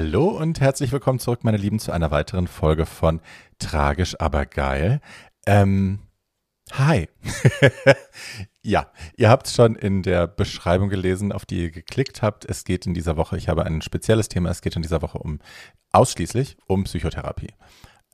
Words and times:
Hallo 0.00 0.28
und 0.28 0.60
herzlich 0.60 0.92
willkommen 0.92 1.18
zurück, 1.18 1.42
meine 1.42 1.56
Lieben, 1.56 1.80
zu 1.80 1.90
einer 1.90 2.12
weiteren 2.12 2.46
Folge 2.46 2.86
von 2.86 3.20
Tragisch 3.58 4.14
aber 4.20 4.46
geil. 4.46 5.00
Ähm, 5.44 5.98
hi. 6.70 7.08
ja, 8.62 8.92
ihr 9.16 9.28
habt 9.28 9.48
es 9.48 9.54
schon 9.54 9.74
in 9.74 10.04
der 10.04 10.28
Beschreibung 10.28 10.88
gelesen, 10.88 11.32
auf 11.32 11.46
die 11.46 11.62
ihr 11.62 11.70
geklickt 11.72 12.22
habt. 12.22 12.44
Es 12.44 12.62
geht 12.62 12.86
in 12.86 12.94
dieser 12.94 13.16
Woche, 13.16 13.36
ich 13.36 13.48
habe 13.48 13.66
ein 13.66 13.82
spezielles 13.82 14.28
Thema, 14.28 14.50
es 14.50 14.60
geht 14.60 14.76
in 14.76 14.82
dieser 14.82 15.02
Woche 15.02 15.18
um 15.18 15.40
ausschließlich 15.90 16.58
um 16.68 16.84
Psychotherapie. 16.84 17.54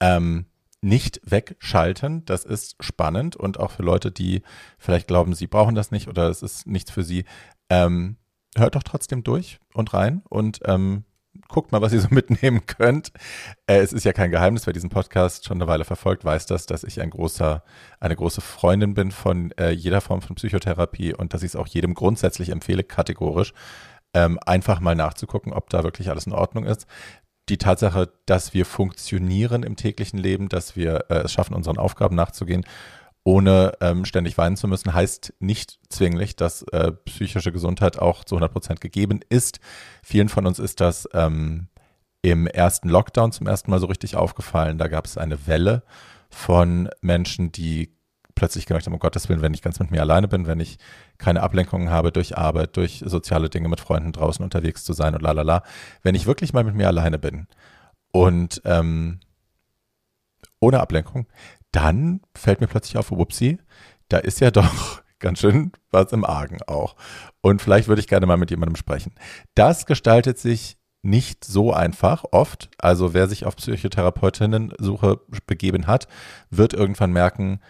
Ähm, 0.01 0.47
nicht 0.81 1.21
wegschalten, 1.23 2.25
das 2.25 2.47
ist 2.47 2.83
spannend 2.83 3.37
und 3.37 3.61
auch 3.61 3.73
für 3.73 3.83
Leute, 3.83 4.11
die 4.11 4.41
vielleicht 4.79 5.07
glauben, 5.07 5.35
sie 5.35 5.49
brauchen 5.49 5.75
das 5.75 5.91
nicht 5.91 6.09
oder 6.09 6.31
es 6.31 6.43
ist 6.43 6.67
nichts 6.67 6.91
für 6.91 7.05
sie. 7.05 7.27
Ähm, 7.69 8.17
hört 8.57 8.75
doch 8.75 8.85
trotzdem 8.85 9.23
durch 9.23 9.61
und 9.75 9.93
rein 9.93 10.23
und 10.31 10.61
ähm, 10.65 11.05
guckt 11.49 11.73
mal, 11.73 11.83
was 11.83 11.93
ihr 11.93 12.01
so 12.01 12.09
mitnehmen 12.11 12.67
könnt. 12.67 13.13
Äh, 13.67 13.79
es 13.79 13.93
ist 13.93 14.05
ja 14.05 14.13
kein 14.13 14.31
Geheimnis, 14.31 14.67
wer 14.67 14.73
diesen 14.73 14.91
Podcast 14.91 15.45
schon 15.45 15.59
eine 15.59 15.69
Weile 15.69 15.85
verfolgt, 15.85 16.25
weiß 16.25 16.47
das, 16.47 16.67
dass 16.67 16.85
ich 16.85 17.01
ein 17.01 17.11
großer, 17.11 17.63
eine 18.01 18.17
große 18.17 18.41
Freundin 18.41 18.95
bin 18.95 19.11
von 19.11 19.53
äh, 19.53 19.71
jeder 19.71 20.01
Form 20.01 20.23
von 20.23 20.37
Psychotherapie 20.37 21.15
und 21.15 21.35
dass 21.35 21.43
ich 21.43 21.49
es 21.49 21.57
auch 21.57 21.67
jedem 21.67 21.95
grundsätzlich 21.95 22.51
empfehle, 22.51 22.85
kategorisch, 22.85 23.53
ähm, 24.15 24.39
einfach 24.45 24.81
mal 24.81 24.95
nachzugucken, 24.95 25.53
ob 25.53 25.71
da 25.71 25.83
wirklich 25.85 26.11
alles 26.11 26.27
in 26.27 26.33
Ordnung 26.33 26.65
ist. 26.65 26.87
Die 27.49 27.59
Tatsache, 27.59 28.11
dass 28.27 28.55
wir 28.55 28.65
funktionieren 28.65 29.65
im 29.65 29.77
täglichen 29.77 30.19
Leben, 30.19 30.49
dass 30.49 30.77
wir 30.77 31.07
äh, 31.11 31.25
es 31.25 31.33
schaffen, 31.33 31.55
unseren 31.55 31.79
Aufgaben 31.79 32.17
nachzugehen 32.17 32.65
ohne 33.25 33.73
ähm, 33.81 34.05
ständig 34.05 34.37
weinen 34.37 34.57
zu 34.57 34.69
müssen, 34.69 34.93
heißt 34.93 35.33
nicht 35.41 35.79
zwinglich, 35.89 36.37
dass 36.37 36.63
äh, 36.65 36.93
psychische 36.93 37.53
Gesundheit 37.53 37.99
auch 37.99 38.25
zu 38.25 38.37
100 38.37 38.53
Prozent 38.53 38.81
gegeben 38.83 39.21
ist. 39.31 39.61
Vielen 40.03 40.29
von 40.29 40.47
uns 40.47 40.59
ist 40.59 40.81
das 40.81 41.09
ähm, 41.15 41.69
im 42.21 42.47
ersten 42.47 42.89
Lockdown 42.89 43.33
zum 43.33 43.47
ersten 43.47 43.71
Mal 43.71 43.81
so 43.81 43.87
richtig 43.87 44.17
aufgefallen. 44.17 44.77
Da 44.77 44.89
gab 44.89 45.07
es 45.07 45.17
eine 45.17 45.47
Welle 45.47 45.83
von 46.29 46.91
Menschen, 47.01 47.51
die 47.51 47.95
plötzlich 48.35 48.67
gemerkt 48.67 48.87
haben, 48.87 48.95
um 48.95 48.99
Gottes 48.99 49.29
Willen, 49.29 49.43
wenn 49.43 49.55
ich 49.55 49.63
ganz 49.63 49.79
mit 49.79 49.91
mir 49.91 50.01
alleine 50.01 50.29
bin, 50.29 50.47
wenn 50.47 50.61
ich 50.61 50.79
keine 51.19 51.43
Ablenkungen 51.43 51.91
habe 51.91 52.13
durch 52.13 52.37
Arbeit, 52.37 52.77
durch 52.77 53.03
soziale 53.07 53.49
Dinge 53.49 53.69
mit 53.69 53.81
Freunden 53.81 54.13
draußen 54.13 54.45
unterwegs 54.45 54.85
zu 54.85 54.93
sein 54.93 55.15
und 55.15 55.23
lalala, 55.23 55.63
wenn 56.03 56.15
ich 56.15 56.27
wirklich 56.27 56.53
mal 56.53 56.65
mit 56.65 56.75
mir 56.75 56.89
alleine 56.89 57.19
bin 57.19 57.47
und 58.13 58.61
ähm, 58.65 59.21
ohne 60.61 60.81
Ablenkung, 60.81 61.27
dann 61.75 62.21
fällt 62.37 62.61
mir 62.61 62.67
plötzlich 62.67 62.97
auf, 62.97 63.11
whoopsie, 63.11 63.59
da 64.09 64.19
ist 64.19 64.41
ja 64.41 64.51
doch 64.51 65.03
ganz 65.19 65.41
schön 65.41 65.73
was 65.91 66.13
im 66.13 66.25
Argen 66.25 66.59
auch. 66.67 66.97
Und 67.41 67.63
vielleicht 67.63 67.89
würde 67.89 68.01
ich 68.01 68.09
gerne 68.09 68.27
mal 68.27 68.37
mit 68.37 68.51
jemandem 68.51 68.77
sprechen. 68.77 69.15
Das 69.55 69.87
gestaltet 69.87 70.39
sich 70.39 70.77
nicht 71.03 71.45
so 71.45 71.73
einfach 71.73 72.25
oft. 72.31 72.71
Also 72.79 73.13
wer 73.13 73.29
sich 73.29 73.45
auf 73.45 73.57
Psychotherapeutinnen-Suche 73.57 75.21
begeben 75.47 75.87
hat, 75.87 76.09
wird 76.51 76.73
irgendwann 76.73 77.13
merken, 77.13 77.61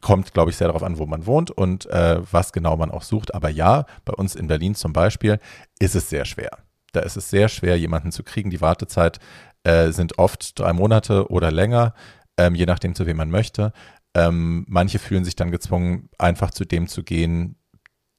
kommt, 0.00 0.32
glaube 0.32 0.50
ich, 0.50 0.56
sehr 0.56 0.68
darauf 0.68 0.84
an, 0.84 0.98
wo 0.98 1.06
man 1.06 1.26
wohnt 1.26 1.50
und 1.50 1.86
äh, 1.86 2.20
was 2.30 2.52
genau 2.52 2.76
man 2.76 2.92
auch 2.92 3.02
sucht. 3.02 3.34
Aber 3.34 3.48
ja, 3.48 3.86
bei 4.04 4.12
uns 4.12 4.36
in 4.36 4.46
Berlin 4.46 4.76
zum 4.76 4.92
Beispiel 4.92 5.40
ist 5.80 5.96
es 5.96 6.08
sehr 6.08 6.24
schwer. 6.24 6.50
Da 6.92 7.00
ist 7.00 7.16
es 7.16 7.30
sehr 7.30 7.48
schwer, 7.48 7.76
jemanden 7.76 8.12
zu 8.12 8.22
kriegen. 8.22 8.50
Die 8.50 8.60
Wartezeit 8.60 9.18
äh, 9.64 9.90
sind 9.90 10.18
oft 10.18 10.58
drei 10.58 10.72
Monate 10.72 11.28
oder 11.30 11.50
länger 11.50 11.94
ähm, 12.40 12.54
je 12.54 12.64
nachdem, 12.64 12.94
zu 12.94 13.06
wem 13.06 13.18
man 13.18 13.30
möchte. 13.30 13.72
Ähm, 14.14 14.64
manche 14.66 14.98
fühlen 14.98 15.24
sich 15.24 15.36
dann 15.36 15.50
gezwungen, 15.50 16.08
einfach 16.18 16.50
zu 16.50 16.64
dem 16.64 16.88
zu 16.88 17.02
gehen, 17.02 17.56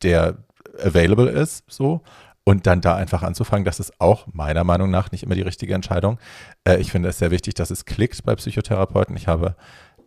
der 0.03 0.45
available 0.79 1.29
ist, 1.29 1.63
so. 1.67 2.03
Und 2.43 2.67
dann 2.67 2.81
da 2.81 2.95
einfach 2.95 3.23
anzufangen, 3.23 3.65
das 3.65 3.79
ist 3.79 3.99
auch 3.99 4.27
meiner 4.31 4.63
Meinung 4.63 4.89
nach 4.89 5.11
nicht 5.11 5.23
immer 5.23 5.35
die 5.35 5.41
richtige 5.41 5.73
Entscheidung. 5.73 6.19
Äh, 6.63 6.77
ich 6.77 6.91
finde 6.91 7.09
es 7.09 7.17
sehr 7.17 7.31
wichtig, 7.31 7.55
dass 7.55 7.71
es 7.71 7.85
klickt 7.85 8.23
bei 8.23 8.35
Psychotherapeuten. 8.35 9.15
Ich 9.17 9.27
habe 9.27 9.55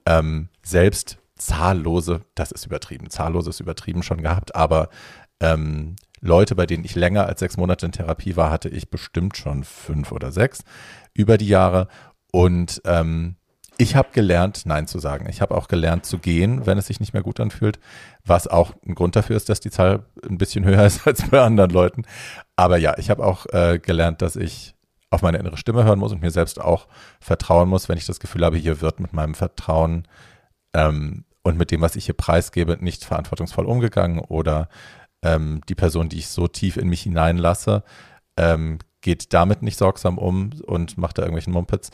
ähm, 0.07 0.49
selbst 0.63 1.19
zahllose, 1.37 2.21
das 2.37 2.53
ist 2.53 2.67
übertrieben, 2.67 3.11
zahllose 3.11 3.51
ist 3.51 3.61
übertrieben 3.61 4.05
schon 4.05 4.23
gehabt, 4.23 4.55
aber 4.55 4.89
ähm, 5.41 5.97
Leute, 6.21 6.55
bei 6.55 6.67
denen 6.67 6.85
ich 6.85 6.95
länger 6.95 7.27
als 7.27 7.41
sechs 7.41 7.57
Monate 7.57 7.87
in 7.87 7.93
Therapie 7.93 8.37
war, 8.37 8.51
hatte 8.51 8.69
ich 8.69 8.91
bestimmt 8.91 9.37
schon 9.37 9.65
fünf 9.65 10.13
oder 10.13 10.31
sechs 10.31 10.63
über 11.13 11.37
die 11.37 11.49
Jahre. 11.49 11.89
Und 12.33 12.81
ähm, 12.85 13.37
ich 13.79 13.97
habe 13.97 14.09
gelernt, 14.13 14.63
Nein 14.67 14.87
zu 14.87 14.99
sagen. 14.99 15.27
Ich 15.29 15.41
habe 15.41 15.55
auch 15.57 15.69
gelernt 15.69 16.07
zu 16.07 16.19
gehen, 16.19 16.67
wenn 16.67 16.79
es 16.79 16.87
sich 16.87 17.01
nicht 17.01 17.13
mehr 17.13 17.23
gut 17.23 17.41
anfühlt, 17.41 17.79
was 18.25 18.47
auch 18.47 18.75
ein 18.87 18.95
Grund 18.95 19.17
dafür 19.17 19.37
ist, 19.37 19.49
dass 19.49 19.61
die 19.61 19.71
Zahl 19.71 20.05
ein 20.29 20.39
bisschen 20.39 20.65
höher 20.67 20.85
ist 20.85 21.07
als 21.07 21.29
bei 21.29 21.41
anderen 21.41 21.71
Leuten. 21.71 22.05
Aber 22.57 22.77
ja, 22.77 22.97
ich 22.99 23.11
habe 23.11 23.25
auch 23.25 23.47
äh, 23.47 23.79
gelernt, 23.79 24.23
dass 24.23 24.37
ich 24.37 24.75
auf 25.11 25.23
meine 25.23 25.39
innere 25.39 25.57
Stimme 25.57 25.85
hören 25.85 25.99
muss 25.99 26.13
und 26.13 26.23
mir 26.23 26.31
selbst 26.31 26.61
auch 26.61 26.89
vertrauen 27.21 27.69
muss, 27.69 27.89
wenn 27.89 27.99
ich 27.99 28.07
das 28.07 28.21
Gefühl 28.21 28.45
habe, 28.45 28.57
hier 28.57 28.81
wird 28.81 29.01
mit 29.01 29.13
meinem 29.13 29.35
Vertrauen 29.35 30.09
ähm, 30.75 31.25
und 31.43 31.57
mit 31.57 31.71
dem, 31.71 31.81
was 31.81 31.97
ich 31.97 32.07
hier 32.07 32.17
preisgebe, 32.17 32.79
nicht 32.81 33.05
verantwortungsvoll 33.05 33.67
umgegangen 33.67 34.19
oder 34.19 34.69
ähm, 35.23 35.61
die 35.69 35.75
Person, 35.75 36.09
die 36.09 36.19
ich 36.19 36.29
so 36.29 36.49
tief 36.49 36.77
in 36.77 36.89
mich 36.89 37.03
hineinlasse, 37.03 37.85
ähm, 38.37 38.79
geht 39.01 39.33
damit 39.33 39.63
nicht 39.63 39.79
sorgsam 39.79 40.19
um 40.19 40.51
und 40.67 40.99
macht 40.99 41.19
da 41.19 41.23
irgendwelchen 41.23 41.53
Mumpitz, 41.53 41.91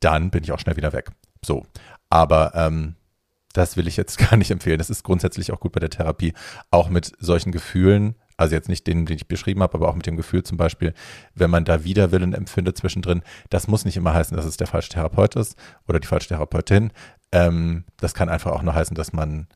dann 0.00 0.30
bin 0.30 0.42
ich 0.42 0.52
auch 0.52 0.58
schnell 0.58 0.76
wieder 0.76 0.92
weg. 0.92 1.10
So. 1.44 1.64
Aber 2.10 2.52
ähm, 2.54 2.96
das 3.52 3.76
will 3.76 3.88
ich 3.88 3.96
jetzt 3.96 4.18
gar 4.30 4.36
nicht 4.36 4.50
empfehlen. 4.50 4.78
Das 4.78 4.90
ist 4.90 5.04
grundsätzlich 5.04 5.52
auch 5.52 5.60
gut 5.60 5.72
bei 5.72 5.80
der 5.80 5.90
Therapie, 5.90 6.34
auch 6.70 6.88
mit 6.88 7.12
solchen 7.18 7.52
Gefühlen, 7.52 8.16
also 8.36 8.54
jetzt 8.54 8.68
nicht 8.68 8.86
den, 8.86 9.06
den 9.06 9.16
ich 9.16 9.28
beschrieben 9.28 9.62
habe, 9.62 9.74
aber 9.74 9.88
auch 9.88 9.94
mit 9.94 10.06
dem 10.06 10.16
Gefühl 10.16 10.42
zum 10.42 10.58
Beispiel, 10.58 10.92
wenn 11.34 11.50
man 11.50 11.64
da 11.64 11.84
Widerwillen 11.84 12.34
empfindet 12.34 12.76
zwischendrin, 12.76 13.22
das 13.48 13.68
muss 13.68 13.84
nicht 13.84 13.96
immer 13.96 14.12
heißen, 14.12 14.36
dass 14.36 14.44
es 14.44 14.56
der 14.56 14.66
falsche 14.66 14.90
Therapeut 14.90 15.36
ist 15.36 15.56
oder 15.86 16.00
die 16.00 16.08
falsche 16.08 16.28
Therapeutin. 16.28 16.90
Ähm, 17.32 17.84
das 17.98 18.12
kann 18.12 18.28
einfach 18.28 18.50
auch 18.50 18.62
nur 18.62 18.74
heißen, 18.74 18.96
dass 18.96 19.12
man 19.12 19.46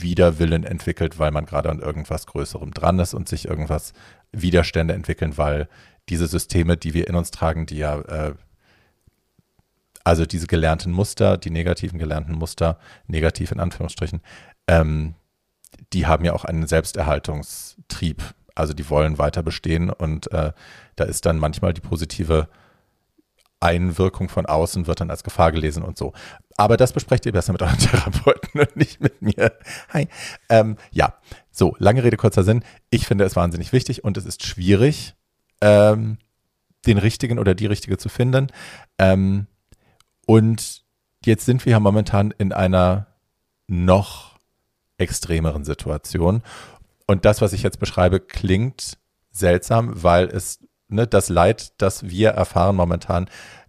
Widerwillen 0.00 0.64
entwickelt, 0.64 1.18
weil 1.18 1.30
man 1.30 1.46
gerade 1.46 1.70
an 1.70 1.78
irgendwas 1.78 2.26
Größerem 2.26 2.72
dran 2.74 2.98
ist 2.98 3.14
und 3.14 3.28
sich 3.28 3.46
irgendwas 3.46 3.94
Widerstände 4.32 4.92
entwickeln, 4.92 5.38
weil 5.38 5.68
diese 6.08 6.26
Systeme, 6.26 6.76
die 6.76 6.94
wir 6.94 7.08
in 7.08 7.14
uns 7.14 7.30
tragen, 7.30 7.66
die 7.66 7.78
ja 7.78 8.00
äh, 8.00 8.34
also 10.06 10.24
diese 10.24 10.46
gelernten 10.46 10.92
Muster, 10.92 11.36
die 11.36 11.50
negativen 11.50 11.98
gelernten 11.98 12.32
Muster, 12.32 12.78
negativ 13.08 13.50
in 13.50 13.58
Anführungsstrichen, 13.58 14.20
ähm, 14.68 15.16
die 15.92 16.06
haben 16.06 16.24
ja 16.24 16.32
auch 16.32 16.44
einen 16.44 16.68
Selbsterhaltungstrieb. 16.68 18.22
Also 18.54 18.72
die 18.72 18.88
wollen 18.88 19.18
weiter 19.18 19.42
bestehen 19.42 19.90
und 19.90 20.30
äh, 20.30 20.52
da 20.94 21.04
ist 21.04 21.26
dann 21.26 21.38
manchmal 21.38 21.74
die 21.74 21.80
positive 21.80 22.48
Einwirkung 23.58 24.28
von 24.28 24.46
außen 24.46 24.86
wird 24.86 25.00
dann 25.00 25.10
als 25.10 25.24
Gefahr 25.24 25.50
gelesen 25.50 25.82
und 25.82 25.98
so. 25.98 26.12
Aber 26.56 26.76
das 26.76 26.92
besprecht 26.92 27.26
ihr 27.26 27.32
besser 27.32 27.50
mit 27.50 27.62
euren 27.62 27.78
Therapeuten 27.80 28.60
und 28.60 28.76
nicht 28.76 29.00
mit 29.00 29.20
mir. 29.22 29.58
Hi. 29.92 30.06
Ähm, 30.48 30.76
ja, 30.92 31.14
so, 31.50 31.74
lange 31.80 32.04
Rede, 32.04 32.16
kurzer 32.16 32.44
Sinn. 32.44 32.62
Ich 32.90 33.08
finde 33.08 33.24
es 33.24 33.34
wahnsinnig 33.34 33.72
wichtig 33.72 34.04
und 34.04 34.16
es 34.16 34.24
ist 34.24 34.46
schwierig, 34.46 35.16
ähm, 35.60 36.18
den 36.86 36.98
richtigen 36.98 37.40
oder 37.40 37.56
die 37.56 37.66
richtige 37.66 37.98
zu 37.98 38.08
finden. 38.08 38.52
Ähm, 38.98 39.48
und 40.26 40.84
jetzt 41.24 41.46
sind 41.46 41.64
wir 41.64 41.72
ja 41.72 41.80
momentan 41.80 42.34
in 42.36 42.52
einer 42.52 43.06
noch 43.66 44.38
extremeren 44.98 45.64
Situation. 45.64 46.42
Und 47.06 47.24
das, 47.24 47.40
was 47.40 47.52
ich 47.52 47.62
jetzt 47.62 47.78
beschreibe, 47.78 48.20
klingt 48.20 48.98
seltsam, 49.30 50.02
weil 50.02 50.26
es 50.26 50.60
ne, 50.88 51.06
das 51.06 51.28
Leid, 51.28 51.72
das 51.78 52.08
wir 52.08 52.30
erfahren 52.30 52.76
momentan, 52.76 53.28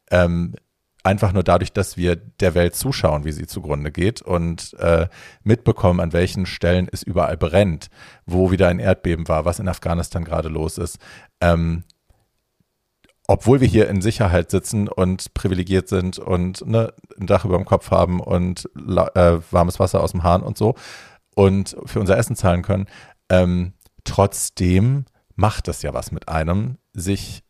ähm, 0.09 0.55
einfach 1.03 1.31
nur 1.31 1.43
dadurch, 1.43 1.71
dass 1.71 1.95
wir 1.95 2.15
der 2.15 2.53
Welt 2.53 2.75
zuschauen, 2.75 3.23
wie 3.23 3.31
sie 3.31 3.47
zugrunde 3.47 3.91
geht 3.91 4.21
und 4.21 4.73
äh, 4.79 5.07
mitbekommen, 5.43 5.99
an 5.99 6.13
welchen 6.13 6.45
Stellen 6.45 6.87
es 6.91 7.01
überall 7.01 7.37
brennt, 7.37 7.89
wo 8.25 8.51
wieder 8.51 8.67
ein 8.67 8.79
Erdbeben 8.79 9.27
war, 9.27 9.45
was 9.45 9.59
in 9.59 9.69
Afghanistan 9.69 10.25
gerade 10.25 10.49
los 10.49 10.77
ist, 10.77 10.99
ähm, 11.39 11.83
obwohl 13.27 13.59
wir 13.59 13.67
hier 13.67 13.89
in 13.89 14.01
Sicherheit 14.01 14.49
sitzen 14.51 14.87
und 14.87 15.33
privilegiert 15.33 15.89
sind 15.89 16.17
und 16.17 16.65
ne, 16.65 16.93
ein 17.19 17.27
Dach 17.27 17.45
über 17.45 17.57
dem 17.57 17.65
Kopf 17.65 17.91
haben 17.91 18.21
und 18.21 18.69
äh, 18.75 19.37
warmes 19.51 19.79
Wasser 19.79 20.01
aus 20.01 20.13
dem 20.13 20.23
Hahn 20.23 20.41
und 20.41 20.57
so 20.57 20.75
und 21.35 21.75
für 21.85 21.99
unser 21.99 22.17
Essen 22.17 22.35
zahlen 22.35 22.63
können, 22.63 22.87
ähm, 23.29 23.73
trotzdem 24.05 25.05
macht 25.35 25.67
das 25.67 25.81
ja 25.81 25.93
was 25.93 26.11
mit 26.11 26.29
einem, 26.29 26.77
sich 26.93 27.43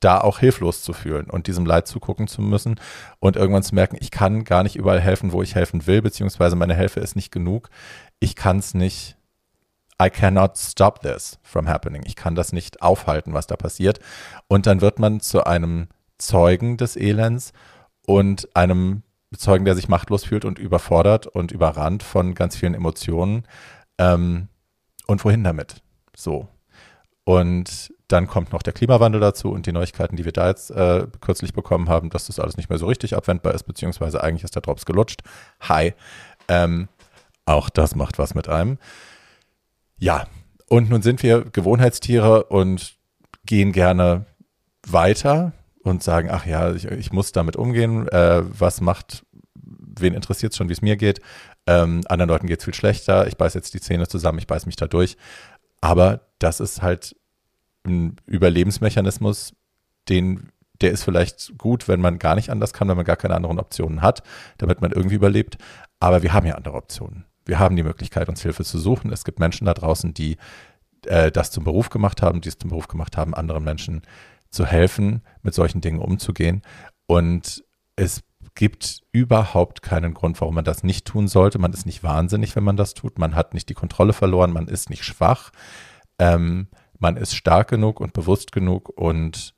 da 0.00 0.20
auch 0.20 0.38
hilflos 0.38 0.82
zu 0.82 0.92
fühlen 0.92 1.30
und 1.30 1.46
diesem 1.46 1.66
Leid 1.66 1.88
zugucken 1.88 2.28
zu 2.28 2.42
müssen 2.42 2.78
und 3.20 3.36
irgendwann 3.36 3.62
zu 3.62 3.74
merken, 3.74 3.96
ich 3.98 4.10
kann 4.10 4.44
gar 4.44 4.62
nicht 4.62 4.76
überall 4.76 5.00
helfen, 5.00 5.32
wo 5.32 5.42
ich 5.42 5.54
helfen 5.54 5.86
will, 5.86 6.02
beziehungsweise 6.02 6.56
meine 6.56 6.76
Hilfe 6.76 7.00
ist 7.00 7.16
nicht 7.16 7.32
genug. 7.32 7.70
Ich 8.20 8.36
kann 8.36 8.58
es 8.58 8.74
nicht, 8.74 9.16
I 10.02 10.10
cannot 10.10 10.58
stop 10.58 11.00
this 11.00 11.38
from 11.42 11.68
happening. 11.68 12.02
Ich 12.04 12.16
kann 12.16 12.34
das 12.34 12.52
nicht 12.52 12.82
aufhalten, 12.82 13.32
was 13.32 13.46
da 13.46 13.56
passiert. 13.56 14.00
Und 14.48 14.66
dann 14.66 14.80
wird 14.80 14.98
man 14.98 15.20
zu 15.20 15.44
einem 15.44 15.88
Zeugen 16.18 16.76
des 16.76 16.96
Elends 16.96 17.52
und 18.06 18.48
einem 18.54 19.02
Zeugen, 19.36 19.64
der 19.64 19.74
sich 19.74 19.88
machtlos 19.88 20.24
fühlt 20.24 20.44
und 20.44 20.58
überfordert 20.58 21.26
und 21.26 21.52
überrannt 21.52 22.02
von 22.02 22.34
ganz 22.34 22.56
vielen 22.56 22.74
Emotionen. 22.74 23.44
Ähm, 23.98 24.48
und 25.06 25.24
wohin 25.24 25.44
damit? 25.44 25.82
So. 26.16 26.48
Und 27.24 27.92
dann 28.08 28.26
kommt 28.26 28.52
noch 28.52 28.62
der 28.62 28.72
Klimawandel 28.72 29.20
dazu 29.20 29.50
und 29.50 29.66
die 29.66 29.72
Neuigkeiten, 29.72 30.16
die 30.16 30.24
wir 30.24 30.32
da 30.32 30.48
jetzt 30.48 30.70
äh, 30.70 31.06
kürzlich 31.20 31.52
bekommen 31.54 31.88
haben, 31.88 32.10
dass 32.10 32.26
das 32.26 32.38
alles 32.38 32.56
nicht 32.56 32.68
mehr 32.68 32.78
so 32.78 32.86
richtig 32.86 33.16
abwendbar 33.16 33.54
ist, 33.54 33.64
beziehungsweise 33.64 34.22
eigentlich 34.22 34.44
ist 34.44 34.54
der 34.54 34.62
Drops 34.62 34.84
gelutscht. 34.84 35.22
Hi. 35.60 35.94
Ähm, 36.48 36.88
auch 37.46 37.70
das 37.70 37.94
macht 37.94 38.18
was 38.18 38.34
mit 38.34 38.48
einem. 38.48 38.78
Ja, 40.04 40.26
und 40.68 40.90
nun 40.90 41.00
sind 41.00 41.22
wir 41.22 41.46
Gewohnheitstiere 41.46 42.44
und 42.44 42.94
gehen 43.46 43.72
gerne 43.72 44.26
weiter 44.86 45.54
und 45.82 46.02
sagen, 46.02 46.28
ach 46.30 46.44
ja, 46.44 46.74
ich, 46.74 46.84
ich 46.84 47.10
muss 47.10 47.32
damit 47.32 47.56
umgehen. 47.56 48.06
Äh, 48.08 48.42
was 48.46 48.82
macht, 48.82 49.24
wen 49.54 50.12
interessiert 50.12 50.52
es 50.52 50.58
schon, 50.58 50.68
wie 50.68 50.74
es 50.74 50.82
mir 50.82 50.98
geht? 50.98 51.22
Ähm, 51.66 52.02
anderen 52.06 52.28
Leuten 52.28 52.46
geht 52.46 52.58
es 52.58 52.66
viel 52.66 52.74
schlechter. 52.74 53.26
Ich 53.28 53.38
beiße 53.38 53.56
jetzt 53.56 53.72
die 53.72 53.80
Zähne 53.80 54.06
zusammen, 54.06 54.36
ich 54.36 54.46
beiße 54.46 54.66
mich 54.66 54.76
da 54.76 54.86
durch. 54.86 55.16
Aber 55.80 56.20
das 56.38 56.60
ist 56.60 56.82
halt 56.82 57.16
ein 57.86 58.16
Überlebensmechanismus, 58.26 59.54
den, 60.10 60.50
der 60.82 60.90
ist 60.90 61.04
vielleicht 61.04 61.56
gut, 61.56 61.88
wenn 61.88 62.02
man 62.02 62.18
gar 62.18 62.34
nicht 62.34 62.50
anders 62.50 62.74
kann, 62.74 62.88
wenn 62.88 62.96
man 62.96 63.06
gar 63.06 63.16
keine 63.16 63.36
anderen 63.36 63.58
Optionen 63.58 64.02
hat, 64.02 64.22
damit 64.58 64.82
man 64.82 64.92
irgendwie 64.92 65.16
überlebt. 65.16 65.56
Aber 65.98 66.22
wir 66.22 66.34
haben 66.34 66.46
ja 66.46 66.56
andere 66.56 66.74
Optionen. 66.74 67.24
Wir 67.44 67.58
haben 67.58 67.76
die 67.76 67.82
Möglichkeit, 67.82 68.28
uns 68.28 68.42
Hilfe 68.42 68.64
zu 68.64 68.78
suchen. 68.78 69.12
Es 69.12 69.24
gibt 69.24 69.38
Menschen 69.38 69.66
da 69.66 69.74
draußen, 69.74 70.14
die 70.14 70.36
äh, 71.06 71.30
das 71.30 71.50
zum 71.50 71.64
Beruf 71.64 71.90
gemacht 71.90 72.22
haben, 72.22 72.40
die 72.40 72.48
es 72.48 72.58
zum 72.58 72.70
Beruf 72.70 72.88
gemacht 72.88 73.16
haben, 73.16 73.34
anderen 73.34 73.64
Menschen 73.64 74.02
zu 74.50 74.64
helfen, 74.66 75.22
mit 75.42 75.54
solchen 75.54 75.80
Dingen 75.80 75.98
umzugehen. 75.98 76.62
Und 77.06 77.64
es 77.96 78.22
gibt 78.54 79.02
überhaupt 79.12 79.82
keinen 79.82 80.14
Grund, 80.14 80.40
warum 80.40 80.54
man 80.54 80.64
das 80.64 80.84
nicht 80.84 81.06
tun 81.06 81.28
sollte. 81.28 81.58
Man 81.58 81.72
ist 81.72 81.86
nicht 81.86 82.02
wahnsinnig, 82.02 82.54
wenn 82.56 82.64
man 82.64 82.76
das 82.76 82.94
tut. 82.94 83.18
Man 83.18 83.34
hat 83.34 83.52
nicht 83.52 83.68
die 83.68 83.74
Kontrolle 83.74 84.12
verloren. 84.12 84.52
Man 84.52 84.68
ist 84.68 84.90
nicht 84.90 85.04
schwach. 85.04 85.50
Ähm, 86.18 86.68
man 86.98 87.16
ist 87.16 87.34
stark 87.34 87.68
genug 87.68 88.00
und 88.00 88.12
bewusst 88.12 88.52
genug 88.52 88.88
und 88.88 89.54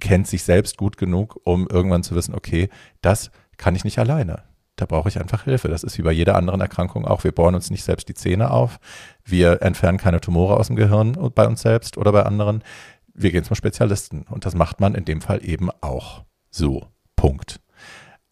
kennt 0.00 0.26
sich 0.26 0.42
selbst 0.42 0.76
gut 0.76 0.96
genug, 0.96 1.40
um 1.44 1.66
irgendwann 1.68 2.02
zu 2.02 2.14
wissen, 2.14 2.34
okay, 2.34 2.68
das 3.00 3.30
kann 3.56 3.74
ich 3.74 3.84
nicht 3.84 3.98
alleine. 3.98 4.49
Da 4.80 4.86
brauche 4.86 5.10
ich 5.10 5.20
einfach 5.20 5.44
Hilfe. 5.44 5.68
Das 5.68 5.84
ist 5.84 5.98
wie 5.98 6.02
bei 6.02 6.10
jeder 6.10 6.36
anderen 6.36 6.62
Erkrankung 6.62 7.04
auch. 7.04 7.22
Wir 7.22 7.32
bohren 7.32 7.54
uns 7.54 7.68
nicht 7.68 7.84
selbst 7.84 8.08
die 8.08 8.14
Zähne 8.14 8.50
auf. 8.50 8.78
Wir 9.26 9.60
entfernen 9.60 9.98
keine 9.98 10.22
Tumore 10.22 10.56
aus 10.56 10.68
dem 10.68 10.76
Gehirn 10.76 11.18
bei 11.34 11.46
uns 11.46 11.60
selbst 11.60 11.98
oder 11.98 12.12
bei 12.12 12.22
anderen. 12.22 12.64
Wir 13.12 13.30
gehen 13.30 13.44
zum 13.44 13.56
Spezialisten. 13.56 14.22
Und 14.22 14.46
das 14.46 14.54
macht 14.54 14.80
man 14.80 14.94
in 14.94 15.04
dem 15.04 15.20
Fall 15.20 15.44
eben 15.44 15.68
auch 15.82 16.24
so. 16.50 16.86
Punkt. 17.14 17.60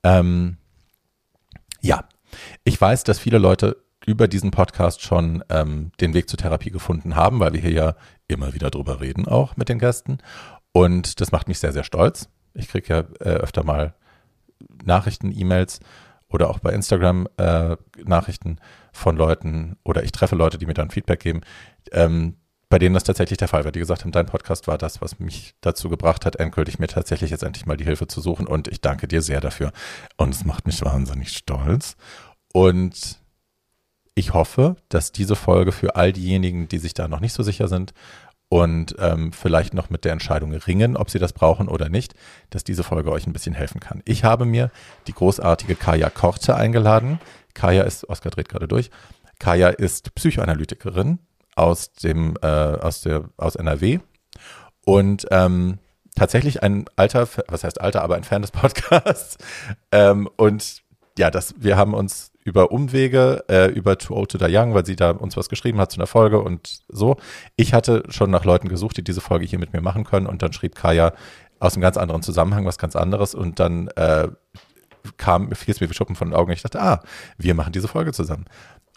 Ähm, 0.02 0.56
ja, 1.82 2.04
ich 2.64 2.80
weiß, 2.80 3.04
dass 3.04 3.18
viele 3.18 3.36
Leute 3.36 3.84
über 4.06 4.26
diesen 4.26 4.50
Podcast 4.50 5.02
schon 5.02 5.44
ähm, 5.50 5.92
den 6.00 6.14
Weg 6.14 6.30
zur 6.30 6.38
Therapie 6.38 6.70
gefunden 6.70 7.14
haben, 7.14 7.40
weil 7.40 7.52
wir 7.52 7.60
hier 7.60 7.72
ja 7.72 7.94
immer 8.26 8.54
wieder 8.54 8.70
drüber 8.70 9.02
reden, 9.02 9.28
auch 9.28 9.58
mit 9.58 9.68
den 9.68 9.78
Gästen. 9.78 10.16
Und 10.72 11.20
das 11.20 11.30
macht 11.30 11.46
mich 11.46 11.58
sehr, 11.58 11.74
sehr 11.74 11.84
stolz. 11.84 12.30
Ich 12.54 12.68
kriege 12.68 12.88
ja 12.88 13.00
äh, 13.20 13.34
öfter 13.36 13.64
mal 13.64 13.92
Nachrichten, 14.82 15.30
E-Mails 15.30 15.80
oder 16.30 16.50
auch 16.50 16.58
bei 16.58 16.72
Instagram 16.72 17.28
äh, 17.36 17.76
Nachrichten 18.04 18.58
von 18.92 19.16
Leuten 19.16 19.76
oder 19.84 20.02
ich 20.02 20.12
treffe 20.12 20.36
Leute, 20.36 20.58
die 20.58 20.66
mir 20.66 20.74
dann 20.74 20.90
Feedback 20.90 21.20
geben, 21.20 21.40
ähm, 21.92 22.36
bei 22.68 22.78
denen 22.78 22.94
das 22.94 23.04
tatsächlich 23.04 23.38
der 23.38 23.48
Fall 23.48 23.64
war. 23.64 23.72
Die 23.72 23.78
gesagt 23.78 24.02
haben, 24.04 24.12
dein 24.12 24.26
Podcast 24.26 24.66
war 24.66 24.76
das, 24.76 25.00
was 25.00 25.18
mich 25.18 25.54
dazu 25.60 25.88
gebracht 25.88 26.26
hat, 26.26 26.36
endgültig 26.36 26.78
mir 26.78 26.88
tatsächlich 26.88 27.30
jetzt 27.30 27.42
endlich 27.42 27.64
mal 27.64 27.78
die 27.78 27.84
Hilfe 27.84 28.06
zu 28.06 28.20
suchen. 28.20 28.46
Und 28.46 28.68
ich 28.68 28.80
danke 28.80 29.08
dir 29.08 29.22
sehr 29.22 29.40
dafür. 29.40 29.72
Und 30.16 30.34
es 30.34 30.44
macht 30.44 30.66
mich 30.66 30.84
wahnsinnig 30.84 31.30
stolz. 31.30 31.96
Und 32.52 33.20
ich 34.14 34.34
hoffe, 34.34 34.76
dass 34.88 35.12
diese 35.12 35.36
Folge 35.36 35.72
für 35.72 35.96
all 35.96 36.12
diejenigen, 36.12 36.68
die 36.68 36.78
sich 36.78 36.92
da 36.92 37.08
noch 37.08 37.20
nicht 37.20 37.32
so 37.32 37.42
sicher 37.42 37.68
sind 37.68 37.94
und 38.48 38.96
ähm, 38.98 39.32
vielleicht 39.32 39.74
noch 39.74 39.90
mit 39.90 40.04
der 40.04 40.12
Entscheidung 40.12 40.52
ringen, 40.52 40.96
ob 40.96 41.10
sie 41.10 41.18
das 41.18 41.32
brauchen 41.32 41.68
oder 41.68 41.88
nicht, 41.88 42.14
dass 42.50 42.64
diese 42.64 42.82
Folge 42.82 43.12
euch 43.12 43.26
ein 43.26 43.32
bisschen 43.32 43.54
helfen 43.54 43.80
kann. 43.80 44.02
Ich 44.04 44.24
habe 44.24 44.44
mir 44.44 44.70
die 45.06 45.12
großartige 45.12 45.74
Kaya 45.74 46.08
Korte 46.10 46.56
eingeladen. 46.56 47.20
Kaya 47.54 47.82
ist, 47.82 48.08
Oskar 48.08 48.30
dreht 48.30 48.48
gerade 48.48 48.68
durch, 48.68 48.90
Kaya 49.38 49.68
ist 49.68 50.14
Psychoanalytikerin 50.14 51.18
aus 51.56 51.92
dem, 51.92 52.36
äh, 52.40 52.46
aus 52.46 53.02
der, 53.02 53.24
aus 53.36 53.56
NRW 53.56 53.98
und 54.84 55.26
ähm, 55.30 55.78
tatsächlich 56.14 56.62
ein 56.62 56.86
alter, 56.96 57.28
was 57.48 57.64
heißt 57.64 57.80
alter, 57.80 58.02
aber 58.02 58.16
ein 58.16 58.24
Fan 58.24 58.42
des 58.42 58.50
Podcasts. 58.50 59.36
ähm, 59.92 60.28
und 60.36 60.82
ja, 61.18 61.30
das, 61.30 61.54
wir 61.58 61.76
haben 61.76 61.94
uns 61.94 62.32
über 62.48 62.72
Umwege, 62.72 63.44
äh, 63.48 63.66
über 63.70 63.98
Too 63.98 64.16
Old 64.16 64.30
to 64.30 64.38
Die 64.38 64.46
Young, 64.48 64.74
weil 64.74 64.86
sie 64.86 64.96
da 64.96 65.10
uns 65.10 65.36
was 65.36 65.48
geschrieben 65.48 65.78
hat 65.78 65.92
zu 65.92 65.98
einer 65.98 66.06
Folge 66.06 66.40
und 66.40 66.80
so. 66.88 67.16
Ich 67.56 67.74
hatte 67.74 68.02
schon 68.08 68.30
nach 68.30 68.44
Leuten 68.44 68.68
gesucht, 68.68 68.96
die 68.96 69.04
diese 69.04 69.20
Folge 69.20 69.44
hier 69.44 69.58
mit 69.58 69.72
mir 69.72 69.82
machen 69.82 70.04
können 70.04 70.26
und 70.26 70.42
dann 70.42 70.52
schrieb 70.52 70.74
Kaya 70.74 71.12
aus 71.60 71.74
einem 71.74 71.82
ganz 71.82 71.96
anderen 71.96 72.22
Zusammenhang 72.22 72.64
was 72.64 72.78
ganz 72.78 72.96
anderes 72.96 73.34
und 73.34 73.60
dann 73.60 73.88
äh, 73.96 74.28
kam, 75.18 75.52
fiel 75.52 75.74
es 75.74 75.80
mir 75.80 75.90
wie 75.90 75.94
Schuppen 75.94 76.16
von 76.16 76.28
den 76.28 76.34
Augen. 76.34 76.50
Ich 76.52 76.62
dachte, 76.62 76.80
ah, 76.80 77.02
wir 77.36 77.54
machen 77.54 77.72
diese 77.72 77.88
Folge 77.88 78.12
zusammen. 78.12 78.46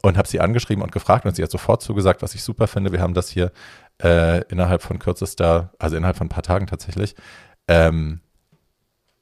Und 0.02 0.18
habe 0.18 0.28
sie 0.28 0.40
angeschrieben 0.40 0.84
und 0.84 0.92
gefragt 0.92 1.26
und 1.26 1.36
sie 1.36 1.44
hat 1.44 1.52
sofort 1.52 1.84
zugesagt, 1.84 2.24
was 2.24 2.34
ich 2.34 2.42
super 2.42 2.68
finde. 2.68 2.92
Wir 2.92 3.02
haben 3.02 3.14
das 3.14 3.30
hier 3.30 3.52
äh, 4.02 4.42
innerhalb 4.48 4.82
von 4.82 4.98
kürzester, 4.98 5.74
also 5.78 5.96
innerhalb 5.96 6.18
von 6.18 6.26
ein 6.26 6.30
paar 6.30 6.42
Tagen 6.42 6.66
tatsächlich, 6.66 7.16
ähm, 7.68 8.22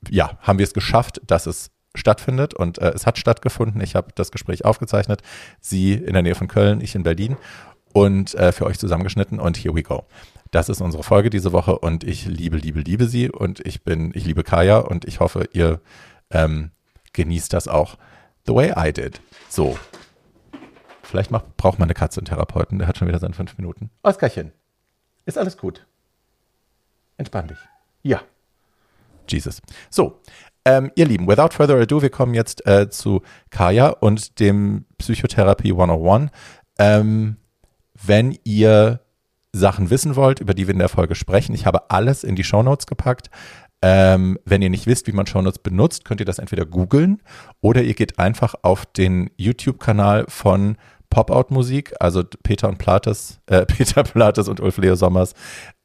ja, 0.09 0.37
haben 0.39 0.59
wir 0.59 0.63
es 0.63 0.73
geschafft, 0.73 1.19
dass 1.25 1.47
es 1.47 1.71
stattfindet 1.95 2.53
und 2.53 2.77
äh, 2.79 2.89
es 2.89 3.05
hat 3.05 3.17
stattgefunden. 3.17 3.81
Ich 3.81 3.95
habe 3.95 4.09
das 4.15 4.31
Gespräch 4.31 4.65
aufgezeichnet, 4.65 5.21
sie 5.59 5.93
in 5.93 6.13
der 6.13 6.21
Nähe 6.21 6.35
von 6.35 6.47
Köln, 6.47 6.81
ich 6.81 6.95
in 6.95 7.03
Berlin 7.03 7.37
und 7.93 8.35
äh, 8.35 8.51
für 8.51 8.65
euch 8.65 8.77
zusammengeschnitten 8.79 9.39
und 9.39 9.57
here 9.57 9.75
we 9.75 9.83
go. 9.83 10.05
Das 10.51 10.69
ist 10.69 10.81
unsere 10.81 11.03
Folge 11.03 11.29
diese 11.29 11.51
Woche 11.51 11.77
und 11.77 12.03
ich 12.03 12.25
liebe, 12.25 12.57
liebe, 12.57 12.79
liebe 12.79 13.05
sie 13.05 13.29
und 13.29 13.59
ich 13.65 13.83
bin, 13.83 14.11
ich 14.15 14.25
liebe 14.25 14.43
Kaya 14.43 14.79
und 14.79 15.05
ich 15.05 15.19
hoffe, 15.19 15.47
ihr 15.53 15.79
ähm, 16.31 16.71
genießt 17.13 17.53
das 17.53 17.67
auch 17.67 17.97
the 18.45 18.53
way 18.53 18.73
I 18.75 18.91
did. 18.91 19.21
So. 19.47 19.77
Vielleicht 21.03 21.31
macht, 21.31 21.57
braucht 21.57 21.79
meine 21.79 21.93
Katze 21.93 22.19
einen 22.19 22.25
Therapeuten, 22.25 22.79
der 22.79 22.87
hat 22.87 22.97
schon 22.97 23.07
wieder 23.07 23.19
seine 23.19 23.33
fünf 23.33 23.57
Minuten. 23.57 23.89
Oskarchen, 24.03 24.51
ist 25.25 25.37
alles 25.37 25.57
gut. 25.57 25.85
Entspann 27.17 27.47
dich. 27.47 27.57
Ja. 28.03 28.21
Jesus. 29.27 29.61
So, 29.89 30.19
ähm, 30.69 30.91
ihr 30.95 31.05
Lieben, 31.05 31.27
without 31.27 31.49
further 31.51 31.79
ado, 31.79 32.01
wir 32.01 32.09
kommen 32.11 32.33
jetzt 32.33 32.65
äh, 32.67 32.89
zu 32.89 33.21
Kaya 33.49 33.89
und 33.89 34.39
dem 34.39 34.85
Psychotherapie 34.99 35.71
101. 35.71 36.31
Ähm, 36.77 37.37
wenn 38.05 38.37
ihr 38.43 39.01
Sachen 39.51 39.89
wissen 39.89 40.15
wollt, 40.15 40.39
über 40.39 40.53
die 40.53 40.67
wir 40.67 40.73
in 40.73 40.79
der 40.79 40.89
Folge 40.89 41.15
sprechen, 41.15 41.55
ich 41.55 41.65
habe 41.65 41.89
alles 41.89 42.23
in 42.23 42.35
die 42.35 42.43
Shownotes 42.43 42.85
gepackt. 42.85 43.31
Ähm, 43.81 44.37
wenn 44.45 44.61
ihr 44.61 44.69
nicht 44.69 44.85
wisst, 44.85 45.07
wie 45.07 45.11
man 45.11 45.25
Shownotes 45.25 45.59
benutzt, 45.59 46.05
könnt 46.05 46.19
ihr 46.19 46.25
das 46.25 46.37
entweder 46.37 46.65
googeln 46.65 47.21
oder 47.61 47.81
ihr 47.81 47.93
geht 47.93 48.19
einfach 48.19 48.53
auf 48.61 48.85
den 48.85 49.31
YouTube-Kanal 49.37 50.25
von 50.27 50.77
Pop-Out-Musik, 51.09 51.95
also 51.99 52.23
Peter 52.43 52.69
und 52.69 52.77
Plates, 52.77 53.39
äh, 53.47 53.65
Peter 53.67 54.03
Plates 54.03 54.47
und 54.47 54.59
Ulf 54.59 54.77
Leo 54.77 54.95
Sommers 54.95 55.33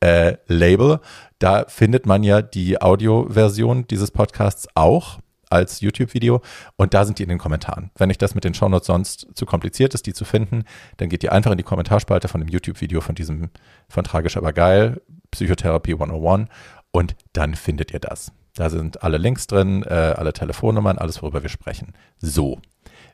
äh, 0.05 0.37
Label. 0.47 1.01
Da 1.39 1.65
findet 1.67 2.05
man 2.05 2.23
ja 2.23 2.43
die 2.43 2.81
Audioversion 2.81 3.87
dieses 3.87 4.11
Podcasts 4.11 4.69
auch 4.75 5.19
als 5.49 5.81
YouTube-Video 5.81 6.43
und 6.77 6.95
da 6.95 7.05
sind 7.05 7.19
die 7.19 7.23
in 7.23 7.29
den 7.31 7.39
Kommentaren. 7.39 7.91
Wenn 7.97 8.11
euch 8.11 8.19
das 8.19 8.35
mit 8.35 8.45
den 8.45 8.55
Shownotes 8.55 8.87
sonst 8.87 9.29
zu 9.35 9.47
kompliziert 9.47 9.95
ist, 9.95 10.07
die 10.07 10.13
zu 10.13 10.25
finden, 10.25 10.65
dann 10.99 11.09
geht 11.09 11.23
ihr 11.23 11.33
einfach 11.33 11.53
in 11.53 11.59
die 11.59 11.65
Kommentarspalte 11.65 12.29
von 12.29 12.41
dem 12.41 12.49
YouTube-Video 12.49 13.01
von 13.01 13.15
diesem, 13.15 13.51
von 13.89 14.05
Tragisch 14.05 14.37
aber 14.37 14.53
geil, 14.53 15.01
Psychotherapie 15.31 15.95
101 15.95 16.51
und 16.91 17.17
dann 17.33 17.55
findet 17.55 17.93
ihr 17.93 18.01
das. 18.01 18.31
Da 18.55 18.69
sind 18.69 19.03
alle 19.03 19.17
Links 19.17 19.47
drin, 19.47 19.85
äh, 19.85 20.15
alle 20.17 20.33
Telefonnummern, 20.33 20.99
alles, 20.99 21.23
worüber 21.23 21.43
wir 21.43 21.51
sprechen. 21.51 21.95
So, 22.19 22.61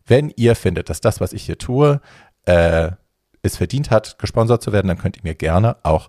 wenn 0.07 0.33
ihr 0.37 0.57
findet, 0.57 0.91
dass 0.91 1.01
das, 1.01 1.21
was 1.21 1.33
ich 1.33 1.45
hier 1.45 1.57
tue, 1.57 2.01
äh, 2.47 2.91
es 3.43 3.57
verdient 3.57 3.91
hat, 3.91 4.19
gesponsert 4.19 4.63
zu 4.63 4.73
werden, 4.73 4.89
dann 4.89 4.99
könnt 4.99 5.17
ihr 5.17 5.23
mir 5.23 5.35
gerne 5.35 5.77
auch 5.83 6.09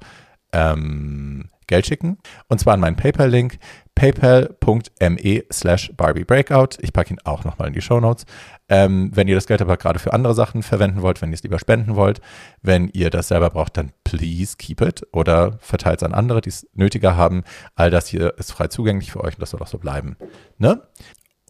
ähm, 0.54 1.50
Geld 1.68 1.88
schicken. 1.88 2.18
Und 2.50 2.60
zwar 2.60 2.74
an 2.74 2.82
meinen 2.82 2.98
PayPal-Link 2.98 3.58
paypal.me 3.96 5.44
slash 5.52 5.92
Barbie 5.96 6.24
Breakout. 6.24 6.78
Ich 6.80 6.92
packe 6.92 7.14
ihn 7.14 7.20
auch 7.24 7.44
nochmal 7.44 7.70
in 7.70 7.74
die 7.74 7.82
Show 7.82 8.00
Notes. 8.00 8.26
Ähm, 8.68 9.12
wenn 9.14 9.28
ihr 9.28 9.36
das 9.36 9.48
Geld 9.48 9.62
aber 9.62 9.78
gerade 9.78 10.00
für 10.00 10.14
andere 10.14 10.34
Sachen 10.34 10.64
verwenden 10.64 11.02
wollt, 11.02 11.22
wenn 11.22 11.30
ihr 11.30 11.36
es 11.36 11.44
lieber 11.44 11.60
spenden 11.60 11.96
wollt, 11.96 12.20
wenn 12.62 12.88
ihr 12.90 13.10
das 13.10 13.30
selber 13.30 13.50
braucht, 13.50 13.78
dann 13.78 13.92
please 14.04 14.56
keep 14.58 14.82
it 14.82 15.06
oder 15.14 15.58
verteilt 15.60 16.02
es 16.02 16.04
an 16.04 16.14
andere, 16.14 16.42
die 16.42 16.50
es 16.50 16.68
nötiger 16.74 17.16
haben. 17.16 17.44
All 17.76 17.90
das 17.90 18.08
hier 18.08 18.38
ist 18.38 18.52
frei 18.52 18.68
zugänglich 18.68 19.12
für 19.12 19.22
euch 19.22 19.36
und 19.36 19.42
das 19.42 19.52
soll 19.52 19.62
auch 19.62 19.68
so 19.68 19.78
bleiben. 19.78 20.18
Ne? 20.58 20.82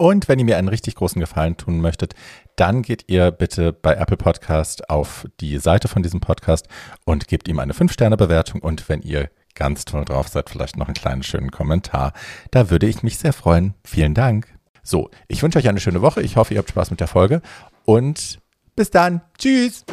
Und 0.01 0.27
wenn 0.27 0.39
ihr 0.39 0.46
mir 0.46 0.58
einen 0.58 0.67
richtig 0.67 0.96
großen 0.96 1.20
Gefallen 1.20 1.58
tun 1.58 1.79
möchtet, 1.79 2.15
dann 2.55 2.81
geht 2.81 3.03
ihr 3.05 3.29
bitte 3.29 3.72
bei 3.72 3.93
Apple 3.93 4.17
Podcast 4.17 4.89
auf 4.89 5.27
die 5.39 5.60
Seite 5.60 5.88
von 5.88 6.01
diesem 6.01 6.22
Podcast 6.22 6.67
und 7.05 7.27
gebt 7.27 7.48
ihm 7.48 7.60
eine 7.60 7.74
5-Sterne-Bewertung. 7.74 8.62
Und 8.62 8.89
wenn 8.89 9.03
ihr 9.03 9.29
ganz 9.53 9.86
toll 9.86 10.03
drauf 10.03 10.27
seid, 10.27 10.50
vielleicht 10.50 10.75
noch 10.75 10.88
einen 10.88 10.96
kleinen 10.96 11.22
schönen 11.22 11.51
Kommentar. 11.51 12.13
Da 12.50 12.72
würde 12.72 12.88
ich 12.88 13.03
mich 13.03 13.20
sehr 13.20 13.31
freuen. 13.31 13.75
Vielen 13.86 14.15
Dank. 14.15 14.48
So, 14.81 15.12
ich 15.27 15.43
wünsche 15.43 15.60
euch 15.60 15.70
eine 15.70 15.79
schöne 15.79 16.01
Woche. 16.01 16.24
Ich 16.24 16.36
hoffe, 16.36 16.55
ihr 16.55 16.58
habt 16.58 16.70
Spaß 16.70 16.89
mit 16.89 17.00
der 17.00 17.08
Folge. 17.08 17.43
Und 17.86 18.39
bis 18.75 18.89
dann. 18.89 19.22
Tschüss. 19.38 19.86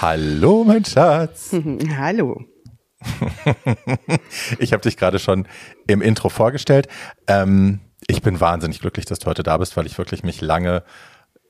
Hallo, 0.00 0.62
mein 0.62 0.84
Schatz. 0.84 1.56
Hallo. 1.98 2.40
ich 4.58 4.72
habe 4.72 4.82
dich 4.82 4.96
gerade 4.96 5.18
schon 5.18 5.46
im 5.86 6.02
Intro 6.02 6.28
vorgestellt. 6.28 6.88
Ähm, 7.26 7.80
ich 8.06 8.22
bin 8.22 8.40
wahnsinnig 8.40 8.80
glücklich, 8.80 9.06
dass 9.06 9.18
du 9.20 9.26
heute 9.26 9.42
da 9.42 9.56
bist, 9.58 9.76
weil 9.76 9.86
ich 9.86 9.98
wirklich 9.98 10.22
mich 10.22 10.40
lange, 10.40 10.82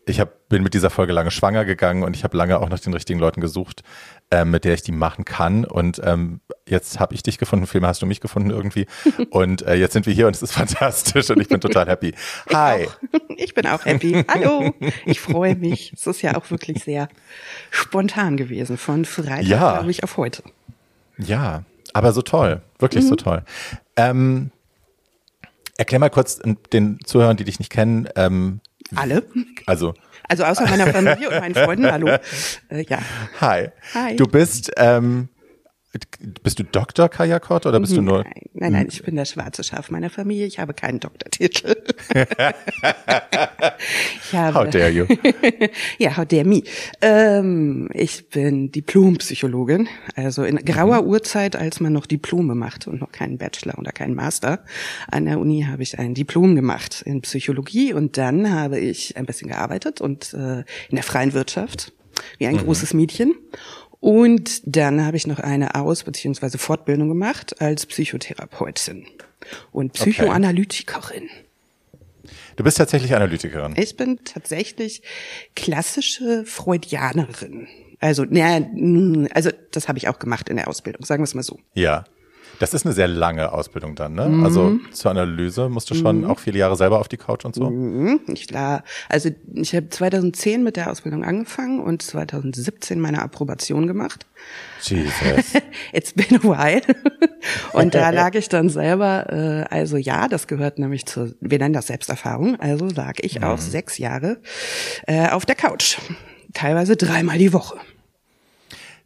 ich 0.06 0.20
hab, 0.20 0.48
bin 0.48 0.62
mit 0.62 0.74
dieser 0.74 0.90
Folge 0.90 1.12
lange 1.12 1.30
schwanger 1.30 1.64
gegangen 1.64 2.02
und 2.02 2.16
ich 2.16 2.24
habe 2.24 2.36
lange 2.36 2.58
auch 2.58 2.68
nach 2.68 2.80
den 2.80 2.92
richtigen 2.92 3.20
Leuten 3.20 3.40
gesucht, 3.40 3.82
ähm, 4.30 4.50
mit 4.50 4.64
der 4.64 4.74
ich 4.74 4.82
die 4.82 4.92
machen 4.92 5.24
kann. 5.24 5.64
Und 5.64 6.00
ähm, 6.04 6.40
jetzt 6.66 7.00
habe 7.00 7.14
ich 7.14 7.22
dich 7.22 7.38
gefunden, 7.38 7.66
Filme 7.66 7.86
hast 7.86 8.02
du 8.02 8.06
mich 8.06 8.20
gefunden 8.20 8.50
irgendwie. 8.50 8.86
Und 9.30 9.62
äh, 9.62 9.74
jetzt 9.74 9.92
sind 9.92 10.06
wir 10.06 10.12
hier 10.12 10.26
und 10.26 10.34
es 10.34 10.42
ist 10.42 10.52
fantastisch 10.52 11.30
und 11.30 11.40
ich 11.40 11.48
bin 11.48 11.60
total 11.60 11.88
happy. 11.88 12.14
Hi. 12.52 12.88
Ich, 13.28 13.44
ich 13.44 13.54
bin 13.54 13.66
auch 13.66 13.84
happy. 13.84 14.24
Hallo. 14.28 14.74
Ich 15.04 15.20
freue 15.20 15.54
mich. 15.54 15.92
Es 15.92 16.06
ist 16.06 16.22
ja 16.22 16.36
auch 16.36 16.50
wirklich 16.50 16.84
sehr 16.84 17.08
spontan 17.70 18.36
gewesen, 18.36 18.76
von 18.76 19.04
Freitag, 19.04 19.46
ja. 19.46 19.72
glaube 19.74 19.90
ich, 19.90 20.02
auf 20.02 20.16
heute. 20.16 20.42
Ja, 21.20 21.64
aber 21.92 22.12
so 22.12 22.22
toll, 22.22 22.62
wirklich 22.78 23.04
mhm. 23.04 23.08
so 23.08 23.16
toll. 23.16 23.42
Ähm, 23.96 24.50
erklär 25.76 25.98
mal 25.98 26.10
kurz 26.10 26.40
den 26.72 26.98
Zuhörern, 27.04 27.36
die 27.36 27.44
dich 27.44 27.58
nicht 27.58 27.70
kennen. 27.70 28.08
Ähm, 28.16 28.60
Alle? 28.94 29.24
Also. 29.66 29.94
Also 30.28 30.44
außer 30.44 30.66
meiner 30.66 30.86
Familie 30.86 31.28
und 31.28 31.40
meinen 31.40 31.54
Freunden, 31.54 31.90
hallo. 31.90 32.18
Äh, 32.68 32.84
ja. 32.88 32.98
Hi. 33.40 33.68
Hi. 33.94 34.16
Du 34.16 34.26
bist 34.26 34.70
ähm, 34.76 35.28
bist 36.44 36.60
du 36.60 36.62
Dr. 36.62 37.08
Kajakot 37.08 37.66
oder 37.66 37.80
bist 37.80 37.96
du 37.96 38.00
nur? 38.00 38.22
Nein, 38.22 38.32
nein, 38.54 38.72
nein, 38.72 38.86
ich 38.88 39.02
bin 39.02 39.16
das 39.16 39.30
schwarze 39.30 39.64
Schaf 39.64 39.90
meiner 39.90 40.08
Familie. 40.08 40.46
Ich 40.46 40.60
habe 40.60 40.72
keinen 40.72 41.00
Doktortitel. 41.00 41.74
ich 42.14 42.26
habe, 44.32 44.54
how 44.54 44.70
dare 44.70 44.90
you? 44.90 45.06
ja, 45.98 46.16
how 46.16 46.24
dare 46.24 46.44
me. 46.44 46.62
Ähm, 47.00 47.88
ich 47.92 48.28
bin 48.28 48.70
Diplompsychologin. 48.70 49.88
Also 50.14 50.44
in 50.44 50.64
grauer 50.64 51.02
mhm. 51.02 51.08
Urzeit, 51.08 51.56
als 51.56 51.80
man 51.80 51.92
noch 51.92 52.06
Diplome 52.06 52.54
macht 52.54 52.86
und 52.86 53.00
noch 53.00 53.10
keinen 53.10 53.38
Bachelor 53.38 53.76
oder 53.76 53.90
keinen 53.90 54.14
Master. 54.14 54.64
An 55.10 55.24
der 55.24 55.40
Uni 55.40 55.66
habe 55.68 55.82
ich 55.82 55.98
ein 55.98 56.14
Diplom 56.14 56.54
gemacht 56.54 57.02
in 57.04 57.22
Psychologie 57.22 57.94
und 57.94 58.16
dann 58.16 58.52
habe 58.52 58.78
ich 58.78 59.16
ein 59.16 59.26
bisschen 59.26 59.48
gearbeitet 59.48 60.00
und 60.00 60.34
äh, 60.34 60.60
in 60.60 60.94
der 60.94 61.02
freien 61.02 61.32
Wirtschaft 61.32 61.92
wie 62.38 62.46
ein 62.46 62.54
mhm. 62.54 62.60
großes 62.60 62.94
Mädchen 62.94 63.34
und 64.00 64.62
dann 64.64 65.04
habe 65.04 65.16
ich 65.16 65.26
noch 65.26 65.38
eine 65.38 65.74
Aus- 65.74 66.04
bzw. 66.04 66.58
Fortbildung 66.58 67.08
gemacht 67.08 67.60
als 67.60 67.86
Psychotherapeutin 67.86 69.06
und 69.72 69.92
Psychoanalytikerin. 69.92 71.28
Du 72.56 72.64
bist 72.64 72.78
tatsächlich 72.78 73.14
Analytikerin. 73.14 73.74
Ich 73.76 73.96
bin 73.96 74.18
tatsächlich 74.24 75.02
klassische 75.56 76.44
Freudianerin. 76.44 77.68
Also, 78.00 78.24
naja, 78.24 78.66
also 79.34 79.50
das 79.70 79.88
habe 79.88 79.98
ich 79.98 80.08
auch 80.08 80.18
gemacht 80.18 80.48
in 80.48 80.56
der 80.56 80.68
Ausbildung, 80.68 81.04
sagen 81.04 81.22
wir 81.22 81.24
es 81.24 81.34
mal 81.34 81.42
so. 81.42 81.58
Ja. 81.74 82.04
Das 82.60 82.74
ist 82.74 82.84
eine 82.84 82.94
sehr 82.94 83.08
lange 83.08 83.52
Ausbildung 83.52 83.94
dann, 83.94 84.12
ne? 84.12 84.28
Mhm. 84.28 84.44
Also 84.44 84.78
zur 84.92 85.10
Analyse 85.10 85.70
musst 85.70 85.90
du 85.90 85.94
schon 85.94 86.18
mhm. 86.18 86.30
auch 86.30 86.38
viele 86.38 86.58
Jahre 86.58 86.76
selber 86.76 87.00
auf 87.00 87.08
die 87.08 87.16
Couch 87.16 87.46
und 87.46 87.54
so. 87.54 87.70
Mhm. 87.70 88.20
Ich 88.28 88.50
la 88.50 88.84
also 89.08 89.30
ich 89.54 89.74
habe 89.74 89.88
2010 89.88 90.62
mit 90.62 90.76
der 90.76 90.90
Ausbildung 90.90 91.24
angefangen 91.24 91.80
und 91.80 92.02
2017 92.02 93.00
meine 93.00 93.22
Approbation 93.22 93.86
gemacht. 93.86 94.26
Jesus. 94.82 95.54
It's 95.94 96.12
been 96.12 96.36
a 96.36 96.42
while. 96.42 96.82
und 97.72 97.94
da 97.94 98.10
lag 98.10 98.34
ich 98.34 98.50
dann 98.50 98.68
selber, 98.68 99.32
äh, 99.32 99.74
also 99.74 99.96
ja, 99.96 100.28
das 100.28 100.46
gehört 100.46 100.78
nämlich 100.78 101.06
zur, 101.06 101.32
wir 101.40 101.58
nennen 101.58 101.72
das 101.72 101.86
Selbsterfahrung, 101.86 102.60
also 102.60 102.88
lag 102.88 103.14
ich 103.20 103.40
mhm. 103.40 103.44
auch 103.44 103.58
sechs 103.58 103.96
Jahre 103.96 104.36
äh, 105.06 105.30
auf 105.30 105.46
der 105.46 105.56
Couch. 105.56 105.96
Teilweise 106.52 106.96
dreimal 106.96 107.38
die 107.38 107.54
Woche. 107.54 107.78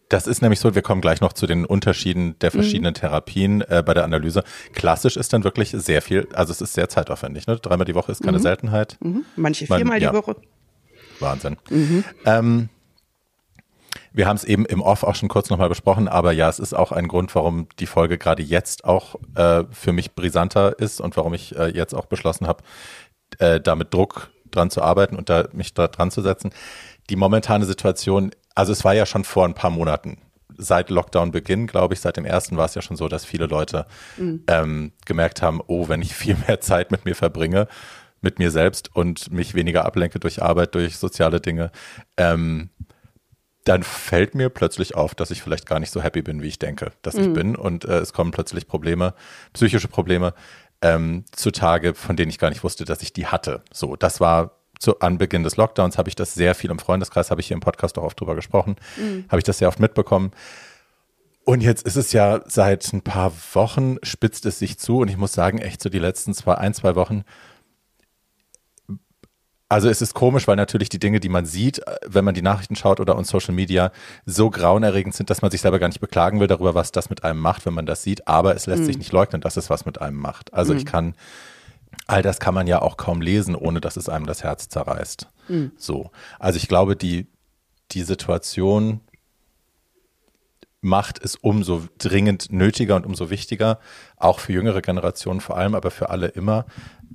Das 0.08 0.26
ist 0.26 0.42
nämlich 0.42 0.60
so, 0.60 0.74
wir 0.74 0.82
kommen 0.82 1.00
gleich 1.00 1.20
noch 1.20 1.32
zu 1.32 1.46
den 1.46 1.64
Unterschieden 1.64 2.38
der 2.40 2.50
verschiedenen 2.50 2.92
mhm. 2.92 2.96
Therapien 2.96 3.60
äh, 3.62 3.82
bei 3.84 3.94
der 3.94 4.04
Analyse. 4.04 4.44
Klassisch 4.72 5.16
ist 5.16 5.32
dann 5.32 5.44
wirklich 5.44 5.70
sehr 5.70 6.02
viel, 6.02 6.28
also 6.34 6.52
es 6.52 6.60
ist 6.60 6.74
sehr 6.74 6.88
zeitaufwendig. 6.88 7.46
Ne? 7.46 7.56
Dreimal 7.56 7.86
die 7.86 7.94
Woche 7.94 8.12
ist 8.12 8.22
keine 8.22 8.38
mhm. 8.38 8.42
Seltenheit. 8.42 8.98
Mhm. 9.00 9.24
Manche 9.36 9.66
viermal 9.66 9.84
Man, 9.84 10.02
ja. 10.02 10.10
die 10.10 10.16
Woche. 10.16 10.36
Wahnsinn. 11.20 11.56
Mhm. 11.70 12.04
Ähm, 12.26 12.68
wir 14.12 14.28
haben 14.28 14.36
es 14.36 14.44
eben 14.44 14.64
im 14.66 14.80
Off 14.80 15.02
auch 15.02 15.16
schon 15.16 15.28
kurz 15.28 15.50
nochmal 15.50 15.68
besprochen, 15.68 16.06
aber 16.06 16.32
ja, 16.32 16.48
es 16.48 16.60
ist 16.60 16.72
auch 16.72 16.92
ein 16.92 17.08
Grund, 17.08 17.34
warum 17.34 17.66
die 17.80 17.86
Folge 17.86 18.16
gerade 18.16 18.42
jetzt 18.42 18.84
auch 18.84 19.16
äh, 19.34 19.64
für 19.72 19.92
mich 19.92 20.14
brisanter 20.14 20.78
ist 20.78 21.00
und 21.00 21.16
warum 21.16 21.34
ich 21.34 21.56
äh, 21.56 21.68
jetzt 21.68 21.94
auch 21.94 22.06
beschlossen 22.06 22.46
habe, 22.46 22.62
äh, 23.38 23.60
da 23.60 23.74
mit 23.74 23.92
Druck 23.92 24.30
dran 24.52 24.70
zu 24.70 24.82
arbeiten 24.82 25.16
und 25.16 25.28
da 25.28 25.48
mich 25.52 25.74
da 25.74 25.88
dran 25.88 26.12
zu 26.12 26.22
setzen. 26.22 26.52
Die 27.10 27.16
momentane 27.16 27.64
Situation 27.64 28.30
also 28.54 28.72
es 28.72 28.84
war 28.84 28.94
ja 28.94 29.06
schon 29.06 29.24
vor 29.24 29.44
ein 29.44 29.54
paar 29.54 29.70
Monaten. 29.70 30.18
Seit 30.56 30.90
Lockdown-Beginn, 30.90 31.66
glaube 31.66 31.94
ich, 31.94 32.00
seit 32.00 32.16
dem 32.16 32.24
ersten 32.24 32.56
war 32.56 32.66
es 32.66 32.74
ja 32.74 32.82
schon 32.82 32.96
so, 32.96 33.08
dass 33.08 33.24
viele 33.24 33.46
Leute 33.46 33.86
mhm. 34.16 34.44
ähm, 34.46 34.92
gemerkt 35.04 35.42
haben, 35.42 35.60
oh, 35.66 35.88
wenn 35.88 36.02
ich 36.02 36.14
viel 36.14 36.36
mehr 36.46 36.60
Zeit 36.60 36.90
mit 36.90 37.04
mir 37.04 37.14
verbringe, 37.14 37.66
mit 38.20 38.38
mir 38.38 38.50
selbst 38.50 38.94
und 38.94 39.32
mich 39.32 39.54
weniger 39.54 39.84
ablenke 39.84 40.20
durch 40.20 40.42
Arbeit, 40.42 40.74
durch 40.74 40.96
soziale 40.96 41.40
Dinge, 41.40 41.70
ähm, 42.16 42.70
dann 43.64 43.82
fällt 43.82 44.34
mir 44.34 44.50
plötzlich 44.50 44.94
auf, 44.94 45.14
dass 45.14 45.30
ich 45.30 45.42
vielleicht 45.42 45.66
gar 45.66 45.80
nicht 45.80 45.90
so 45.90 46.02
happy 46.02 46.22
bin, 46.22 46.42
wie 46.42 46.48
ich 46.48 46.58
denke, 46.58 46.92
dass 47.02 47.14
mhm. 47.14 47.22
ich 47.22 47.32
bin. 47.32 47.56
Und 47.56 47.84
äh, 47.84 47.98
es 47.98 48.12
kommen 48.12 48.30
plötzlich 48.30 48.68
Probleme, 48.68 49.14
psychische 49.54 49.88
Probleme 49.88 50.34
ähm, 50.82 51.24
zutage, 51.32 51.94
von 51.94 52.14
denen 52.14 52.30
ich 52.30 52.38
gar 52.38 52.50
nicht 52.50 52.62
wusste, 52.62 52.84
dass 52.84 53.02
ich 53.02 53.12
die 53.12 53.26
hatte. 53.26 53.62
So, 53.72 53.96
das 53.96 54.20
war 54.20 54.58
zu 54.84 55.00
Anbeginn 55.00 55.42
des 55.42 55.56
Lockdowns 55.56 55.98
habe 55.98 56.08
ich 56.08 56.14
das 56.14 56.34
sehr 56.34 56.54
viel 56.54 56.70
im 56.70 56.78
Freundeskreis, 56.78 57.30
habe 57.30 57.40
ich 57.40 57.48
hier 57.48 57.54
im 57.54 57.60
Podcast 57.60 57.98
auch 57.98 58.04
oft 58.04 58.20
drüber 58.20 58.34
gesprochen, 58.34 58.76
mhm. 58.96 59.24
habe 59.28 59.38
ich 59.38 59.44
das 59.44 59.58
sehr 59.58 59.68
oft 59.68 59.80
mitbekommen. 59.80 60.30
Und 61.44 61.62
jetzt 61.62 61.86
ist 61.86 61.96
es 61.96 62.12
ja 62.12 62.40
seit 62.46 62.90
ein 62.92 63.02
paar 63.02 63.32
Wochen 63.52 63.96
spitzt 64.02 64.46
es 64.46 64.58
sich 64.58 64.78
zu 64.78 64.98
und 64.98 65.08
ich 65.08 65.16
muss 65.16 65.32
sagen, 65.32 65.58
echt 65.58 65.82
so 65.82 65.88
die 65.88 65.98
letzten 65.98 66.32
zwei, 66.32 66.54
ein, 66.54 66.72
zwei 66.72 66.94
Wochen. 66.94 67.24
Also 69.68 69.88
es 69.88 70.00
ist 70.00 70.14
komisch, 70.14 70.46
weil 70.46 70.56
natürlich 70.56 70.88
die 70.88 70.98
Dinge, 70.98 71.20
die 71.20 71.28
man 71.28 71.46
sieht, 71.46 71.80
wenn 72.06 72.24
man 72.24 72.34
die 72.34 72.42
Nachrichten 72.42 72.76
schaut 72.76 73.00
oder 73.00 73.16
on 73.16 73.24
Social 73.24 73.54
Media, 73.54 73.90
so 74.24 74.48
grauenerregend 74.48 75.14
sind, 75.14 75.30
dass 75.30 75.42
man 75.42 75.50
sich 75.50 75.62
selber 75.62 75.78
gar 75.78 75.88
nicht 75.88 76.00
beklagen 76.00 76.40
will 76.40 76.46
darüber, 76.46 76.74
was 76.74 76.92
das 76.92 77.10
mit 77.10 77.24
einem 77.24 77.40
macht, 77.40 77.66
wenn 77.66 77.74
man 77.74 77.86
das 77.86 78.02
sieht. 78.02 78.28
Aber 78.28 78.54
es 78.54 78.66
lässt 78.66 78.82
mhm. 78.82 78.86
sich 78.86 78.98
nicht 78.98 79.12
leugnen, 79.12 79.40
dass 79.40 79.56
es 79.56 79.68
was 79.68 79.84
mit 79.84 80.00
einem 80.00 80.18
macht. 80.18 80.54
Also 80.54 80.72
mhm. 80.72 80.78
ich 80.78 80.86
kann 80.86 81.14
all 82.06 82.22
das 82.22 82.40
kann 82.40 82.54
man 82.54 82.66
ja 82.66 82.82
auch 82.82 82.96
kaum 82.96 83.20
lesen, 83.20 83.54
ohne 83.54 83.80
dass 83.80 83.96
es 83.96 84.08
einem 84.08 84.26
das 84.26 84.42
Herz 84.42 84.68
zerreißt. 84.68 85.28
Mhm. 85.48 85.72
So. 85.76 86.10
Also 86.38 86.56
ich 86.56 86.68
glaube, 86.68 86.96
die, 86.96 87.26
die 87.92 88.02
Situation 88.02 89.00
macht 90.80 91.24
es 91.24 91.36
umso 91.36 91.88
dringend 91.96 92.52
nötiger 92.52 92.96
und 92.96 93.06
umso 93.06 93.30
wichtiger, 93.30 93.80
auch 94.16 94.38
für 94.38 94.52
jüngere 94.52 94.82
Generationen 94.82 95.40
vor 95.40 95.56
allem, 95.56 95.74
aber 95.74 95.90
für 95.90 96.10
alle 96.10 96.28
immer, 96.28 96.66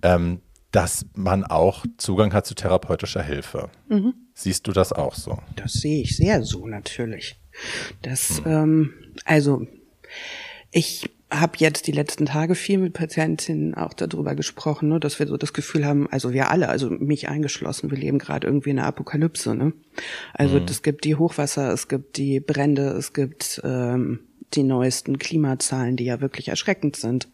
ähm, 0.01 0.41
dass 0.71 1.05
man 1.13 1.43
auch 1.43 1.85
Zugang 1.97 2.33
hat 2.33 2.45
zu 2.45 2.55
therapeutischer 2.55 3.21
Hilfe. 3.21 3.69
Mhm. 3.87 4.13
Siehst 4.33 4.67
du 4.67 4.71
das 4.71 4.91
auch 4.91 5.15
so? 5.15 5.39
Das 5.55 5.73
sehe 5.73 6.01
ich 6.01 6.15
sehr 6.15 6.43
so 6.43 6.65
natürlich. 6.67 7.39
Das, 8.01 8.41
mhm. 8.41 8.51
ähm, 8.51 8.93
also 9.25 9.67
ich 10.71 11.09
habe 11.31 11.53
jetzt 11.57 11.85
die 11.85 11.91
letzten 11.91 12.25
Tage 12.25 12.55
viel 12.55 12.79
mit 12.79 12.93
Patientinnen 12.93 13.75
auch 13.75 13.93
darüber 13.93 14.33
gesprochen, 14.33 14.89
ne, 14.89 14.99
dass 14.99 15.19
wir 15.19 15.27
so 15.27 15.37
das 15.37 15.53
Gefühl 15.53 15.85
haben, 15.85 16.07
also 16.09 16.33
wir 16.33 16.49
alle, 16.49 16.69
also 16.69 16.89
mich 16.89 17.29
eingeschlossen, 17.29 17.91
wir 17.91 17.97
leben 17.97 18.17
gerade 18.17 18.47
irgendwie 18.47 18.71
in 18.71 18.79
einer 18.79 18.87
Apokalypse. 18.87 19.53
Ne? 19.53 19.73
Also 20.33 20.59
mhm. 20.59 20.65
es 20.67 20.81
gibt 20.81 21.05
die 21.05 21.15
Hochwasser, 21.15 21.71
es 21.71 21.87
gibt 21.87 22.17
die 22.17 22.39
Brände, 22.39 22.89
es 22.89 23.13
gibt 23.13 23.61
ähm, 23.63 24.21
die 24.55 24.63
neuesten 24.63 25.19
Klimazahlen, 25.19 25.97
die 25.97 26.05
ja 26.05 26.19
wirklich 26.19 26.47
erschreckend 26.47 26.95
sind. 26.95 27.27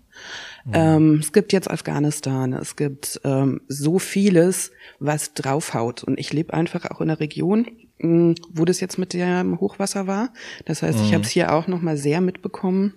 Mhm. 0.66 0.74
Ähm, 0.74 1.20
es 1.22 1.32
gibt 1.32 1.54
jetzt 1.54 1.72
Afghanistan, 1.72 2.52
es 2.52 2.76
gibt 2.76 3.22
ähm, 3.24 3.62
so 3.70 3.98
vieles, 3.98 4.72
was 5.00 5.34
draufhaut. 5.34 6.04
Und 6.04 6.20
ich 6.20 6.34
lebe 6.34 6.54
einfach 6.54 6.92
auch 6.92 7.00
in 7.00 7.10
einer 7.10 7.22
Region, 7.22 7.68
mh, 8.00 8.10
hm, 8.10 8.36
wo 8.52 8.66
das 8.66 8.82
jetzt 8.82 8.98
mit 8.98 9.14
dem 9.14 9.62
Hochwasser 9.62 10.06
war. 10.06 10.34
Das 10.66 10.82
heißt, 10.82 11.00
mhm. 11.00 11.06
ich 11.06 11.14
habe 11.14 11.24
es 11.24 11.30
hier 11.30 11.54
auch 11.54 11.68
noch 11.68 11.82
mal 11.82 11.96
sehr 11.96 12.20
mitbekommen 12.20 12.94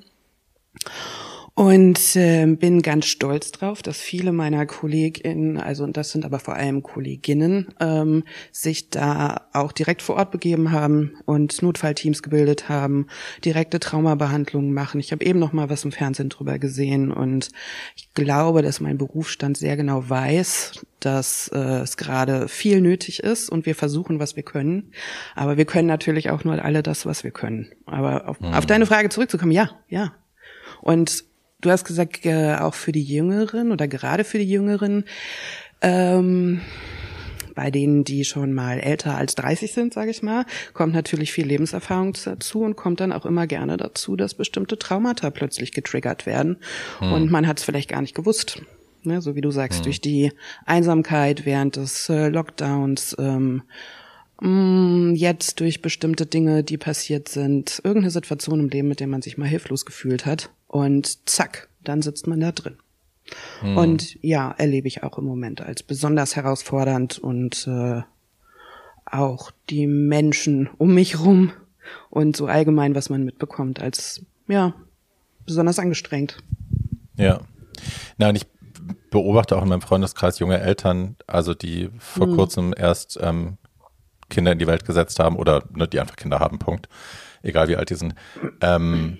Und 1.58 2.14
äh, 2.14 2.46
bin 2.46 2.82
ganz 2.82 3.06
stolz 3.06 3.50
drauf, 3.50 3.82
dass 3.82 3.98
viele 3.98 4.30
meiner 4.30 4.64
KollegInnen, 4.64 5.56
also 5.58 5.82
und 5.82 5.96
das 5.96 6.12
sind 6.12 6.24
aber 6.24 6.38
vor 6.38 6.54
allem 6.54 6.84
Kolleginnen, 6.84 7.74
ähm, 7.80 8.22
sich 8.52 8.90
da 8.90 9.48
auch 9.52 9.72
direkt 9.72 10.02
vor 10.02 10.14
Ort 10.14 10.30
begeben 10.30 10.70
haben 10.70 11.14
und 11.24 11.60
Notfallteams 11.60 12.22
gebildet 12.22 12.68
haben, 12.68 13.08
direkte 13.44 13.80
Traumabehandlungen 13.80 14.72
machen. 14.72 15.00
Ich 15.00 15.10
habe 15.10 15.24
eben 15.24 15.40
noch 15.40 15.52
mal 15.52 15.68
was 15.68 15.84
im 15.84 15.90
Fernsehen 15.90 16.28
drüber 16.28 16.60
gesehen 16.60 17.10
und 17.10 17.50
ich 17.96 18.14
glaube, 18.14 18.62
dass 18.62 18.78
mein 18.78 18.96
Berufsstand 18.96 19.56
sehr 19.56 19.76
genau 19.76 20.08
weiß, 20.08 20.86
dass 21.00 21.48
äh, 21.52 21.58
es 21.58 21.96
gerade 21.96 22.46
viel 22.46 22.80
nötig 22.80 23.24
ist 23.24 23.50
und 23.50 23.66
wir 23.66 23.74
versuchen, 23.74 24.20
was 24.20 24.36
wir 24.36 24.44
können. 24.44 24.92
Aber 25.34 25.56
wir 25.56 25.64
können 25.64 25.88
natürlich 25.88 26.30
auch 26.30 26.44
nur 26.44 26.64
alle 26.64 26.84
das, 26.84 27.04
was 27.04 27.24
wir 27.24 27.32
können. 27.32 27.72
Aber 27.86 28.28
auf, 28.28 28.40
mhm. 28.40 28.54
auf 28.54 28.64
deine 28.64 28.86
Frage 28.86 29.08
zurückzukommen, 29.08 29.50
ja, 29.50 29.70
ja. 29.88 30.12
Und 30.88 31.24
du 31.60 31.70
hast 31.70 31.84
gesagt, 31.84 32.24
äh, 32.24 32.54
auch 32.54 32.72
für 32.72 32.92
die 32.92 33.02
Jüngeren 33.02 33.72
oder 33.72 33.86
gerade 33.86 34.24
für 34.24 34.38
die 34.38 34.48
Jüngeren, 34.48 35.04
ähm, 35.82 36.62
bei 37.54 37.70
denen, 37.70 38.04
die 38.04 38.24
schon 38.24 38.54
mal 38.54 38.80
älter 38.80 39.14
als 39.14 39.34
30 39.34 39.74
sind, 39.74 39.92
sage 39.92 40.10
ich 40.10 40.22
mal, 40.22 40.46
kommt 40.72 40.94
natürlich 40.94 41.30
viel 41.30 41.46
Lebenserfahrung 41.46 42.14
dazu 42.24 42.62
und 42.62 42.76
kommt 42.76 43.00
dann 43.00 43.12
auch 43.12 43.26
immer 43.26 43.46
gerne 43.46 43.76
dazu, 43.76 44.16
dass 44.16 44.32
bestimmte 44.32 44.78
Traumata 44.78 45.28
plötzlich 45.28 45.72
getriggert 45.72 46.24
werden. 46.24 46.56
Hm. 47.00 47.12
Und 47.12 47.30
man 47.30 47.46
hat 47.46 47.58
es 47.58 47.64
vielleicht 47.64 47.90
gar 47.90 48.00
nicht 48.00 48.14
gewusst. 48.14 48.62
Ne, 49.02 49.20
so 49.20 49.34
wie 49.34 49.42
du 49.42 49.50
sagst, 49.50 49.80
hm. 49.80 49.84
durch 49.84 50.00
die 50.00 50.32
Einsamkeit 50.64 51.44
während 51.44 51.76
des 51.76 52.08
äh, 52.08 52.28
Lockdowns, 52.30 53.14
ähm, 53.18 53.62
jetzt 54.40 55.58
durch 55.58 55.82
bestimmte 55.82 56.24
Dinge, 56.24 56.62
die 56.62 56.78
passiert 56.78 57.28
sind, 57.28 57.80
irgendeine 57.82 58.10
Situation 58.10 58.60
im 58.60 58.68
Leben, 58.68 58.88
mit 58.88 59.00
der 59.00 59.08
man 59.08 59.22
sich 59.22 59.36
mal 59.36 59.48
hilflos 59.48 59.84
gefühlt 59.84 60.26
hat. 60.26 60.50
Und 60.68 61.28
zack, 61.28 61.68
dann 61.82 62.02
sitzt 62.02 62.26
man 62.26 62.40
da 62.40 62.52
drin. 62.52 62.76
Hm. 63.60 63.76
Und 63.76 64.22
ja, 64.22 64.54
erlebe 64.56 64.88
ich 64.88 65.02
auch 65.02 65.18
im 65.18 65.24
Moment 65.24 65.60
als 65.60 65.82
besonders 65.82 66.36
herausfordernd 66.36 67.18
und 67.18 67.66
äh, 67.66 68.02
auch 69.06 69.50
die 69.70 69.86
Menschen 69.86 70.70
um 70.78 70.94
mich 70.94 71.18
rum 71.18 71.52
und 72.10 72.36
so 72.36 72.46
allgemein, 72.46 72.94
was 72.94 73.10
man 73.10 73.24
mitbekommt, 73.24 73.80
als 73.80 74.22
ja, 74.46 74.74
besonders 75.46 75.78
angestrengt. 75.78 76.38
Ja. 77.16 77.40
Na, 78.18 78.28
und 78.28 78.36
ich 78.36 78.46
beobachte 79.10 79.56
auch 79.56 79.62
in 79.62 79.68
meinem 79.68 79.80
Freundeskreis 79.80 80.38
junge 80.38 80.60
Eltern, 80.60 81.16
also 81.26 81.54
die 81.54 81.90
vor 81.98 82.26
hm. 82.28 82.36
kurzem 82.36 82.74
erst 82.76 83.18
ähm, 83.20 83.58
Kinder 84.28 84.52
in 84.52 84.58
die 84.58 84.66
Welt 84.66 84.84
gesetzt 84.84 85.18
haben 85.18 85.36
oder 85.36 85.62
ne, 85.74 85.88
die 85.88 86.00
einfach 86.00 86.16
Kinder 86.16 86.40
haben, 86.40 86.58
Punkt. 86.58 86.88
Egal 87.42 87.68
wie 87.68 87.76
alt 87.76 87.90
die 87.90 87.94
sind. 87.94 88.14
Ähm, 88.60 89.18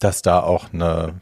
dass 0.00 0.22
da 0.22 0.40
auch 0.40 0.72
eine, 0.72 1.20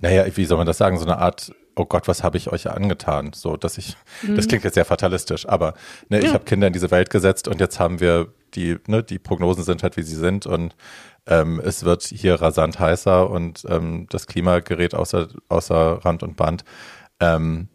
naja, 0.00 0.24
wie 0.36 0.44
soll 0.44 0.58
man 0.58 0.66
das 0.66 0.78
sagen, 0.78 0.98
so 0.98 1.04
eine 1.04 1.18
Art, 1.18 1.52
oh 1.76 1.84
Gott, 1.84 2.08
was 2.08 2.22
habe 2.22 2.36
ich 2.36 2.50
euch 2.50 2.70
angetan? 2.70 3.32
So, 3.34 3.56
dass 3.56 3.78
ich, 3.78 3.96
mhm. 4.22 4.36
das 4.36 4.48
klingt 4.48 4.64
jetzt 4.64 4.74
sehr 4.74 4.84
fatalistisch, 4.84 5.48
aber 5.48 5.74
ne, 6.08 6.20
ja. 6.20 6.26
ich 6.26 6.34
habe 6.34 6.44
Kinder 6.44 6.68
in 6.68 6.72
diese 6.72 6.90
Welt 6.90 7.10
gesetzt 7.10 7.48
und 7.48 7.60
jetzt 7.60 7.80
haben 7.80 8.00
wir 8.00 8.32
die, 8.54 8.78
ne, 8.86 9.02
die 9.02 9.18
Prognosen 9.18 9.64
sind 9.64 9.82
halt, 9.82 9.96
wie 9.96 10.02
sie 10.02 10.16
sind 10.16 10.46
und 10.46 10.74
ähm, 11.26 11.60
es 11.62 11.84
wird 11.84 12.02
hier 12.02 12.40
rasant 12.40 12.80
heißer 12.80 13.28
und 13.28 13.64
ähm, 13.68 14.06
das 14.08 14.26
Klima 14.26 14.60
gerät 14.60 14.94
außer, 14.94 15.28
außer 15.48 16.04
Rand 16.04 16.22
und 16.22 16.36
Band. 16.36 16.64
Ähm, 17.20 17.68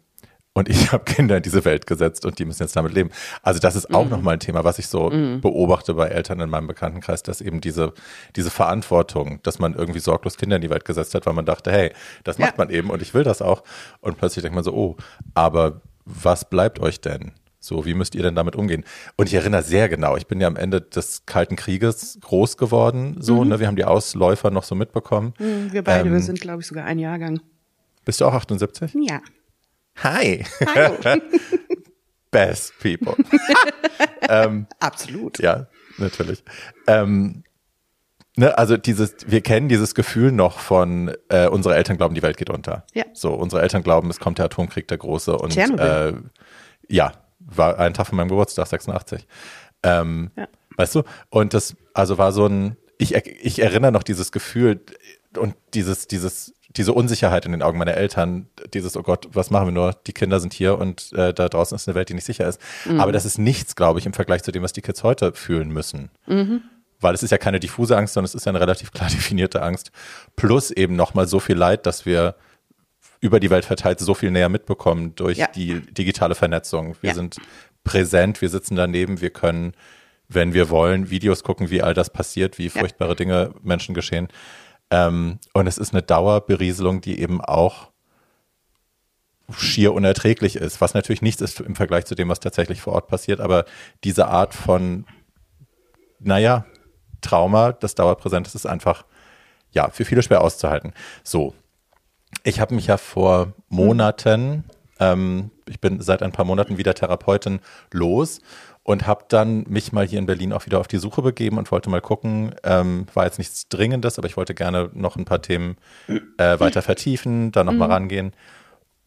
und 0.54 0.68
ich 0.68 0.92
habe 0.92 1.04
Kinder 1.04 1.36
in 1.36 1.42
diese 1.42 1.64
Welt 1.64 1.86
gesetzt 1.86 2.24
und 2.24 2.38
die 2.38 2.44
müssen 2.44 2.62
jetzt 2.62 2.76
damit 2.76 2.92
leben. 2.92 3.10
Also 3.42 3.60
das 3.60 3.76
ist 3.76 3.92
auch 3.92 4.04
mhm. 4.04 4.10
nochmal 4.10 4.34
ein 4.34 4.40
Thema, 4.40 4.64
was 4.64 4.78
ich 4.78 4.86
so 4.86 5.10
mhm. 5.10 5.40
beobachte 5.40 5.94
bei 5.94 6.08
Eltern 6.08 6.40
in 6.40 6.48
meinem 6.48 6.66
Bekanntenkreis, 6.66 7.22
dass 7.22 7.40
eben 7.40 7.60
diese, 7.60 7.92
diese 8.36 8.50
Verantwortung, 8.50 9.40
dass 9.42 9.58
man 9.58 9.74
irgendwie 9.74 10.00
sorglos 10.00 10.36
Kinder 10.36 10.56
in 10.56 10.62
die 10.62 10.70
Welt 10.70 10.84
gesetzt 10.84 11.14
hat, 11.14 11.26
weil 11.26 11.34
man 11.34 11.44
dachte, 11.44 11.70
hey, 11.70 11.92
das 12.22 12.38
macht 12.38 12.52
ja. 12.52 12.64
man 12.64 12.70
eben 12.70 12.90
und 12.90 13.02
ich 13.02 13.12
will 13.12 13.24
das 13.24 13.42
auch. 13.42 13.64
Und 14.00 14.16
plötzlich 14.16 14.42
denkt 14.42 14.54
man 14.54 14.64
so, 14.64 14.72
oh, 14.72 14.96
aber 15.34 15.82
was 16.04 16.48
bleibt 16.48 16.80
euch 16.80 17.00
denn? 17.00 17.32
So, 17.58 17.86
wie 17.86 17.94
müsst 17.94 18.14
ihr 18.14 18.22
denn 18.22 18.34
damit 18.34 18.56
umgehen? 18.56 18.84
Und 19.16 19.26
ich 19.26 19.34
erinnere 19.34 19.62
sehr 19.62 19.88
genau, 19.88 20.18
ich 20.18 20.26
bin 20.26 20.38
ja 20.38 20.46
am 20.46 20.56
Ende 20.56 20.82
des 20.82 21.24
Kalten 21.24 21.56
Krieges 21.56 22.18
groß 22.20 22.58
geworden, 22.58 23.16
so, 23.20 23.42
mhm. 23.42 23.48
ne? 23.48 23.60
Wir 23.60 23.68
haben 23.68 23.76
die 23.76 23.86
Ausläufer 23.86 24.50
noch 24.50 24.64
so 24.64 24.74
mitbekommen. 24.74 25.32
Mhm, 25.38 25.72
wir 25.72 25.82
beide, 25.82 26.06
ähm, 26.06 26.12
wir 26.12 26.20
sind, 26.20 26.42
glaube 26.42 26.60
ich, 26.60 26.66
sogar 26.66 26.84
ein 26.84 26.98
Jahrgang. 26.98 27.40
Bist 28.04 28.20
du 28.20 28.26
auch 28.26 28.34
78? 28.34 28.94
Ja. 29.08 29.22
Hi. 30.02 30.44
Hallo. 30.66 30.96
Best 32.30 32.72
people. 32.80 33.14
ähm, 34.28 34.66
Absolut. 34.80 35.38
Ja, 35.38 35.68
natürlich. 35.98 36.42
Ähm, 36.86 37.44
ne, 38.36 38.58
also 38.58 38.76
dieses, 38.76 39.14
wir 39.26 39.40
kennen 39.40 39.68
dieses 39.68 39.94
Gefühl 39.94 40.32
noch 40.32 40.58
von, 40.58 41.14
äh, 41.28 41.46
unsere 41.46 41.76
Eltern 41.76 41.96
glauben, 41.96 42.14
die 42.14 42.22
Welt 42.22 42.36
geht 42.36 42.50
unter. 42.50 42.84
Ja. 42.92 43.04
So, 43.12 43.34
unsere 43.34 43.62
Eltern 43.62 43.82
glauben, 43.82 44.10
es 44.10 44.18
kommt 44.18 44.38
der 44.38 44.46
Atomkrieg, 44.46 44.88
der 44.88 44.98
große. 44.98 45.36
Und 45.38 45.56
äh, 45.56 46.12
ja, 46.88 47.12
war 47.38 47.78
ein 47.78 47.94
Tag 47.94 48.08
von 48.08 48.16
meinem 48.16 48.28
Geburtstag, 48.28 48.66
86. 48.66 49.26
Ähm, 49.84 50.32
ja. 50.36 50.48
Weißt 50.76 50.96
du? 50.96 51.02
Und 51.30 51.54
das, 51.54 51.76
also 51.92 52.18
war 52.18 52.32
so 52.32 52.46
ein, 52.46 52.76
ich, 52.98 53.14
ich 53.14 53.60
erinnere 53.60 53.92
noch 53.92 54.02
dieses 54.02 54.32
Gefühl 54.32 54.80
und 55.36 55.54
dieses, 55.72 56.08
dieses 56.08 56.52
diese 56.76 56.92
Unsicherheit 56.92 57.46
in 57.46 57.52
den 57.52 57.62
Augen 57.62 57.78
meiner 57.78 57.94
Eltern, 57.94 58.48
dieses, 58.72 58.96
oh 58.96 59.02
Gott, 59.02 59.28
was 59.32 59.50
machen 59.50 59.68
wir 59.68 59.72
nur? 59.72 59.96
Die 60.06 60.12
Kinder 60.12 60.40
sind 60.40 60.52
hier 60.52 60.76
und 60.78 61.12
äh, 61.12 61.32
da 61.32 61.48
draußen 61.48 61.76
ist 61.76 61.88
eine 61.88 61.94
Welt, 61.94 62.08
die 62.08 62.14
nicht 62.14 62.24
sicher 62.24 62.48
ist. 62.48 62.60
Mhm. 62.84 63.00
Aber 63.00 63.12
das 63.12 63.24
ist 63.24 63.38
nichts, 63.38 63.76
glaube 63.76 64.00
ich, 64.00 64.06
im 64.06 64.12
Vergleich 64.12 64.42
zu 64.42 64.50
dem, 64.50 64.62
was 64.62 64.72
die 64.72 64.82
Kids 64.82 65.02
heute 65.04 65.32
fühlen 65.32 65.68
müssen. 65.68 66.10
Mhm. 66.26 66.62
Weil 67.00 67.14
es 67.14 67.22
ist 67.22 67.30
ja 67.30 67.38
keine 67.38 67.60
diffuse 67.60 67.96
Angst, 67.96 68.14
sondern 68.14 68.26
es 68.26 68.34
ist 68.34 68.46
ja 68.46 68.50
eine 68.50 68.60
relativ 68.60 68.90
klar 68.90 69.08
definierte 69.12 69.62
Angst. 69.62 69.92
Plus 70.34 70.70
eben 70.70 70.96
nochmal 70.96 71.28
so 71.28 71.38
viel 71.38 71.56
Leid, 71.56 71.86
dass 71.86 72.06
wir 72.06 72.34
über 73.20 73.40
die 73.40 73.50
Welt 73.50 73.64
verteilt 73.64 74.00
so 74.00 74.12
viel 74.14 74.30
näher 74.30 74.48
mitbekommen 74.48 75.14
durch 75.14 75.38
ja. 75.38 75.46
die 75.46 75.80
digitale 75.80 76.34
Vernetzung. 76.34 76.96
Wir 77.00 77.10
ja. 77.10 77.14
sind 77.14 77.36
präsent, 77.84 78.42
wir 78.42 78.48
sitzen 78.48 78.74
daneben, 78.76 79.20
wir 79.20 79.30
können, 79.30 79.74
wenn 80.28 80.54
wir 80.54 80.70
wollen, 80.70 81.08
Videos 81.10 81.44
gucken, 81.44 81.70
wie 81.70 81.82
all 81.82 81.94
das 81.94 82.10
passiert, 82.10 82.58
wie 82.58 82.68
furchtbare 82.68 83.12
ja. 83.12 83.14
Dinge 83.14 83.54
Menschen 83.62 83.94
geschehen. 83.94 84.28
Ähm, 84.90 85.38
und 85.52 85.66
es 85.66 85.78
ist 85.78 85.92
eine 85.92 86.02
Dauerberieselung, 86.02 87.00
die 87.00 87.20
eben 87.20 87.40
auch 87.40 87.90
schier 89.56 89.92
unerträglich 89.92 90.56
ist, 90.56 90.80
was 90.80 90.94
natürlich 90.94 91.22
nichts 91.22 91.42
ist 91.42 91.60
im 91.60 91.76
Vergleich 91.76 92.06
zu 92.06 92.14
dem, 92.14 92.28
was 92.28 92.40
tatsächlich 92.40 92.80
vor 92.80 92.94
Ort 92.94 93.08
passiert, 93.08 93.40
aber 93.40 93.66
diese 94.02 94.28
Art 94.28 94.54
von, 94.54 95.06
naja, 96.18 96.64
Trauma, 97.20 97.72
das 97.72 97.94
dauerpräsent 97.94 98.46
ist, 98.46 98.54
ist 98.54 98.66
einfach, 98.66 99.04
ja, 99.72 99.90
für 99.90 100.04
viele 100.04 100.22
schwer 100.22 100.42
auszuhalten. 100.42 100.92
So, 101.22 101.54
ich 102.42 102.60
habe 102.60 102.74
mich 102.74 102.86
ja 102.86 102.96
vor 102.96 103.52
Monaten, 103.68 104.64
ähm, 105.00 105.50
ich 105.68 105.80
bin 105.80 106.00
seit 106.00 106.22
ein 106.22 106.32
paar 106.32 106.44
Monaten 106.44 106.78
wieder 106.78 106.94
Therapeutin 106.94 107.60
los 107.90 108.40
und 108.84 109.06
habe 109.06 109.24
dann 109.28 109.64
mich 109.68 109.92
mal 109.92 110.06
hier 110.06 110.20
in 110.20 110.26
Berlin 110.26 110.52
auch 110.52 110.66
wieder 110.66 110.78
auf 110.78 110.88
die 110.88 110.98
Suche 110.98 111.22
begeben 111.22 111.58
und 111.58 111.72
wollte 111.72 111.90
mal 111.90 112.00
gucken. 112.00 112.54
Ähm, 112.62 113.06
war 113.14 113.24
jetzt 113.24 113.38
nichts 113.38 113.68
Dringendes, 113.68 114.18
aber 114.18 114.28
ich 114.28 114.36
wollte 114.36 114.54
gerne 114.54 114.90
noch 114.92 115.16
ein 115.16 115.24
paar 115.24 115.42
Themen 115.42 115.76
äh, 116.38 116.60
weiter 116.60 116.82
vertiefen, 116.82 117.50
da 117.50 117.64
nochmal 117.64 117.74
mhm. 117.74 117.78
Mal 117.78 117.90
rangehen 117.90 118.32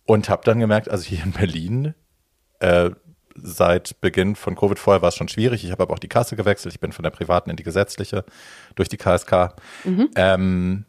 und 0.08 0.30
habe 0.30 0.44
dann 0.46 0.60
gemerkt, 0.60 0.90
also 0.90 1.04
hier 1.04 1.24
in 1.24 1.32
Berlin 1.32 1.94
äh, 2.60 2.90
seit 3.36 4.02
Beginn 4.02 4.36
von 4.36 4.56
Covid 4.56 4.80
vorher 4.80 5.02
war 5.04 5.10
es 5.10 5.16
schon 5.16 5.28
schwierig. 5.28 5.64
Ich 5.64 5.72
habe 5.72 5.84
aber 5.84 5.94
auch 5.94 6.00
die 6.00 6.08
Kasse 6.08 6.36
gewechselt. 6.36 6.74
Ich 6.74 6.80
bin 6.80 6.92
von 6.92 7.04
der 7.04 7.12
privaten 7.12 7.52
in 7.52 7.56
die 7.56 7.64
gesetzliche 7.64 8.26
durch 8.76 8.90
die 8.90 8.98
KSK. 8.98 9.56
Mhm. 9.84 10.10
Ähm, 10.16 10.86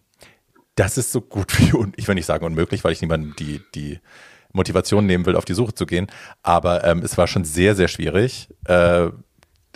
das 0.77 0.97
ist 0.97 1.13
so 1.13 1.21
gut 1.21 1.59
wie, 1.59 1.73
ich 1.97 2.09
will 2.09 2.15
nicht 2.15 2.27
sagen 2.27 2.47
unmöglich, 2.47 2.85
weil 2.85 2.93
ich 2.93 3.03
niemanden 3.03 3.35
die, 3.39 3.61
die 3.75 4.01
Motivation 4.53 5.07
nehmen 5.07 5.27
will, 5.27 5.37
auf 5.37 5.45
die 5.45 5.55
Suche 5.55 5.75
zu 5.75 5.87
gehen. 5.87 6.07
Aber 6.43 6.85
ähm, 6.85 7.01
es 7.03 7.19
war 7.19 7.27
schon 7.27 7.45
sehr, 7.45 7.75
sehr 7.75 7.89
schwierig, 7.89 8.49
äh, 8.67 9.09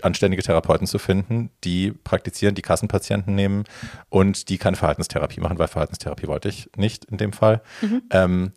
anständige 0.02 0.42
Therapeuten 0.42 0.86
zu 0.86 0.98
finden, 0.98 1.50
die 1.64 1.92
praktizieren, 1.92 2.54
die 2.54 2.62
Kassenpatienten 2.62 3.34
nehmen 3.34 3.64
und 4.08 4.48
die 4.48 4.58
keine 4.58 4.76
Verhaltenstherapie 4.76 5.40
machen, 5.40 5.58
weil 5.58 5.68
Verhaltenstherapie 5.68 6.26
wollte 6.26 6.48
ich 6.48 6.70
nicht 6.76 7.04
in 7.04 7.18
dem 7.18 7.32
Fall. 7.32 7.62
Mhm. 7.80 8.02
Ähm, 8.10 8.52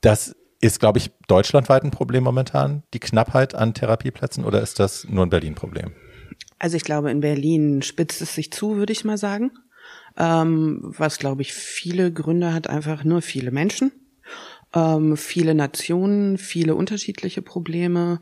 das 0.00 0.36
ist, 0.60 0.80
glaube 0.80 0.98
ich, 0.98 1.10
deutschlandweit 1.26 1.84
ein 1.84 1.90
Problem 1.90 2.24
momentan, 2.24 2.82
die 2.94 3.00
Knappheit 3.00 3.54
an 3.54 3.74
Therapieplätzen, 3.74 4.44
oder 4.44 4.60
ist 4.60 4.78
das 4.78 5.04
nur 5.08 5.24
ein 5.24 5.30
Berlin-Problem? 5.30 5.92
Also 6.58 6.76
ich 6.76 6.84
glaube, 6.84 7.10
in 7.10 7.20
Berlin 7.20 7.82
spitzt 7.82 8.20
es 8.20 8.34
sich 8.34 8.52
zu, 8.52 8.76
würde 8.76 8.92
ich 8.92 9.04
mal 9.04 9.18
sagen. 9.18 9.52
Ähm, 10.16 10.80
was, 10.82 11.18
glaube 11.18 11.42
ich, 11.42 11.52
viele 11.52 12.12
Gründe 12.12 12.52
hat, 12.52 12.68
einfach 12.68 13.04
nur 13.04 13.22
viele 13.22 13.52
Menschen 13.52 13.92
ähm, 14.74 15.16
viele 15.16 15.54
Nationen, 15.54 16.38
viele 16.38 16.74
unterschiedliche 16.74 17.42
Probleme. 17.42 18.20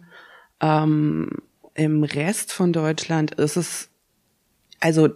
Ähm, 0.61 1.31
Im 1.75 2.05
Rest 2.05 2.53
von 2.53 2.73
Deutschland 2.73 3.33
ist 3.35 3.57
es, 3.57 3.89
also 4.81 5.09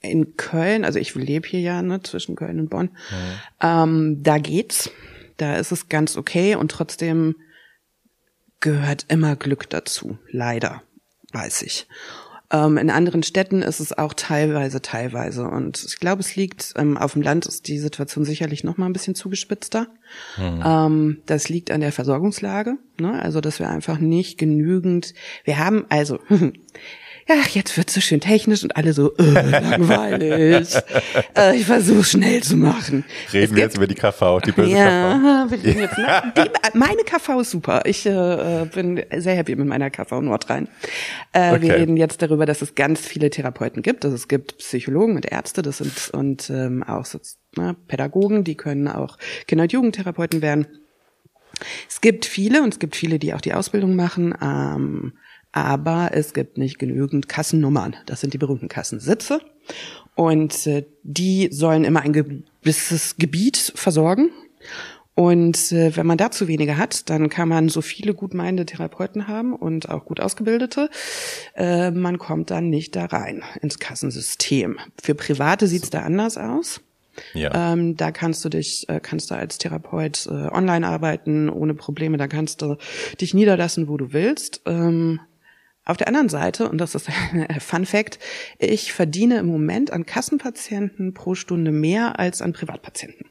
in 0.00 0.36
Köln, 0.36 0.84
also 0.84 0.98
ich 0.98 1.14
lebe 1.14 1.46
hier 1.46 1.60
ja 1.60 1.80
ne, 1.80 2.02
zwischen 2.02 2.34
Köln 2.34 2.58
und 2.58 2.70
Bonn, 2.70 2.86
mhm. 2.86 3.40
ähm, 3.60 4.22
da 4.22 4.38
geht's. 4.38 4.90
Da 5.36 5.56
ist 5.56 5.72
es 5.72 5.88
ganz 5.88 6.16
okay 6.16 6.56
und 6.56 6.70
trotzdem 6.70 7.36
gehört 8.60 9.06
immer 9.08 9.34
Glück 9.34 9.68
dazu, 9.70 10.18
leider, 10.28 10.82
weiß 11.32 11.62
ich. 11.62 11.86
Ähm, 12.52 12.76
in 12.76 12.90
anderen 12.90 13.22
Städten 13.22 13.62
ist 13.62 13.80
es 13.80 13.96
auch 13.96 14.12
teilweise, 14.12 14.82
teilweise. 14.82 15.44
Und 15.44 15.82
ich 15.88 15.98
glaube, 15.98 16.20
es 16.20 16.36
liegt, 16.36 16.74
ähm, 16.76 16.98
auf 16.98 17.14
dem 17.14 17.22
Land 17.22 17.46
ist 17.46 17.66
die 17.66 17.78
Situation 17.78 18.26
sicherlich 18.26 18.62
noch 18.62 18.76
mal 18.76 18.86
ein 18.86 18.92
bisschen 18.92 19.14
zugespitzter. 19.14 19.86
Mhm. 20.36 20.62
Ähm, 20.64 21.18
das 21.24 21.48
liegt 21.48 21.70
an 21.70 21.80
der 21.80 21.92
Versorgungslage. 21.92 22.76
Ne? 23.00 23.20
Also, 23.20 23.40
dass 23.40 23.58
wir 23.58 23.70
einfach 23.70 23.98
nicht 23.98 24.36
genügend, 24.36 25.14
wir 25.44 25.58
haben, 25.58 25.86
also, 25.88 26.18
ach, 27.28 27.48
jetzt 27.48 27.76
wird's 27.76 27.94
so 27.94 28.00
schön 28.00 28.20
technisch 28.20 28.62
und 28.62 28.76
alle 28.76 28.92
so, 28.92 29.14
äh, 29.16 29.22
langweilig. 29.22 30.74
äh, 31.36 31.56
ich 31.56 31.66
versuche 31.66 32.04
schnell 32.04 32.42
zu 32.42 32.56
machen. 32.56 33.04
Reden 33.32 33.56
wir 33.56 33.62
jetzt 33.62 33.76
über 33.76 33.86
die 33.86 33.94
KV, 33.94 34.40
die 34.44 34.52
böse 34.52 34.70
ja, 34.70 35.46
KV. 35.48 35.62
Wir 35.62 35.72
jetzt, 35.72 35.94
na, 35.98 36.32
die, 36.36 36.50
meine 36.78 37.02
KV 37.04 37.40
ist 37.40 37.50
super. 37.50 37.82
Ich 37.84 38.06
äh, 38.06 38.66
bin 38.72 39.02
sehr 39.16 39.34
happy 39.34 39.56
mit 39.56 39.66
meiner 39.66 39.90
KV 39.90 40.20
Nordrhein. 40.20 40.68
Äh, 41.32 41.52
okay. 41.52 41.62
Wir 41.62 41.74
reden 41.76 41.96
jetzt 41.96 42.22
darüber, 42.22 42.46
dass 42.46 42.62
es 42.62 42.74
ganz 42.74 43.06
viele 43.06 43.30
Therapeuten 43.30 43.82
gibt. 43.82 44.04
Also 44.04 44.14
es 44.14 44.28
gibt 44.28 44.58
Psychologen 44.58 45.16
und 45.16 45.30
Ärzte, 45.30 45.62
das 45.62 45.78
sind 45.78 46.10
und 46.12 46.50
ähm, 46.50 46.82
auch 46.82 47.04
so, 47.04 47.18
na, 47.56 47.74
Pädagogen, 47.88 48.44
die 48.44 48.56
können 48.56 48.88
auch 48.88 49.18
Kinder- 49.46 49.64
und 49.64 49.72
Jugendtherapeuten 49.72 50.42
werden. 50.42 50.66
Es 51.88 52.00
gibt 52.00 52.24
viele 52.24 52.62
und 52.62 52.74
es 52.74 52.78
gibt 52.78 52.96
viele, 52.96 53.18
die 53.18 53.34
auch 53.34 53.40
die 53.40 53.54
Ausbildung 53.54 53.94
machen. 53.94 54.34
Ähm, 54.42 55.12
aber 55.52 56.10
es 56.12 56.32
gibt 56.34 56.58
nicht 56.58 56.78
genügend 56.78 57.28
Kassennummern. 57.28 57.96
Das 58.06 58.20
sind 58.20 58.34
die 58.34 58.38
berühmten 58.38 58.68
Kassensitze. 58.68 59.40
Und 60.14 60.66
äh, 60.66 60.84
die 61.02 61.48
sollen 61.52 61.84
immer 61.84 62.00
ein 62.00 62.12
gewisses 62.12 63.16
Gebiet 63.16 63.72
versorgen. 63.74 64.30
Und 65.14 65.72
äh, 65.72 65.94
wenn 65.94 66.06
man 66.06 66.16
dazu 66.16 66.48
weniger 66.48 66.78
hat, 66.78 67.10
dann 67.10 67.28
kann 67.28 67.48
man 67.48 67.68
so 67.68 67.82
viele 67.82 68.14
gut 68.14 68.32
meinende 68.32 68.64
Therapeuten 68.64 69.28
haben 69.28 69.54
und 69.54 69.90
auch 69.90 70.06
gut 70.06 70.20
ausgebildete. 70.20 70.88
Äh, 71.54 71.90
man 71.90 72.18
kommt 72.18 72.50
dann 72.50 72.70
nicht 72.70 72.96
da 72.96 73.04
rein 73.04 73.42
ins 73.60 73.78
Kassensystem. 73.78 74.78
Für 75.02 75.14
Private 75.14 75.66
sieht's 75.66 75.90
da 75.90 76.00
anders 76.00 76.38
aus. 76.38 76.80
Ja. 77.34 77.72
Ähm, 77.72 77.94
da 77.98 78.10
kannst 78.10 78.42
du 78.42 78.48
dich, 78.48 78.88
äh, 78.88 79.00
kannst 79.00 79.30
du 79.30 79.34
als 79.34 79.58
Therapeut 79.58 80.26
äh, 80.26 80.30
online 80.30 80.86
arbeiten 80.86 81.50
ohne 81.50 81.74
Probleme. 81.74 82.16
Da 82.16 82.26
kannst 82.26 82.62
du 82.62 82.78
dich 83.20 83.34
niederlassen, 83.34 83.88
wo 83.88 83.98
du 83.98 84.14
willst. 84.14 84.62
Ähm, 84.64 85.20
auf 85.84 85.96
der 85.96 86.06
anderen 86.08 86.28
Seite, 86.28 86.68
und 86.68 86.78
das 86.78 86.94
ist 86.94 87.08
ein 87.32 87.60
Fun 87.60 87.86
Fact, 87.86 88.18
ich 88.58 88.92
verdiene 88.92 89.38
im 89.38 89.46
Moment 89.46 89.90
an 89.90 90.06
Kassenpatienten 90.06 91.14
pro 91.14 91.34
Stunde 91.34 91.72
mehr 91.72 92.18
als 92.18 92.42
an 92.42 92.52
Privatpatienten. 92.52 93.26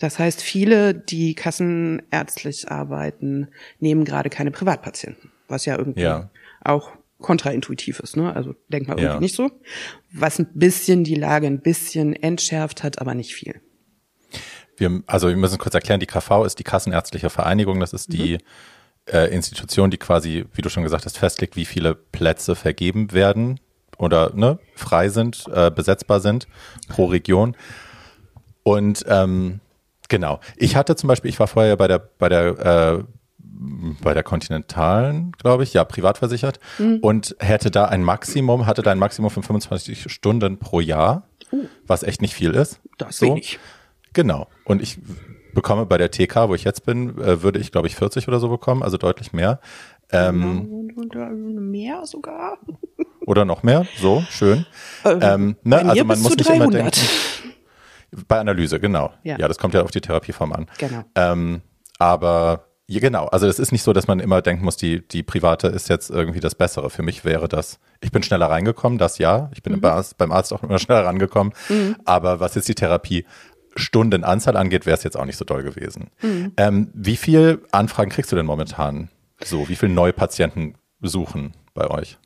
Das 0.00 0.18
heißt, 0.18 0.42
viele, 0.42 0.92
die 0.92 1.34
kassenärztlich 1.34 2.70
arbeiten, 2.70 3.48
nehmen 3.78 4.04
gerade 4.04 4.28
keine 4.28 4.50
Privatpatienten, 4.50 5.30
was 5.46 5.66
ja 5.66 5.78
irgendwie 5.78 6.02
ja. 6.02 6.30
auch 6.64 6.90
kontraintuitiv 7.20 8.00
ist. 8.00 8.16
Ne? 8.16 8.34
Also 8.34 8.54
denkt 8.68 8.88
man 8.88 8.98
irgendwie 8.98 9.14
ja. 9.14 9.20
nicht 9.20 9.36
so. 9.36 9.50
Was 10.12 10.40
ein 10.40 10.48
bisschen 10.52 11.04
die 11.04 11.14
Lage 11.14 11.46
ein 11.46 11.60
bisschen 11.60 12.14
entschärft 12.14 12.82
hat, 12.82 13.00
aber 13.00 13.14
nicht 13.14 13.34
viel. 13.34 13.60
Wir, 14.76 15.02
also 15.06 15.28
wir 15.28 15.36
müssen 15.36 15.58
kurz 15.58 15.74
erklären, 15.74 16.00
die 16.00 16.06
KV 16.06 16.44
ist 16.44 16.58
die 16.58 16.64
Kassenärztliche 16.64 17.30
Vereinigung. 17.30 17.78
Das 17.78 17.92
ist 17.92 18.12
die 18.12 18.34
mhm 18.34 18.73
äh, 19.06 19.32
Institution, 19.34 19.90
die 19.90 19.98
quasi, 19.98 20.44
wie 20.54 20.62
du 20.62 20.68
schon 20.68 20.82
gesagt 20.82 21.04
hast, 21.04 21.18
festlegt, 21.18 21.56
wie 21.56 21.64
viele 21.64 21.94
Plätze 21.94 22.56
vergeben 22.56 23.12
werden 23.12 23.60
oder 23.98 24.32
ne, 24.34 24.58
frei 24.74 25.08
sind, 25.08 25.46
äh, 25.52 25.70
besetzbar 25.70 26.20
sind 26.20 26.46
pro 26.88 27.06
Region. 27.06 27.56
Und 28.62 29.04
ähm, 29.08 29.60
genau, 30.08 30.40
ich 30.56 30.76
hatte 30.76 30.96
zum 30.96 31.08
Beispiel, 31.08 31.28
ich 31.28 31.38
war 31.38 31.46
vorher 31.46 31.76
bei 31.76 31.88
der 31.88 31.98
bei 31.98 32.28
der 32.28 32.98
äh, 32.98 33.04
bei 34.02 34.14
der 34.14 34.22
Kontinentalen, 34.22 35.32
glaube 35.32 35.62
ich, 35.62 35.74
ja, 35.74 35.84
privat 35.84 36.18
versichert 36.18 36.58
mhm. 36.78 36.98
und 37.00 37.36
hätte 37.38 37.70
da 37.70 37.86
ein 37.86 38.02
Maximum, 38.02 38.66
hatte 38.66 38.82
da 38.82 38.90
ein 38.90 38.98
Maximum 38.98 39.30
von 39.30 39.42
25 39.42 40.10
Stunden 40.12 40.58
pro 40.58 40.80
Jahr, 40.80 41.28
uh. 41.52 41.64
was 41.86 42.02
echt 42.02 42.20
nicht 42.20 42.34
viel 42.34 42.50
ist. 42.50 42.80
Das 42.98 43.18
so. 43.18 43.26
wenig. 43.26 43.58
Genau. 44.12 44.48
Und 44.64 44.82
ich 44.82 44.98
bekomme 45.54 45.86
bei 45.86 45.98
der 45.98 46.10
TK, 46.10 46.48
wo 46.48 46.54
ich 46.54 46.64
jetzt 46.64 46.84
bin, 46.84 47.18
äh, 47.18 47.42
würde 47.42 47.58
ich, 47.58 47.72
glaube 47.72 47.86
ich, 47.86 47.96
40 47.96 48.28
oder 48.28 48.38
so 48.38 48.48
bekommen, 48.48 48.82
also 48.82 48.96
deutlich 48.96 49.32
mehr. 49.32 49.60
Ähm, 50.12 50.90
mehr 51.70 52.04
sogar. 52.06 52.58
Oder 53.26 53.46
noch 53.46 53.62
mehr, 53.62 53.86
so, 53.96 54.22
schön. 54.28 54.66
Ähm, 55.04 55.18
ähm, 55.22 55.56
ne, 55.62 55.78
also 55.78 56.04
man 56.04 56.20
muss 56.20 56.36
nicht 56.36 56.50
immer 56.50 56.68
denken. 56.68 56.92
Bei 58.28 58.38
Analyse, 58.38 58.78
genau. 58.78 59.12
Ja. 59.22 59.38
ja, 59.38 59.48
das 59.48 59.58
kommt 59.58 59.72
ja 59.72 59.82
auf 59.82 59.90
die 59.90 60.02
Therapieform 60.02 60.52
an. 60.52 60.66
Genau. 60.78 61.04
Ähm, 61.14 61.62
aber 61.98 62.66
ja, 62.86 63.00
genau, 63.00 63.26
also 63.26 63.46
es 63.46 63.58
ist 63.58 63.72
nicht 63.72 63.82
so, 63.82 63.94
dass 63.94 64.06
man 64.08 64.20
immer 64.20 64.42
denken 64.42 64.62
muss, 64.62 64.76
die, 64.76 65.06
die 65.08 65.22
private 65.22 65.68
ist 65.68 65.88
jetzt 65.88 66.10
irgendwie 66.10 66.40
das 66.40 66.54
Bessere. 66.54 66.90
Für 66.90 67.02
mich 67.02 67.24
wäre 67.24 67.48
das, 67.48 67.78
ich 68.02 68.12
bin 68.12 68.22
schneller 68.22 68.50
reingekommen, 68.50 68.98
das 68.98 69.16
ja. 69.16 69.50
Ich 69.54 69.62
bin 69.62 69.72
mhm. 69.72 69.80
beim, 69.80 69.92
Arzt, 69.92 70.18
beim 70.18 70.32
Arzt 70.32 70.52
auch 70.52 70.62
immer 70.62 70.78
schneller 70.78 71.06
rangekommen. 71.06 71.54
Mhm. 71.70 71.96
Aber 72.04 72.40
was 72.40 72.54
jetzt 72.54 72.68
die 72.68 72.74
Therapie 72.74 73.24
Stundenanzahl 73.76 74.56
angeht, 74.56 74.86
wäre 74.86 74.96
es 74.96 75.04
jetzt 75.04 75.16
auch 75.16 75.24
nicht 75.24 75.36
so 75.36 75.44
doll 75.44 75.62
gewesen. 75.62 76.10
Mhm. 76.22 76.52
Ähm, 76.56 76.90
wie 76.94 77.16
viel 77.16 77.62
Anfragen 77.72 78.10
kriegst 78.10 78.32
du 78.32 78.36
denn 78.36 78.46
momentan? 78.46 79.08
So, 79.42 79.68
wie 79.68 79.76
viele 79.76 79.92
neue 79.92 80.12
Patienten 80.12 80.74
suchen 81.00 81.52
bei 81.74 81.90
euch? 81.90 82.18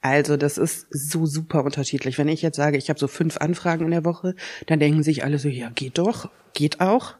Also 0.00 0.36
das 0.36 0.58
ist 0.58 0.86
so 0.90 1.26
super 1.26 1.64
unterschiedlich. 1.64 2.18
Wenn 2.18 2.28
ich 2.28 2.42
jetzt 2.42 2.56
sage, 2.56 2.78
ich 2.78 2.90
habe 2.90 2.98
so 2.98 3.08
fünf 3.08 3.38
Anfragen 3.38 3.84
in 3.84 3.90
der 3.90 4.04
Woche, 4.04 4.34
dann 4.66 4.78
denken 4.78 5.02
sich 5.02 5.24
alle 5.24 5.38
so, 5.38 5.48
ja, 5.48 5.70
geht 5.74 5.98
doch, 5.98 6.30
geht 6.52 6.80
auch. 6.80 7.14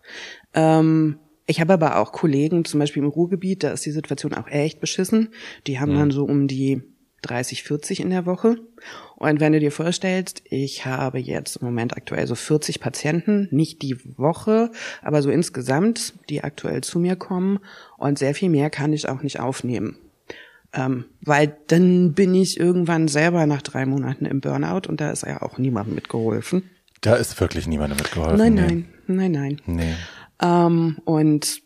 Ähm, 0.54 1.18
ich 1.46 1.60
habe 1.60 1.72
aber 1.72 1.98
auch 1.98 2.12
Kollegen, 2.12 2.64
zum 2.64 2.80
Beispiel 2.80 3.02
im 3.02 3.08
Ruhrgebiet, 3.08 3.62
da 3.62 3.70
ist 3.70 3.86
die 3.86 3.92
Situation 3.92 4.34
auch 4.34 4.48
echt 4.48 4.80
beschissen. 4.80 5.30
Die 5.66 5.80
haben 5.80 5.94
mhm. 5.94 5.98
dann 5.98 6.10
so 6.10 6.24
um 6.24 6.48
die 6.48 6.82
30, 7.22 7.62
40 7.62 8.00
in 8.00 8.10
der 8.10 8.26
Woche. 8.26 8.56
Und 9.16 9.40
wenn 9.40 9.52
du 9.52 9.60
dir 9.60 9.72
vorstellst, 9.72 10.42
ich 10.44 10.84
habe 10.86 11.18
jetzt 11.18 11.56
im 11.56 11.66
Moment 11.66 11.96
aktuell 11.96 12.26
so 12.26 12.34
40 12.34 12.80
Patienten, 12.80 13.48
nicht 13.50 13.82
die 13.82 13.98
Woche, 14.18 14.70
aber 15.02 15.22
so 15.22 15.30
insgesamt, 15.30 16.14
die 16.28 16.44
aktuell 16.44 16.82
zu 16.82 16.98
mir 16.98 17.16
kommen. 17.16 17.58
Und 17.96 18.18
sehr 18.18 18.34
viel 18.34 18.50
mehr 18.50 18.70
kann 18.70 18.92
ich 18.92 19.08
auch 19.08 19.22
nicht 19.22 19.40
aufnehmen. 19.40 19.98
Ähm, 20.72 21.06
weil 21.22 21.56
dann 21.68 22.12
bin 22.12 22.34
ich 22.34 22.60
irgendwann 22.60 23.08
selber 23.08 23.46
nach 23.46 23.62
drei 23.62 23.86
Monaten 23.86 24.26
im 24.26 24.40
Burnout 24.40 24.88
und 24.88 25.00
da 25.00 25.10
ist 25.10 25.22
ja 25.22 25.40
auch 25.42 25.58
niemandem 25.58 25.94
mitgeholfen. 25.94 26.70
Da 27.00 27.14
ist 27.14 27.40
wirklich 27.40 27.66
niemandem 27.66 27.96
mitgeholfen. 27.96 28.38
Nein, 28.38 28.54
nein, 28.54 28.88
nee. 29.06 29.14
nein, 29.14 29.32
nein. 29.32 29.60
Nee. 29.66 29.94
Ähm, 30.42 30.98
und 31.04 31.62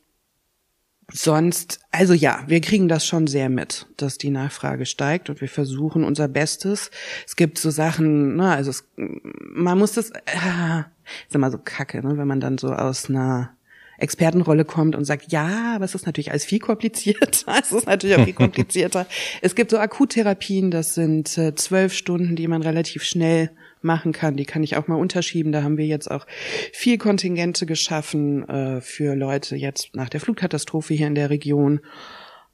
sonst, 1.12 1.80
also 1.90 2.14
ja, 2.14 2.44
wir 2.46 2.60
kriegen 2.60 2.88
das 2.88 3.06
schon 3.06 3.26
sehr 3.26 3.48
mit, 3.48 3.86
dass 3.96 4.18
die 4.18 4.30
Nachfrage 4.30 4.86
steigt 4.86 5.30
und 5.30 5.40
wir 5.40 5.48
versuchen 5.48 6.04
unser 6.04 6.28
Bestes. 6.28 6.90
Es 7.26 7.36
gibt 7.36 7.58
so 7.58 7.70
Sachen, 7.70 8.36
ne, 8.36 8.50
also 8.52 8.70
es, 8.70 8.88
man 8.96 9.78
muss 9.78 9.92
das, 9.92 10.10
äh, 10.10 10.82
ist 11.26 11.34
immer 11.34 11.50
so 11.50 11.58
kacke, 11.58 12.06
ne, 12.06 12.16
wenn 12.16 12.28
man 12.28 12.40
dann 12.40 12.58
so 12.58 12.68
aus 12.72 13.08
einer 13.08 13.50
Expertenrolle 13.98 14.64
kommt 14.64 14.96
und 14.96 15.04
sagt, 15.04 15.30
ja, 15.30 15.74
aber 15.76 15.84
es 15.84 15.94
ist 15.94 16.06
natürlich 16.06 16.30
alles 16.30 16.44
viel 16.44 16.58
komplizierter. 16.58 17.54
es 17.62 17.72
ist 17.72 17.86
natürlich 17.86 18.16
auch 18.16 18.24
viel 18.24 18.32
komplizierter. 18.32 19.06
es 19.42 19.54
gibt 19.54 19.70
so 19.70 19.78
Akuttherapien, 19.78 20.70
das 20.70 20.94
sind 20.94 21.36
äh, 21.38 21.54
zwölf 21.54 21.92
Stunden, 21.92 22.36
die 22.36 22.48
man 22.48 22.62
relativ 22.62 23.04
schnell 23.04 23.50
machen 23.82 24.12
kann. 24.12 24.36
Die 24.36 24.44
kann 24.44 24.62
ich 24.62 24.76
auch 24.76 24.88
mal 24.88 24.96
unterschieben. 24.96 25.52
Da 25.52 25.62
haben 25.62 25.76
wir 25.76 25.86
jetzt 25.86 26.10
auch 26.10 26.26
viel 26.72 26.98
Kontingente 26.98 27.66
geschaffen 27.66 28.48
äh, 28.48 28.80
für 28.80 29.14
Leute 29.14 29.56
jetzt 29.56 29.94
nach 29.94 30.08
der 30.08 30.20
Flugkatastrophe 30.20 30.94
hier 30.94 31.06
in 31.06 31.14
der 31.14 31.30
Region. 31.30 31.80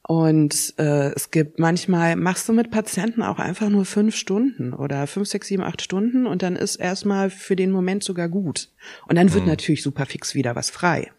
Und 0.08 0.74
äh, 0.78 1.12
es 1.14 1.32
gibt 1.32 1.58
manchmal, 1.58 2.14
machst 2.14 2.48
du 2.48 2.52
mit 2.52 2.70
Patienten 2.70 3.22
auch 3.22 3.40
einfach 3.40 3.68
nur 3.68 3.84
fünf 3.84 4.14
Stunden 4.14 4.72
oder 4.72 5.08
fünf, 5.08 5.26
sechs, 5.28 5.48
sieben, 5.48 5.64
acht 5.64 5.82
Stunden 5.82 6.28
und 6.28 6.42
dann 6.42 6.54
ist 6.54 6.76
erstmal 6.76 7.28
für 7.28 7.56
den 7.56 7.72
Moment 7.72 8.04
sogar 8.04 8.28
gut. 8.28 8.68
Und 9.08 9.16
dann 9.16 9.34
wird 9.34 9.44
mhm. 9.44 9.50
natürlich 9.50 9.82
super 9.82 10.06
fix 10.06 10.36
wieder 10.36 10.54
was 10.54 10.70
frei. 10.70 11.10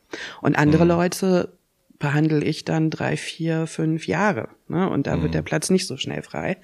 Und 0.41 0.57
andere 0.57 0.85
mhm. 0.85 0.89
Leute 0.89 1.56
behandle 1.99 2.43
ich 2.43 2.65
dann 2.65 2.89
drei, 2.89 3.17
vier, 3.17 3.67
fünf 3.67 4.07
Jahre. 4.07 4.49
Ne? 4.67 4.89
Und 4.89 5.07
da 5.07 5.17
mhm. 5.17 5.23
wird 5.23 5.33
der 5.33 5.41
Platz 5.41 5.69
nicht 5.69 5.87
so 5.87 5.97
schnell 5.97 6.21
frei. 6.21 6.57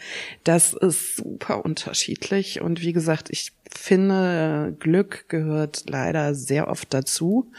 Das 0.44 0.74
ist 0.74 1.18
super 1.18 1.66
unterschiedlich. 1.66 2.62
Und 2.62 2.82
wie 2.82 2.94
gesagt, 2.94 3.30
ich 3.32 3.52
finde, 3.72 4.76
Glück 4.80 5.26
gehört 5.30 5.84
leider 5.90 6.36
sehr 6.36 6.68
oft 6.68 6.94
dazu, 6.94 7.52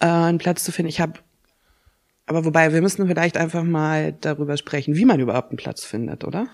äh, 0.00 0.06
einen 0.06 0.38
Platz 0.38 0.64
zu 0.64 0.72
finden. 0.72 0.88
Ich 0.88 1.00
habe 1.00 1.20
aber 2.26 2.46
wobei, 2.46 2.72
wir 2.72 2.80
müssen 2.80 3.06
vielleicht 3.06 3.36
einfach 3.36 3.64
mal 3.64 4.14
darüber 4.14 4.56
sprechen, 4.56 4.96
wie 4.96 5.04
man 5.04 5.20
überhaupt 5.20 5.50
einen 5.50 5.58
Platz 5.58 5.84
findet, 5.84 6.24
oder? 6.24 6.46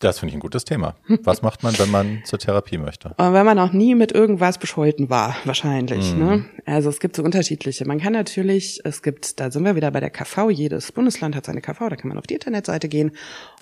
Das 0.00 0.20
finde 0.20 0.30
ich 0.30 0.36
ein 0.36 0.40
gutes 0.40 0.64
Thema. 0.64 0.96
Was 1.22 1.42
macht 1.42 1.62
man, 1.62 1.76
wenn 1.78 1.90
man 1.90 2.22
zur 2.24 2.38
Therapie 2.38 2.78
möchte? 2.78 3.14
Wenn 3.18 3.44
man 3.44 3.56
noch 3.56 3.72
nie 3.72 3.94
mit 3.94 4.12
irgendwas 4.12 4.58
bescholten 4.58 5.10
war, 5.10 5.36
wahrscheinlich. 5.44 6.14
Mm. 6.14 6.18
Ne? 6.18 6.44
Also 6.66 6.88
es 6.88 7.00
gibt 7.00 7.16
so 7.16 7.22
unterschiedliche. 7.22 7.84
Man 7.84 7.98
kann 8.00 8.12
natürlich, 8.12 8.80
es 8.84 9.02
gibt, 9.02 9.40
da 9.40 9.50
sind 9.50 9.64
wir 9.64 9.74
wieder 9.74 9.90
bei 9.90 10.00
der 10.00 10.10
KV, 10.10 10.50
jedes 10.50 10.92
Bundesland 10.92 11.34
hat 11.34 11.46
seine 11.46 11.60
KV, 11.60 11.88
da 11.88 11.96
kann 11.96 12.08
man 12.08 12.18
auf 12.18 12.26
die 12.26 12.34
Internetseite 12.34 12.88
gehen 12.88 13.12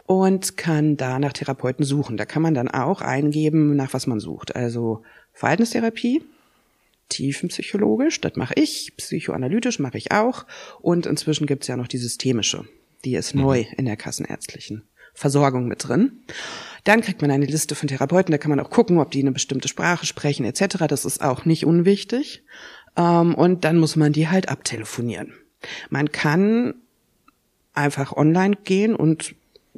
und 0.05 0.57
kann 0.57 0.97
da 0.97 1.19
nach 1.19 1.33
Therapeuten 1.33 1.85
suchen. 1.85 2.17
Da 2.17 2.27
kann 2.27 2.43
man 2.43 2.55
dann 2.55 2.69
auch 2.69 3.01
eingeben, 3.01 3.75
nach 3.75 3.95
was 3.95 4.07
man 4.07 4.21
sucht. 4.21 4.55
Also 4.55 5.03
Verhaltenstherapie, 5.33 6.23
tiefenpsychologisch, 7.09 8.21
das 8.21 8.37
mache 8.37 8.55
ich, 8.57 8.93
psychoanalytisch 8.97 9.79
mache 9.79 9.97
ich 9.97 10.13
auch 10.13 10.45
und 10.81 11.07
inzwischen 11.07 11.47
gibt's 11.47 11.69
ja 11.69 11.77
noch 11.77 11.89
die 11.89 11.99
systemische, 11.99 12.65
die 13.05 13.15
ist 13.15 13.35
mhm. 13.35 13.43
neu 13.43 13.65
in 13.77 13.87
der 13.87 13.97
kassenärztlichen 13.97 14.83
Versorgung 15.17 15.67
mit 15.67 15.89
drin. 15.89 16.21
Dann 16.85 17.01
kriegt 17.01 17.21
man 17.21 17.33
eine 17.33 17.47
Liste 17.47 17.75
von 17.75 17.89
Therapeuten, 17.89 18.31
da 18.31 18.39
kann 18.39 18.51
man 18.51 18.61
auch 18.61 18.71
gucken, 18.71 18.99
ob 18.99 19.11
die 19.11 19.21
eine 19.21 19.33
bestimmte 19.33 19.67
Sprache 19.67 20.07
sprechen 20.07 20.45
etc. 20.45 20.87
Das 20.89 21.05
ist 21.05 21.21
auch 21.21 21.45
nicht 21.45 21.67
unwichtig. 21.67 22.45
Ähm, 22.97 23.35
und 23.35 23.65
dann 23.65 23.79
muss 23.79 23.97
man 23.97 24.13
die 24.13 24.29
halt 24.29 24.49
abtelefonieren. 24.49 25.33
Man 25.91 26.13
kann 26.13 26.75
einfach 27.75 28.13
online 28.13 28.57
gehen 28.63 28.95
und 28.95 29.35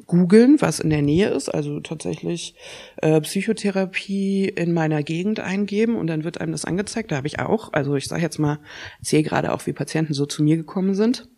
googeln, 0.07 0.61
was 0.61 0.81
in 0.81 0.91
der 0.91 1.03
Nähe 1.03 1.29
ist, 1.31 1.49
also 1.49 1.81
tatsächlich 1.81 2.55
äh, 2.97 3.21
Psychotherapie 3.21 4.49
in 4.49 4.73
meiner 4.73 5.03
Gegend 5.03 5.41
eingeben 5.41 5.97
und 5.97 6.07
dann 6.07 6.25
wird 6.25 6.41
einem 6.41 6.53
das 6.53 6.65
angezeigt. 6.65 7.11
Da 7.11 7.17
habe 7.17 7.27
ich 7.27 7.41
auch, 7.41 7.73
also 7.73 7.97
ich 7.97 8.07
sage 8.07 8.23
jetzt 8.23 8.39
mal, 8.39 8.59
sehe 9.01 9.23
gerade 9.23 9.53
auch, 9.53 9.67
wie 9.67 9.73
Patienten 9.73 10.15
so 10.15 10.27
zu 10.27 10.43
mir 10.43 10.57
gekommen 10.57 10.95
sind. 10.95 11.29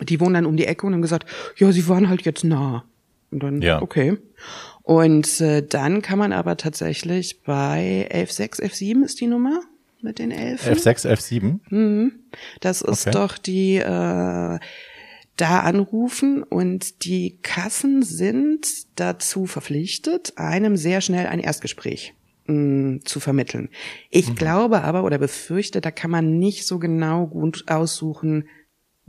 Die 0.00 0.20
wohnen 0.20 0.34
dann 0.34 0.46
um 0.46 0.56
die 0.56 0.66
Ecke 0.66 0.86
und 0.86 0.92
haben 0.92 1.02
gesagt, 1.02 1.26
ja, 1.56 1.72
sie 1.72 1.88
waren 1.88 2.08
halt 2.08 2.22
jetzt 2.22 2.44
nah. 2.44 2.84
Und 3.30 3.42
dann, 3.42 3.62
ja. 3.62 3.80
okay. 3.82 4.18
Und 4.82 5.40
äh, 5.40 5.62
dann 5.62 6.02
kann 6.02 6.18
man 6.18 6.32
aber 6.32 6.56
tatsächlich 6.56 7.42
bei 7.42 8.08
11.6, 8.12 8.62
F7 8.62 9.04
ist 9.04 9.20
die 9.20 9.26
Nummer 9.26 9.60
mit 10.02 10.18
den 10.18 10.30
Elfen. 10.30 10.74
F6, 10.74 11.06
F7? 11.06 11.60
Mhm. 11.68 12.12
Das 12.60 12.82
ist 12.82 13.06
okay. 13.06 13.10
doch 13.12 13.38
die 13.38 13.76
äh, 13.76 14.58
da 15.40 15.60
anrufen 15.60 16.42
und 16.42 17.04
die 17.04 17.38
Kassen 17.42 18.02
sind 18.02 18.66
dazu 18.96 19.46
verpflichtet, 19.46 20.34
einem 20.36 20.76
sehr 20.76 21.00
schnell 21.00 21.26
ein 21.26 21.40
Erstgespräch 21.40 22.14
mh, 22.46 22.54
mm, 22.54 23.00
zu 23.04 23.20
vermitteln. 23.20 23.70
Ich 24.10 24.28
mhm. 24.28 24.34
glaube 24.34 24.82
aber 24.82 25.04
oder 25.04 25.18
befürchte, 25.18 25.80
da 25.80 25.90
kann 25.90 26.10
man 26.10 26.38
nicht 26.38 26.66
so 26.66 26.78
genau 26.78 27.26
gut 27.26 27.64
aussuchen, 27.68 28.48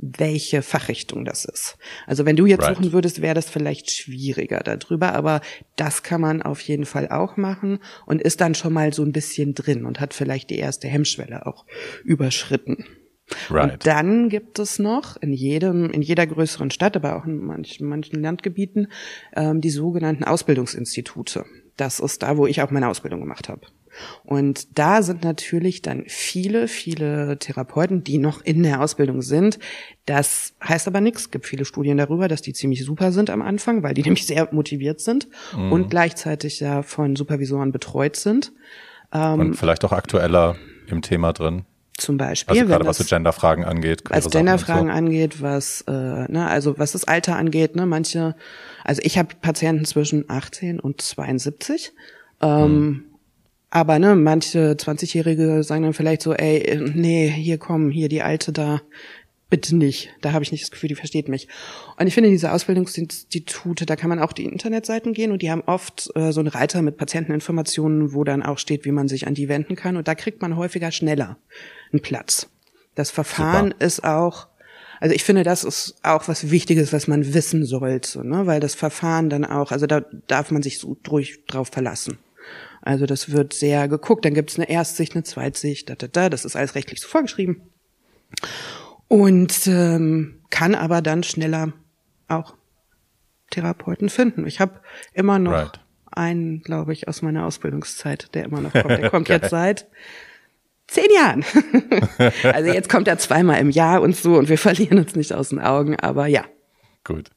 welche 0.02 0.62
Fachrichtung 0.62 1.26
das 1.26 1.46
ist. 1.46 1.78
Also 2.08 2.26
wenn 2.26 2.36
du 2.36 2.46
jetzt 2.46 2.64
right. 2.64 2.76
suchen 2.76 2.92
würdest, 2.92 3.22
wäre 3.22 3.36
das 3.36 3.50
vielleicht 3.50 3.92
schwieriger 3.92 4.60
darüber, 4.60 5.14
aber 5.14 5.42
das 5.76 6.04
kann 6.04 6.22
man 6.22 6.42
auf 6.42 6.60
jeden 6.62 6.86
Fall 6.86 7.10
auch 7.10 7.38
machen 7.38 7.80
und 8.06 8.22
ist 8.22 8.42
dann 8.42 8.56
schon 8.56 8.74
mal 8.74 8.94
so 8.94 9.04
ein 9.04 9.12
bisschen 9.12 9.54
drin 9.54 9.86
und 9.86 10.00
hat 10.00 10.14
vielleicht 10.14 10.50
die 10.50 10.58
erste 10.58 10.88
Hemmschwelle 10.88 11.46
auch 11.46 11.66
überschritten. 12.04 12.86
Right. 13.50 13.74
Und 13.74 13.88
dann 13.88 14.30
gibt 14.30 14.60
es 14.60 14.80
noch 14.80 15.18
in 15.22 15.34
jedem, 15.34 15.90
in 15.92 16.02
jeder 16.02 16.28
größeren 16.28 16.72
Stadt, 16.72 16.96
aber 16.96 17.16
auch 17.16 17.26
in 17.26 17.38
manchen, 17.38 17.88
manchen 17.88 18.22
Landgebieten, 18.22 18.88
ähm, 19.36 19.62
die 19.62 19.70
sogenannten 19.70 20.24
Ausbildungsinstitute. 20.24 21.46
Das 21.78 22.00
ist 22.00 22.24
da, 22.24 22.38
wo 22.38 22.48
ich 22.48 22.62
auch 22.62 22.72
meine 22.72 22.90
Ausbildung 22.90 23.22
gemacht 23.22 23.48
habe. 23.48 23.62
Und 24.24 24.78
da 24.78 25.02
sind 25.02 25.24
natürlich 25.24 25.82
dann 25.82 26.04
viele, 26.08 26.68
viele 26.68 27.38
Therapeuten, 27.38 28.04
die 28.04 28.18
noch 28.18 28.42
in 28.42 28.64
der 28.64 28.82
Ausbildung 28.82 29.22
sind. 29.22 29.60
Das 30.06 30.54
heißt 30.64 30.88
aber 30.88 31.02
nichts. 31.02 31.22
Es 31.22 31.32
gibt 31.32 31.46
viele 31.46 31.66
Studien 31.66 31.98
darüber, 31.98 32.28
dass 32.28 32.42
die 32.42 32.54
ziemlich 32.54 32.84
super 32.86 33.12
sind 33.12 33.30
am 33.30 33.42
Anfang, 33.42 33.84
weil 33.84 33.94
die 33.94 34.04
nämlich 34.04 34.26
sehr 34.26 34.48
motiviert 34.52 35.02
sind 35.02 35.28
mhm. 35.56 35.72
und 35.72 35.90
gleichzeitig 35.90 36.60
ja 36.60 36.84
von 36.84 37.16
Supervisoren 37.16 37.72
betreut 37.72 38.16
sind. 38.16 38.52
Ähm, 39.14 39.40
und 39.40 39.54
vielleicht 39.56 39.84
auch 39.86 39.92
aktueller 39.92 40.56
im 40.88 41.02
Thema 41.02 41.34
drin 41.34 41.66
zum 42.02 42.18
Beispiel. 42.18 42.58
Also 42.58 42.68
gerade 42.68 42.86
was 42.86 42.98
so 42.98 43.04
Genderfragen 43.04 43.64
angeht. 43.64 44.04
Was 44.10 44.30
Genderfragen 44.30 44.88
so. 44.88 44.94
angeht, 44.94 45.42
was, 45.42 45.82
äh, 45.82 45.92
ne, 45.92 46.48
also 46.48 46.78
was 46.78 46.94
das 46.94 47.04
Alter 47.06 47.38
angeht, 47.38 47.76
ne, 47.76 47.86
manche, 47.86 48.36
also 48.84 49.02
ich 49.04 49.18
habe 49.18 49.30
Patienten 49.40 49.86
zwischen 49.86 50.26
18 50.30 50.80
und 50.80 51.02
72. 51.02 51.94
Ähm, 52.42 52.50
hm. 52.50 53.04
Aber 53.72 54.00
ne, 54.00 54.16
manche 54.16 54.74
20-Jährige 54.74 55.64
sagen 55.64 55.84
dann 55.84 55.94
vielleicht 55.94 56.22
so, 56.22 56.34
ey, 56.34 56.80
nee, 56.94 57.30
hier 57.30 57.58
komm, 57.58 57.90
hier 57.90 58.10
die 58.10 58.22
Alte 58.22 58.52
da, 58.52 58.82
bitte 59.50 59.78
nicht. 59.78 60.10
Da 60.20 60.34
habe 60.34 60.44
ich 60.44 60.52
nicht 60.52 60.64
das 60.64 60.72
Gefühl, 60.72 60.90
die 60.90 60.96
versteht 60.96 61.30
mich. 61.30 61.48
Und 61.98 62.06
ich 62.06 62.14
finde, 62.14 62.30
diese 62.30 62.52
Ausbildungsinstitute, 62.52 63.86
da 63.86 63.96
kann 63.96 64.10
man 64.10 64.20
auch 64.20 64.34
die 64.34 64.46
Internetseiten 64.46 65.14
gehen 65.14 65.32
und 65.32 65.42
die 65.42 65.50
haben 65.50 65.64
oft 65.66 66.10
äh, 66.16 66.34
so 66.34 66.42
einen 66.42 66.50
Reiter 66.50 66.82
mit 66.82 66.98
Patienteninformationen, 66.98 68.14
wo 68.14 68.26
dann 68.26 68.44
auch 68.44 68.58
steht, 68.58 68.84
wie 68.84 68.92
man 68.92 69.08
sich 69.08 69.26
an 69.26 69.36
die 69.36 69.48
wenden 69.48 69.78
kann. 69.78 69.96
Und 69.96 70.08
da 70.08 70.16
kriegt 70.16 70.42
man 70.42 70.58
häufiger 70.58 70.92
schneller 70.92 71.38
einen 71.94 72.02
Platz. 72.02 72.50
Das 72.96 73.10
Verfahren 73.10 73.72
Super. 73.72 73.86
ist 73.86 74.04
auch, 74.04 74.48
also 75.00 75.16
ich 75.16 75.24
finde, 75.24 75.44
das 75.44 75.64
ist 75.64 75.96
auch 76.04 76.28
was 76.28 76.52
Wichtiges, 76.52 76.92
was 76.92 77.08
man 77.08 77.34
wissen 77.34 77.66
sollte, 77.66 78.28
ne? 78.28 78.48
weil 78.48 78.60
das 78.60 78.76
Verfahren 78.76 79.30
dann 79.30 79.46
auch, 79.46 79.72
also 79.72 79.86
da 79.86 80.04
darf 80.28 80.52
man 80.52 80.62
sich 80.62 80.80
so 80.80 80.98
durch 81.04 81.40
drauf 81.48 81.70
verlassen. 81.70 82.18
Also 82.82 83.06
das 83.06 83.32
wird 83.32 83.54
sehr 83.54 83.88
geguckt, 83.88 84.26
dann 84.26 84.34
gibt 84.34 84.52
es 84.52 84.58
eine 84.58 84.70
Erstsicht, 84.70 85.14
eine 85.14 85.24
Zweitsicht, 85.24 85.90
da, 85.90 85.96
da, 85.96 86.08
da, 86.08 86.30
das 86.30 86.46
ist 86.46 86.56
alles 86.56 86.76
rechtlich 86.76 87.00
so 87.00 87.08
vorgeschrieben 87.08 87.62
und 89.08 89.68
ähm, 89.68 90.42
kann 90.50 90.74
aber 90.74 91.02
dann 91.02 91.24
schneller 91.24 91.74
auch 92.28 92.56
Therapeuten 93.50 94.10
finden. 94.10 94.48
Ich 94.48 94.62
habe 94.62 94.80
immer 95.14 95.38
noch 95.38 95.52
right. 95.52 95.80
einen, 96.10 96.62
glaube 96.62 96.94
ich, 96.94 97.10
aus 97.10 97.22
meiner 97.22 97.46
Ausbildungszeit, 97.46 98.34
der 98.34 98.46
immer 98.46 98.62
noch 98.62 98.72
kommt. 98.72 98.90
Der 98.90 99.10
kommt 99.10 99.28
jetzt 99.28 99.50
seit 99.50 99.88
zehn 100.88 101.12
Jahren. 101.14 101.44
also 102.44 102.72
jetzt 102.72 102.88
kommt 102.90 103.10
er 103.10 103.18
zweimal 103.18 103.60
im 103.60 103.70
Jahr 103.70 104.02
und 104.02 104.16
so 104.16 104.38
und 104.38 104.48
wir 104.48 104.58
verlieren 104.58 105.00
uns 105.00 105.16
nicht 105.16 105.34
aus 105.34 105.50
den 105.50 105.60
Augen, 105.60 105.98
aber 105.98 106.28
ja. 106.28 106.46
Gut. 107.04 107.32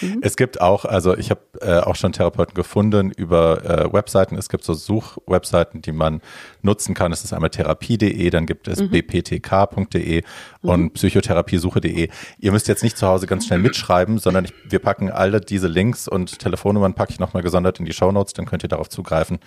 Mhm. 0.00 0.18
Es 0.22 0.36
gibt 0.36 0.60
auch, 0.60 0.84
also 0.84 1.16
ich 1.16 1.30
habe 1.30 1.40
äh, 1.60 1.78
auch 1.80 1.96
schon 1.96 2.12
Therapeuten 2.12 2.54
gefunden 2.54 3.10
über 3.10 3.64
äh, 3.64 3.92
Webseiten. 3.92 4.36
Es 4.36 4.48
gibt 4.48 4.64
so 4.64 4.74
Suchwebseiten, 4.74 5.82
die 5.82 5.92
man 5.92 6.20
nutzen 6.62 6.94
kann. 6.94 7.12
Es 7.12 7.24
ist 7.24 7.32
einmal 7.32 7.50
therapie.de, 7.50 8.30
dann 8.30 8.46
gibt 8.46 8.68
es 8.68 8.80
mhm. 8.80 8.90
bptk.de 8.90 10.22
und 10.62 10.80
mhm. 10.82 10.90
psychotherapiesuche.de. 10.92 12.08
Ihr 12.38 12.52
müsst 12.52 12.68
jetzt 12.68 12.82
nicht 12.82 12.96
zu 12.96 13.06
Hause 13.06 13.26
ganz 13.26 13.46
schnell 13.46 13.58
mitschreiben, 13.58 14.18
sondern 14.18 14.44
ich, 14.44 14.52
wir 14.68 14.78
packen 14.78 15.10
alle 15.10 15.40
diese 15.40 15.68
Links 15.68 16.08
und 16.08 16.38
Telefonnummern 16.38 16.94
packe 16.94 17.12
ich 17.12 17.20
nochmal 17.20 17.42
gesondert 17.42 17.78
in 17.78 17.84
die 17.84 17.92
Show 17.92 18.12
Notes, 18.12 18.32
dann 18.32 18.46
könnt 18.46 18.62
ihr 18.62 18.68
darauf 18.68 18.88
zugreifen. 18.88 19.38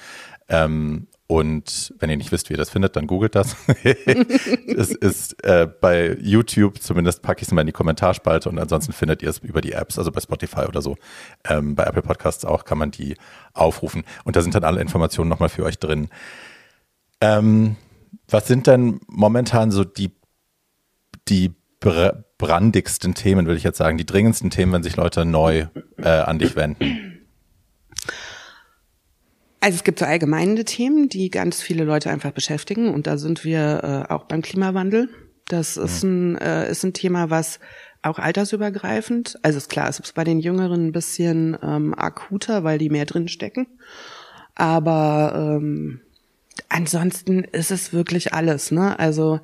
Ähm, 0.49 1.07
und 1.27 1.93
wenn 1.99 2.09
ihr 2.09 2.17
nicht 2.17 2.31
wisst, 2.31 2.49
wie 2.49 2.53
ihr 2.53 2.57
das 2.57 2.69
findet, 2.69 2.95
dann 2.95 3.07
googelt 3.07 3.33
das. 3.33 3.55
es 3.83 4.91
ist 4.91 5.43
äh, 5.43 5.67
bei 5.67 6.17
YouTube, 6.21 6.81
zumindest 6.81 7.21
packe 7.21 7.41
ich 7.41 7.47
es 7.47 7.53
mal 7.53 7.61
in 7.61 7.67
die 7.67 7.73
Kommentarspalte 7.73 8.49
und 8.49 8.59
ansonsten 8.59 8.91
findet 8.91 9.23
ihr 9.23 9.29
es 9.29 9.39
über 9.39 9.61
die 9.61 9.71
Apps, 9.71 9.97
also 9.97 10.11
bei 10.11 10.19
Spotify 10.19 10.65
oder 10.67 10.81
so. 10.81 10.97
Ähm, 11.45 11.75
bei 11.75 11.85
Apple 11.85 12.01
Podcasts 12.01 12.43
auch 12.43 12.65
kann 12.65 12.77
man 12.77 12.91
die 12.91 13.15
aufrufen. 13.53 14.03
Und 14.25 14.35
da 14.35 14.41
sind 14.41 14.53
dann 14.53 14.65
alle 14.65 14.81
Informationen 14.81 15.29
nochmal 15.29 15.49
für 15.49 15.63
euch 15.63 15.79
drin. 15.79 16.09
Ähm, 17.21 17.77
was 18.27 18.47
sind 18.47 18.67
denn 18.67 18.99
momentan 19.07 19.71
so 19.71 19.85
die, 19.85 20.11
die 21.29 21.53
br 21.79 22.25
brandigsten 22.37 23.13
Themen, 23.13 23.47
will 23.47 23.55
ich 23.55 23.63
jetzt 23.63 23.77
sagen, 23.77 23.97
die 23.97 24.05
dringendsten 24.05 24.49
Themen, 24.49 24.73
wenn 24.73 24.83
sich 24.83 24.97
Leute 24.97 25.23
neu 25.23 25.67
äh, 25.97 26.09
an 26.09 26.39
dich 26.39 26.57
wenden? 26.57 27.12
Also 29.63 29.77
es 29.77 29.85
gibt 29.85 29.99
so 29.99 30.03
allgemeine 30.03 30.65
Themen, 30.65 31.07
die 31.07 31.31
ganz 31.31 31.61
viele 31.61 31.85
Leute 31.85 32.09
einfach 32.09 32.31
beschäftigen 32.33 32.93
und 32.93 33.07
da 33.07 33.17
sind 33.17 33.45
wir 33.45 34.05
äh, 34.09 34.13
auch 34.13 34.25
beim 34.25 34.41
Klimawandel. 34.41 35.07
Das 35.47 35.77
ist 35.77 36.03
ein, 36.03 36.37
äh, 36.37 36.69
ist 36.69 36.83
ein 36.83 36.91
Thema, 36.91 37.29
was 37.29 37.61
auch 38.01 38.19
altersübergreifend, 38.19 39.39
also 39.41 39.57
ist 39.57 39.69
klar, 39.69 39.87
es 39.87 40.01
ist 40.01 40.15
bei 40.15 40.25
den 40.25 40.41
Jüngeren 40.41 40.87
ein 40.87 40.91
bisschen 40.91 41.57
ähm, 41.63 41.93
akuter, 41.97 42.65
weil 42.65 42.77
die 42.77 42.89
mehr 42.89 43.05
drin 43.05 43.29
stecken. 43.29 43.67
Aber 44.53 45.31
ähm, 45.61 46.01
ansonsten 46.67 47.45
ist 47.45 47.71
es 47.71 47.93
wirklich 47.93 48.33
alles, 48.33 48.69
ne? 48.69 48.99
Also 48.99 49.39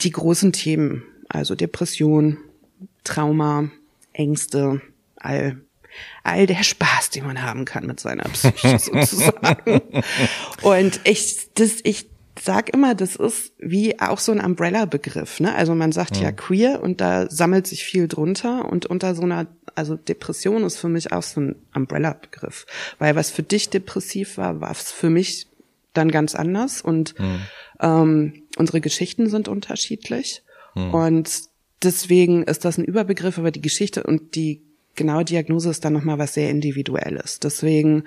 die 0.00 0.12
großen 0.12 0.54
Themen, 0.54 1.02
also 1.28 1.54
Depression, 1.54 2.38
Trauma, 3.04 3.70
Ängste, 4.14 4.80
all 5.16 5.60
all 6.22 6.46
der 6.46 6.62
Spaß, 6.62 7.10
den 7.10 7.26
man 7.26 7.42
haben 7.42 7.64
kann 7.64 7.86
mit 7.86 8.00
seiner 8.00 8.24
Psyche 8.24 8.78
sozusagen. 8.78 9.80
Und 10.62 11.00
ich, 11.04 11.48
das, 11.54 11.76
ich 11.84 12.06
sag 12.40 12.72
immer, 12.72 12.94
das 12.94 13.16
ist 13.16 13.52
wie 13.58 13.98
auch 14.00 14.18
so 14.18 14.32
ein 14.32 14.40
Umbrella-Begriff. 14.40 15.40
Ne? 15.40 15.54
Also 15.54 15.74
man 15.74 15.92
sagt 15.92 16.16
ja. 16.16 16.24
ja 16.24 16.32
queer 16.32 16.82
und 16.82 17.00
da 17.00 17.30
sammelt 17.30 17.66
sich 17.66 17.84
viel 17.84 18.08
drunter 18.08 18.70
und 18.70 18.86
unter 18.86 19.14
so 19.14 19.22
einer, 19.22 19.46
also 19.74 19.96
Depression 19.96 20.64
ist 20.64 20.76
für 20.76 20.88
mich 20.88 21.12
auch 21.12 21.22
so 21.22 21.40
ein 21.40 21.56
Umbrella-Begriff. 21.74 22.66
Weil 22.98 23.16
was 23.16 23.30
für 23.30 23.42
dich 23.42 23.70
depressiv 23.70 24.36
war, 24.36 24.60
war 24.60 24.72
es 24.72 24.92
für 24.92 25.10
mich 25.10 25.46
dann 25.94 26.10
ganz 26.10 26.34
anders 26.34 26.82
und 26.82 27.18
mhm. 27.18 27.40
ähm, 27.80 28.42
unsere 28.58 28.80
Geschichten 28.80 29.30
sind 29.30 29.48
unterschiedlich. 29.48 30.42
Mhm. 30.74 30.94
Und 30.94 31.42
deswegen 31.82 32.42
ist 32.42 32.64
das 32.64 32.78
ein 32.78 32.84
Überbegriff, 32.84 33.38
aber 33.38 33.50
die 33.50 33.62
Geschichte 33.62 34.02
und 34.02 34.34
die 34.34 34.62
genaue 34.96 35.24
Diagnose 35.24 35.70
ist 35.70 35.84
dann 35.84 35.92
nochmal 35.92 36.18
was 36.18 36.34
sehr 36.34 36.50
Individuelles. 36.50 37.40
Deswegen 37.40 38.04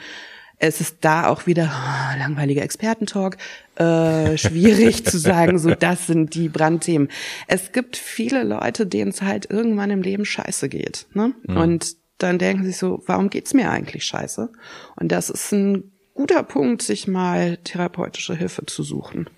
es 0.60 0.82
ist 0.82 0.98
da 1.02 1.28
auch 1.28 1.48
wieder 1.48 1.72
oh, 1.74 2.20
langweiliger 2.20 2.62
Expertentalk, 2.62 3.38
äh, 3.76 4.38
schwierig 4.38 5.06
zu 5.10 5.18
sagen, 5.18 5.58
so 5.58 5.74
das 5.74 6.08
sind 6.08 6.36
die 6.36 6.50
Brandthemen. 6.50 7.08
Es 7.48 7.72
gibt 7.72 7.96
viele 7.96 8.44
Leute, 8.44 8.86
denen 8.86 9.12
es 9.12 9.22
halt 9.22 9.50
irgendwann 9.50 9.90
im 9.90 10.02
Leben 10.02 10.26
scheiße 10.26 10.68
geht. 10.68 11.08
Ne? 11.14 11.34
Mhm. 11.48 11.58
Und 11.58 11.96
dann 12.18 12.38
denken 12.38 12.66
sie 12.66 12.74
so, 12.74 13.02
warum 13.06 13.30
geht's 13.30 13.54
mir 13.54 13.72
eigentlich 13.72 14.04
scheiße? 14.04 14.52
Und 14.98 15.12
das 15.12 15.30
ist 15.30 15.54
ein 15.54 15.94
guter 16.14 16.44
Punkt, 16.44 16.82
sich 16.82 17.08
mal 17.08 17.58
therapeutische 17.64 18.36
Hilfe 18.36 18.66
zu 18.66 18.84
suchen. 18.84 19.30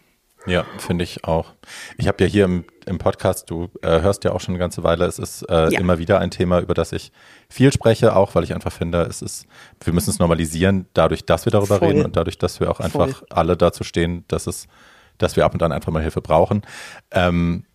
Ja, 0.48 0.66
finde 0.78 1.04
ich 1.04 1.24
auch. 1.24 1.54
Ich 1.98 2.08
habe 2.08 2.24
ja 2.24 2.30
hier 2.30 2.46
im, 2.46 2.66
im 2.86 2.98
Podcast, 2.98 3.50
du 3.50 3.70
äh, 3.84 4.02
hörst 4.02 4.24
ja 4.24 4.32
auch 4.32 4.42
schon 4.42 4.54
eine 4.54 4.60
ganze 4.60 4.84
Weile, 4.84 5.06
es 5.06 5.20
ist 5.20 5.44
äh, 5.44 5.70
ja. 5.70 5.80
immer 5.80 6.00
wieder 6.00 6.20
ein 6.20 6.32
Thema, 6.32 6.60
über 6.62 6.74
das 6.74 6.92
ich 6.92 7.12
viel 7.48 7.72
spreche, 7.72 8.16
auch 8.16 8.34
weil 8.34 8.44
ich 8.44 8.54
einfach 8.54 8.72
finde, 8.72 9.02
es 9.04 9.22
ist, 9.22 9.46
wir 9.84 9.94
müssen 9.94 10.10
es 10.10 10.20
normalisieren, 10.20 10.88
dadurch, 10.94 11.26
dass 11.26 11.46
wir 11.46 11.52
darüber 11.52 11.78
Voll. 11.78 11.90
reden 11.90 12.06
und 12.06 12.16
dadurch, 12.16 12.38
dass 12.38 12.60
wir 12.60 12.72
auch 12.72 12.80
einfach 12.80 13.10
Voll. 13.10 13.28
alle 13.30 13.56
dazu 13.56 13.84
stehen, 13.84 14.26
dass 14.28 14.48
es, 14.48 14.68
dass 15.18 15.36
wir 15.36 15.46
ab 15.46 15.54
und 15.54 15.62
an 15.62 15.72
einfach 15.72 15.92
mal 15.92 16.02
Hilfe 16.02 16.22
brauchen. 16.22 16.64
Ähm, 17.12 17.66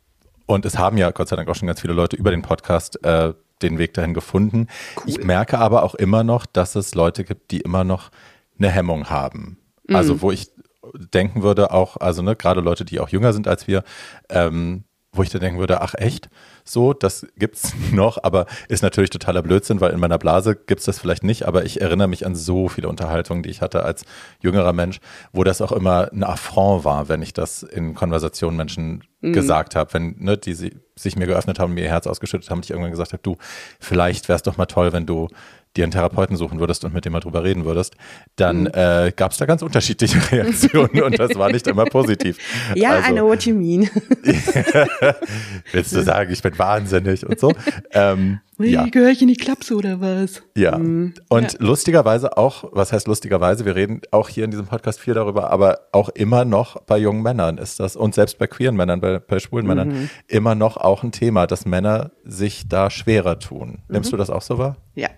und 0.47 0.65
es 0.65 0.79
haben 0.79 0.99
ja 0.99 1.11
Gott 1.11 1.29
sei 1.29 1.37
Dank 1.37 1.49
auch 1.49 1.55
schon 1.55 1.69
ganz 1.69 1.81
viele 1.81 1.93
Leute 1.93 2.17
über 2.17 2.31
den 2.31 2.43
Podcast 2.43 3.05
äh, 3.05 3.33
den 3.63 3.79
Weg 3.79 3.95
dahin 3.95 4.15
gefunden. 4.15 4.69
Cool. 4.97 5.05
Ich 5.07 5.25
merke 5.25 5.59
aber 5.59 5.83
auch 5.83 5.95
immer 5.95 6.25
noch, 6.25 6.47
dass 6.47 6.75
es 6.75 6.95
Leute 6.95 7.25
gibt, 7.25 7.51
die 7.51 7.61
immer 7.61 7.85
noch 7.85 8.11
eine 8.59 8.71
Hemmung 8.71 9.09
haben. 9.09 9.59
Also 9.89 10.15
mhm. 10.15 10.23
wo 10.23 10.31
ich 10.33 10.51
denken 10.95 11.43
würde, 11.43 11.73
auch, 11.73 11.97
also 11.97 12.23
ne, 12.23 12.37
gerade 12.37 12.61
Leute, 12.61 12.85
die 12.85 13.01
auch 13.01 13.09
jünger 13.09 13.33
sind 13.33 13.49
als 13.49 13.67
wir, 13.67 13.83
ähm, 14.29 14.85
wo 15.17 15.23
ich 15.23 15.31
dann 15.31 15.41
denken 15.41 15.59
würde, 15.59 15.81
ach 15.81 15.95
echt, 15.95 16.29
so, 16.65 16.93
das 16.93 17.27
gibt's 17.37 17.73
noch, 17.93 18.23
aber 18.23 18.47
ist 18.69 18.83
natürlich 18.83 19.11
totaler 19.11 19.43
Blödsinn, 19.43 19.81
weil 19.81 19.93
in 19.93 20.01
meiner 20.01 20.19
Blase 20.19 20.55
gibt's 20.55 20.85
das 20.85 20.99
vielleicht 20.99 21.25
nicht, 21.25 21.47
aber 21.47 21.65
ich 21.65 21.81
erinnere 21.81 22.09
mich 22.09 22.27
an 22.27 22.35
so 22.35 22.69
viele 22.69 22.89
Unterhaltungen, 22.89 23.43
die 23.43 23.51
ich 23.51 23.61
hatte 23.61 23.85
als 23.85 24.05
jüngerer 24.41 24.73
Mensch, 24.73 25.01
wo 25.33 25.45
das 25.45 25.61
auch 25.61 25.73
immer 25.73 26.11
ein 26.13 26.25
Affront 26.25 26.85
war, 26.85 27.09
wenn 27.09 27.23
ich 27.23 27.33
das 27.33 27.63
in 27.63 27.95
Konversationen 27.95 28.57
Menschen 28.57 29.05
mhm. 29.21 29.33
gesagt 29.33 29.75
habe, 29.75 29.93
wenn 29.95 30.17
ne, 30.19 30.37
die 30.37 30.55
sich 30.55 31.17
mir 31.17 31.27
geöffnet 31.27 31.59
haben, 31.59 31.75
mir 31.75 31.85
ihr 31.85 31.91
Herz 31.91 32.07
ausgeschüttet 32.07 32.51
haben, 32.51 32.61
ich 32.63 32.71
irgendwann 32.71 32.91
gesagt 32.91 33.13
habe, 33.13 33.23
du, 33.23 33.37
vielleicht 33.81 34.29
wär's 34.29 34.43
doch 34.43 34.57
mal 34.57 34.67
toll, 34.67 34.93
wenn 34.93 35.07
du 35.07 35.29
dir 35.77 35.85
einen 35.85 35.93
Therapeuten 35.93 36.37
suchen 36.37 36.61
würdest 36.61 36.85
und 36.85 36.95
mit 36.95 37.05
dem 37.05 37.13
mal 37.13 37.21
drüber 37.21 37.45
reden 37.45 37.65
würdest, 37.65 37.97
dann 38.37 38.63
mhm. 38.63 38.71
äh, 38.75 39.13
gab 39.15 39.33
es 39.33 39.39
da 39.39 39.47
ganz 39.47 39.63
unterschiedliche 39.63 40.19
Reaktionen 40.33 41.03
und 41.03 41.19
das 41.19 41.37
war 41.37 41.51
nicht 41.51 41.67
immer 41.67 41.85
positiv. 41.85 42.39
Ja, 42.75 42.91
also, 42.91 43.11
I 43.11 43.13
know 43.13 43.29
what 43.29 43.45
you 43.45 43.55
mean. 43.55 43.89
willst 45.73 45.95
du 45.95 46.03
sagen, 46.03 46.33
ich 46.33 46.43
bin 46.43 46.59
wahnsinnig 46.59 47.27
und 47.27 47.39
so? 47.39 47.53
Ähm, 47.93 48.41
Ui, 48.59 48.71
ja. 48.71 48.87
Gehöre 48.87 49.11
ich 49.11 49.21
in 49.21 49.29
die 49.29 49.37
Klapse 49.37 49.75
oder 49.75 50.01
was? 50.01 50.43
Ja. 50.57 50.79
Mhm. 50.79 51.15
Und 51.29 51.53
ja. 51.53 51.59
lustigerweise 51.61 52.39
auch, 52.39 52.65
was 52.73 52.93
heißt 52.93 53.07
lustigerweise, 53.07 53.67
wir 53.67 53.77
reden 53.77 54.01
auch 54.11 54.31
hier 54.31 54.45
in 54.45 54.51
diesem 54.51 54.67
Podcast 54.67 54.99
viel 54.99 55.13
darüber, 55.13 55.51
aber 55.51 55.81
auch 55.93 56.09
immer 56.11 56.45
noch 56.45 56.81
bei 56.83 56.97
jungen 56.97 57.23
Männern 57.23 57.59
ist 57.59 57.81
das 57.81 57.97
und 57.97 58.15
selbst 58.15 58.39
bei 58.39 58.47
queeren 58.47 58.77
Männern, 58.77 59.01
bei, 59.01 59.19
bei 59.19 59.39
schwulen 59.41 59.67
Männern 59.67 59.89
mhm. 59.89 60.11
immer 60.27 60.55
noch 60.55 60.79
auch 60.79 61.03
ein 61.03 61.13
Thema, 61.13 61.47
dass 61.47 61.67
Männer 61.67 62.13
sich 62.25 62.67
da 62.69 62.89
schwerer 62.89 63.39
tun. 63.39 63.83
Nimmst 63.89 64.11
mhm. 64.11 64.13
du 64.13 64.17
das 64.17 64.31
auch 64.31 64.43
so 64.43 64.57
wahr? 64.57 64.77
Ja, 64.95 65.11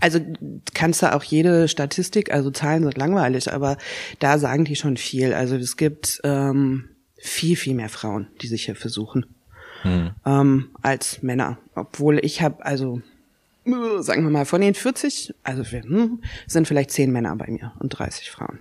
also 0.00 0.20
kannst 0.74 1.02
du 1.02 1.12
auch 1.12 1.22
jede 1.22 1.68
Statistik, 1.68 2.32
also 2.32 2.50
Zahlen 2.50 2.84
sind 2.84 2.96
langweilig, 2.96 3.52
aber 3.52 3.76
da 4.18 4.38
sagen 4.38 4.64
die 4.64 4.76
schon 4.76 4.96
viel. 4.96 5.32
Also 5.32 5.56
es 5.56 5.76
gibt 5.76 6.20
ähm, 6.24 6.88
viel, 7.16 7.56
viel 7.56 7.74
mehr 7.74 7.88
Frauen, 7.88 8.28
die 8.40 8.48
sich 8.48 8.66
hier 8.66 8.76
versuchen, 8.76 9.26
hm. 9.82 10.10
ähm, 10.24 10.70
als 10.82 11.22
Männer. 11.22 11.58
Obwohl 11.74 12.18
ich 12.24 12.42
habe, 12.42 12.64
also 12.64 13.00
äh, 13.64 14.02
sagen 14.02 14.24
wir 14.24 14.30
mal, 14.30 14.44
von 14.44 14.60
den 14.60 14.74
40, 14.74 15.34
also 15.42 15.70
wir, 15.70 15.82
hm, 15.82 16.22
sind 16.46 16.68
vielleicht 16.68 16.90
10 16.90 17.10
Männer 17.10 17.34
bei 17.36 17.50
mir 17.50 17.72
und 17.78 17.90
30 17.90 18.30
Frauen. 18.30 18.60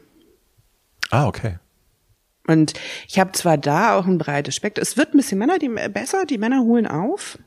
Ah, 1.09 1.27
okay. 1.27 1.57
Und 2.47 2.73
ich 3.07 3.19
habe 3.19 3.31
zwar 3.31 3.57
da 3.57 3.95
auch 3.95 4.05
ein 4.05 4.17
breites 4.17 4.55
Spektrum. 4.55 4.81
Es 4.81 4.97
wird 4.97 5.13
ein 5.13 5.17
bisschen 5.17 5.37
Männer, 5.37 5.59
die 5.59 5.69
besser, 5.69 6.25
die 6.25 6.37
Männer 6.37 6.61
holen 6.61 6.87
auf. 6.87 7.37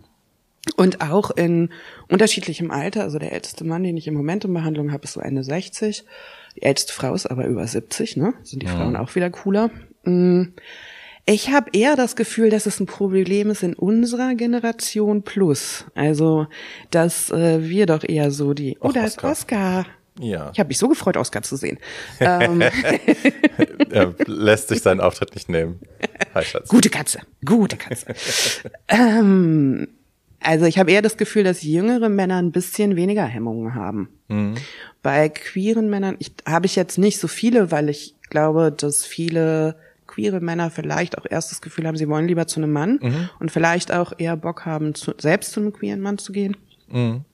Und 0.74 1.00
auch 1.00 1.31
in 1.31 1.70
unterschiedlichem 2.09 2.70
Alter, 2.70 3.02
also 3.02 3.18
der 3.18 3.33
älteste 3.33 3.64
Mann, 3.64 3.85
den 3.85 3.96
ich 3.96 4.09
im 4.09 4.14
Moment 4.14 4.44
in 4.44 4.52
Behandlung 4.52 4.92
habe, 4.92 5.05
ist 5.05 5.12
so 5.12 5.20
Ende 5.20 5.44
60. 5.44 6.05
Die 6.57 6.62
älteste 6.62 6.92
Frau 6.92 7.14
ist 7.14 7.26
aber 7.26 7.46
über 7.46 7.66
70, 7.66 8.16
ne? 8.16 8.35
Sind 8.42 8.62
die 8.62 8.66
ja. 8.66 8.74
Frauen 8.74 8.96
auch 8.96 9.14
wieder 9.14 9.31
cooler. 9.31 9.70
Mm. 10.05 10.55
Ich 11.29 11.50
habe 11.50 11.70
eher 11.72 11.96
das 11.96 12.14
Gefühl, 12.14 12.50
dass 12.50 12.66
es 12.66 12.79
ein 12.79 12.87
Problem 12.87 13.50
ist 13.50 13.64
in 13.64 13.74
unserer 13.74 14.37
Generation 14.37 15.22
plus. 15.22 15.85
Also, 15.96 16.46
dass 16.90 17.31
äh, 17.31 17.68
wir 17.68 17.87
doch 17.87 18.05
eher 18.05 18.31
so 18.31 18.55
die. 18.55 18.76
Oh, 18.81 18.92
da 18.92 19.05
ist 19.05 19.22
Oscar. 19.24 19.87
Ja. 20.20 20.50
Ich 20.52 20.61
habe 20.61 20.68
mich 20.68 20.79
so 20.79 20.88
gefreut, 20.88 21.16
Oscar 21.16 21.42
zu 21.42 21.57
sehen. 21.57 21.79
ähm. 22.20 22.62
er 23.90 24.14
lässt 24.26 24.68
sich 24.68 24.81
seinen 24.83 25.00
Auftritt 25.00 25.35
nicht 25.35 25.48
nehmen. 25.48 25.81
Hi, 26.33 26.44
Schatz. 26.44 26.68
Gute 26.68 26.90
Katze. 26.90 27.20
Gute 27.44 27.76
Katze. 27.76 28.14
ähm, 28.88 29.88
also 30.46 30.64
ich 30.64 30.78
habe 30.78 30.92
eher 30.92 31.02
das 31.02 31.16
Gefühl, 31.16 31.44
dass 31.44 31.62
jüngere 31.62 32.09
Männer 32.09 32.37
ein 32.37 32.52
bisschen 32.52 32.94
weniger 32.94 33.24
Hemmungen 33.24 33.74
haben. 33.74 34.09
Mhm. 34.28 34.54
Bei 35.02 35.28
queeren 35.28 35.90
Männern 35.90 36.16
ich, 36.20 36.32
habe 36.46 36.66
ich 36.66 36.76
jetzt 36.76 36.98
nicht 36.98 37.18
so 37.18 37.28
viele, 37.28 37.70
weil 37.70 37.88
ich 37.88 38.14
glaube, 38.30 38.72
dass 38.72 39.04
viele 39.04 39.76
queere 40.06 40.40
Männer 40.40 40.70
vielleicht 40.70 41.18
auch 41.18 41.26
erst 41.28 41.50
das 41.50 41.61
Gefühl 41.61 41.87
haben, 41.87 41.96
sie 41.96 42.09
wollen 42.09 42.28
lieber 42.28 42.46
zu 42.46 42.61
einem 42.61 42.72
Mann 42.72 43.00
mhm. 43.02 43.28
und 43.40 43.50
vielleicht 43.50 43.92
auch 43.92 44.12
eher 44.18 44.37
Bock 44.37 44.64
haben, 44.64 44.94
zu, 44.94 45.14
selbst 45.18 45.52
zu 45.52 45.61
einem 45.61 45.72
queeren 45.72 46.00
Mann 46.00 46.18
zu 46.18 46.32
gehen. 46.32 46.56
Mhm. 46.88 47.24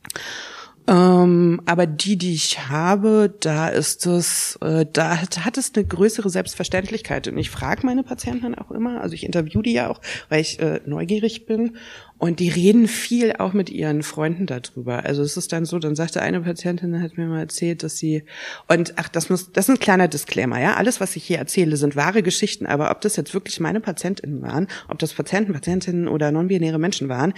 Ähm, 0.88 1.60
aber 1.64 1.86
die, 1.86 2.16
die 2.16 2.34
ich 2.34 2.68
habe, 2.68 3.32
da 3.40 3.68
ist 3.68 4.04
es, 4.06 4.58
äh, 4.62 4.84
da 4.92 5.20
hat, 5.20 5.44
hat, 5.44 5.56
es 5.56 5.72
eine 5.74 5.84
größere 5.84 6.28
Selbstverständlichkeit. 6.28 7.28
Und 7.28 7.38
ich 7.38 7.50
frage 7.50 7.86
meine 7.86 8.02
Patienten 8.02 8.56
auch 8.56 8.72
immer, 8.72 9.00
also 9.00 9.14
ich 9.14 9.24
interview 9.24 9.62
die 9.62 9.74
ja 9.74 9.88
auch, 9.88 10.00
weil 10.28 10.40
ich 10.40 10.58
äh, 10.58 10.80
neugierig 10.84 11.46
bin. 11.46 11.76
Und 12.18 12.40
die 12.40 12.48
reden 12.48 12.86
viel 12.86 13.32
auch 13.38 13.52
mit 13.52 13.68
ihren 13.70 14.02
Freunden 14.02 14.46
darüber. 14.46 15.04
Also 15.04 15.22
es 15.22 15.36
ist 15.36 15.52
dann 15.52 15.64
so, 15.64 15.78
dann 15.78 15.96
sagte 15.96 16.22
eine 16.22 16.40
Patientin, 16.40 17.02
hat 17.02 17.16
mir 17.16 17.26
mal 17.26 17.40
erzählt, 17.40 17.82
dass 17.82 17.96
sie, 17.96 18.24
und 18.68 18.94
ach, 18.96 19.08
das 19.08 19.28
muss, 19.28 19.50
das 19.52 19.68
ist 19.68 19.74
ein 19.74 19.80
kleiner 19.80 20.06
Disclaimer, 20.08 20.60
ja. 20.60 20.74
Alles, 20.74 21.00
was 21.00 21.16
ich 21.16 21.24
hier 21.24 21.38
erzähle, 21.38 21.76
sind 21.76 21.96
wahre 21.96 22.22
Geschichten, 22.22 22.66
aber 22.66 22.90
ob 22.90 23.00
das 23.00 23.16
jetzt 23.16 23.34
wirklich 23.34 23.58
meine 23.58 23.80
Patientinnen 23.80 24.40
waren, 24.40 24.68
ob 24.88 25.00
das 25.00 25.14
Patienten, 25.14 25.52
Patientinnen 25.52 26.06
oder 26.06 26.30
non-binäre 26.30 26.78
Menschen 26.78 27.08
waren, 27.08 27.34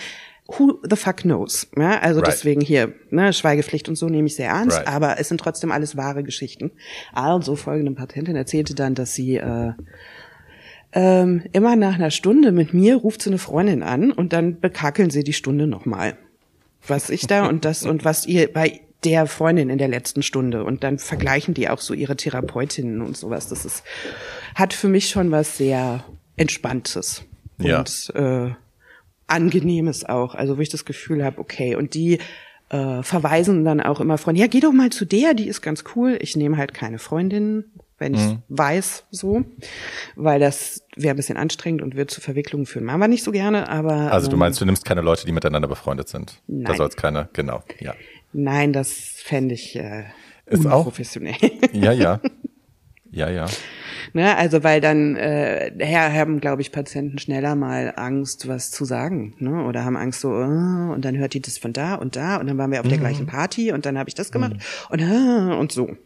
who 0.47 0.79
the 0.89 0.97
fuck 0.97 1.19
knows? 1.19 1.69
Ja, 1.77 2.01
also 2.01 2.21
right. 2.21 2.33
deswegen 2.33 2.61
hier, 2.61 2.93
ne, 3.11 3.33
Schweigepflicht 3.33 3.89
und 3.89 3.97
so 3.97 4.09
nehme 4.09 4.27
ich 4.27 4.37
sehr 4.37 4.49
ernst, 4.49 4.79
right. 4.79 4.87
aber 4.87 5.19
es 5.19 5.29
sind 5.29 5.41
trotzdem 5.41 5.73
alles 5.73 5.97
wahre 5.97 6.23
Geschichten. 6.23 6.73
Also 7.13 7.57
folgende 7.57 7.93
Patientin 7.93 8.37
erzählte 8.37 8.75
dann, 8.75 8.95
dass 8.95 9.15
sie 9.15 9.37
äh, 9.37 9.73
ähm, 10.93 11.43
immer 11.53 11.77
nach 11.77 11.95
einer 11.95 12.11
Stunde 12.11 12.53
mit 12.53 12.73
mir 12.73 12.97
ruft 12.97 13.23
sie 13.23 13.31
eine 13.31 13.39
Freundin 13.39 13.83
an 13.83 14.13
und 14.13 14.33
dann 14.33 14.61
bekackeln 14.61 15.11
sie 15.11 15.25
die 15.25 15.33
Stunde 15.33 15.67
nochmal. 15.67 16.17
Was 16.87 17.11
ich 17.11 17.27
da 17.27 17.47
und 17.47 17.65
das 17.65 17.85
und 17.85 18.05
was 18.05 18.27
ihr 18.27 18.53
bei 18.53 18.81
der 19.05 19.27
Freundin 19.27 19.71
in 19.71 19.79
der 19.79 19.89
letzten 19.89 20.23
Stunde 20.23 20.65
und 20.65 20.85
dann 20.85 20.99
vergleichen 20.99 21.55
die 21.55 21.69
auch 21.69 21.81
so 21.81 21.95
ihre 21.95 22.17
Therapeutinnen 22.17 23.03
und 23.03 23.17
sowas. 23.17 23.49
Das 23.49 23.65
ist, 23.65 23.83
hat 24.55 24.73
für 24.73 24.89
mich 24.89 25.09
schon 25.09 25.31
was 25.31 25.57
sehr 25.57 26.05
Entspanntes. 26.37 27.25
Ja. 27.59 27.79
Und 27.79 28.13
äh, 28.15 28.55
Angenehmes 29.27 30.05
auch, 30.05 30.35
also 30.35 30.57
wo 30.57 30.61
ich 30.61 30.69
das 30.69 30.85
Gefühl 30.85 31.25
habe, 31.25 31.39
okay, 31.39 31.77
und 31.77 31.95
die 31.95 32.19
äh, 32.71 33.03
verweisen 33.03 33.65
dann 33.65 33.81
auch 33.81 34.01
immer 34.01 34.19
Freunde, 34.19 34.41
ja, 34.41 34.47
geh 34.47 34.61
doch 34.61 34.73
mal 34.73 34.91
zu 34.91 35.05
der, 35.05 35.35
die 35.35 35.49
ist 35.49 35.63
ganz 35.63 35.85
cool. 35.95 36.19
Ich 36.21 36.37
nehme 36.37 36.57
halt 36.57 36.75
keine 36.75 36.99
Freundin, 36.99 37.65
wenn 37.99 38.13
mhm. 38.13 38.19
ich 38.19 38.37
weiß, 38.49 39.05
so, 39.11 39.45
weil 40.17 40.41
das 40.41 40.85
wäre 40.97 41.15
ein 41.15 41.17
bisschen 41.17 41.37
anstrengend 41.37 41.83
und 41.83 41.95
wird 41.95 42.11
zu 42.11 42.21
Verwicklungen 42.21 42.67
führen. 42.67 42.85
Machen 42.85 43.01
wir 43.01 43.09
nicht 43.09 43.25
so 43.25 43.33
gerne, 43.33 43.69
aber. 43.69 44.13
Also 44.13 44.31
du 44.31 44.37
meinst, 44.37 44.61
du 44.61 44.65
nimmst 44.65 44.85
keine 44.85 45.01
Leute, 45.01 45.27
die 45.27 45.33
miteinander 45.33 45.69
befreundet 45.69 46.09
sind. 46.09 46.41
Nein. 46.47 46.65
Da 46.65 46.75
soll 46.75 46.89
es 46.89 46.97
keine, 46.97 47.29
genau, 47.33 47.63
ja. 47.81 47.95
Nein, 48.33 48.73
das 48.73 48.91
fände 49.23 49.55
ich 49.55 49.77
äh, 49.77 50.05
ist. 50.47 50.67
Auch, 50.67 50.93
ja, 51.73 51.93
ja. 51.93 52.21
Ja, 53.15 53.31
ja. 53.31 53.47
Ne, 54.13 54.37
also 54.37 54.63
weil 54.65 54.81
dann 54.81 55.17
äh, 55.17 55.71
haben, 55.81 56.41
glaube 56.41 56.63
ich, 56.63 56.73
Patienten 56.73 57.19
schneller 57.19 57.55
mal 57.55 57.95
Angst, 57.97 58.49
was 58.49 58.71
zu 58.71 58.85
sagen, 58.85 59.35
ne? 59.39 59.65
Oder 59.65 59.85
haben 59.85 59.97
Angst 59.97 60.21
so, 60.21 60.31
oh, 60.31 60.93
und 60.93 61.05
dann 61.05 61.17
hört 61.17 61.35
die 61.35 61.41
das 61.41 61.57
von 61.57 61.73
da 61.73 61.95
und 61.95 62.17
da 62.17 62.37
und 62.37 62.49
dann 62.49 62.59
waren 62.59 62.73
wir 62.73 62.81
auf 62.81 62.87
mhm. 62.87 62.91
der 62.91 62.99
gleichen 62.99 63.27
Party 63.27 63.73
und 63.73 63.87
dann 63.87 63.99
habe 63.99 64.09
ich 64.09 64.15
das 64.15 64.33
gemacht 64.33 64.55
mhm. 64.55 64.59
und 64.91 65.01
äh, 65.01 65.55
und 65.55 65.73
so. 65.73 65.97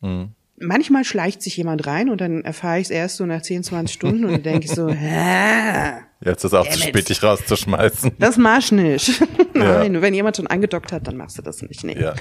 Mhm. 0.00 0.30
Manchmal 0.58 1.04
schleicht 1.04 1.40
sich 1.40 1.56
jemand 1.56 1.86
rein 1.86 2.10
und 2.10 2.20
dann 2.20 2.44
erfahre 2.44 2.80
ich 2.80 2.86
es 2.86 2.90
erst 2.90 3.16
so 3.16 3.26
nach 3.26 3.40
10, 3.40 3.62
20 3.62 3.94
Stunden 3.94 4.24
und 4.24 4.32
dann 4.32 4.42
denke 4.42 4.66
ich 4.66 4.72
so, 4.72 4.88
Hä? 4.92 5.92
Jetzt 6.22 6.44
ist 6.44 6.52
auch 6.52 6.68
zu 6.68 6.78
spät, 6.78 7.08
dich 7.08 7.22
rauszuschmeißen. 7.22 8.12
Das 8.18 8.36
machst 8.36 8.72
nicht. 8.72 9.22
Nein, 9.54 9.94
ja. 9.94 10.02
wenn 10.02 10.12
jemand 10.12 10.36
schon 10.36 10.48
angedockt 10.48 10.92
hat, 10.92 11.06
dann 11.06 11.16
machst 11.16 11.38
du 11.38 11.42
das 11.42 11.62
nicht. 11.62 11.82
Nee. 11.84 11.98
Ja. 11.98 12.14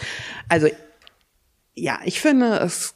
Also, 0.48 0.70
ja, 1.76 2.00
ich 2.06 2.22
finde, 2.22 2.60
es 2.60 2.96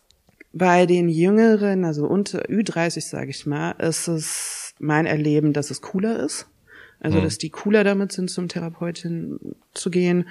bei 0.53 0.85
den 0.85 1.09
Jüngeren, 1.09 1.83
also 1.83 2.05
unter 2.05 2.43
Ü30, 2.45 3.01
sage 3.01 3.31
ich 3.31 3.45
mal, 3.45 3.71
ist 3.71 4.07
es 4.07 4.73
mein 4.79 5.07
Erleben, 5.07 5.51
dass 5.51 5.71
es 5.71 5.81
cooler 5.81 6.19
ist. 6.23 6.47
Also, 6.99 7.19
mhm. 7.19 7.23
dass 7.23 7.37
die 7.37 7.49
cooler 7.49 7.83
damit 7.83 8.11
sind, 8.11 8.29
zum 8.29 8.47
Therapeutin 8.47 9.39
zu 9.73 9.89
gehen. 9.89 10.29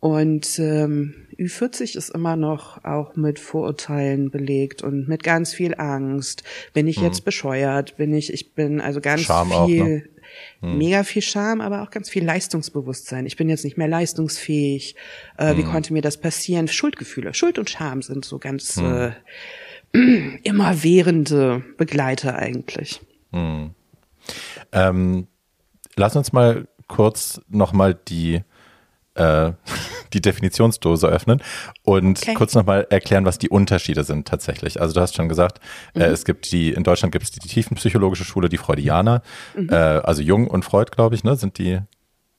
Und 0.00 0.58
ähm, 0.60 1.26
Ü40 1.38 1.96
ist 1.96 2.10
immer 2.10 2.36
noch 2.36 2.84
auch 2.84 3.16
mit 3.16 3.40
Vorurteilen 3.40 4.30
belegt 4.30 4.82
und 4.82 5.08
mit 5.08 5.24
ganz 5.24 5.52
viel 5.52 5.74
Angst. 5.76 6.44
Bin 6.72 6.86
ich 6.86 6.98
mhm. 6.98 7.06
jetzt 7.06 7.24
bescheuert? 7.24 7.96
Bin 7.96 8.14
ich, 8.14 8.32
ich 8.32 8.54
bin 8.54 8.80
also 8.80 9.00
ganz 9.00 9.22
Scham 9.22 9.48
viel, 9.48 9.82
auch, 9.82 9.86
ne? 9.86 10.04
Mhm. 10.60 10.78
mega 10.78 11.04
viel 11.04 11.22
Scham, 11.22 11.60
aber 11.60 11.82
auch 11.82 11.90
ganz 11.90 12.10
viel 12.10 12.24
Leistungsbewusstsein. 12.24 13.26
Ich 13.26 13.36
bin 13.36 13.48
jetzt 13.48 13.64
nicht 13.64 13.76
mehr 13.76 13.88
leistungsfähig. 13.88 14.96
Äh, 15.38 15.52
mhm. 15.52 15.58
Wie 15.58 15.62
konnte 15.64 15.92
mir 15.92 16.02
das 16.02 16.20
passieren? 16.20 16.68
Schuldgefühle, 16.68 17.34
Schuld 17.34 17.58
und 17.58 17.70
Scham 17.70 18.02
sind 18.02 18.24
so 18.24 18.38
ganz 18.38 18.76
mhm. 18.76 19.12
äh, 19.92 20.38
immerwährende 20.42 21.64
Begleiter 21.76 22.36
eigentlich. 22.36 23.00
Hm. 23.32 23.70
Ähm, 24.72 25.26
lass 25.96 26.16
uns 26.16 26.32
mal 26.32 26.68
kurz 26.88 27.40
nochmal 27.48 27.94
die, 27.94 28.42
äh, 29.18 29.52
die 30.12 30.20
Definitionsdose 30.20 31.06
öffnen 31.06 31.42
und 31.82 32.20
okay. 32.22 32.34
kurz 32.34 32.54
nochmal 32.54 32.86
erklären, 32.90 33.24
was 33.24 33.38
die 33.38 33.48
Unterschiede 33.48 34.04
sind 34.04 34.26
tatsächlich. 34.26 34.80
Also 34.80 34.94
du 34.94 35.00
hast 35.00 35.14
schon 35.14 35.28
gesagt, 35.28 35.60
äh, 35.94 35.98
mhm. 35.98 36.04
äh, 36.04 36.08
es 36.08 36.24
gibt 36.24 36.52
die, 36.52 36.70
in 36.70 36.84
Deutschland 36.84 37.12
gibt 37.12 37.24
es 37.24 37.30
die, 37.30 37.40
die 37.40 37.48
tiefenpsychologische 37.48 38.24
Schule, 38.24 38.48
die 38.48 38.58
Freudianer, 38.58 39.22
mhm. 39.54 39.68
äh, 39.70 39.74
also 39.74 40.22
Jung 40.22 40.46
und 40.46 40.64
Freud, 40.64 40.90
glaube 40.92 41.14
ich, 41.14 41.24
ne, 41.24 41.36
sind 41.36 41.58
die 41.58 41.80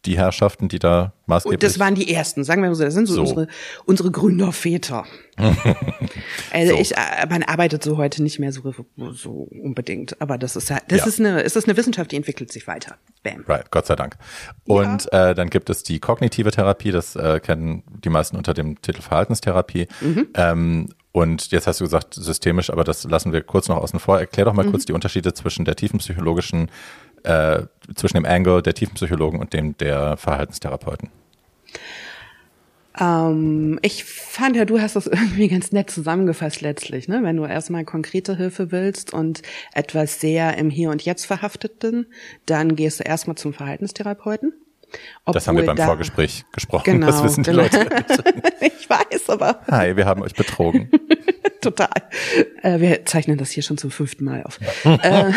die 0.05 0.17
Herrschaften, 0.17 0.69
die 0.69 0.79
da 0.79 1.13
maßgeblich. 1.25 1.57
Und 1.57 1.63
das 1.63 1.79
waren 1.79 1.93
die 1.93 2.13
ersten, 2.13 2.43
sagen 2.43 2.61
wir 2.61 2.69
mal 2.69 2.75
so, 2.75 2.83
das 2.83 2.93
sind 2.93 3.05
so, 3.05 3.15
so. 3.15 3.21
unsere, 3.21 3.47
unsere 3.85 4.11
Gründerväter. 4.11 5.05
also 6.51 6.73
so. 6.73 6.79
ich, 6.79 6.95
äh, 6.95 7.25
man 7.29 7.43
arbeitet 7.43 7.83
so 7.83 7.97
heute 7.97 8.23
nicht 8.23 8.39
mehr 8.39 8.51
so, 8.53 8.73
so 9.11 9.49
unbedingt, 9.51 10.21
aber 10.21 10.37
das 10.37 10.55
ist 10.55 10.69
ja, 10.69 10.77
das 10.87 10.99
ja. 10.99 11.05
ist 11.05 11.19
eine, 11.19 11.41
ist 11.41 11.55
das 11.55 11.65
eine 11.65 11.75
Wissenschaft, 11.75 12.11
die 12.11 12.15
entwickelt 12.15 12.51
sich 12.51 12.67
weiter. 12.67 12.97
Bam. 13.23 13.43
Right, 13.47 13.69
Gott 13.71 13.87
sei 13.87 13.95
Dank. 13.95 14.17
Und 14.65 15.09
ja. 15.11 15.31
äh, 15.31 15.35
dann 15.35 15.49
gibt 15.49 15.69
es 15.69 15.83
die 15.83 15.99
kognitive 15.99 16.51
Therapie, 16.51 16.91
das 16.91 17.15
äh, 17.15 17.41
kennen 17.41 17.83
die 18.03 18.09
meisten 18.09 18.37
unter 18.37 18.53
dem 18.53 18.81
Titel 18.81 19.01
Verhaltenstherapie. 19.01 19.87
Mhm. 20.01 20.27
Ähm, 20.33 20.89
und 21.11 21.51
jetzt 21.51 21.65
hast 21.65 21.79
du 21.79 21.85
gesagt 21.85 22.13
systemisch, 22.13 22.69
aber 22.69 22.83
das 22.83 23.03
lassen 23.03 23.33
wir 23.33 23.41
kurz 23.41 23.67
noch 23.67 23.77
außen 23.77 23.99
vor. 23.99 24.19
Erklär 24.19 24.45
doch 24.45 24.53
mal 24.53 24.65
mhm. 24.65 24.71
kurz 24.71 24.85
die 24.85 24.93
Unterschiede 24.93 25.33
zwischen 25.33 25.65
der 25.65 25.75
tiefenpsychologischen 25.75 26.69
äh, 27.23 27.63
zwischen 27.95 28.17
dem 28.17 28.25
Angle 28.25 28.61
der 28.61 28.73
Tiefenpsychologen 28.73 29.39
und 29.39 29.53
dem 29.53 29.77
der 29.77 30.17
Verhaltenstherapeuten? 30.17 31.09
Ähm, 32.99 33.79
ich 33.81 34.03
fand 34.03 34.55
ja, 34.55 34.65
du 34.65 34.79
hast 34.79 34.95
das 34.95 35.07
irgendwie 35.07 35.47
ganz 35.47 35.71
nett 35.71 35.89
zusammengefasst 35.89 36.61
letztlich, 36.61 37.07
ne? 37.07 37.21
Wenn 37.23 37.37
du 37.37 37.45
erstmal 37.45 37.85
konkrete 37.85 38.35
Hilfe 38.35 38.71
willst 38.71 39.13
und 39.13 39.41
etwas 39.73 40.19
sehr 40.19 40.57
im 40.57 40.69
Hier 40.69 40.89
und 40.89 41.03
Jetzt 41.03 41.25
verhaftet 41.25 41.79
bin, 41.79 42.07
dann 42.45 42.75
gehst 42.75 42.99
du 42.99 43.03
erstmal 43.03 43.37
zum 43.37 43.53
Verhaltenstherapeuten. 43.53 44.53
Obwohl 45.21 45.33
das 45.33 45.47
haben 45.47 45.57
wir 45.57 45.65
beim 45.65 45.75
da, 45.75 45.85
Vorgespräch 45.85 46.45
gesprochen. 46.51 46.83
Genau, 46.85 47.07
das 47.07 47.23
wissen 47.23 47.43
die 47.43 47.51
genau. 47.51 47.63
Leute. 47.63 47.87
ich 48.61 48.89
weiß, 48.89 49.29
aber. 49.29 49.61
Hi, 49.69 49.95
wir 49.95 50.05
haben 50.05 50.21
euch 50.21 50.33
betrogen. 50.33 50.89
Total. 51.61 51.89
Äh, 52.63 52.79
wir 52.79 53.05
zeichnen 53.05 53.37
das 53.37 53.51
hier 53.51 53.63
schon 53.63 53.77
zum 53.77 53.91
fünften 53.91 54.23
Mal 54.23 54.43
auf. 54.43 54.59
äh, 55.03 55.31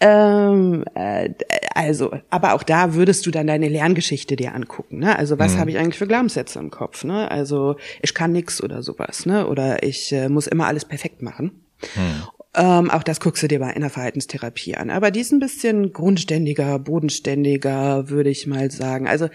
ähm, 0.00 0.84
äh, 0.94 1.30
also, 1.74 2.12
aber 2.30 2.54
auch 2.54 2.62
da 2.62 2.94
würdest 2.94 3.24
du 3.26 3.30
dann 3.30 3.46
deine 3.46 3.68
Lerngeschichte 3.68 4.36
dir 4.36 4.54
angucken. 4.54 4.98
Ne? 4.98 5.16
Also, 5.18 5.38
was 5.38 5.54
mhm. 5.54 5.58
habe 5.60 5.70
ich 5.70 5.78
eigentlich 5.78 5.98
für 5.98 6.06
Glaubenssätze 6.06 6.58
im 6.58 6.70
Kopf? 6.70 7.04
Ne? 7.04 7.30
Also, 7.30 7.76
ich 8.02 8.14
kann 8.14 8.32
nix 8.32 8.62
oder 8.62 8.82
sowas. 8.82 9.26
Ne? 9.26 9.46
Oder 9.46 9.82
ich 9.82 10.12
äh, 10.12 10.28
muss 10.28 10.46
immer 10.46 10.66
alles 10.66 10.84
perfekt 10.84 11.22
machen. 11.22 11.64
Mhm. 11.96 12.22
Ähm, 12.54 12.90
auch 12.90 13.02
das 13.02 13.20
guckst 13.20 13.42
du 13.42 13.48
dir 13.48 13.58
bei 13.58 13.74
einer 13.74 13.90
Verhaltenstherapie 13.90 14.76
an. 14.76 14.90
Aber 14.90 15.10
die 15.10 15.20
ist 15.20 15.32
ein 15.32 15.40
bisschen 15.40 15.92
grundständiger, 15.92 16.78
bodenständiger, 16.78 18.08
würde 18.08 18.30
ich 18.30 18.46
mal 18.46 18.70
sagen. 18.70 19.08
Also 19.08 19.28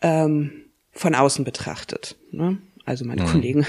ähm, 0.00 0.50
von 0.90 1.14
außen 1.14 1.44
betrachtet. 1.44 2.16
Ne? 2.30 2.58
Also 2.84 3.04
meine 3.04 3.22
mhm. 3.22 3.26
Kollegen 3.26 3.66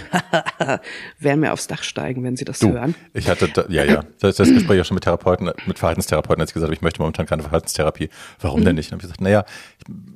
werden 1.20 1.39
mir 1.39 1.53
aufs 1.53 1.68
Dach 1.68 1.84
steigen, 1.84 2.24
wenn 2.24 2.36
sie 2.36 2.45
das 2.45 2.59
du, 2.59 2.72
hören. 2.72 2.95
Ich 3.14 3.30
hatte, 3.30 3.47
da, 3.47 3.66
ja, 3.70 3.84
ja, 3.84 4.03
das, 4.20 4.38
das 4.38 4.49
Gespräch 4.49 4.82
auch 4.82 4.86
schon 4.86 4.95
mit 4.95 5.03
Therapeuten, 5.03 5.51
mit 5.68 5.78
Verhaltenstherapeuten, 5.78 6.41
als 6.41 6.49
ich 6.49 6.53
gesagt 6.55 6.70
habe, 6.70 6.74
ich 6.74 6.82
möchte 6.82 6.99
momentan 6.99 7.28
keine 7.28 7.43
Verhaltenstherapie. 7.43 8.09
Warum 8.39 8.61
mhm. 8.61 8.66
denn 8.66 8.76
nicht? 8.76 8.91
Und 8.91 8.97
ich 8.97 9.03
gesagt, 9.03 9.22
naja, 9.22 9.45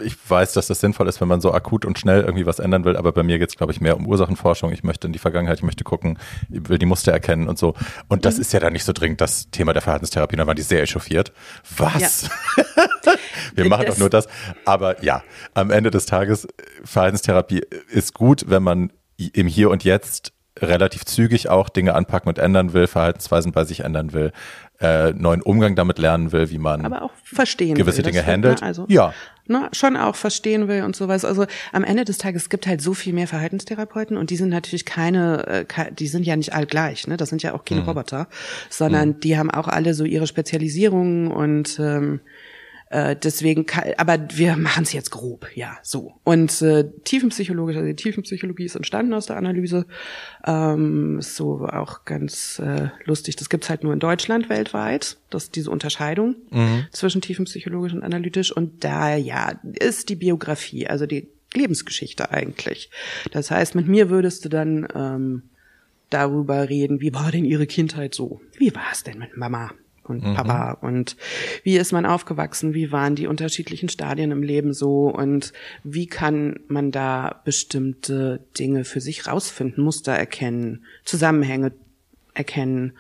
ich, 0.02 0.08
ich 0.08 0.18
weiß, 0.28 0.54
dass 0.54 0.68
das 0.68 0.80
sinnvoll 0.80 1.08
ist, 1.08 1.22
wenn 1.22 1.28
man 1.28 1.42
so 1.42 1.54
akut 1.54 1.86
und 1.86 2.00
schnell 2.00 2.22
irgendwie 2.22 2.48
was 2.48 2.58
ändern 2.58 2.86
will, 2.86 2.98
aber 2.98 3.12
bei 3.12 3.22
mir 3.22 3.38
geht 3.38 3.50
es, 3.50 3.56
glaube 3.56 3.72
ich, 3.72 3.82
mehr 3.82 3.96
um 3.98 4.08
Ursachenforschung. 4.08 4.72
Ich 4.72 4.84
möchte 4.84 5.06
in 5.06 5.14
die 5.14 5.20
Vergangenheit, 5.20 5.60
ich 5.60 5.64
möchte 5.64 5.84
gucken, 5.84 6.18
ich 6.50 6.68
will 6.68 6.80
die 6.80 6.88
Muster 6.88 7.12
erkennen 7.12 7.48
und 7.48 7.60
so. 7.60 7.76
Und 8.08 8.26
das 8.26 8.36
mhm. 8.36 8.42
ist 8.42 8.54
ja 8.54 8.60
dann 8.60 8.74
nicht 8.74 8.84
so 8.84 8.94
dringend 8.94 9.22
das 9.22 9.52
Thema 9.52 9.74
der 9.74 9.84
Verhaltenstherapie. 9.84 10.36
Da 10.38 10.48
waren 10.48 10.56
die 10.56 10.64
sehr 10.64 10.82
echauffiert. 10.82 11.34
Was? 11.78 12.24
Ja. 12.24 13.14
Wir 13.56 13.66
machen 13.66 13.86
doch 13.86 13.98
nur 13.98 14.10
das. 14.10 14.28
Aber 14.66 15.04
ja, 15.04 15.24
am 15.54 15.70
Ende 15.70 15.92
des 15.92 16.06
Tages, 16.06 16.48
Verhaltenstherapie 16.84 17.62
ist 17.90 18.14
gut, 18.14 18.46
wenn 18.48 18.64
man 18.64 18.87
im 19.18 19.48
Hier 19.48 19.70
und 19.70 19.84
Jetzt 19.84 20.34
relativ 20.62 21.06
zügig 21.06 21.50
auch 21.50 21.70
Dinge 21.70 21.96
anpacken 21.96 22.30
und 22.30 22.40
ändern 22.40 22.74
will, 22.74 22.88
Verhaltensweisen 22.88 23.52
bei 23.52 23.64
sich 23.64 23.82
ändern 23.82 24.14
will, 24.14 24.32
äh, 24.80 25.12
neuen 25.14 25.42
Umgang 25.42 25.76
damit 25.76 25.98
lernen 25.98 26.32
will, 26.32 26.50
wie 26.52 26.58
man 26.60 26.86
aber 26.86 27.02
auch 27.02 27.12
verstehen 27.24 27.76
gewisse 27.76 28.04
will, 28.04 28.12
Dinge 28.12 28.26
handelt. 28.26 28.62
Ne? 28.62 28.68
Also, 28.68 28.86
ja. 28.90 29.14
Ne, 29.50 29.70
schon 29.72 29.96
auch 29.96 30.16
verstehen 30.16 30.68
will 30.68 30.84
und 30.84 30.96
sowas. 30.96 31.24
Also 31.24 31.46
am 31.72 31.86
Ende 31.86 32.04
des 32.04 32.18
Tages 32.18 32.44
es 32.44 32.50
gibt 32.50 32.68
halt 32.68 32.82
so 32.82 32.94
viel 32.94 33.14
mehr 33.14 33.28
Verhaltenstherapeuten 33.30 34.18
und 34.18 34.30
die 34.30 34.36
sind 34.36 34.50
natürlich 34.50 34.84
keine, 34.84 35.48
äh, 35.48 35.92
die 35.94 36.08
sind 36.08 36.26
ja 36.26 36.36
nicht 36.36 36.54
all 36.54 36.66
gleich, 36.66 37.08
ne? 37.08 37.16
Das 37.16 37.30
sind 37.30 37.44
ja 37.44 37.54
auch 37.54 37.64
keine 37.64 37.82
mhm. 37.82 37.88
Roboter, 37.88 38.28
sondern 38.70 39.10
mhm. 39.10 39.20
die 39.22 39.38
haben 39.38 39.50
auch 39.50 39.70
alle 39.70 39.94
so 39.94 40.04
ihre 40.04 40.28
Spezialisierungen 40.28 41.32
und 41.32 41.80
ähm, 41.80 42.20
äh, 42.90 43.16
deswegen, 43.16 43.66
kann, 43.66 43.86
aber 43.98 44.18
wir 44.34 44.56
machen 44.56 44.84
es 44.84 44.94
jetzt 44.94 45.12
grob, 45.12 45.48
ja, 45.56 45.78
so. 45.84 46.14
Und 46.24 46.62
äh, 46.62 46.90
tiefenpsychologisch, 47.04 47.76
also 47.76 47.88
die 47.88 47.96
Tiefenpsychologie 47.96 48.66
ist 48.66 48.76
entstanden 48.76 49.14
aus 49.14 49.26
der 49.26 49.38
Analyse. 49.38 49.86
Ähm, 50.46 51.20
ist 51.20 51.36
so 51.36 51.66
auch 51.66 52.06
ganz 52.06 52.60
äh, 52.60 52.90
lustig. 53.04 53.36
Das 53.36 53.50
gibt's 53.50 53.70
halt 53.70 53.84
nur 53.84 53.94
in 53.94 54.00
Deutschland 54.00 54.50
weltweit, 54.50 55.18
dass 55.30 55.52
diese 55.52 55.70
Unterscheidung 55.70 56.36
mhm. 56.52 56.86
zwischen 56.92 57.22
tiefenpsychologisch 57.22 57.94
und 57.94 58.04
analytisch. 58.04 58.56
Und 58.56 58.84
da, 58.84 59.16
ja, 59.16 59.60
ist 59.64 60.10
die 60.10 60.16
Biografie, 60.16 60.88
also 60.88 61.06
die 61.06 61.28
Lebensgeschichte 61.54 62.32
eigentlich. 62.32 62.90
Das 63.32 63.52
heißt, 63.52 63.76
mit 63.76 63.88
mir 63.88 64.10
würdest 64.10 64.46
du 64.46 64.50
dann 64.50 64.88
ähm, 64.96 65.44
darüber 66.10 66.70
reden, 66.70 67.02
wie 67.02 67.14
war 67.14 67.32
denn 67.32 67.46
ihre 67.46 67.68
Kindheit 67.68 68.16
so? 68.16 68.42
Wie 68.58 68.74
war 68.74 68.88
es 68.94 69.04
denn 69.04 69.20
mit 69.20 69.36
Mama? 69.36 69.72
Und 70.10 70.24
mhm. 70.24 70.34
Papa 70.36 70.78
und 70.82 71.18
wie 71.64 71.78
ist 71.78 71.92
man 71.92 72.06
aufgewachsen, 72.06 72.74
wie 72.74 72.92
waren 72.92 73.16
die 73.16 73.28
unterschiedlichen 73.28 73.90
Stadien 73.90 74.32
im 74.32 74.44
Leben 74.44 74.74
so 74.74 75.10
und 75.10 75.54
wie 75.84 76.08
kann 76.08 76.60
man 76.68 76.92
da 76.92 77.42
bestimmte 77.46 78.42
Dinge 78.58 78.84
für 78.84 79.02
sich 79.02 79.28
rausfinden, 79.28 79.84
Muster 79.84 80.14
erkennen, 80.14 80.86
Zusammenhänge 81.04 81.72
erkennen. 82.34 82.94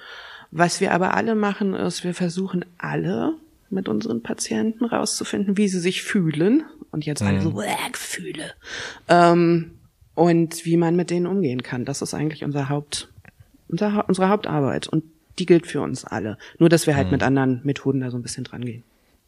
Was 0.51 0.81
wir 0.81 0.93
aber 0.93 1.13
alle 1.13 1.35
machen, 1.35 1.73
ist, 1.73 2.03
wir 2.03 2.13
versuchen 2.13 2.65
alle 2.77 3.33
mit 3.69 3.89
unseren 3.89 4.23
Patienten 4.23 4.85
rauszufinden, 4.85 5.57
wie 5.57 5.67
sie 5.67 5.79
sich 5.79 6.03
fühlen 6.03 6.63
und 6.91 7.05
jetzt 7.05 7.21
mhm. 7.21 7.27
alle 7.27 7.41
so 7.41 7.61
äh, 7.61 7.91
Gefühle 7.91 8.53
ähm, 9.09 9.71
und 10.15 10.65
wie 10.65 10.77
man 10.77 10.95
mit 10.95 11.09
denen 11.09 11.27
umgehen 11.27 11.63
kann. 11.63 11.85
Das 11.85 12.01
ist 12.01 12.13
eigentlich 12.13 12.43
unser 12.43 12.69
Haupt, 12.69 13.09
unser, 13.67 14.07
unsere 14.07 14.29
Hauptarbeit 14.29 14.87
und 14.87 15.03
die 15.39 15.45
gilt 15.45 15.67
für 15.67 15.81
uns 15.81 16.05
alle. 16.05 16.37
Nur, 16.59 16.69
dass 16.69 16.87
wir 16.87 16.95
halt 16.95 17.07
mhm. 17.07 17.11
mit 17.11 17.23
anderen 17.23 17.61
Methoden 17.63 18.01
da 18.01 18.11
so 18.11 18.17
ein 18.17 18.23
bisschen 18.23 18.43
dran 18.43 18.63
gehen. 18.63 18.83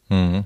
Mhm. 0.08 0.44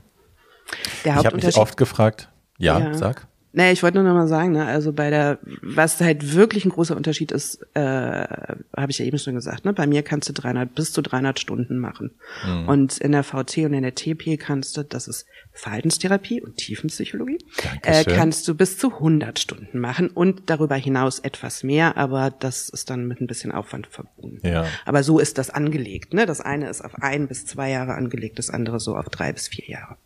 Ich 1.04 1.10
habe 1.10 1.36
mich 1.36 1.56
oft 1.56 1.76
gefragt, 1.76 2.30
ja, 2.58 2.78
ja. 2.78 2.94
sag. 2.94 3.26
Nee, 3.56 3.70
ich 3.70 3.84
wollte 3.84 3.98
nur 3.98 4.08
noch 4.08 4.18
mal 4.18 4.26
sagen, 4.26 4.50
ne, 4.50 4.66
also 4.66 4.92
bei 4.92 5.10
der, 5.10 5.38
was 5.62 6.00
halt 6.00 6.34
wirklich 6.34 6.64
ein 6.64 6.70
großer 6.70 6.96
Unterschied 6.96 7.30
ist, 7.30 7.64
äh, 7.74 7.80
habe 7.80 8.90
ich 8.90 8.98
ja 8.98 9.04
eben 9.04 9.16
schon 9.16 9.36
gesagt, 9.36 9.64
ne, 9.64 9.72
bei 9.72 9.86
mir 9.86 10.02
kannst 10.02 10.28
du 10.28 10.32
300 10.32 10.74
bis 10.74 10.92
zu 10.92 11.02
300 11.02 11.38
Stunden 11.38 11.78
machen. 11.78 12.10
Mhm. 12.44 12.68
Und 12.68 12.98
in 12.98 13.12
der 13.12 13.22
VT 13.22 13.58
und 13.58 13.74
in 13.74 13.82
der 13.82 13.94
TP 13.94 14.36
kannst 14.38 14.76
du, 14.76 14.82
das 14.82 15.06
ist 15.06 15.26
Verhaltenstherapie 15.52 16.42
und 16.42 16.56
Tiefenpsychologie, 16.56 17.38
äh, 17.82 18.02
kannst 18.02 18.48
du 18.48 18.56
bis 18.56 18.76
zu 18.76 18.92
100 18.94 19.38
Stunden 19.38 19.78
machen 19.78 20.08
und 20.08 20.50
darüber 20.50 20.74
hinaus 20.74 21.20
etwas 21.20 21.62
mehr, 21.62 21.96
aber 21.96 22.32
das 22.36 22.68
ist 22.68 22.90
dann 22.90 23.06
mit 23.06 23.20
ein 23.20 23.28
bisschen 23.28 23.52
Aufwand 23.52 23.86
verbunden. 23.86 24.44
Ja. 24.44 24.66
Aber 24.84 25.04
so 25.04 25.20
ist 25.20 25.38
das 25.38 25.50
angelegt, 25.50 26.12
ne? 26.12 26.26
Das 26.26 26.40
eine 26.40 26.68
ist 26.68 26.84
auf 26.84 27.00
ein 27.00 27.28
bis 27.28 27.46
zwei 27.46 27.70
Jahre 27.70 27.94
angelegt, 27.94 28.40
das 28.40 28.50
andere 28.50 28.80
so 28.80 28.96
auf 28.96 29.08
drei 29.10 29.32
bis 29.32 29.46
vier 29.46 29.68
Jahre. 29.68 29.96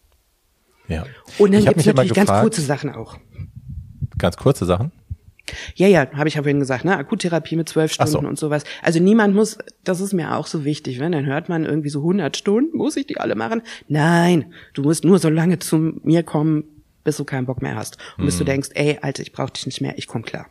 Ja. 0.89 1.05
Und 1.39 1.53
dann 1.53 1.65
gibt 1.65 1.79
es 1.79 1.87
natürlich 1.87 2.11
gefragt, 2.11 2.29
ganz 2.29 2.41
kurze 2.41 2.63
Sachen 2.63 2.91
auch. 2.91 3.19
Ganz 4.19 4.37
kurze 4.37 4.65
Sachen? 4.65 4.93
Ja, 5.75 5.87
ja, 5.87 6.11
habe 6.13 6.29
ich 6.29 6.35
ja 6.35 6.43
vorhin 6.43 6.61
gesagt, 6.61 6.85
ne? 6.85 6.97
Akuttherapie 6.97 7.57
mit 7.57 7.69
zwölf 7.69 7.93
Stunden 7.93 8.13
so. 8.13 8.19
und 8.19 8.39
sowas. 8.39 8.65
Also 8.83 9.01
niemand 9.01 9.35
muss, 9.35 9.59
das 9.85 10.01
ist 10.01 10.13
mir 10.13 10.37
auch 10.37 10.47
so 10.47 10.65
wichtig, 10.65 11.01
wenn 11.01 11.13
dann 11.13 11.27
hört 11.27 11.49
man 11.49 11.65
irgendwie 11.65 11.89
so 11.89 12.01
100 12.01 12.37
Stunden, 12.37 12.77
muss 12.77 12.97
ich 12.97 13.07
die 13.07 13.19
alle 13.19 13.35
machen? 13.35 13.63
Nein, 13.89 14.53
du 14.75 14.83
musst 14.83 15.05
nur 15.05 15.19
so 15.19 15.29
lange 15.29 15.59
zu 15.59 15.77
mir 15.77 16.23
kommen, 16.23 16.65
bis 17.05 17.17
du 17.17 17.25
keinen 17.25 17.47
Bock 17.47 17.63
mehr 17.63 17.77
hast 17.77 17.97
und 18.19 18.27
bis 18.27 18.35
du 18.37 18.41
hm. 18.41 18.47
denkst, 18.47 18.69
ey, 18.75 18.99
Alter, 19.01 19.23
ich 19.23 19.33
brauche 19.33 19.53
dich 19.53 19.67
nicht 19.67 19.81
mehr, 19.81 19.97
ich 19.97 20.07
komm 20.07 20.23
klar. 20.23 20.47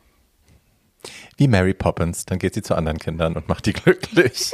Wie 1.37 1.47
Mary 1.47 1.73
Poppins, 1.73 2.25
dann 2.25 2.39
geht 2.39 2.55
sie 2.55 2.63
zu 2.63 2.75
anderen 2.75 2.97
Kindern 2.97 3.35
und 3.35 3.47
macht 3.47 3.65
die 3.65 3.73
glücklich. 3.73 4.51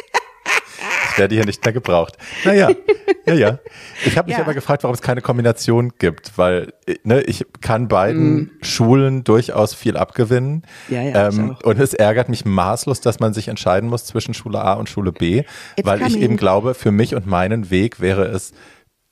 Werde 1.18 1.36
hier 1.36 1.46
nicht 1.46 1.64
mehr 1.64 1.74
gebraucht. 1.74 2.18
Naja, 2.44 2.70
ja, 3.26 3.34
ja. 3.34 3.60
Ich 4.06 4.18
habe 4.18 4.28
mich 4.28 4.38
ja. 4.38 4.44
aber 4.44 4.54
gefragt, 4.54 4.84
warum 4.84 4.94
es 4.94 5.02
keine 5.02 5.22
Kombination 5.22 5.94
gibt, 5.98 6.38
weil 6.38 6.74
ne, 7.04 7.22
ich 7.22 7.46
kann 7.62 7.88
beiden 7.88 8.36
mm. 8.36 8.52
Schulen 8.62 9.24
durchaus 9.24 9.74
viel 9.74 9.98
abgewinnen. 9.98 10.64
Ja, 10.90 11.02
ja, 11.02 11.28
ähm, 11.28 11.56
und 11.64 11.80
es 11.80 11.94
ärgert 11.94 12.30
mich 12.30 12.46
maßlos, 12.46 13.02
dass 13.02 13.20
man 13.20 13.34
sich 13.34 13.48
entscheiden 13.48 13.90
muss 13.90 14.06
zwischen 14.06 14.34
Schule 14.34 14.62
A 14.62 14.74
und 14.74 14.90
Schule 14.90 15.12
B, 15.12 15.44
It's 15.76 15.88
weil 15.88 16.00
coming. 16.00 16.16
ich 16.16 16.22
eben 16.22 16.38
glaube, 16.38 16.74
für 16.74 16.92
mich 16.92 17.16
und 17.16 17.26
meinen 17.26 17.70
Weg 17.70 18.00
wäre 18.00 18.26
es 18.26 18.54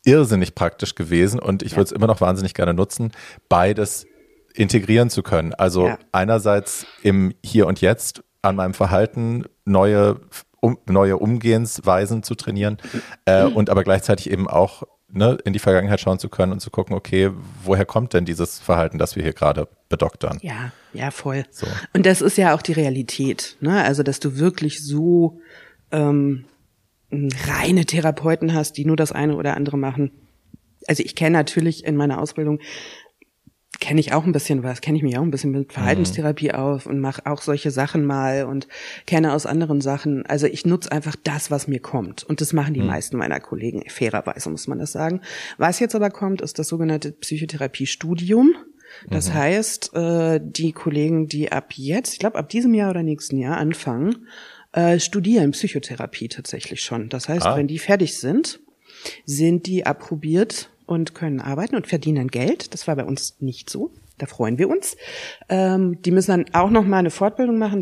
irrsinnig 0.03 0.55
praktisch 0.55 0.95
gewesen 0.95 1.39
und 1.39 1.63
ich 1.63 1.71
ja. 1.71 1.77
würde 1.77 1.85
es 1.85 1.91
immer 1.91 2.07
noch 2.07 2.21
wahnsinnig 2.21 2.53
gerne 2.53 2.73
nutzen, 2.73 3.11
beides 3.49 4.05
integrieren 4.53 5.09
zu 5.09 5.23
können. 5.23 5.53
Also 5.53 5.87
ja. 5.87 5.99
einerseits 6.11 6.85
im 7.03 7.33
Hier 7.43 7.67
und 7.67 7.81
Jetzt 7.81 8.23
an 8.41 8.55
meinem 8.55 8.73
Verhalten 8.73 9.45
neue, 9.65 10.19
um, 10.61 10.77
neue 10.87 11.17
Umgehensweisen 11.17 12.23
zu 12.23 12.35
trainieren 12.35 12.77
äh, 13.25 13.43
und 13.43 13.69
aber 13.69 13.83
gleichzeitig 13.83 14.31
eben 14.31 14.47
auch 14.47 14.83
ne, 15.09 15.37
in 15.43 15.53
die 15.53 15.59
Vergangenheit 15.59 15.99
schauen 15.99 16.19
zu 16.19 16.29
können 16.29 16.53
und 16.53 16.61
zu 16.61 16.69
gucken, 16.69 16.95
okay, 16.95 17.31
woher 17.63 17.85
kommt 17.85 18.13
denn 18.13 18.23
dieses 18.23 18.59
Verhalten, 18.59 18.97
das 18.97 19.15
wir 19.15 19.23
hier 19.23 19.33
gerade 19.33 19.67
bedoktern? 19.89 20.39
Ja, 20.41 20.71
ja, 20.93 21.11
voll. 21.11 21.43
So. 21.51 21.67
Und 21.93 22.05
das 22.05 22.21
ist 22.21 22.37
ja 22.37 22.55
auch 22.55 22.61
die 22.61 22.73
Realität, 22.73 23.57
ne? 23.59 23.83
Also, 23.83 24.03
dass 24.03 24.19
du 24.19 24.37
wirklich 24.37 24.83
so 24.85 25.41
ähm, 25.91 26.45
reine 27.11 27.85
Therapeuten 27.85 28.53
hast, 28.53 28.77
die 28.77 28.85
nur 28.85 28.95
das 28.95 29.11
eine 29.11 29.35
oder 29.35 29.57
andere 29.57 29.77
machen. 29.77 30.11
Also 30.87 31.03
ich 31.03 31.15
kenne 31.15 31.37
natürlich 31.37 31.85
in 31.85 31.95
meiner 31.95 32.19
Ausbildung 32.19 32.59
kenne 33.81 33.99
ich 33.99 34.13
auch 34.13 34.25
ein 34.25 34.31
bisschen 34.31 34.63
was, 34.63 34.79
kenne 34.79 34.97
ich 34.97 35.03
mich 35.03 35.17
auch 35.17 35.23
ein 35.23 35.31
bisschen 35.31 35.51
mit 35.51 35.73
Verhaltenstherapie 35.73 36.49
mhm. 36.49 36.55
auf 36.55 36.85
und 36.85 36.99
mache 36.99 37.25
auch 37.25 37.41
solche 37.41 37.71
Sachen 37.71 38.05
mal 38.05 38.45
und 38.45 38.67
kenne 39.07 39.33
aus 39.33 39.45
anderen 39.45 39.81
Sachen. 39.81 40.25
Also 40.27 40.47
ich 40.47 40.65
nutze 40.65 40.91
einfach 40.91 41.15
das, 41.23 41.51
was 41.51 41.67
mir 41.67 41.79
kommt. 41.79 42.23
Und 42.23 42.39
das 42.39 42.53
machen 42.53 42.75
die 42.75 42.79
mhm. 42.79 42.87
meisten 42.87 43.17
meiner 43.17 43.39
Kollegen, 43.39 43.83
fairerweise 43.89 44.49
muss 44.49 44.67
man 44.67 44.79
das 44.79 44.91
sagen. 44.91 45.21
Was 45.57 45.79
jetzt 45.79 45.95
aber 45.95 46.11
kommt, 46.11 46.41
ist 46.41 46.59
das 46.59 46.67
sogenannte 46.69 47.11
Psychotherapiestudium. 47.11 48.53
Das 49.09 49.29
mhm. 49.29 49.33
heißt, 49.33 49.95
äh, 49.95 50.39
die 50.41 50.73
Kollegen, 50.73 51.27
die 51.27 51.51
ab 51.51 51.73
jetzt, 51.75 52.13
ich 52.13 52.19
glaube 52.19 52.37
ab 52.37 52.49
diesem 52.49 52.73
Jahr 52.73 52.91
oder 52.91 53.03
nächsten 53.03 53.37
Jahr 53.37 53.57
anfangen, 53.57 54.27
äh, 54.73 54.99
studieren 54.99 55.51
Psychotherapie 55.51 56.27
tatsächlich 56.27 56.83
schon. 56.83 57.09
Das 57.09 57.27
heißt, 57.27 57.47
ah. 57.47 57.57
wenn 57.57 57.67
die 57.67 57.79
fertig 57.79 58.17
sind, 58.19 58.59
sind 59.25 59.65
die 59.65 59.87
approbiert 59.87 60.69
und 60.91 61.15
können 61.15 61.39
arbeiten 61.39 61.75
und 61.77 61.87
verdienen 61.87 62.27
Geld. 62.27 62.73
Das 62.73 62.85
war 62.85 62.97
bei 62.97 63.05
uns 63.05 63.37
nicht 63.39 63.69
so. 63.69 63.93
Da 64.17 64.25
freuen 64.25 64.57
wir 64.57 64.67
uns. 64.67 64.97
Ähm, 65.47 66.01
die 66.01 66.11
müssen 66.11 66.31
dann 66.31 66.45
auch 66.51 66.69
noch 66.69 66.83
mal 66.83 66.97
eine 66.97 67.11
Fortbildung 67.11 67.57
machen, 67.57 67.81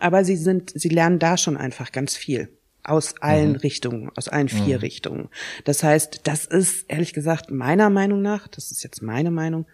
aber 0.00 0.24
sie 0.24 0.36
sind, 0.36 0.70
sie 0.74 0.90
lernen 0.90 1.18
da 1.18 1.38
schon 1.38 1.56
einfach 1.56 1.92
ganz 1.92 2.14
viel 2.14 2.50
aus 2.84 3.14
allen 3.22 3.52
mhm. 3.52 3.56
Richtungen, 3.56 4.10
aus 4.16 4.28
allen 4.28 4.50
vier 4.50 4.76
mhm. 4.76 4.82
Richtungen. 4.82 5.28
Das 5.64 5.82
heißt, 5.82 6.20
das 6.24 6.44
ist 6.44 6.84
ehrlich 6.88 7.14
gesagt 7.14 7.50
meiner 7.50 7.88
Meinung 7.88 8.20
nach, 8.20 8.48
das 8.48 8.70
ist 8.70 8.84
jetzt 8.84 9.00
meine 9.00 9.30
Meinung, 9.30 9.64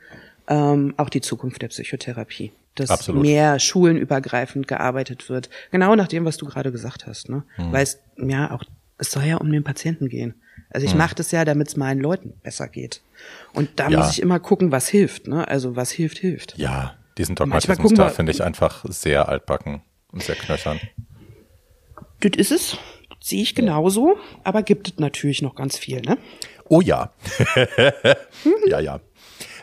ähm, 0.47 0.95
auch 0.99 1.09
die 1.09 1.21
Zukunft 1.21 1.61
der 1.63 1.69
Psychotherapie 1.69 2.53
dass 2.75 2.91
Absolut. 2.91 3.23
mehr 3.23 3.59
schulenübergreifend 3.59 4.69
gearbeitet 4.69 5.29
wird. 5.29 5.51
Genau 5.73 5.97
nach 5.97 6.07
dem, 6.07 6.25
was 6.25 6.37
du 6.37 6.47
gerade 6.47 6.71
gesagt 6.71 7.09
hast. 7.09 7.29
Ne? 7.29 7.43
Mhm. 7.57 7.73
Weil 7.73 7.83
es 7.83 7.99
ja 8.19 8.53
auch, 8.53 8.63
es 8.99 9.11
soll 9.11 9.25
ja 9.25 9.39
um 9.39 9.51
den 9.51 9.65
Patienten 9.65 10.09
gehen. 10.09 10.37
Also 10.71 10.87
ich 10.87 10.93
mhm. 10.93 10.99
mache 10.99 11.15
das 11.15 11.31
ja, 11.31 11.45
damit 11.45 11.69
es 11.69 11.77
meinen 11.77 12.01
Leuten 12.01 12.35
besser 12.43 12.69
geht. 12.69 13.03
Und 13.53 13.71
da 13.77 13.89
ja. 13.89 13.99
muss 13.99 14.13
ich 14.13 14.23
immer 14.23 14.39
gucken, 14.39 14.71
was 14.71 14.89
hilft. 14.89 15.27
Ne? 15.27 15.47
Also 15.49 15.77
was 15.77 15.91
hilft, 15.91 16.19
hilft. 16.19 16.59
Ja, 16.59 16.95
diesen 17.17 17.35
Dogmatismus 17.35 17.95
da 17.95 18.09
finde 18.11 18.33
ich 18.33 18.43
einfach 18.43 18.85
sehr 18.89 19.29
altbacken 19.29 19.83
und 20.13 20.23
sehr 20.23 20.37
knöchern. 20.37 20.81
Das 22.21 22.33
ist 22.37 22.53
es. 22.53 22.79
Sehe 23.21 23.43
ich 23.43 23.55
genauso, 23.55 24.17
aber 24.45 24.63
gibt 24.63 24.89
es 24.89 24.99
natürlich 24.99 25.43
noch 25.43 25.57
ganz 25.57 25.77
viel, 25.77 26.01
ne? 26.01 26.19
Oh 26.69 26.81
ja. 26.81 27.11
ja, 28.67 28.79
ja. 28.79 29.01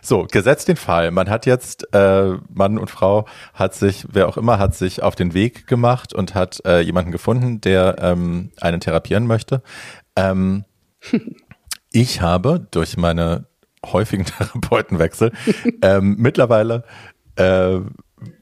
So, 0.02 0.28
gesetzt 0.30 0.68
den 0.68 0.76
Fall, 0.76 1.10
man 1.12 1.30
hat 1.30 1.46
jetzt, 1.46 1.88
äh, 1.94 2.34
Mann 2.54 2.78
und 2.78 2.92
Frau 2.92 3.26
hat 3.54 3.74
sich, 3.74 4.06
wer 4.12 4.28
auch 4.28 4.38
immer, 4.38 4.60
hat 4.60 4.76
sich 4.76 5.02
auf 5.02 5.16
den 5.16 5.34
Weg 5.34 5.68
gemacht 5.68 6.14
und 6.14 6.36
hat 6.36 6.62
äh, 6.66 6.82
jemanden 6.82 7.12
gefunden, 7.12 7.62
der 7.62 7.96
ähm, 8.00 8.52
einen 8.60 8.82
therapieren 8.82 9.26
möchte. 9.26 9.64
Ähm, 10.16 10.66
ich 11.92 12.22
habe 12.22 12.68
durch 12.72 12.98
meine 12.98 13.46
häufigen 13.86 14.26
Therapeutenwechsel 14.38 15.32
ähm, 15.82 16.16
mittlerweile 16.18 16.84
äh, 17.36 17.80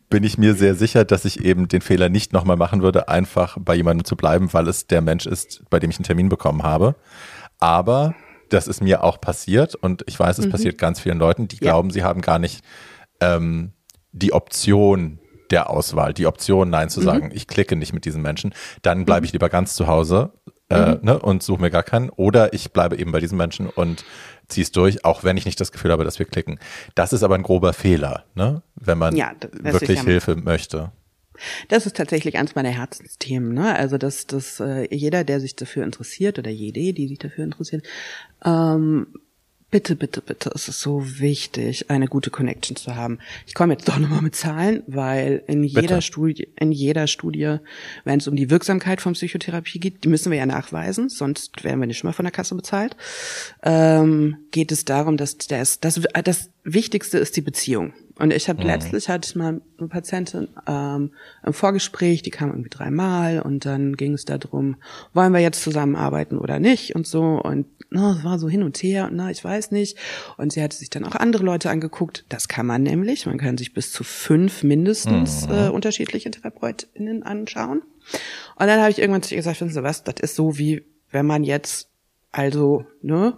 bin 0.09 0.23
ich 0.23 0.37
mir 0.37 0.53
sehr 0.53 0.75
sicher, 0.75 1.05
dass 1.05 1.25
ich 1.25 1.43
eben 1.43 1.67
den 1.67 1.81
Fehler 1.81 2.07
nicht 2.07 2.33
nochmal 2.33 2.55
machen 2.55 2.83
würde, 2.83 3.07
einfach 3.07 3.57
bei 3.59 3.73
jemandem 3.73 4.05
zu 4.05 4.15
bleiben, 4.15 4.53
weil 4.53 4.67
es 4.67 4.85
der 4.85 5.01
Mensch 5.01 5.25
ist, 5.25 5.63
bei 5.71 5.79
dem 5.79 5.89
ich 5.89 5.97
einen 5.97 6.03
Termin 6.03 6.29
bekommen 6.29 6.61
habe. 6.61 6.95
Aber 7.59 8.13
das 8.49 8.67
ist 8.67 8.83
mir 8.83 9.03
auch 9.03 9.19
passiert 9.19 9.73
und 9.73 10.03
ich 10.05 10.19
weiß, 10.19 10.37
es 10.37 10.45
mhm. 10.45 10.51
passiert 10.51 10.77
ganz 10.77 10.99
vielen 10.99 11.17
Leuten, 11.17 11.47
die 11.47 11.55
ja. 11.55 11.61
glauben, 11.61 11.89
sie 11.89 12.03
haben 12.03 12.21
gar 12.21 12.37
nicht 12.37 12.63
ähm, 13.21 13.71
die 14.11 14.33
Option 14.33 15.17
der 15.49 15.71
Auswahl, 15.71 16.13
die 16.13 16.27
Option, 16.27 16.69
Nein 16.69 16.89
zu 16.89 16.99
mhm. 16.99 17.05
sagen, 17.05 17.31
ich 17.33 17.47
klicke 17.47 17.75
nicht 17.75 17.93
mit 17.93 18.05
diesen 18.05 18.21
Menschen, 18.21 18.53
dann 18.83 19.05
bleibe 19.05 19.21
mhm. 19.21 19.25
ich 19.25 19.33
lieber 19.33 19.49
ganz 19.49 19.73
zu 19.73 19.87
Hause 19.87 20.31
äh, 20.69 20.95
mhm. 20.95 20.99
ne, 21.01 21.19
und 21.19 21.43
suche 21.43 21.61
mir 21.61 21.71
gar 21.71 21.83
keinen. 21.83 22.09
Oder 22.09 22.53
ich 22.53 22.71
bleibe 22.71 22.97
eben 22.97 23.11
bei 23.11 23.19
diesen 23.19 23.37
Menschen 23.37 23.67
und 23.69 24.05
ziehe 24.47 24.63
es 24.63 24.71
durch, 24.71 25.05
auch 25.05 25.23
wenn 25.23 25.37
ich 25.37 25.45
nicht 25.45 25.59
das 25.59 25.71
Gefühl 25.71 25.91
habe, 25.91 26.03
dass 26.03 26.19
wir 26.19 26.25
klicken. 26.25 26.59
Das 26.95 27.13
ist 27.13 27.23
aber 27.23 27.35
ein 27.35 27.43
grober 27.43 27.73
Fehler, 27.73 28.25
ne? 28.35 28.61
wenn 28.75 28.97
man 28.97 29.15
ja, 29.15 29.33
wirklich 29.51 30.01
Hilfe 30.01 30.35
möchte. 30.35 30.91
Das 31.67 31.85
ist 31.85 31.97
tatsächlich 31.97 32.37
eins 32.37 32.55
meiner 32.55 32.69
Herzensthemen. 32.69 33.53
Ne? 33.53 33.75
Also 33.75 33.97
dass, 33.97 34.27
dass 34.27 34.59
äh, 34.59 34.87
jeder, 34.93 35.23
der 35.23 35.39
sich 35.39 35.55
dafür 35.55 35.83
interessiert 35.83 36.37
oder 36.39 36.51
jede, 36.51 36.93
die 36.93 37.07
sich 37.07 37.19
dafür 37.19 37.43
interessiert, 37.43 37.85
ähm, 38.45 39.07
bitte, 39.73 39.95
bitte, 39.95 40.21
bitte, 40.21 40.51
es 40.53 40.67
ist 40.67 40.81
so 40.81 41.19
wichtig, 41.19 41.89
eine 41.89 42.07
gute 42.07 42.29
Connection 42.29 42.75
zu 42.75 42.95
haben. 42.95 43.17
Ich 43.47 43.55
komme 43.55 43.73
jetzt 43.73 43.87
doch 43.87 43.97
nochmal 43.97 44.21
mit 44.21 44.35
Zahlen, 44.35 44.83
weil 44.85 45.41
in 45.47 45.63
jeder 45.63 45.81
bitte. 45.81 46.01
Studie, 46.03 46.47
in 46.57 46.71
jeder 46.71 47.07
Studie, 47.07 47.57
wenn 48.03 48.19
es 48.19 48.27
um 48.27 48.35
die 48.35 48.51
Wirksamkeit 48.51 49.01
von 49.01 49.13
Psychotherapie 49.13 49.79
geht, 49.79 50.03
die 50.03 50.09
müssen 50.09 50.31
wir 50.31 50.37
ja 50.37 50.45
nachweisen, 50.45 51.09
sonst 51.09 51.63
werden 51.63 51.79
wir 51.79 51.87
nicht 51.87 51.97
schon 51.97 52.07
mal 52.07 52.13
von 52.13 52.25
der 52.25 52.31
Kasse 52.31 52.53
bezahlt, 52.53 52.95
ähm, 53.63 54.37
geht 54.51 54.71
es 54.71 54.85
darum, 54.85 55.17
dass 55.17 55.39
das, 55.39 55.79
das, 55.79 55.99
das 56.23 56.51
Wichtigste 56.63 57.17
ist 57.17 57.35
die 57.35 57.41
Beziehung. 57.41 57.93
Und 58.19 58.31
ich 58.31 58.47
habe 58.47 58.61
mhm. 58.61 58.67
letztlich 58.67 59.09
hatte 59.09 59.27
ich 59.27 59.35
mal 59.35 59.59
eine 59.79 59.87
Patientin 59.87 60.47
ähm, 60.67 61.11
im 61.43 61.53
Vorgespräch, 61.53 62.21
die 62.21 62.29
kam 62.29 62.49
irgendwie 62.51 62.69
dreimal 62.69 63.41
und 63.41 63.65
dann 63.65 63.97
ging 63.97 64.13
es 64.13 64.25
darum, 64.25 64.75
wollen 65.13 65.33
wir 65.33 65.39
jetzt 65.39 65.63
zusammenarbeiten 65.63 66.37
oder 66.37 66.59
nicht 66.59 66.95
und 66.95 67.07
so 67.07 67.41
und 67.41 67.65
na, 67.93 68.17
es 68.17 68.23
war 68.23 68.39
so 68.39 68.49
hin 68.49 68.63
und 68.63 68.77
her 68.77 69.05
und 69.05 69.15
na, 69.15 69.29
ich 69.29 69.43
weiß 69.43 69.71
nicht. 69.71 69.97
Und 70.37 70.51
sie 70.51 70.61
hatte 70.61 70.75
sich 70.75 70.89
dann 70.89 71.05
auch 71.05 71.15
andere 71.15 71.43
Leute 71.43 71.69
angeguckt. 71.69 72.25
Das 72.29 72.47
kann 72.47 72.65
man 72.65 72.83
nämlich. 72.83 73.25
Man 73.25 73.37
kann 73.37 73.57
sich 73.57 73.73
bis 73.73 73.91
zu 73.91 74.03
fünf 74.03 74.63
mindestens 74.63 75.47
mhm. 75.47 75.53
äh, 75.53 75.69
unterschiedliche 75.69 76.31
TherapeutInnen 76.31 77.23
anschauen. 77.23 77.83
Und 78.55 78.67
dann 78.67 78.79
habe 78.79 78.91
ich 78.91 78.99
irgendwann 78.99 79.21
zu 79.21 79.33
ihr 79.35 79.39
gesagt, 79.39 79.61
wissen 79.61 79.73
Sie 79.73 79.83
was, 79.83 80.03
das 80.03 80.15
ist 80.21 80.35
so 80.35 80.57
wie, 80.57 80.83
wenn 81.11 81.25
man 81.25 81.43
jetzt 81.43 81.89
also, 82.31 82.85
ne, 83.03 83.37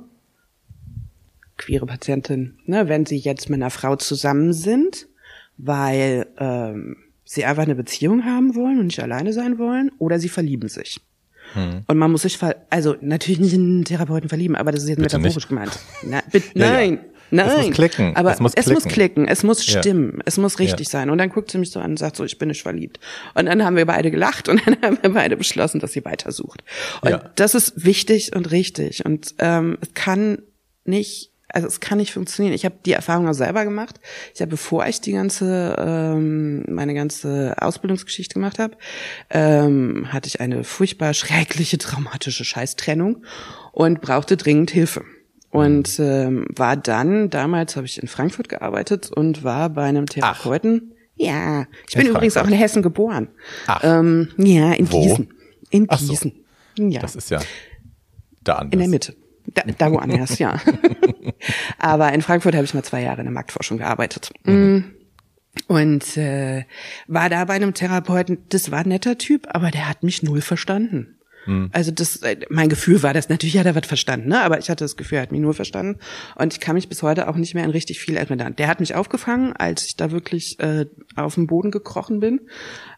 queere 1.57 1.85
Patientin, 1.85 2.57
ne, 2.65 2.87
wenn 2.87 3.05
sie 3.05 3.17
jetzt 3.17 3.49
mit 3.49 3.57
einer 3.57 3.69
Frau 3.69 3.97
zusammen 3.97 4.53
sind, 4.53 5.07
weil 5.57 6.27
ähm, 6.37 6.97
sie 7.25 7.45
einfach 7.45 7.63
eine 7.63 7.75
Beziehung 7.75 8.23
haben 8.23 8.55
wollen 8.55 8.79
und 8.79 8.87
nicht 8.87 9.01
alleine 9.01 9.33
sein 9.33 9.57
wollen, 9.57 9.91
oder 9.99 10.19
sie 10.19 10.29
verlieben 10.29 10.69
sich. 10.69 11.01
Hm. 11.55 11.83
Und 11.87 11.97
man 11.97 12.11
muss 12.11 12.21
sich, 12.21 12.37
ver 12.37 12.55
also 12.69 12.95
natürlich 13.01 13.39
nicht 13.39 13.53
in 13.53 13.63
einen 13.63 13.85
Therapeuten 13.85 14.29
verlieben, 14.29 14.55
aber 14.55 14.71
das 14.71 14.83
ist 14.83 14.89
jetzt 14.89 15.01
bitte 15.01 15.17
metaphorisch 15.17 15.35
nicht. 15.35 15.49
gemeint. 15.49 15.79
Na, 16.03 16.17
ja, 16.33 16.41
nein, 16.53 16.93
ja. 16.93 16.99
nein. 17.31 17.47
Es 17.47 17.67
muss 17.67 17.75
klicken. 17.75 18.15
Aber 18.15 18.31
es 18.31 18.39
muss, 18.39 18.53
es 18.55 18.65
klicken. 18.65 18.83
muss 18.83 18.93
klicken, 18.93 19.27
es 19.27 19.43
muss 19.43 19.65
stimmen, 19.65 20.13
ja. 20.17 20.23
es 20.25 20.37
muss 20.37 20.59
richtig 20.59 20.89
sein. 20.89 21.09
Und 21.09 21.17
dann 21.17 21.29
guckt 21.29 21.49
sie 21.49 21.57
mich 21.57 21.71
so 21.71 21.79
an 21.79 21.91
und 21.91 21.97
sagt 21.97 22.17
so, 22.17 22.23
ich 22.23 22.37
bin 22.37 22.49
nicht 22.49 22.61
verliebt. 22.61 22.99
Und 23.33 23.45
dann 23.45 23.63
haben 23.63 23.75
wir 23.75 23.85
beide 23.85 24.11
gelacht 24.11 24.49
und 24.49 24.61
dann 24.65 24.77
haben 24.81 24.99
wir 25.01 25.11
beide 25.11 25.37
beschlossen, 25.37 25.79
dass 25.79 25.93
sie 25.93 26.05
weitersucht. 26.05 26.63
Und 27.01 27.19
das 27.35 27.55
ist 27.55 27.85
wichtig 27.85 28.35
und 28.35 28.51
richtig. 28.51 29.05
Und 29.05 29.33
ähm, 29.39 29.77
es 29.81 29.93
kann 29.93 30.39
nicht 30.83 31.31
also 31.55 31.67
es 31.67 31.79
kann 31.79 31.99
nicht 31.99 32.11
funktionieren. 32.11 32.53
Ich 32.53 32.65
habe 32.65 32.75
die 32.85 32.91
Erfahrung 32.91 33.29
auch 33.29 33.33
selber 33.33 33.63
gemacht. 33.63 34.01
Ich 34.33 34.41
habe, 34.41 34.49
bevor 34.49 34.85
ich 34.87 34.99
die 34.99 35.13
ganze, 35.13 35.75
ähm, 35.79 36.65
meine 36.67 36.93
ganze 36.93 37.55
Ausbildungsgeschichte 37.59 38.33
gemacht 38.33 38.59
habe, 38.59 38.75
ähm, 39.29 40.11
hatte 40.11 40.27
ich 40.27 40.41
eine 40.41 40.65
furchtbar 40.65 41.13
schreckliche, 41.13 41.77
traumatische 41.77 42.43
Scheißtrennung 42.43 43.23
und 43.71 44.01
brauchte 44.01 44.35
dringend 44.35 44.71
Hilfe. 44.71 45.05
Und 45.49 45.97
ähm, 45.99 46.45
war 46.53 46.75
dann, 46.75 47.29
damals 47.29 47.77
habe 47.77 47.85
ich 47.85 48.01
in 48.01 48.09
Frankfurt 48.09 48.49
gearbeitet 48.49 49.09
und 49.09 49.45
war 49.45 49.69
bei 49.69 49.83
einem 49.83 50.07
Therapeuten. 50.07 50.91
Ach. 50.91 50.95
Ja, 51.15 51.67
ich 51.87 51.95
in 51.95 52.01
bin 52.01 52.11
übrigens 52.11 52.35
auch 52.35 52.47
in 52.47 52.53
Hessen 52.53 52.81
geboren. 52.81 53.29
Ach. 53.67 53.79
Ähm, 53.81 54.33
ja, 54.35 54.73
in 54.73 54.91
Wo? 54.91 55.01
Gießen. 55.01 55.33
In 55.69 55.87
Gießen. 55.87 56.33
So. 56.77 56.83
Ja. 56.83 56.99
Das 56.99 57.15
ist 57.15 57.29
ja 57.29 57.39
da 58.43 58.55
anders. 58.55 58.73
In 58.73 58.79
der 58.79 58.89
Mitte. 58.89 59.15
Da, 59.53 59.63
da 59.77 59.91
woanders, 59.91 60.39
ja. 60.39 60.59
Aber 61.79 62.11
in 62.13 62.21
Frankfurt 62.21 62.55
habe 62.55 62.65
ich 62.65 62.73
mal 62.73 62.83
zwei 62.83 63.01
Jahre 63.01 63.19
in 63.19 63.25
der 63.25 63.33
Marktforschung 63.33 63.77
gearbeitet. 63.77 64.31
Mhm. 64.43 64.53
Mm. 64.53 64.95
Und 65.67 66.17
äh, 66.17 66.65
war 67.07 67.29
da 67.29 67.45
bei 67.45 67.53
einem 67.53 67.73
Therapeuten, 67.73 68.39
das 68.49 68.71
war 68.71 68.79
ein 68.79 68.89
netter 68.89 69.17
Typ, 69.17 69.47
aber 69.49 69.71
der 69.71 69.87
hat 69.87 70.03
mich 70.03 70.21
null 70.21 70.41
verstanden. 70.41 71.15
Mhm. 71.45 71.69
Also 71.71 71.91
das, 71.91 72.17
äh, 72.17 72.37
mein 72.49 72.69
Gefühl 72.69 73.03
war 73.03 73.13
das, 73.13 73.29
natürlich 73.29 73.57
hat 73.57 73.65
er 73.65 73.75
was 73.75 73.87
verstanden, 73.87 74.29
ne? 74.29 74.41
aber 74.41 74.59
ich 74.59 74.69
hatte 74.69 74.83
das 74.83 74.97
Gefühl, 74.97 75.19
er 75.19 75.21
hat 75.21 75.31
mich 75.31 75.41
nur 75.41 75.53
verstanden. 75.53 75.99
Und 76.35 76.53
ich 76.53 76.59
kann 76.59 76.75
mich 76.75 76.89
bis 76.89 77.03
heute 77.03 77.27
auch 77.27 77.35
nicht 77.35 77.53
mehr 77.53 77.63
an 77.63 77.69
richtig 77.69 77.99
viel 77.99 78.17
erinnern. 78.17 78.55
Der 78.55 78.67
hat 78.67 78.79
mich 78.79 78.95
aufgefangen, 78.95 79.53
als 79.53 79.85
ich 79.85 79.95
da 79.95 80.11
wirklich 80.11 80.59
äh, 80.59 80.85
auf 81.15 81.35
den 81.35 81.47
Boden 81.47 81.71
gekrochen 81.71 82.19
bin. 82.19 82.41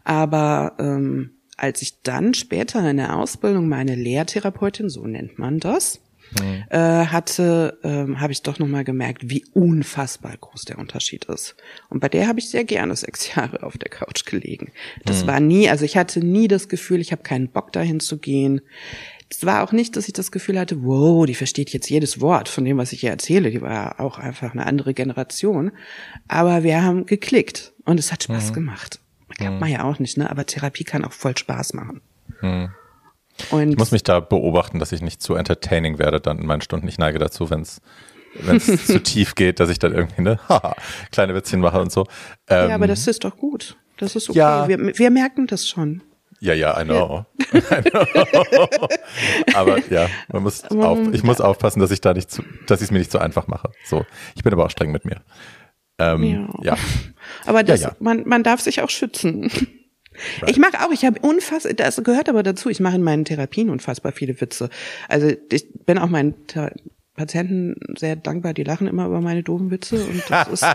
Aber 0.04 0.74
ähm, 0.78 1.30
als 1.56 1.82
ich 1.82 2.02
dann 2.02 2.34
später 2.34 2.88
in 2.88 2.96
der 2.96 3.16
Ausbildung 3.16 3.68
meine 3.68 3.94
Lehrtherapeutin, 3.94 4.88
so 4.88 5.06
nennt 5.06 5.38
man 5.38 5.58
das, 5.58 6.00
mhm. 6.40 6.64
äh, 6.70 7.06
hatte, 7.06 7.78
ähm, 7.82 8.20
habe 8.20 8.32
ich 8.32 8.42
doch 8.42 8.58
nochmal 8.58 8.84
gemerkt, 8.84 9.30
wie 9.30 9.44
unfassbar 9.52 10.36
groß 10.36 10.62
der 10.62 10.78
Unterschied 10.78 11.24
ist. 11.26 11.56
Und 11.88 12.00
bei 12.00 12.08
der 12.08 12.28
habe 12.28 12.38
ich 12.38 12.50
sehr 12.50 12.64
gerne 12.64 12.94
sechs 12.96 13.34
Jahre 13.34 13.62
auf 13.62 13.78
der 13.78 13.90
Couch 13.90 14.24
gelegen. 14.24 14.72
Das 15.04 15.22
mhm. 15.22 15.28
war 15.28 15.40
nie, 15.40 15.68
also 15.68 15.84
ich 15.84 15.96
hatte 15.96 16.20
nie 16.20 16.48
das 16.48 16.68
Gefühl, 16.68 17.00
ich 17.00 17.12
habe 17.12 17.22
keinen 17.22 17.48
Bock 17.48 17.72
dahin 17.72 18.00
zu 18.00 18.18
gehen. 18.18 18.60
Es 19.30 19.44
war 19.44 19.62
auch 19.62 19.72
nicht, 19.72 19.96
dass 19.96 20.06
ich 20.06 20.14
das 20.14 20.32
Gefühl 20.32 20.58
hatte, 20.58 20.82
wow, 20.82 21.26
die 21.26 21.34
versteht 21.34 21.70
jetzt 21.70 21.90
jedes 21.90 22.20
Wort 22.20 22.48
von 22.48 22.64
dem, 22.64 22.78
was 22.78 22.92
ich 22.92 23.04
ihr 23.04 23.10
erzähle. 23.10 23.50
Die 23.50 23.60
war 23.60 24.00
auch 24.00 24.18
einfach 24.18 24.52
eine 24.52 24.64
andere 24.64 24.94
Generation. 24.94 25.70
Aber 26.28 26.62
wir 26.62 26.82
haben 26.82 27.04
geklickt 27.04 27.74
und 27.84 28.00
es 28.00 28.10
hat 28.10 28.22
Spaß 28.22 28.50
mhm. 28.50 28.54
gemacht. 28.54 29.00
Glaubt 29.28 29.54
mhm. 29.54 29.60
man 29.60 29.70
ja 29.70 29.84
auch 29.84 29.98
nicht, 29.98 30.16
ne? 30.16 30.30
Aber 30.30 30.46
Therapie 30.46 30.84
kann 30.84 31.04
auch 31.04 31.12
voll 31.12 31.36
Spaß 31.36 31.74
machen. 31.74 32.00
Mhm. 32.40 32.70
Und 33.50 33.72
ich 33.72 33.78
muss 33.78 33.92
mich 33.92 34.02
da 34.02 34.20
beobachten, 34.20 34.78
dass 34.78 34.92
ich 34.92 35.02
nicht 35.02 35.22
zu 35.22 35.34
entertaining 35.34 35.98
werde 35.98 36.20
dann 36.20 36.38
in 36.38 36.46
meinen 36.46 36.60
Stunden. 36.60 36.88
Ich 36.88 36.98
neige 36.98 37.18
dazu, 37.18 37.50
wenn 37.50 37.60
es 37.60 37.80
wenn 38.34 38.56
es 38.56 38.66
zu 38.86 39.02
tief 39.02 39.34
geht, 39.34 39.60
dass 39.60 39.70
ich 39.70 39.78
dann 39.78 39.92
irgendwie 39.92 40.22
ne, 40.22 40.38
haha, 40.48 40.76
kleine 41.12 41.34
Witzchen 41.34 41.60
mache 41.60 41.80
und 41.80 41.92
so. 41.92 42.06
Ähm, 42.48 42.68
ja, 42.70 42.74
aber 42.74 42.86
das 42.86 43.06
ist 43.06 43.24
doch 43.24 43.36
gut. 43.36 43.76
Das 43.96 44.14
ist 44.14 44.30
okay. 44.30 44.38
Ja, 44.38 44.68
wir, 44.68 44.78
wir 44.78 45.10
merken 45.10 45.46
das 45.46 45.68
schon. 45.68 46.02
Ja, 46.40 46.54
ja, 46.54 46.80
I 46.80 46.84
know. 46.84 47.24
I 47.52 47.90
know. 47.90 48.68
aber 49.54 49.78
ja, 49.90 50.08
man 50.28 50.44
muss 50.44 50.62
auf, 50.64 50.98
ich 51.12 51.24
muss 51.24 51.40
aufpassen, 51.40 51.80
dass 51.80 51.90
ich 51.90 52.00
da 52.00 52.14
nicht 52.14 52.30
zu, 52.30 52.42
dass 52.66 52.80
ich 52.80 52.86
es 52.86 52.90
mir 52.92 52.98
nicht 52.98 53.10
so 53.10 53.18
einfach 53.18 53.48
mache. 53.48 53.70
So, 53.84 54.06
ich 54.36 54.44
bin 54.44 54.52
aber 54.52 54.66
auch 54.66 54.70
streng 54.70 54.92
mit 54.92 55.04
mir. 55.04 55.20
Ähm, 55.98 56.22
ja. 56.22 56.74
ja. 56.74 56.76
Aber 57.44 57.64
das, 57.64 57.80
ja, 57.80 57.88
ja. 57.88 57.96
Man, 57.98 58.22
man 58.28 58.44
darf 58.44 58.60
sich 58.60 58.82
auch 58.82 58.90
schützen. 58.90 59.50
Right. 60.40 60.50
Ich 60.50 60.58
mache 60.58 60.84
auch, 60.84 60.92
ich 60.92 61.04
habe 61.04 61.20
unfassbar, 61.20 61.74
das 61.74 62.02
gehört 62.02 62.28
aber 62.28 62.42
dazu, 62.42 62.68
ich 62.68 62.80
mache 62.80 62.96
in 62.96 63.02
meinen 63.02 63.24
Therapien 63.24 63.70
unfassbar 63.70 64.12
viele 64.12 64.40
Witze. 64.40 64.70
Also 65.08 65.32
ich 65.50 65.66
bin 65.86 65.98
auch 65.98 66.08
meinen 66.08 66.34
Patienten 67.18 67.74
sehr 67.98 68.16
dankbar, 68.16 68.54
die 68.54 68.62
lachen 68.62 68.86
immer 68.86 69.06
über 69.06 69.20
meine 69.20 69.42
doofen 69.42 69.70
Witze 69.70 69.96
und 69.96 70.22
das 70.28 70.48
ist 70.48 70.64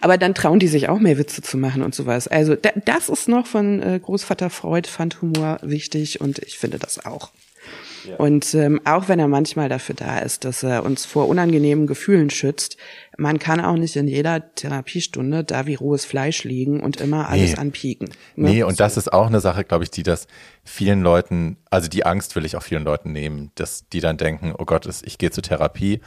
aber 0.00 0.18
dann 0.18 0.34
trauen 0.34 0.58
die 0.58 0.68
sich 0.68 0.88
auch 0.88 0.98
mehr 0.98 1.18
Witze 1.18 1.42
zu 1.42 1.56
machen 1.58 1.82
und 1.82 1.94
sowas. 1.94 2.26
Also 2.26 2.56
das 2.56 3.08
ist 3.08 3.28
noch 3.28 3.46
von 3.46 3.80
äh, 3.80 4.00
Großvater 4.02 4.50
Freud, 4.50 4.88
fand 4.88 5.22
Humor 5.22 5.58
wichtig 5.62 6.20
und 6.20 6.40
ich 6.40 6.58
finde 6.58 6.78
das 6.78 7.04
auch. 7.04 7.30
Und 8.18 8.54
ähm, 8.54 8.80
auch 8.84 9.08
wenn 9.08 9.18
er 9.18 9.28
manchmal 9.28 9.68
dafür 9.68 9.94
da 9.94 10.18
ist, 10.18 10.44
dass 10.44 10.62
er 10.62 10.84
uns 10.84 11.04
vor 11.04 11.28
unangenehmen 11.28 11.86
Gefühlen 11.86 12.30
schützt, 12.30 12.76
man 13.16 13.38
kann 13.38 13.60
auch 13.60 13.76
nicht 13.76 13.96
in 13.96 14.08
jeder 14.08 14.54
Therapiestunde 14.54 15.44
da 15.44 15.66
wie 15.66 15.74
rohes 15.74 16.04
Fleisch 16.04 16.44
liegen 16.44 16.80
und 16.80 17.00
immer 17.00 17.28
alles 17.28 17.52
nee. 17.52 17.58
anpieken. 17.58 18.08
Ne? 18.36 18.50
Nee, 18.50 18.62
und 18.62 18.72
so. 18.72 18.78
das 18.78 18.96
ist 18.96 19.12
auch 19.12 19.26
eine 19.26 19.40
Sache, 19.40 19.64
glaube 19.64 19.84
ich, 19.84 19.90
die 19.90 20.02
das 20.02 20.26
vielen 20.64 21.02
Leuten, 21.02 21.56
also 21.70 21.88
die 21.88 22.04
Angst 22.04 22.36
will 22.36 22.44
ich 22.44 22.56
auch 22.56 22.62
vielen 22.62 22.84
Leuten 22.84 23.12
nehmen, 23.12 23.50
dass 23.54 23.88
die 23.88 24.00
dann 24.00 24.16
denken, 24.16 24.54
oh 24.56 24.64
Gott, 24.64 24.88
ich 25.04 25.18
gehe 25.18 25.30
zur 25.30 25.42
Therapie 25.42 26.00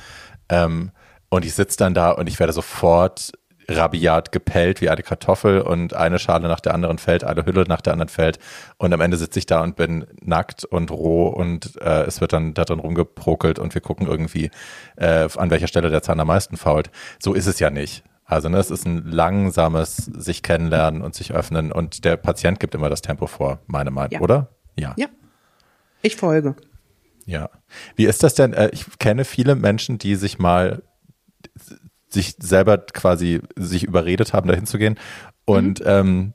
ähm, 0.50 0.92
und 1.30 1.46
ich 1.46 1.54
sitze 1.54 1.78
dann 1.78 1.94
da 1.94 2.12
und 2.12 2.28
ich 2.28 2.40
werde 2.40 2.54
sofort 2.54 3.32
rabiat 3.70 4.32
gepellt 4.32 4.82
wie 4.82 4.90
eine 4.90 5.04
Kartoffel 5.04 5.62
und 5.62 5.94
eine 5.94 6.20
Schale 6.20 6.48
nach 6.48 6.60
der 6.60 6.74
anderen 6.74 6.98
fällt, 6.98 7.24
eine 7.24 7.46
Hülle 7.46 7.66
nach 7.68 7.82
der 7.82 7.94
anderen 7.94 8.10
fällt 8.10 8.40
und 8.78 8.94
am 8.94 9.02
Ende 9.02 9.18
sitze 9.18 9.40
ich 9.40 9.46
da 9.46 9.62
und 9.62 9.76
bin 9.76 10.06
nackt 10.22 10.66
und 10.66 10.92
roh 10.92 11.28
und 11.28 11.80
äh, 11.82 12.04
es 12.04 12.22
wird 12.22 12.34
dann 12.34 12.54
da 12.54 12.66
drin 12.66 12.80
rumgeprokelt 12.80 13.60
und 13.60 13.74
wir 13.74 13.82
gucken 13.82 14.08
irgendwie, 14.08 14.52
äh, 14.96 15.28
an 15.36 15.50
welcher 15.50 15.68
Stelle 15.68 15.90
der 15.90 16.02
Zahn 16.02 16.20
am 16.20 16.28
meisten 16.28 16.58
fault. 16.58 16.90
So 17.20 17.34
ist 17.34 17.48
es 17.48 17.60
ja 17.60 17.70
nicht. 17.70 18.04
Also 18.26 18.50
ne, 18.50 18.58
es 18.58 18.72
ist 18.72 18.86
ein 18.86 19.06
langsames 19.06 19.96
sich 19.98 20.44
kennenlernen 20.44 21.02
und 21.02 21.16
sich 21.16 21.34
öffnen 21.34 21.72
und 21.72 22.04
der 22.04 22.18
Patient 22.18 22.60
gibt 22.60 22.76
immer 22.76 22.90
das 22.90 23.02
Tempo 23.02 23.28
vor, 23.28 23.60
meine 23.68 23.92
Meinung, 23.92 24.12
ja. 24.14 24.20
oder? 24.22 24.50
Ja. 24.78 24.94
Ja. 24.98 25.08
Ich 26.02 26.16
folge. 26.16 26.56
Ja. 27.26 27.50
Wie 27.96 28.06
ist 28.06 28.24
das 28.24 28.36
denn? 28.36 28.54
Äh, 28.54 28.70
ich 28.72 28.86
kenne 29.00 29.26
viele 29.26 29.56
Menschen, 29.56 29.98
die 29.98 30.16
sich 30.16 30.40
mal 30.40 30.84
sich 32.18 32.36
selber 32.40 32.78
quasi 32.80 33.42
sich 33.56 33.84
überredet 33.84 34.34
haben, 34.34 34.48
dahin 34.48 34.66
zu 34.66 34.78
gehen 34.78 34.98
und 35.46 35.80
mhm. 35.80 35.86
ähm, 35.86 36.34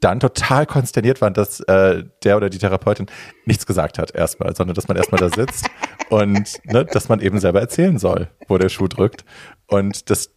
dann 0.00 0.20
total 0.20 0.66
konsterniert 0.66 1.20
waren, 1.20 1.34
dass 1.34 1.60
äh, 1.60 2.04
der 2.24 2.36
oder 2.36 2.50
die 2.50 2.58
Therapeutin 2.58 3.06
nichts 3.44 3.66
gesagt 3.66 3.98
hat 3.98 4.14
erstmal, 4.14 4.54
sondern 4.56 4.74
dass 4.74 4.88
man 4.88 4.96
erstmal 4.96 5.20
da 5.20 5.28
sitzt 5.34 5.68
und 6.10 6.64
ne, 6.64 6.84
dass 6.84 7.08
man 7.08 7.20
eben 7.20 7.38
selber 7.38 7.60
erzählen 7.60 7.98
soll, 7.98 8.28
wo 8.48 8.58
der 8.58 8.70
Schuh 8.70 8.88
drückt 8.88 9.24
und 9.66 10.10
dass 10.10 10.30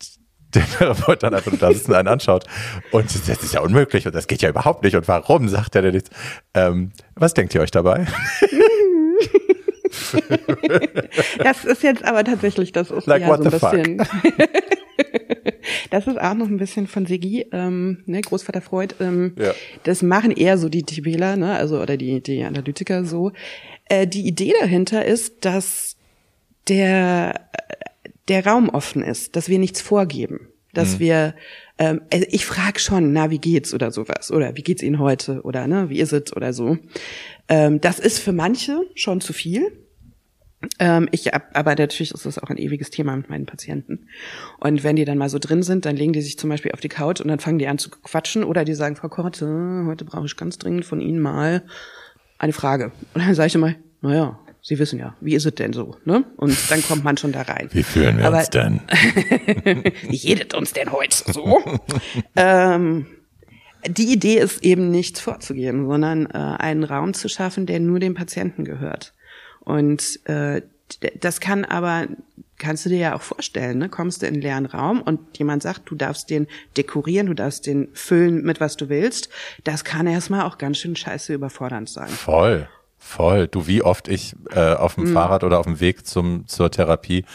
der 0.53 0.65
Therapeut 0.65 1.23
dann 1.23 1.33
einfach 1.33 1.51
da 1.59 1.73
sitzt 1.73 1.89
und 1.89 1.95
einen 1.95 2.07
anschaut 2.07 2.45
und 2.91 3.13
das 3.27 3.43
ist 3.43 3.53
ja 3.53 3.61
unmöglich 3.61 4.05
und 4.05 4.15
das 4.15 4.27
geht 4.27 4.41
ja 4.41 4.49
überhaupt 4.49 4.83
nicht 4.83 4.95
und 4.95 5.07
warum 5.07 5.49
sagt 5.49 5.75
er 5.75 5.81
denn 5.81 5.93
nichts? 5.93 6.09
Ähm, 6.53 6.91
was 7.15 7.33
denkt 7.33 7.55
ihr 7.55 7.61
euch 7.61 7.71
dabei? 7.71 8.05
das 11.43 11.65
ist 11.65 11.83
jetzt 11.83 12.03
aber 12.03 12.23
tatsächlich, 12.23 12.71
das 12.71 12.91
ist 12.91 13.07
like 13.07 13.21
ja 13.21 13.37
so 13.37 13.43
ein 13.43 13.51
bisschen. 13.51 13.97
das 15.91 16.07
ist 16.07 16.19
auch 16.19 16.33
noch 16.33 16.47
ein 16.47 16.57
bisschen 16.57 16.87
von 16.87 17.05
Sigi, 17.05 17.45
ähm, 17.51 18.03
ne, 18.05 18.21
Großvater 18.21 18.61
Freud. 18.61 18.95
Ähm, 18.99 19.33
ja. 19.37 19.53
Das 19.83 20.01
machen 20.01 20.31
eher 20.31 20.57
so 20.57 20.69
die 20.69 20.83
Tibeler, 20.83 21.35
ne, 21.35 21.55
also 21.55 21.81
oder 21.81 21.97
die 21.97 22.21
die 22.21 22.43
Analytiker 22.43 23.05
so. 23.05 23.31
Äh, 23.85 24.07
die 24.07 24.27
Idee 24.27 24.53
dahinter 24.59 25.05
ist, 25.05 25.45
dass 25.45 25.95
der 26.67 27.49
der 28.27 28.45
Raum 28.45 28.69
offen 28.69 29.03
ist, 29.03 29.35
dass 29.35 29.47
wir 29.47 29.59
nichts 29.59 29.81
vorgeben, 29.81 30.49
dass 30.73 30.95
mhm. 30.95 30.99
wir 30.99 31.35
ähm, 31.77 32.01
also 32.11 32.25
ich 32.29 32.45
frage 32.45 32.79
schon, 32.79 33.13
na, 33.13 33.29
wie 33.29 33.39
geht's 33.39 33.73
oder 33.73 33.91
sowas 33.91 34.31
oder 34.31 34.55
wie 34.55 34.63
geht's 34.63 34.83
Ihnen 34.83 34.99
heute 34.99 35.41
oder 35.43 35.67
ne, 35.67 35.89
wie 35.89 35.99
ist 35.99 36.13
es 36.13 36.35
oder 36.35 36.53
so. 36.53 36.77
Ähm, 37.47 37.79
das 37.81 37.99
ist 37.99 38.19
für 38.19 38.33
manche 38.33 38.81
schon 38.95 39.21
zu 39.21 39.33
viel. 39.33 39.71
Ähm, 40.79 41.07
ich, 41.11 41.33
aber 41.33 41.75
natürlich 41.75 42.11
ist 42.11 42.25
das 42.25 42.39
auch 42.39 42.49
ein 42.49 42.57
ewiges 42.57 42.89
Thema 42.89 43.15
mit 43.15 43.29
meinen 43.29 43.45
Patienten. 43.45 44.07
Und 44.59 44.83
wenn 44.83 44.95
die 44.95 45.05
dann 45.05 45.17
mal 45.17 45.29
so 45.29 45.37
drin 45.39 45.61
sind, 45.61 45.85
dann 45.85 45.95
legen 45.95 46.13
die 46.13 46.21
sich 46.21 46.39
zum 46.39 46.49
Beispiel 46.49 46.71
auf 46.71 46.79
die 46.79 46.89
Couch 46.89 47.21
und 47.21 47.27
dann 47.27 47.39
fangen 47.39 47.59
die 47.59 47.67
an 47.67 47.77
zu 47.77 47.89
quatschen 47.89 48.43
oder 48.43 48.65
die 48.65 48.73
sagen, 48.73 48.95
Frau 48.95 49.09
Korte, 49.09 49.83
heute 49.85 50.05
brauche 50.05 50.25
ich 50.25 50.35
ganz 50.35 50.57
dringend 50.57 50.85
von 50.85 50.99
Ihnen 50.99 51.19
mal 51.19 51.63
eine 52.39 52.53
Frage. 52.53 52.91
Und 53.13 53.23
dann 53.23 53.35
sage 53.35 53.47
ich 53.47 53.55
immer, 53.55 53.75
naja, 54.01 54.39
Sie 54.61 54.79
wissen 54.79 54.99
ja, 54.99 55.15
wie 55.21 55.35
ist 55.35 55.45
es 55.45 55.55
denn 55.55 55.71
so? 55.71 55.95
Ne? 56.03 56.25
Und 56.35 56.57
dann 56.69 56.83
kommt 56.83 57.03
man 57.03 57.15
schon 57.15 57.31
da 57.31 57.43
rein. 57.43 57.69
Wie 57.71 57.83
fühlen 57.83 58.17
wir 58.17 58.25
Aber, 58.25 58.39
uns 58.39 58.49
denn? 58.49 58.81
wie 60.09 60.15
jedet 60.15 60.53
uns 60.55 60.73
denn 60.73 60.91
heute 60.91 61.31
so? 61.31 61.63
ähm, 62.35 63.05
die 63.87 64.11
Idee 64.11 64.39
ist 64.39 64.63
eben 64.63 64.91
nichts 64.91 65.21
vorzugeben, 65.21 65.87
sondern 65.87 66.25
äh, 66.25 66.37
einen 66.37 66.83
Raum 66.83 67.13
zu 67.13 67.29
schaffen, 67.29 67.65
der 67.65 67.79
nur 67.79 67.99
dem 67.99 68.15
Patienten 68.15 68.65
gehört. 68.65 69.13
Und 69.67 70.25
äh, 70.29 70.61
das 71.19 71.41
kann 71.41 71.65
aber, 71.65 72.07
kannst 72.57 72.85
du 72.85 72.89
dir 72.89 72.99
ja 72.99 73.15
auch 73.17 73.21
vorstellen, 73.21 73.79
ne? 73.79 73.89
kommst 73.89 74.21
du 74.21 74.25
in 74.25 74.35
einen 74.35 74.41
leeren 74.41 74.65
Raum 74.65 75.01
und 75.01 75.37
jemand 75.37 75.61
sagt, 75.61 75.89
du 75.89 75.95
darfst 75.95 76.29
den 76.29 76.47
dekorieren, 76.77 77.27
du 77.27 77.33
darfst 77.33 77.67
den 77.67 77.89
füllen 77.91 78.43
mit 78.43 78.61
was 78.61 78.77
du 78.77 78.87
willst. 78.87 79.27
Das 79.65 79.83
kann 79.83 80.07
erstmal 80.07 80.43
auch 80.43 80.57
ganz 80.57 80.77
schön 80.77 80.95
scheiße 80.95 81.33
überfordernd 81.33 81.89
sein. 81.89 82.07
Voll. 82.07 82.69
Voll. 82.97 83.49
Du, 83.49 83.67
wie 83.67 83.81
oft 83.81 84.07
ich 84.07 84.37
äh, 84.51 84.73
auf 84.73 84.95
dem 84.95 85.09
mhm. 85.09 85.13
Fahrrad 85.13 85.43
oder 85.43 85.59
auf 85.59 85.65
dem 85.65 85.81
Weg 85.81 86.07
zum, 86.07 86.47
zur 86.47 86.71
Therapie 86.71 87.25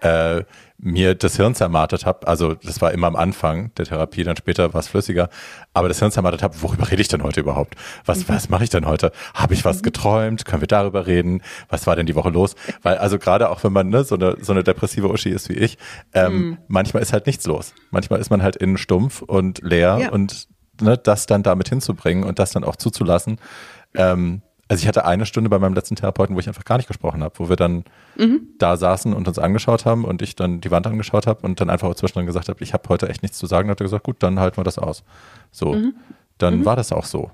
äh, 0.00 0.44
mir 0.84 1.14
das 1.14 1.36
Hirn 1.36 1.54
zermartet 1.54 2.04
habe. 2.04 2.26
Also 2.26 2.54
das 2.54 2.80
war 2.80 2.90
immer 2.90 3.06
am 3.06 3.14
Anfang 3.14 3.72
der 3.76 3.84
Therapie, 3.84 4.24
dann 4.24 4.36
später 4.36 4.74
war 4.74 4.80
es 4.80 4.88
flüssiger. 4.88 5.28
Aber 5.72 5.86
das 5.86 6.00
Hirn 6.00 6.10
zermartet 6.10 6.42
habe, 6.42 6.60
worüber 6.60 6.90
rede 6.90 7.00
ich 7.00 7.06
denn 7.06 7.22
heute 7.22 7.40
überhaupt? 7.40 7.76
Was, 8.04 8.20
mhm. 8.28 8.34
was 8.34 8.48
mache 8.48 8.64
ich 8.64 8.70
denn 8.70 8.84
heute? 8.84 9.12
Habe 9.32 9.54
ich 9.54 9.64
was 9.64 9.78
mhm. 9.78 9.82
geträumt? 9.82 10.44
Können 10.44 10.60
wir 10.60 10.66
darüber 10.66 11.06
reden? 11.06 11.40
Was 11.68 11.86
war 11.86 11.94
denn 11.94 12.06
die 12.06 12.16
Woche 12.16 12.30
los? 12.30 12.56
Weil 12.82 12.98
also 12.98 13.20
gerade 13.20 13.50
auch 13.50 13.62
wenn 13.62 13.72
man 13.72 13.90
ne, 13.90 14.02
so, 14.02 14.16
eine, 14.16 14.36
so 14.40 14.52
eine 14.52 14.64
depressive 14.64 15.08
Uschi 15.08 15.30
ist 15.30 15.48
wie 15.48 15.54
ich, 15.54 15.78
ähm, 16.14 16.32
mhm. 16.32 16.58
manchmal 16.66 17.02
ist 17.02 17.12
halt 17.12 17.26
nichts 17.26 17.46
los. 17.46 17.74
Manchmal 17.92 18.20
ist 18.20 18.30
man 18.30 18.42
halt 18.42 18.56
innen 18.56 18.76
stumpf 18.76 19.22
und 19.22 19.62
leer 19.62 19.98
ja. 20.00 20.10
und 20.10 20.48
ne, 20.80 20.98
das 20.98 21.26
dann 21.26 21.44
damit 21.44 21.68
hinzubringen 21.68 22.24
und 22.24 22.40
das 22.40 22.50
dann 22.50 22.64
auch 22.64 22.74
zuzulassen. 22.74 23.38
Ähm, 23.94 24.42
also 24.72 24.82
ich 24.84 24.88
hatte 24.88 25.04
eine 25.04 25.26
Stunde 25.26 25.50
bei 25.50 25.58
meinem 25.58 25.74
letzten 25.74 25.96
Therapeuten, 25.96 26.34
wo 26.34 26.40
ich 26.40 26.48
einfach 26.48 26.64
gar 26.64 26.78
nicht 26.78 26.86
gesprochen 26.86 27.22
habe, 27.22 27.38
wo 27.38 27.50
wir 27.50 27.56
dann 27.56 27.84
mhm. 28.16 28.48
da 28.56 28.78
saßen 28.78 29.12
und 29.12 29.28
uns 29.28 29.38
angeschaut 29.38 29.84
haben 29.84 30.06
und 30.06 30.22
ich 30.22 30.34
dann 30.34 30.62
die 30.62 30.70
Wand 30.70 30.86
angeschaut 30.86 31.26
habe 31.26 31.46
und 31.46 31.60
dann 31.60 31.68
einfach 31.68 31.94
zwischendrin 31.94 32.24
gesagt 32.24 32.48
habe, 32.48 32.64
ich 32.64 32.72
habe 32.72 32.88
heute 32.88 33.06
echt 33.10 33.20
nichts 33.20 33.36
zu 33.36 33.44
sagen. 33.44 33.68
Dann 33.68 33.72
hat 33.72 33.82
er 33.82 33.84
gesagt, 33.84 34.04
gut, 34.04 34.16
dann 34.20 34.40
halten 34.40 34.56
wir 34.56 34.64
das 34.64 34.78
aus. 34.78 35.04
So, 35.50 35.74
mhm. 35.74 35.94
dann 36.38 36.60
mhm. 36.60 36.64
war 36.64 36.74
das 36.74 36.90
auch 36.90 37.04
so. 37.04 37.30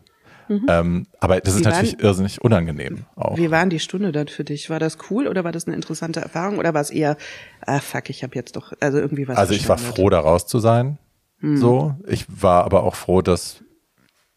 Mhm. 0.49 0.67
Ähm, 0.69 1.07
aber 1.21 1.41
das 1.41 1.55
ist 1.55 1.61
wie 1.61 1.69
natürlich 1.69 1.93
waren, 1.93 2.07
irrsinnig 2.07 2.43
unangenehm 2.43 3.05
auch. 3.15 3.37
Wie 3.37 3.53
war 3.53 3.65
die 3.67 3.79
Stunde 3.79 4.11
dann 4.11 4.27
für 4.27 4.43
dich? 4.43 4.69
War 4.69 4.81
das 4.81 4.99
cool 5.09 5.29
oder 5.29 5.45
war 5.45 5.53
das 5.53 5.69
eine 5.69 5.77
interessante 5.77 6.21
Erfahrung 6.21 6.59
oder 6.59 6.75
war 6.75 6.81
es 6.81 6.91
eher, 6.91 7.17
ah 7.61 7.79
fuck, 7.79 8.11
ich 8.11 8.25
habe 8.25 8.35
jetzt 8.35 8.57
doch, 8.57 8.73
also 8.81 8.99
irgendwie 8.99 9.29
was. 9.29 9.39
Also 9.39 9.55
ich 9.55 9.69
war 9.69 9.79
froh, 9.79 10.11
da 10.11 10.19
raus 10.19 10.49
zu 10.49 10.59
sein. 10.59 10.99
Mhm. 11.39 11.57
So, 11.57 11.95
ich 12.09 12.27
war 12.29 12.65
aber 12.65 12.83
auch 12.83 12.97
froh, 12.97 13.23
dass 13.23 13.63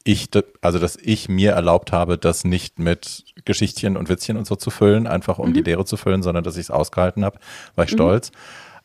ich, 0.03 0.29
also 0.61 0.79
dass 0.79 0.95
ich 0.95 1.29
mir 1.29 1.51
erlaubt 1.51 1.91
habe, 1.91 2.17
das 2.17 2.43
nicht 2.43 2.79
mit 2.79 3.25
Geschichtchen 3.45 3.97
und 3.97 4.09
Witzchen 4.09 4.37
und 4.37 4.45
so 4.45 4.55
zu 4.55 4.69
füllen, 4.69 5.07
einfach 5.07 5.39
um 5.39 5.49
mhm. 5.49 5.53
die 5.53 5.61
Lehre 5.61 5.85
zu 5.85 5.97
füllen, 5.97 6.23
sondern 6.23 6.43
dass 6.43 6.55
ich 6.55 6.65
es 6.65 6.71
ausgehalten 6.71 7.23
habe, 7.23 7.39
war 7.75 7.85
ich 7.85 7.91
mhm. 7.91 7.95
stolz. 7.95 8.31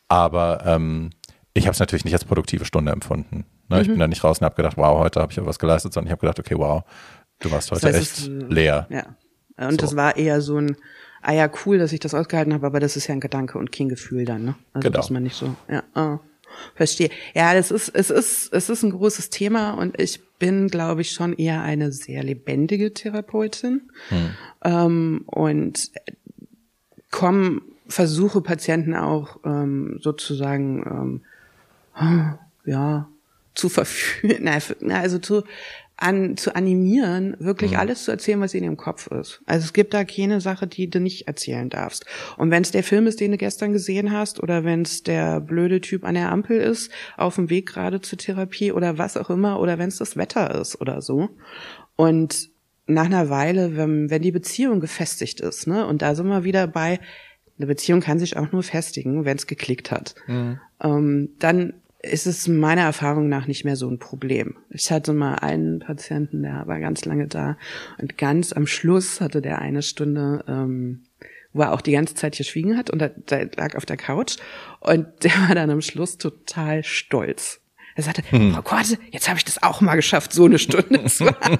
Aber 0.07 0.63
ähm, 0.65 1.11
ich 1.53 1.65
habe 1.65 1.73
es 1.73 1.79
natürlich 1.79 2.05
nicht 2.05 2.13
als 2.13 2.25
produktive 2.25 2.65
Stunde 2.65 2.91
empfunden. 2.91 3.45
Ne? 3.69 3.77
Mhm. 3.77 3.81
Ich 3.81 3.87
bin 3.87 3.99
da 3.99 4.07
nicht 4.07 4.23
raus 4.23 4.39
und 4.39 4.45
habe 4.45 4.55
gedacht, 4.55 4.77
wow, 4.77 4.99
heute 4.99 5.21
habe 5.21 5.31
ich 5.31 5.45
was 5.45 5.59
geleistet, 5.59 5.93
sondern 5.93 6.07
ich 6.07 6.11
habe 6.11 6.21
gedacht, 6.21 6.39
okay, 6.39 6.55
wow, 6.57 6.83
du 7.39 7.51
warst 7.51 7.71
heute 7.71 7.87
das 7.87 7.95
heißt, 7.95 8.19
echt 8.19 8.27
leer. 8.49 8.87
Ja. 8.89 9.15
Und 9.57 9.71
So. 9.71 9.77
das 9.77 9.95
war 9.95 10.15
eher 10.15 10.41
so 10.41 10.57
ein, 10.57 10.77
ah 11.21 11.33
ja, 11.33 11.49
cool, 11.65 11.79
dass 11.79 11.91
ich 11.91 11.99
das 11.99 12.13
ausgehalten 12.13 12.53
habe, 12.53 12.65
aber 12.65 12.79
das 12.79 12.95
ist 12.95 13.07
ja 13.07 13.13
ein 13.13 13.19
Gedanke 13.19 13.57
und 13.57 13.71
kein 13.71 13.89
Gefühl 13.89 14.25
dann, 14.25 14.45
ne? 14.45 14.55
Also 14.73 14.87
Genau. 14.87 14.97
dass 14.97 15.09
man 15.09 15.23
nicht 15.23 15.35
so, 15.35 15.55
ja, 15.67 15.83
ah, 15.95 16.19
verstehe. 16.75 17.09
Ja, 17.33 17.53
das 17.53 17.71
ist, 17.71 17.89
es 17.89 18.09
ist, 18.11 18.53
es 18.53 18.69
ist 18.69 18.83
ein 18.83 18.91
großes 18.91 19.29
Thema 19.29 19.71
und 19.71 19.99
ich 19.99 20.21
bin, 20.39 20.67
glaube 20.67 21.01
ich, 21.01 21.11
schon 21.11 21.33
eher 21.33 21.61
eine 21.61 21.91
sehr 21.91 22.23
lebendige 22.23 22.93
Therapeutin. 22.93 23.89
Ähm, 24.63 25.23
und 25.25 25.91
komm, 27.11 27.61
versuche 27.87 28.41
Patienten 28.41 28.95
auch 28.95 29.39
ähm, 29.45 29.99
sozusagen 30.01 31.21
ähm, 31.99 32.37
ja 32.65 33.07
zu 33.55 33.69
verführen, 33.69 34.47
also 34.91 35.19
zu 35.19 35.43
an 35.97 36.37
zu 36.37 36.55
animieren, 36.55 37.35
wirklich 37.39 37.77
alles 37.77 38.03
zu 38.03 38.11
erzählen, 38.11 38.39
was 38.39 38.53
in 38.53 38.63
ihrem 38.63 38.77
Kopf 38.77 39.07
ist. 39.07 39.41
Also 39.47 39.65
es 39.65 39.73
gibt 39.73 39.95
da 39.95 40.05
keine 40.05 40.39
Sache, 40.41 40.67
die 40.67 40.89
du 40.89 40.99
nicht 40.99 41.27
erzählen 41.27 41.69
darfst. 41.69 42.05
Und 42.37 42.51
wenn 42.51 42.61
es 42.61 42.69
der 42.69 42.83
Film 42.83 43.07
ist, 43.07 43.19
den 43.19 43.31
du 43.31 43.37
gestern 43.37 43.73
gesehen 43.73 44.11
hast, 44.11 44.41
oder 44.41 44.63
wenn 44.63 44.83
es 44.83 45.01
der 45.01 45.41
blöde 45.41 45.81
Typ 45.81 46.03
an 46.03 46.13
der 46.13 46.31
Ampel 46.31 46.59
ist, 46.59 46.91
auf 47.17 47.35
dem 47.35 47.49
Weg 47.49 47.67
gerade 47.67 47.99
zur 47.99 48.19
Therapie 48.19 48.71
oder 48.71 48.99
was 48.99 49.17
auch 49.17 49.31
immer, 49.31 49.59
oder 49.59 49.79
wenn 49.79 49.89
es 49.89 49.97
das 49.97 50.15
Wetter 50.15 50.53
ist 50.53 50.79
oder 50.79 51.01
so. 51.01 51.29
Und 51.95 52.49
nach 52.85 53.05
einer 53.05 53.29
Weile, 53.29 53.75
wenn, 53.75 54.11
wenn 54.11 54.21
die 54.21 54.31
Beziehung 54.31 54.79
gefestigt 54.79 55.41
ist, 55.41 55.67
ne, 55.67 55.87
und 55.87 56.03
da 56.03 56.13
sind 56.13 56.27
wir 56.27 56.43
wieder 56.43 56.67
bei, 56.67 56.99
eine 57.57 57.67
Beziehung 57.67 58.01
kann 58.01 58.19
sich 58.19 58.37
auch 58.37 58.51
nur 58.51 58.61
festigen, 58.61 59.25
wenn 59.25 59.37
es 59.37 59.47
geklickt 59.47 59.89
hat, 59.89 60.13
ähm, 60.81 61.29
dann 61.39 61.73
ist 62.07 62.27
es 62.27 62.47
meiner 62.47 62.81
Erfahrung 62.81 63.29
nach 63.29 63.47
nicht 63.47 63.65
mehr 63.65 63.75
so 63.75 63.89
ein 63.89 63.99
Problem. 63.99 64.55
Ich 64.69 64.91
hatte 64.91 65.13
mal 65.13 65.35
einen 65.35 65.79
Patienten, 65.79 66.43
der 66.43 66.67
war 66.67 66.79
ganz 66.79 67.05
lange 67.05 67.27
da 67.27 67.57
und 67.97 68.17
ganz 68.17 68.53
am 68.53 68.67
Schluss 68.67 69.21
hatte 69.21 69.41
der 69.41 69.59
eine 69.59 69.81
Stunde, 69.81 70.43
ähm, 70.47 71.03
wo 71.53 71.61
er 71.63 71.73
auch 71.73 71.81
die 71.81 71.91
ganze 71.91 72.15
Zeit 72.15 72.37
geschwiegen 72.37 72.77
hat 72.77 72.89
und 72.89 72.99
der 72.99 73.49
lag 73.55 73.75
auf 73.75 73.85
der 73.85 73.97
Couch 73.97 74.37
und 74.79 75.07
der 75.23 75.31
war 75.47 75.55
dann 75.55 75.69
am 75.69 75.81
Schluss 75.81 76.17
total 76.17 76.83
stolz. 76.83 77.61
Er 77.95 78.03
sagte, 78.03 78.21
Frau 78.21 78.61
Korte, 78.61 78.99
jetzt 79.09 79.27
habe 79.27 79.39
ich 79.39 79.45
das 79.45 79.63
auch 79.63 79.81
mal 79.81 79.95
geschafft, 79.95 80.31
so 80.31 80.45
eine 80.45 80.59
Stunde 80.59 81.05
zu 81.05 81.25
haben. 81.41 81.59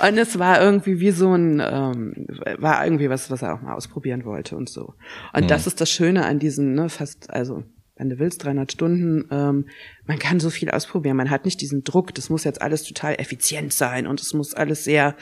und 0.00 0.18
es 0.18 0.38
war 0.38 0.60
irgendwie 0.60 1.00
wie 1.00 1.12
so 1.12 1.32
ein, 1.32 1.62
ähm, 1.64 2.26
war 2.58 2.84
irgendwie 2.84 3.08
was, 3.08 3.30
was 3.30 3.40
er 3.40 3.54
auch 3.54 3.62
mal 3.62 3.74
ausprobieren 3.74 4.26
wollte 4.26 4.54
und 4.54 4.68
so. 4.68 4.92
Und 5.32 5.50
das 5.50 5.66
ist 5.66 5.80
das 5.80 5.90
Schöne 5.90 6.26
an 6.26 6.38
diesen, 6.38 6.74
ne, 6.74 6.90
fast, 6.90 7.30
also 7.30 7.64
wenn 7.98 8.08
du 8.08 8.18
willst, 8.18 8.44
300 8.44 8.72
Stunden, 8.72 9.26
ähm, 9.30 9.66
man 10.06 10.18
kann 10.18 10.40
so 10.40 10.50
viel 10.50 10.70
ausprobieren. 10.70 11.16
Man 11.16 11.30
hat 11.30 11.44
nicht 11.44 11.60
diesen 11.60 11.84
Druck, 11.84 12.14
das 12.14 12.30
muss 12.30 12.44
jetzt 12.44 12.62
alles 12.62 12.84
total 12.84 13.16
effizient 13.16 13.72
sein 13.72 14.06
und 14.06 14.20
es 14.20 14.32
muss 14.32 14.54
alles 14.54 14.84
sehr 14.84 15.16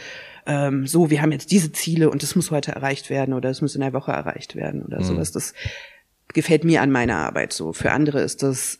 ähm, 0.47 0.87
so, 0.87 1.11
wir 1.11 1.23
haben 1.23 1.33
jetzt 1.33 1.51
diese 1.51 1.73
Ziele 1.73 2.09
und 2.09 2.23
es 2.23 2.37
muss 2.37 2.51
heute 2.51 2.73
erreicht 2.73 3.11
werden 3.11 3.35
oder 3.35 3.51
es 3.51 3.61
muss 3.63 3.75
in 3.75 3.81
der 3.81 3.93
Woche 3.93 4.13
erreicht 4.13 4.55
werden 4.55 4.83
oder 4.83 5.03
sowas. 5.03 5.33
Das 5.33 5.55
gefällt 6.33 6.65
mir 6.65 6.83
an 6.83 6.91
meiner 6.91 7.17
Arbeit 7.17 7.53
so. 7.53 7.73
Für 7.73 7.91
andere 7.91 8.21
ist 8.21 8.43
das, 8.43 8.79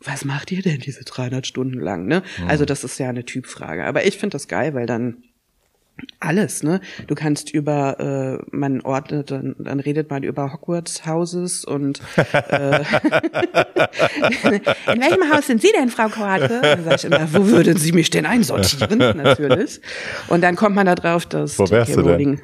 was 0.00 0.24
macht 0.26 0.52
ihr 0.52 0.62
denn 0.62 0.80
diese 0.80 1.04
300 1.04 1.46
Stunden 1.46 1.80
lang? 1.80 2.06
Ne? 2.06 2.22
Also 2.46 2.66
das 2.66 2.84
ist 2.84 2.98
ja 2.98 3.08
eine 3.08 3.24
Typfrage. 3.24 3.86
Aber 3.86 4.04
ich 4.04 4.18
finde 4.18 4.34
das 4.34 4.46
geil, 4.46 4.74
weil 4.74 4.86
dann 4.86 5.22
alles, 6.20 6.62
ne? 6.62 6.80
Du 7.06 7.14
kannst 7.14 7.50
über, 7.50 7.98
äh, 8.00 8.38
man 8.54 8.80
ordnet, 8.82 9.30
dann, 9.30 9.56
dann 9.58 9.80
redet 9.80 10.10
man 10.10 10.22
über 10.22 10.52
Hogwarts 10.52 11.06
Houses 11.06 11.64
und 11.64 12.00
äh, 12.16 12.22
in 14.92 15.00
welchem 15.00 15.32
Haus 15.32 15.46
sind 15.46 15.62
Sie 15.62 15.72
denn, 15.76 15.88
Frau 15.88 16.08
Korte? 16.08 16.60
Dann 16.60 16.84
sag 16.84 16.96
ich 16.96 17.04
immer, 17.04 17.32
wo 17.32 17.46
würden 17.46 17.76
Sie 17.76 17.92
mich 17.92 18.10
denn 18.10 18.26
einsortieren? 18.26 18.98
Natürlich. 19.16 19.80
Und 20.28 20.42
dann 20.42 20.56
kommt 20.56 20.74
man 20.74 20.86
da 20.86 20.94
drauf, 20.94 21.26
dass 21.26 21.58
Wo 21.58 21.70
wärst 21.70 21.96
du 21.96 22.02
denn? 22.02 22.40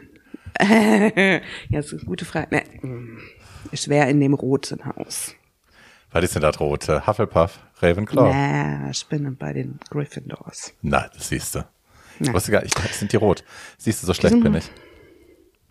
Ja, 0.60 1.40
das 1.70 1.86
ist 1.86 1.92
eine 1.94 2.02
gute 2.04 2.24
Frage. 2.24 2.48
Ne, 2.50 2.62
ich 3.70 3.88
wäre 3.88 4.08
in 4.10 4.20
dem 4.20 4.34
roten 4.34 4.84
Haus. 4.84 5.34
Was 6.10 6.24
ist 6.24 6.34
denn 6.34 6.42
das 6.42 6.60
rote? 6.60 7.06
Hufflepuff, 7.06 7.58
Ravenclaw? 7.80 8.30
Na, 8.30 8.90
ich 8.90 9.06
bin 9.06 9.34
bei 9.36 9.54
den 9.54 9.78
Gryffindors. 9.90 10.74
Na, 10.82 11.08
das 11.14 11.28
siehst 11.28 11.54
du. 11.54 11.64
Gar 12.26 12.62
nicht, 12.62 12.78
ich 12.84 12.96
sind 12.96 13.12
die 13.12 13.16
rot. 13.16 13.44
Siehst 13.78 14.02
du, 14.02 14.06
so 14.06 14.14
schlecht 14.14 14.40
bin 14.40 14.54
ich. 14.54 14.64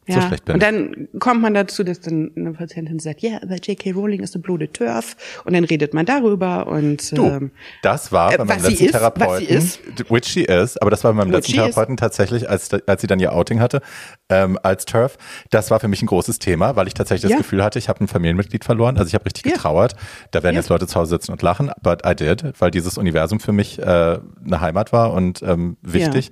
So 0.08 0.14
Ja, 0.16 0.28
schlecht 0.28 0.46
bin 0.46 0.56
und 0.56 0.64
dann 0.64 1.08
kommt 1.20 1.44
man 1.44 1.54
dazu, 1.54 1.84
dass 1.84 2.00
dann 2.00 2.32
eine 2.36 2.54
Patientin 2.54 2.98
sagt, 2.98 3.22
ja, 3.22 3.38
aber 3.44 3.58
J.K. 3.58 3.92
Rowling 3.92 4.24
ist 4.24 4.34
eine 4.34 4.42
blöde 4.42 4.72
Turf. 4.74 5.16
Und 5.46 5.54
dann 5.54 5.64
redet 5.64 5.94
man 5.94 6.08
darüber 6.08 6.66
und 6.66 7.16
Du, 7.16 7.24
ähm, 7.28 7.52
das 7.84 8.12
war 8.12 8.34
äh, 8.34 8.38
bei 8.38 8.46
meinem 8.46 8.64
letzten 8.64 8.86
ist, 8.86 8.94
was 8.96 9.00
Therapeuten, 9.00 9.46
sie 9.48 9.54
ist. 9.54 9.80
which 10.10 10.26
she 10.26 10.42
is, 10.44 10.78
aber 10.78 10.90
das 10.90 11.04
war 11.04 11.14
bei 11.14 11.18
meinem 11.18 11.32
letzten. 11.32 11.54
Therapeuten 11.54 11.98
tatsächlich, 11.98 12.50
als, 12.50 12.72
als 12.88 13.02
sie 13.02 13.06
dann 13.06 13.20
ihr 13.20 13.32
Outing 13.32 13.60
hatte, 13.60 13.82
ähm, 14.30 14.58
als 14.64 14.86
Turf. 14.86 15.20
Das 15.52 15.70
war 15.70 15.80
für 15.80 15.88
mich 15.88 16.02
ein 16.02 16.08
großes 16.08 16.40
Thema, 16.40 16.76
weil 16.76 16.88
ich 16.88 16.96
tatsächlich 16.96 17.30
Ja. 17.30 17.38
das 17.38 17.46
Gefühl 17.46 17.64
hatte, 17.64 17.78
ich 17.78 17.88
habe 17.88 18.04
ein 18.04 18.08
Familienmitglied 18.08 18.66
verloren. 18.66 18.98
Also 18.98 19.08
ich 19.08 19.14
habe 19.14 19.26
richtig 19.26 19.46
Ja. 19.46 19.52
getrauert. 19.54 19.96
Da 20.32 20.42
werden 20.42 20.56
Ja. 20.56 20.62
jetzt 20.62 20.70
Leute 20.70 20.88
zu 20.88 21.00
Hause 21.00 21.12
sitzen 21.12 21.32
und 21.32 21.44
lachen, 21.44 21.70
but 21.84 22.02
I 22.08 22.16
did, 22.16 22.44
weil 22.60 22.72
dieses 22.72 22.98
Universum 22.98 23.40
für 23.40 23.52
mich 23.52 23.78
äh, 23.78 23.84
eine 23.86 24.62
Heimat 24.62 24.92
war 24.94 25.14
und 25.14 25.44
ähm, 25.44 25.78
wichtig. 25.84 26.32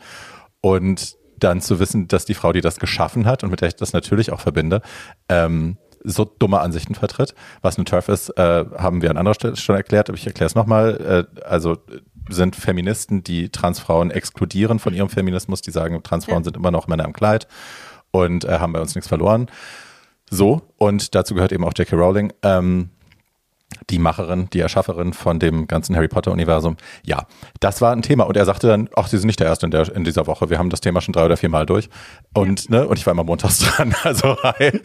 Und 0.62 1.19
dann 1.40 1.62
zu 1.62 1.80
wissen, 1.80 2.08
dass 2.08 2.26
die 2.26 2.34
Frau, 2.34 2.54
die 2.54 2.62
das 2.62 2.80
geschaffen 2.80 3.26
hat 3.26 3.44
und 3.44 3.50
mit 3.50 3.62
der 3.62 3.70
ich 3.70 3.76
das 3.76 3.94
natürlich 3.94 4.32
auch 4.32 4.42
verbinde, 4.42 4.82
ähm, 5.28 5.78
so 6.04 6.26
dumme 6.26 6.60
Ansichten 6.62 6.96
vertritt. 6.96 7.36
Was 7.62 7.78
eine 7.78 7.86
Turf 7.86 8.08
ist, 8.08 8.30
äh, 8.38 8.66
haben 8.78 9.02
wir 9.02 9.10
an 9.10 9.18
anderer 9.18 9.36
Stelle 9.36 9.56
schon 9.58 9.76
erklärt, 9.76 10.10
aber 10.10 10.18
ich 10.18 10.26
erkläre 10.26 10.48
es 10.48 10.56
nochmal. 10.56 11.28
Äh, 11.36 11.42
also 11.44 11.78
sind 12.30 12.56
Feministen, 12.56 13.24
die 13.24 13.50
Transfrauen 13.50 14.12
exkludieren 14.12 14.80
von 14.80 14.94
ihrem 14.94 15.10
Feminismus, 15.10 15.62
die 15.62 15.72
sagen, 15.72 16.02
Transfrauen 16.04 16.40
Ja. 16.40 16.44
sind 16.46 16.58
immer 16.58 16.72
noch 16.72 16.88
Männer 16.88 17.06
im 17.06 17.14
Kleid 17.14 17.48
und 18.12 18.46
äh, 18.46 18.60
haben 18.60 18.74
bei 18.74 18.80
uns 18.80 18.96
nichts 18.96 19.08
verloren. 19.08 19.48
So, 20.30 20.62
und 20.78 21.16
dazu 21.16 21.34
gehört 21.34 21.52
eben 21.52 21.64
auch 21.66 21.74
J.K. 21.76 21.96
Rowling. 21.96 22.32
Ähm, 22.44 22.92
die 23.90 24.00
Macherin, 24.00 24.50
die 24.52 24.60
Erschafferin 24.60 25.14
von 25.14 25.40
dem 25.40 25.68
ganzen 25.68 25.96
Harry 25.96 26.08
Potter-Universum. 26.08 26.78
Ja, 27.04 27.28
das 27.60 27.82
war 27.82 27.92
ein 27.92 28.02
Thema. 28.02 28.26
Und 28.26 28.36
er 28.36 28.46
sagte 28.46 28.68
dann, 28.68 28.90
ach, 28.96 29.08
Sie 29.08 29.18
sind 29.18 29.28
nicht 29.28 29.40
der 29.40 29.48
Erste 29.48 29.66
in, 29.66 29.72
der, 29.72 29.94
in 29.96 30.04
dieser 30.04 30.28
Woche. 30.28 30.50
Wir 30.50 30.58
haben 30.58 30.70
das 30.70 30.82
Thema 30.82 31.02
schon 31.02 31.14
drei 31.14 31.26
oder 31.26 31.38
vier 31.38 31.50
Mal 31.50 31.66
durch. 31.66 31.90
Und, 32.34 32.70
ne, 32.70 32.88
und 32.88 32.98
ich 32.98 33.06
war 33.06 33.14
immer 33.14 33.24
montags 33.24 33.60
dran. 33.60 33.96
Also, 34.04 34.38
hi. 34.44 34.72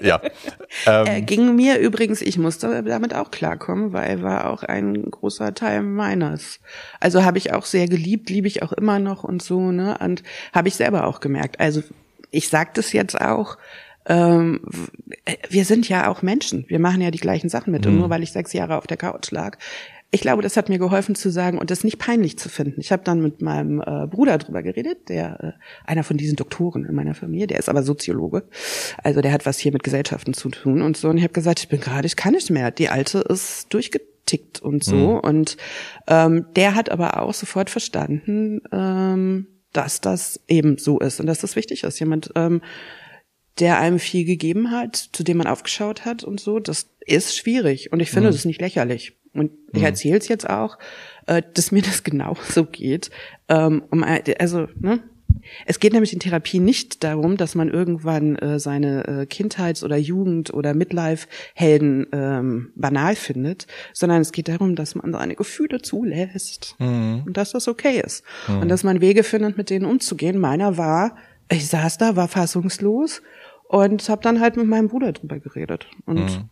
ja. 0.00 0.20
Ähm, 0.86 1.06
äh, 1.06 1.22
ging 1.22 1.56
mir 1.56 1.78
übrigens, 1.78 2.20
ich 2.20 2.38
musste 2.38 2.82
damit 2.82 3.14
auch 3.14 3.30
klarkommen, 3.30 3.92
weil 3.92 4.22
war 4.22 4.50
auch 4.50 4.62
ein 4.62 5.10
großer 5.10 5.54
Teil 5.54 5.82
meines. 5.82 6.60
Also 7.00 7.24
habe 7.24 7.38
ich 7.38 7.52
auch 7.52 7.64
sehr 7.64 7.88
geliebt, 7.88 8.28
liebe 8.28 8.48
ich 8.48 8.62
auch 8.62 8.72
immer 8.72 8.98
noch 8.98 9.24
und 9.24 9.42
so, 9.42 9.70
ne? 9.72 9.96
Und 9.98 10.22
habe 10.52 10.68
ich 10.68 10.74
selber 10.74 11.06
auch 11.06 11.20
gemerkt. 11.20 11.58
Also 11.58 11.82
ich 12.30 12.48
sag 12.48 12.74
das 12.74 12.92
jetzt 12.92 13.20
auch, 13.20 13.56
ähm, 14.06 14.60
w- 14.64 15.36
wir 15.48 15.64
sind 15.64 15.88
ja 15.88 16.08
auch 16.08 16.22
Menschen. 16.22 16.64
Wir 16.68 16.78
machen 16.78 17.00
ja 17.00 17.10
die 17.10 17.18
gleichen 17.18 17.48
Sachen 17.48 17.70
mit. 17.72 17.86
Und 17.86 17.98
nur 17.98 18.10
weil 18.10 18.22
ich 18.22 18.32
sechs 18.32 18.52
Jahre 18.52 18.76
auf 18.78 18.86
der 18.86 18.96
Couch 18.96 19.30
lag, 19.30 19.58
ich 20.12 20.22
glaube, 20.22 20.42
das 20.42 20.56
hat 20.56 20.68
mir 20.68 20.80
geholfen 20.80 21.14
zu 21.14 21.30
sagen 21.30 21.56
und 21.56 21.70
das 21.70 21.84
nicht 21.84 21.98
peinlich 21.98 22.36
zu 22.36 22.48
finden. 22.48 22.80
Ich 22.80 22.90
habe 22.90 23.04
dann 23.04 23.22
mit 23.22 23.42
meinem 23.42 23.80
äh, 23.80 24.08
Bruder 24.08 24.38
drüber 24.38 24.60
geredet, 24.60 25.08
der 25.08 25.40
äh, 25.40 25.88
einer 25.88 26.02
von 26.02 26.16
diesen 26.16 26.34
Doktoren 26.34 26.84
in 26.84 26.96
meiner 26.96 27.14
Familie, 27.14 27.46
der 27.46 27.60
ist 27.60 27.68
aber 27.68 27.84
Soziologe, 27.84 28.42
also 29.04 29.20
der 29.20 29.30
hat 29.30 29.46
was 29.46 29.58
hier 29.60 29.70
mit 29.72 29.84
Gesellschaften 29.84 30.34
zu 30.34 30.48
tun 30.48 30.82
und 30.82 30.96
so. 30.96 31.08
Und 31.10 31.16
ich 31.18 31.22
habe 31.22 31.32
gesagt, 31.32 31.60
ich 31.60 31.68
bin 31.68 31.80
gerade, 31.80 32.06
ich 32.06 32.16
kann 32.16 32.32
nicht 32.32 32.50
mehr. 32.50 32.72
Die 32.72 32.88
alte 32.88 33.18
ist 33.20 33.72
durchgetickt 33.72 34.60
und 34.60 34.82
so. 34.82 35.20
Und 35.22 35.56
ähm, 36.08 36.46
der 36.56 36.74
hat 36.74 36.90
aber 36.90 37.22
auch 37.22 37.32
sofort 37.34 37.70
verstanden, 37.70 38.62
ähm, 38.72 39.46
dass 39.72 40.00
das 40.00 40.40
eben 40.48 40.76
so 40.76 40.98
ist 40.98 41.20
und 41.20 41.26
dass 41.26 41.38
das 41.38 41.54
wichtig 41.54 41.84
ist. 41.84 42.00
Jemand 42.00 42.32
ähm, 42.34 42.62
der 43.60 43.78
einem 43.78 43.98
viel 43.98 44.24
gegeben 44.24 44.70
hat, 44.70 44.96
zu 44.96 45.22
dem 45.22 45.36
man 45.36 45.46
aufgeschaut 45.46 46.04
hat 46.04 46.24
und 46.24 46.40
so, 46.40 46.58
das 46.58 46.88
ist 47.00 47.36
schwierig. 47.36 47.92
Und 47.92 48.00
ich 48.00 48.10
finde, 48.10 48.28
das 48.28 48.36
ist 48.36 48.46
nicht 48.46 48.60
lächerlich. 48.60 49.16
Und 49.32 49.52
ich 49.72 49.82
erzähle 49.82 50.18
es 50.18 50.28
jetzt 50.28 50.48
auch, 50.48 50.78
äh, 51.26 51.42
dass 51.54 51.70
mir 51.70 51.82
das 51.82 52.02
genauso 52.02 52.64
geht. 52.64 53.10
Ähm, 53.48 53.82
um, 53.90 54.04
also, 54.38 54.66
ne? 54.78 55.00
Es 55.64 55.80
geht 55.80 55.92
nämlich 55.92 56.12
in 56.12 56.18
Therapie 56.18 56.58
nicht 56.58 57.02
darum, 57.02 57.36
dass 57.36 57.54
man 57.54 57.68
irgendwann 57.68 58.36
äh, 58.36 58.58
seine 58.58 59.06
äh, 59.06 59.26
Kindheits- 59.26 59.82
oder 59.82 59.96
Jugend- 59.96 60.52
oder 60.52 60.74
Midlife-Helden 60.74 62.06
ähm, 62.12 62.72
banal 62.74 63.14
findet, 63.14 63.66
sondern 63.92 64.20
es 64.20 64.32
geht 64.32 64.48
darum, 64.48 64.74
dass 64.74 64.96
man 64.96 65.12
seine 65.12 65.36
Gefühle 65.36 65.80
zulässt 65.82 66.76
und 66.78 67.32
dass 67.32 67.52
das 67.52 67.68
okay 67.68 68.02
ist. 68.04 68.22
Und 68.48 68.68
dass 68.68 68.84
man 68.84 69.00
Wege 69.00 69.22
findet, 69.22 69.56
mit 69.56 69.70
denen 69.70 69.86
umzugehen. 69.86 70.38
Meiner 70.38 70.76
war, 70.76 71.16
ich 71.48 71.68
saß 71.68 71.96
da, 71.98 72.16
war 72.16 72.28
fassungslos 72.28 73.22
und 73.70 74.08
habe 74.08 74.20
dann 74.22 74.40
halt 74.40 74.56
mit 74.56 74.66
meinem 74.66 74.88
Bruder 74.88 75.12
drüber 75.12 75.38
geredet. 75.38 75.86
Und 76.06 76.48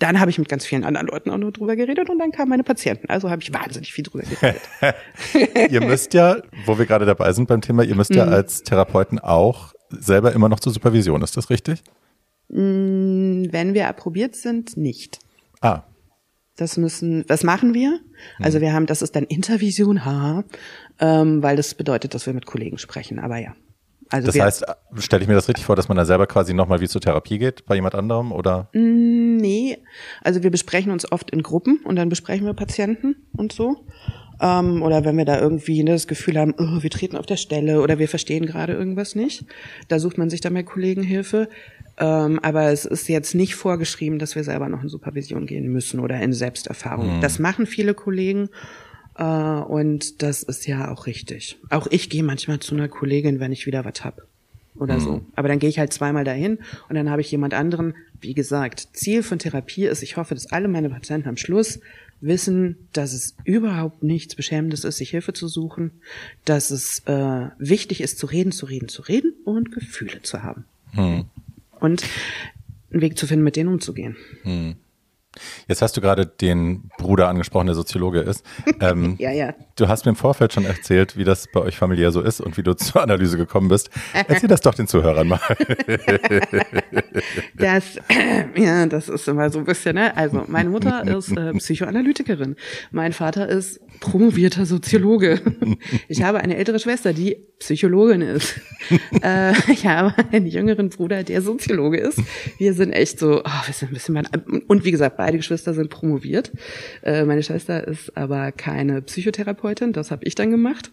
dann 0.00 0.18
habe 0.18 0.30
ich 0.30 0.38
mit 0.38 0.48
ganz 0.48 0.66
vielen 0.66 0.82
anderen 0.82 1.06
Leuten 1.06 1.30
auch 1.30 1.38
nur 1.38 1.52
drüber 1.52 1.76
geredet 1.76 2.10
und 2.10 2.18
dann 2.18 2.32
kamen 2.32 2.48
meine 2.48 2.64
Patienten. 2.64 3.08
Also 3.08 3.30
habe 3.30 3.40
ich 3.42 3.54
wahnsinnig 3.54 3.92
viel 3.92 4.02
drüber 4.02 4.24
geredet. 4.24 4.62
ihr 5.72 5.80
müsst 5.80 6.12
ja, 6.14 6.38
wo 6.66 6.76
wir 6.78 6.86
gerade 6.86 7.06
dabei 7.06 7.32
sind 7.32 7.46
beim 7.46 7.60
Thema, 7.60 7.84
ihr 7.84 7.94
müsst 7.94 8.12
ja 8.12 8.24
als 8.24 8.64
Therapeuten 8.64 9.20
auch 9.20 9.72
selber 9.90 10.32
immer 10.32 10.48
noch 10.48 10.58
zur 10.58 10.72
Supervision. 10.72 11.22
Ist 11.22 11.36
das 11.36 11.48
richtig? 11.50 11.84
Wenn 12.48 13.48
wir 13.52 13.86
approbiert 13.88 14.34
sind, 14.34 14.76
nicht. 14.76 15.20
Ah, 15.60 15.82
Das 16.56 16.76
müssen, 16.76 17.24
was 17.28 17.44
machen 17.44 17.72
wir? 17.72 18.00
Also 18.40 18.60
wir 18.60 18.72
haben, 18.72 18.86
das 18.86 19.00
ist 19.00 19.14
dann 19.14 19.24
Intervision, 19.24 20.04
haha. 20.04 20.42
ähm, 20.98 21.40
weil 21.42 21.54
das 21.56 21.74
bedeutet, 21.74 22.14
dass 22.14 22.26
wir 22.26 22.34
mit 22.34 22.46
Kollegen 22.46 22.78
sprechen. 22.78 23.20
Aber 23.20 23.36
ja. 23.38 23.54
Also 24.12 24.26
das 24.26 24.38
heißt, 24.38 24.64
stelle 24.98 25.22
ich 25.22 25.28
mir 25.28 25.34
das 25.34 25.48
richtig 25.48 25.64
vor, 25.64 25.74
dass 25.74 25.88
man 25.88 25.96
da 25.96 26.04
selber 26.04 26.26
quasi 26.26 26.52
nochmal 26.52 26.80
wie 26.80 26.88
zur 26.88 27.00
Therapie 27.00 27.38
geht 27.38 27.64
bei 27.66 27.74
jemand 27.74 27.94
anderem 27.94 28.30
oder? 28.30 28.68
Mm, 28.74 29.38
nee, 29.38 29.78
also 30.22 30.42
wir 30.42 30.50
besprechen 30.50 30.92
uns 30.92 31.10
oft 31.10 31.30
in 31.30 31.42
Gruppen 31.42 31.80
und 31.84 31.96
dann 31.96 32.08
besprechen 32.08 32.46
wir 32.46 32.54
Patienten 32.54 33.16
und 33.36 33.52
so. 33.52 33.86
Ähm, 34.40 34.82
oder 34.82 35.04
wenn 35.04 35.16
wir 35.16 35.24
da 35.24 35.40
irgendwie 35.40 35.82
ne, 35.82 35.92
das 35.92 36.06
Gefühl 36.06 36.38
haben, 36.38 36.54
oh, 36.58 36.82
wir 36.82 36.90
treten 36.90 37.16
auf 37.16 37.26
der 37.26 37.36
Stelle 37.36 37.80
oder 37.80 37.98
wir 37.98 38.08
verstehen 38.08 38.44
gerade 38.44 38.74
irgendwas 38.74 39.14
nicht, 39.14 39.46
da 39.88 39.98
sucht 39.98 40.18
man 40.18 40.28
sich 40.28 40.40
dann 40.40 40.52
bei 40.52 40.62
Kollegen 40.62 41.02
Hilfe. 41.02 41.48
Ähm, 41.98 42.40
aber 42.42 42.70
es 42.70 42.84
ist 42.84 43.08
jetzt 43.08 43.34
nicht 43.34 43.54
vorgeschrieben, 43.54 44.18
dass 44.18 44.34
wir 44.34 44.44
selber 44.44 44.68
noch 44.68 44.82
in 44.82 44.88
Supervision 44.88 45.46
gehen 45.46 45.68
müssen 45.68 46.00
oder 46.00 46.20
in 46.20 46.32
Selbsterfahrung. 46.32 47.16
Mhm. 47.16 47.20
Das 47.20 47.38
machen 47.38 47.66
viele 47.66 47.94
Kollegen 47.94 48.48
äh, 49.16 49.24
und 49.24 50.22
das 50.22 50.42
ist 50.42 50.66
ja 50.66 50.90
auch 50.90 51.06
richtig. 51.06 51.58
Auch 51.70 51.86
ich 51.90 52.10
gehe 52.10 52.22
manchmal 52.22 52.60
zu 52.60 52.74
einer 52.74 52.88
Kollegin, 52.88 53.40
wenn 53.40 53.52
ich 53.52 53.66
wieder 53.66 53.84
was 53.84 54.04
hab 54.04 54.22
oder 54.74 54.94
mhm. 54.94 55.00
so. 55.00 55.26
Aber 55.36 55.48
dann 55.48 55.58
gehe 55.58 55.68
ich 55.68 55.78
halt 55.78 55.92
zweimal 55.92 56.24
dahin 56.24 56.58
und 56.88 56.94
dann 56.94 57.10
habe 57.10 57.20
ich 57.20 57.30
jemand 57.30 57.54
anderen. 57.54 57.94
Wie 58.20 58.34
gesagt, 58.34 58.88
Ziel 58.92 59.22
von 59.22 59.38
Therapie 59.38 59.84
ist, 59.84 60.02
ich 60.02 60.16
hoffe, 60.16 60.34
dass 60.34 60.50
alle 60.52 60.68
meine 60.68 60.90
Patienten 60.90 61.28
am 61.28 61.36
Schluss 61.36 61.80
wissen, 62.20 62.76
dass 62.92 63.12
es 63.12 63.36
überhaupt 63.44 64.02
nichts 64.02 64.36
Beschämendes 64.36 64.84
ist, 64.84 64.98
sich 64.98 65.10
Hilfe 65.10 65.32
zu 65.32 65.48
suchen, 65.48 65.90
dass 66.44 66.70
es 66.70 67.00
äh, 67.06 67.48
wichtig 67.58 68.00
ist, 68.00 68.18
zu 68.18 68.26
reden, 68.26 68.52
zu 68.52 68.66
reden, 68.66 68.88
zu 68.88 69.02
reden 69.02 69.34
und 69.44 69.72
Gefühle 69.72 70.22
zu 70.22 70.42
haben. 70.42 70.64
Mhm. 70.92 71.24
Und 71.80 72.04
einen 72.92 73.02
Weg 73.02 73.18
zu 73.18 73.26
finden, 73.26 73.44
mit 73.44 73.56
denen 73.56 73.70
umzugehen. 73.70 74.16
Mhm. 74.44 74.76
Jetzt 75.66 75.80
hast 75.80 75.96
du 75.96 76.00
gerade 76.00 76.26
den 76.26 76.90
Bruder 76.98 77.28
angesprochen, 77.28 77.66
der 77.66 77.74
Soziologe 77.74 78.20
ist. 78.20 78.44
Ähm, 78.80 79.16
ja, 79.18 79.30
ja. 79.30 79.54
Du 79.76 79.88
hast 79.88 80.04
mir 80.04 80.10
im 80.10 80.16
Vorfeld 80.16 80.52
schon 80.52 80.64
erzählt, 80.64 81.16
wie 81.16 81.24
das 81.24 81.48
bei 81.50 81.60
euch 81.60 81.76
familiär 81.76 82.12
so 82.12 82.20
ist 82.20 82.40
und 82.40 82.56
wie 82.56 82.62
du 82.62 82.74
zur 82.76 83.02
Analyse 83.02 83.36
gekommen 83.36 83.68
bist. 83.68 83.90
Erzähl 84.12 84.48
das 84.48 84.60
doch 84.60 84.74
den 84.74 84.86
Zuhörern 84.86 85.28
mal. 85.28 85.40
das, 87.54 87.98
ja, 88.56 88.86
das 88.86 89.08
ist 89.08 89.28
immer 89.28 89.50
so 89.50 89.60
ein 89.60 89.64
bisschen, 89.64 89.94
ne? 89.94 90.16
Also, 90.16 90.44
meine 90.48 90.68
Mutter 90.68 91.06
ist 91.06 91.36
äh, 91.36 91.52
Psychoanalytikerin. 91.52 92.56
Mein 92.90 93.12
Vater 93.12 93.48
ist 93.48 93.80
promovierter 94.00 94.66
Soziologe. 94.66 95.40
Ich 96.08 96.22
habe 96.22 96.40
eine 96.40 96.56
ältere 96.56 96.78
Schwester, 96.78 97.12
die 97.12 97.36
Psychologin 97.58 98.20
ist. 98.20 98.60
äh, 99.22 99.52
ich 99.70 99.86
habe 99.86 100.14
einen 100.32 100.46
jüngeren 100.46 100.90
Bruder, 100.90 101.22
der 101.22 101.40
Soziologe 101.40 101.98
ist. 101.98 102.20
Wir 102.58 102.74
sind 102.74 102.92
echt 102.92 103.18
so, 103.18 103.40
oh, 103.44 103.66
wir 103.66 103.74
sind 103.74 103.90
ein 103.90 103.94
bisschen, 103.94 104.62
und 104.66 104.84
wie 104.84 104.90
gesagt, 104.90 105.16
beide 105.22 105.36
Geschwister 105.36 105.72
sind 105.72 105.88
promoviert. 105.88 106.50
Äh, 107.04 107.24
meine 107.24 107.44
Schwester 107.44 107.86
ist 107.86 108.16
aber 108.16 108.50
keine 108.50 109.02
Psychotherapeutin, 109.02 109.92
das 109.92 110.10
habe 110.10 110.24
ich 110.24 110.34
dann 110.34 110.50
gemacht. 110.50 110.90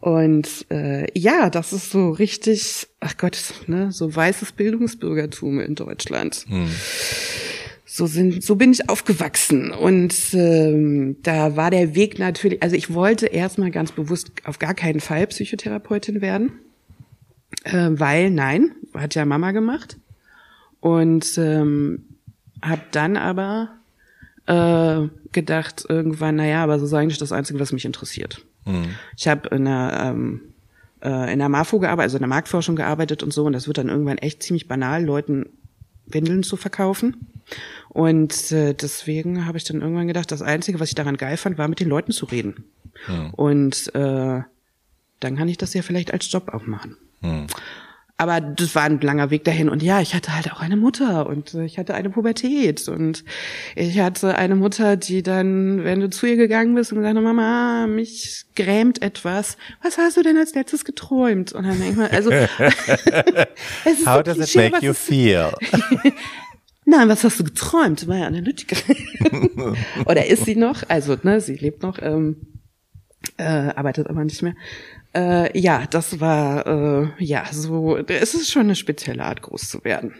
Und 0.00 0.64
äh, 0.70 1.06
ja, 1.12 1.50
das 1.50 1.74
ist 1.74 1.90
so 1.90 2.08
richtig, 2.08 2.88
ach 3.00 3.18
Gott, 3.18 3.52
ne, 3.66 3.92
so 3.92 4.16
weißes 4.16 4.52
Bildungsbürgertum 4.52 5.60
in 5.60 5.74
Deutschland. 5.74 6.46
Hm. 6.48 6.70
So 7.84 8.06
sind, 8.06 8.42
so 8.42 8.56
bin 8.56 8.72
ich 8.72 8.88
aufgewachsen 8.88 9.72
und 9.72 10.14
ähm, 10.32 11.16
da 11.22 11.56
war 11.56 11.70
der 11.70 11.94
Weg 11.94 12.18
natürlich. 12.18 12.62
Also 12.62 12.76
ich 12.76 12.94
wollte 12.94 13.26
erstmal 13.26 13.70
ganz 13.70 13.92
bewusst 13.92 14.32
auf 14.44 14.58
gar 14.58 14.72
keinen 14.72 15.00
Fall 15.00 15.26
Psychotherapeutin 15.26 16.22
werden, 16.22 16.52
äh, 17.64 17.90
weil 17.90 18.30
nein, 18.30 18.70
hat 18.94 19.14
ja 19.14 19.26
Mama 19.26 19.50
gemacht 19.50 19.98
und 20.80 21.36
ähm, 21.36 22.06
habe 22.62 22.82
dann 22.90 23.16
aber 23.16 23.70
äh, 24.46 25.08
gedacht 25.32 25.84
irgendwann, 25.88 26.36
naja, 26.36 26.62
aber 26.62 26.78
so 26.78 26.86
ist 26.86 26.94
eigentlich 26.94 27.18
das 27.18 27.32
Einzige, 27.32 27.60
was 27.60 27.72
mich 27.72 27.84
interessiert. 27.84 28.44
Mhm. 28.64 28.94
Ich 29.16 29.28
habe 29.28 29.54
in 29.54 29.64
der 29.64 30.00
ähm, 30.02 30.40
äh, 31.02 31.32
in 31.32 31.38
der 31.38 31.48
MAFO 31.48 31.78
gearbeitet, 31.78 32.06
also 32.06 32.16
in 32.18 32.22
der 32.22 32.28
Marktforschung 32.28 32.76
gearbeitet 32.76 33.22
und 33.22 33.32
so, 33.32 33.44
und 33.44 33.52
das 33.52 33.66
wird 33.66 33.78
dann 33.78 33.88
irgendwann 33.88 34.18
echt 34.18 34.42
ziemlich 34.42 34.68
banal, 34.68 35.04
Leuten 35.04 35.46
Windeln 36.06 36.42
zu 36.42 36.56
verkaufen. 36.56 37.28
Und 37.88 38.52
äh, 38.52 38.74
deswegen 38.74 39.46
habe 39.46 39.58
ich 39.58 39.64
dann 39.64 39.80
irgendwann 39.80 40.06
gedacht, 40.06 40.30
das 40.30 40.42
Einzige, 40.42 40.78
was 40.80 40.88
ich 40.90 40.94
daran 40.94 41.16
geil 41.16 41.36
fand, 41.36 41.58
war 41.58 41.68
mit 41.68 41.80
den 41.80 41.88
Leuten 41.88 42.12
zu 42.12 42.26
reden. 42.26 42.64
Mhm. 43.08 43.30
Und 43.34 43.94
äh, 43.94 44.42
dann 45.20 45.36
kann 45.36 45.48
ich 45.48 45.58
das 45.58 45.74
ja 45.74 45.82
vielleicht 45.82 46.12
als 46.12 46.30
Job 46.30 46.48
auch 46.52 46.66
machen. 46.66 46.96
Mhm. 47.20 47.46
Aber 48.20 48.42
das 48.42 48.74
war 48.74 48.82
ein 48.82 49.00
langer 49.00 49.30
Weg 49.30 49.44
dahin. 49.44 49.70
Und 49.70 49.82
ja, 49.82 50.02
ich 50.02 50.14
hatte 50.14 50.34
halt 50.36 50.52
auch 50.52 50.60
eine 50.60 50.76
Mutter 50.76 51.26
und 51.26 51.54
ich 51.54 51.78
hatte 51.78 51.94
eine 51.94 52.10
Pubertät. 52.10 52.86
Und 52.86 53.24
ich 53.74 53.98
hatte 53.98 54.36
eine 54.36 54.56
Mutter, 54.56 54.98
die 54.98 55.22
dann, 55.22 55.84
wenn 55.84 56.00
du 56.00 56.10
zu 56.10 56.26
ihr 56.26 56.36
gegangen 56.36 56.74
bist 56.74 56.92
und 56.92 56.98
gesagt 56.98 57.16
hast, 57.16 57.24
Mama, 57.24 57.86
mich 57.86 58.44
grämt 58.54 59.00
etwas. 59.00 59.56
Was 59.82 59.96
hast 59.96 60.18
du 60.18 60.22
denn 60.22 60.36
als 60.36 60.54
letztes 60.54 60.84
geträumt? 60.84 61.54
Und 61.54 61.64
dann 61.64 61.80
denke 61.80 61.92
ich 61.92 61.96
mal, 61.96 62.10
also, 62.10 62.30
How 64.04 64.22
does 64.22 64.36
it 64.36 64.54
make 64.54 64.84
you 64.84 64.92
feel? 64.92 65.52
Nein, 66.84 67.08
was 67.08 67.24
hast 67.24 67.40
du 67.40 67.44
geträumt? 67.44 68.06
War 68.06 68.18
ja 68.18 68.26
Analytikerin. 68.26 69.76
Oder 70.04 70.26
ist 70.26 70.44
sie 70.44 70.56
noch? 70.56 70.82
Also, 70.88 71.16
ne, 71.22 71.40
sie 71.40 71.56
lebt 71.56 71.82
noch, 71.82 71.98
ähm, 72.02 72.36
äh, 73.38 73.44
arbeitet 73.44 74.08
aber 74.08 74.24
nicht 74.24 74.42
mehr. 74.42 74.56
Äh, 75.14 75.58
ja, 75.58 75.86
das 75.90 76.20
war 76.20 76.66
äh, 76.66 77.08
ja 77.18 77.44
so. 77.50 77.96
Es 77.96 78.34
ist 78.34 78.50
schon 78.50 78.62
eine 78.62 78.76
spezielle 78.76 79.24
Art, 79.24 79.42
groß 79.42 79.68
zu 79.68 79.84
werden. 79.84 80.14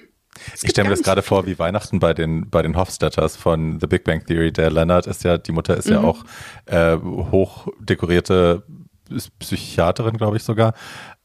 Ich 0.62 0.70
stelle 0.70 0.88
mir 0.88 0.94
das 0.94 1.02
gerade 1.02 1.22
vor, 1.22 1.46
wie 1.46 1.58
Weihnachten 1.58 1.98
bei 1.98 2.14
den 2.14 2.48
bei 2.50 2.62
den 2.62 2.76
Hofstetters 2.76 3.36
von 3.36 3.78
The 3.80 3.86
Big 3.86 4.04
Bang 4.04 4.24
Theory. 4.24 4.52
Der 4.52 4.70
Leonard 4.70 5.06
ist 5.06 5.24
ja, 5.24 5.38
die 5.38 5.52
Mutter 5.52 5.76
ist 5.76 5.86
mhm. 5.86 5.92
ja 5.92 6.00
auch 6.00 6.24
äh, 6.66 6.96
hoch 6.96 7.68
dekorierte 7.80 8.64
Psychiaterin, 9.40 10.16
glaube 10.16 10.36
ich 10.36 10.44
sogar. 10.44 10.74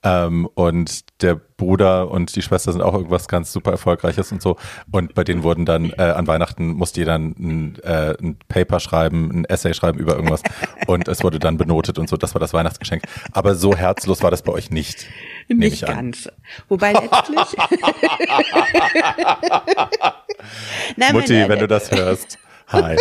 Ähm, 0.06 0.48
und 0.54 1.22
der 1.24 1.36
Bruder 1.36 2.12
und 2.12 2.36
die 2.36 2.44
Schwester 2.44 2.72
sind 2.72 2.82
auch 2.82 2.94
irgendwas 2.94 3.28
ganz 3.28 3.52
super 3.52 3.72
Erfolgreiches 3.72 4.32
und 4.32 4.42
so. 4.42 4.56
Und 4.92 5.16
bei 5.16 5.24
denen 5.24 5.42
wurden 5.42 5.66
dann 5.66 5.92
äh, 5.98 6.04
an 6.04 6.28
Weihnachten 6.28 6.68
musste 6.68 7.02
jeder 7.02 7.16
ein, 7.16 7.78
äh, 7.82 8.16
ein 8.22 8.38
Paper 8.48 8.80
schreiben, 8.80 9.32
ein 9.32 9.46
Essay 9.46 9.74
schreiben 9.74 9.98
über 9.98 10.16
irgendwas. 10.16 10.44
und 10.88 11.08
es 11.08 11.24
wurde 11.24 11.40
dann 11.40 11.58
benotet 11.58 11.98
und 11.98 12.08
so. 12.08 12.18
Das 12.18 12.36
war 12.36 12.40
das 12.40 12.54
Weihnachtsgeschenk. 12.54 13.04
Aber 13.32 13.56
so 13.56 13.76
herzlos 13.76 14.22
war 14.22 14.30
das 14.30 14.44
bei 14.44 14.54
euch 14.54 14.70
nicht. 14.70 15.08
Nicht 15.48 15.86
ganz. 15.86 16.30
Wobei 16.70 16.94
letztlich. 16.94 17.40
Nein, 20.98 21.14
Mutti, 21.14 21.48
wenn 21.48 21.60
du 21.60 21.68
das 21.68 21.92
hörst. 21.92 22.40
Hi. 22.84 22.96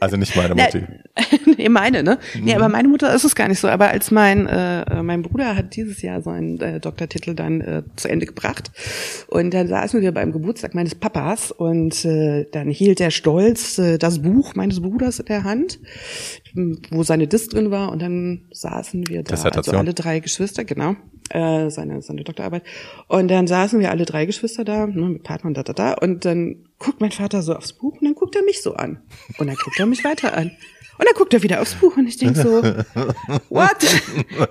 Also 0.00 0.16
nicht 0.16 0.36
meine 0.36 0.54
Mutti. 0.54 0.84
nee, 1.56 1.68
meine, 1.68 2.02
ne? 2.02 2.18
Mhm. 2.34 2.44
Nee, 2.44 2.54
aber 2.54 2.68
meine 2.68 2.88
Mutter 2.88 3.14
ist 3.14 3.24
es 3.24 3.34
gar 3.34 3.48
nicht 3.48 3.58
so. 3.58 3.68
Aber 3.68 3.88
als 3.88 4.10
mein, 4.10 4.46
äh, 4.46 5.02
mein 5.02 5.22
Bruder 5.22 5.56
hat 5.56 5.76
dieses 5.76 6.02
Jahr 6.02 6.20
seinen 6.20 6.60
äh, 6.60 6.80
Doktortitel 6.80 7.34
dann 7.34 7.60
äh, 7.60 7.82
zu 7.96 8.08
Ende 8.08 8.26
gebracht. 8.26 8.70
Und 9.28 9.54
dann 9.54 9.68
saßen 9.68 10.00
wir 10.00 10.12
beim 10.12 10.32
Geburtstag 10.32 10.74
meines 10.74 10.94
Papas 10.94 11.50
und 11.50 12.04
äh, 12.04 12.46
dann 12.50 12.68
hielt 12.68 13.00
er 13.00 13.10
stolz 13.10 13.78
äh, 13.78 13.98
das 13.98 14.20
Buch 14.22 14.54
meines 14.54 14.80
Bruders 14.80 15.20
in 15.20 15.26
der 15.26 15.44
Hand, 15.44 15.78
wo 16.90 17.02
seine 17.02 17.26
Dis 17.26 17.48
drin 17.48 17.70
war. 17.70 17.90
Und 17.92 18.02
dann 18.02 18.42
saßen 18.52 19.08
wir 19.08 19.22
da, 19.22 19.34
also 19.34 19.72
alle 19.72 19.94
drei 19.94 20.20
Geschwister, 20.20 20.64
genau, 20.64 20.96
äh, 21.30 21.70
seine, 21.70 22.02
seine 22.02 22.24
Doktorarbeit. 22.24 22.62
Und 23.08 23.28
dann 23.28 23.46
saßen 23.46 23.80
wir 23.80 23.90
alle 23.90 24.04
drei 24.04 24.26
Geschwister 24.26 24.64
da, 24.64 24.86
ne, 24.86 25.08
mit 25.08 25.22
Partner 25.22 25.48
und 25.48 25.56
da, 25.56 25.62
da, 25.62 25.72
da. 25.72 25.92
Und 25.94 26.24
dann 26.24 26.66
guckt 26.78 27.00
mein 27.00 27.12
Vater 27.12 27.42
so 27.42 27.54
aufs 27.54 27.72
Buch 27.72 28.00
und 28.00 28.04
dann 28.04 28.14
guckt 28.14 28.36
er 28.36 28.42
mich 28.42 28.62
so 28.62 28.74
an. 28.74 29.00
Und 29.38 29.46
dann 29.46 29.56
guckt 29.56 29.78
er 29.78 29.86
mich 29.86 30.04
weiter 30.04 30.36
an. 30.36 30.50
Und 30.96 31.08
dann 31.08 31.14
guckt 31.14 31.34
er 31.34 31.42
wieder 31.42 31.60
aufs 31.60 31.74
Buch 31.74 31.96
und 31.96 32.06
ich 32.06 32.18
denk 32.18 32.36
so, 32.36 32.62
what? 33.48 33.84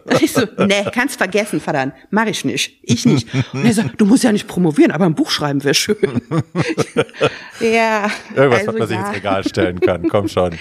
Und 0.05 0.21
ich 0.21 0.33
so, 0.33 0.41
nee, 0.57 0.83
kannst 0.93 1.17
vergessen, 1.17 1.61
Vater, 1.61 1.93
mach 2.09 2.25
ich 2.25 2.43
nicht. 2.43 2.79
Ich 2.83 3.05
nicht. 3.05 3.29
Und 3.53 3.65
er 3.65 3.73
sagt, 3.73 4.01
du 4.01 4.05
musst 4.05 4.25
ja 4.25 4.31
nicht 4.31 4.47
promovieren, 4.47 4.91
aber 4.91 5.05
ein 5.05 5.15
Buch 5.15 5.31
schreiben 5.31 5.63
wäre 5.63 5.73
schön. 5.73 5.95
ja. 7.61 8.11
Irgendwas, 8.35 8.59
also, 8.59 8.67
was 8.67 8.79
man 8.79 8.87
sich 8.89 8.97
ins 8.97 9.13
Regal 9.13 9.47
stellen 9.47 9.79
kann, 9.79 10.09
komm 10.09 10.27
schon. 10.27 10.55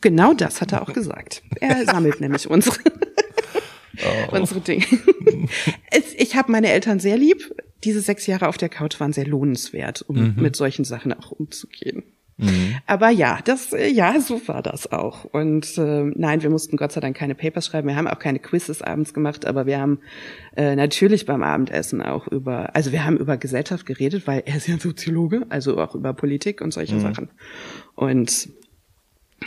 Genau 0.00 0.32
das 0.32 0.60
hat 0.60 0.72
er 0.72 0.82
auch 0.82 0.92
gesagt. 0.92 1.42
Er 1.60 1.84
sammelt 1.84 2.20
nämlich 2.20 2.48
unsere, 2.48 2.78
oh. 3.98 4.36
unsere 4.36 4.60
Dinge. 4.60 4.84
Es, 5.90 6.14
ich 6.16 6.36
habe 6.36 6.50
meine 6.50 6.70
Eltern 6.70 6.98
sehr 6.98 7.18
lieb. 7.18 7.54
Diese 7.84 8.00
sechs 8.00 8.26
Jahre 8.26 8.48
auf 8.48 8.56
der 8.56 8.68
Couch 8.68 8.98
waren 9.00 9.12
sehr 9.12 9.26
lohnenswert, 9.26 10.02
um 10.02 10.16
mhm. 10.16 10.34
mit 10.36 10.56
solchen 10.56 10.84
Sachen 10.84 11.12
auch 11.12 11.30
umzugehen. 11.32 12.04
Mhm. 12.38 12.76
Aber 12.86 13.10
ja, 13.10 13.40
das, 13.44 13.72
äh, 13.72 13.88
ja, 13.88 14.18
so 14.20 14.40
war 14.48 14.62
das 14.62 14.90
auch. 14.90 15.24
Und 15.24 15.76
äh, 15.78 16.04
nein, 16.14 16.42
wir 16.42 16.50
mussten 16.50 16.76
Gott 16.76 16.92
sei 16.92 17.00
Dank 17.00 17.16
keine 17.16 17.34
Papers 17.34 17.66
schreiben. 17.66 17.88
Wir 17.88 17.96
haben 17.96 18.08
auch 18.08 18.18
keine 18.18 18.38
Quizzes 18.38 18.82
abends 18.82 19.14
gemacht, 19.14 19.46
aber 19.46 19.66
wir 19.66 19.78
haben 19.78 20.00
äh, 20.56 20.74
natürlich 20.74 21.26
beim 21.26 21.42
Abendessen 21.42 22.02
auch 22.02 22.26
über, 22.28 22.74
also 22.74 22.92
wir 22.92 23.04
haben 23.04 23.18
über 23.18 23.36
Gesellschaft 23.36 23.86
geredet, 23.86 24.26
weil 24.26 24.42
er 24.46 24.56
ist 24.56 24.66
ja 24.66 24.78
Soziologe, 24.78 25.46
also 25.50 25.78
auch 25.78 25.94
über 25.94 26.14
Politik 26.14 26.60
und 26.60 26.72
solche 26.72 26.96
mhm. 26.96 27.00
Sachen. 27.00 27.30
Und 27.94 28.48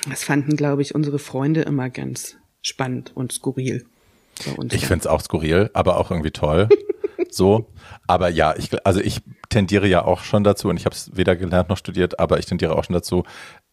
das 0.10 0.24
fanden, 0.24 0.56
glaube 0.56 0.82
ich, 0.82 0.94
unsere 0.94 1.20
Freunde 1.20 1.62
immer 1.62 1.90
ganz 1.90 2.38
spannend 2.62 3.12
und 3.16 3.32
skurril. 3.32 3.86
Ich 4.72 4.86
finde 4.86 5.02
es 5.02 5.08
auch 5.08 5.22
skurril, 5.22 5.70
aber 5.74 5.98
auch 5.98 6.12
irgendwie 6.12 6.32
toll. 6.32 6.70
so. 7.30 7.72
Aber 8.08 8.30
ja, 8.30 8.56
ich, 8.58 8.70
also 8.86 9.00
ich 9.00 9.22
tendiere 9.50 9.88
ja 9.88 10.04
auch 10.04 10.24
schon 10.24 10.44
dazu, 10.44 10.70
und 10.70 10.78
ich 10.78 10.86
habe 10.86 10.96
es 10.96 11.16
weder 11.16 11.36
gelernt 11.36 11.70
noch 11.70 11.78
studiert, 11.78 12.20
aber 12.20 12.40
ich 12.40 12.46
tendiere 12.46 12.76
auch 12.76 12.84
schon 12.84 12.94
dazu, 12.94 13.24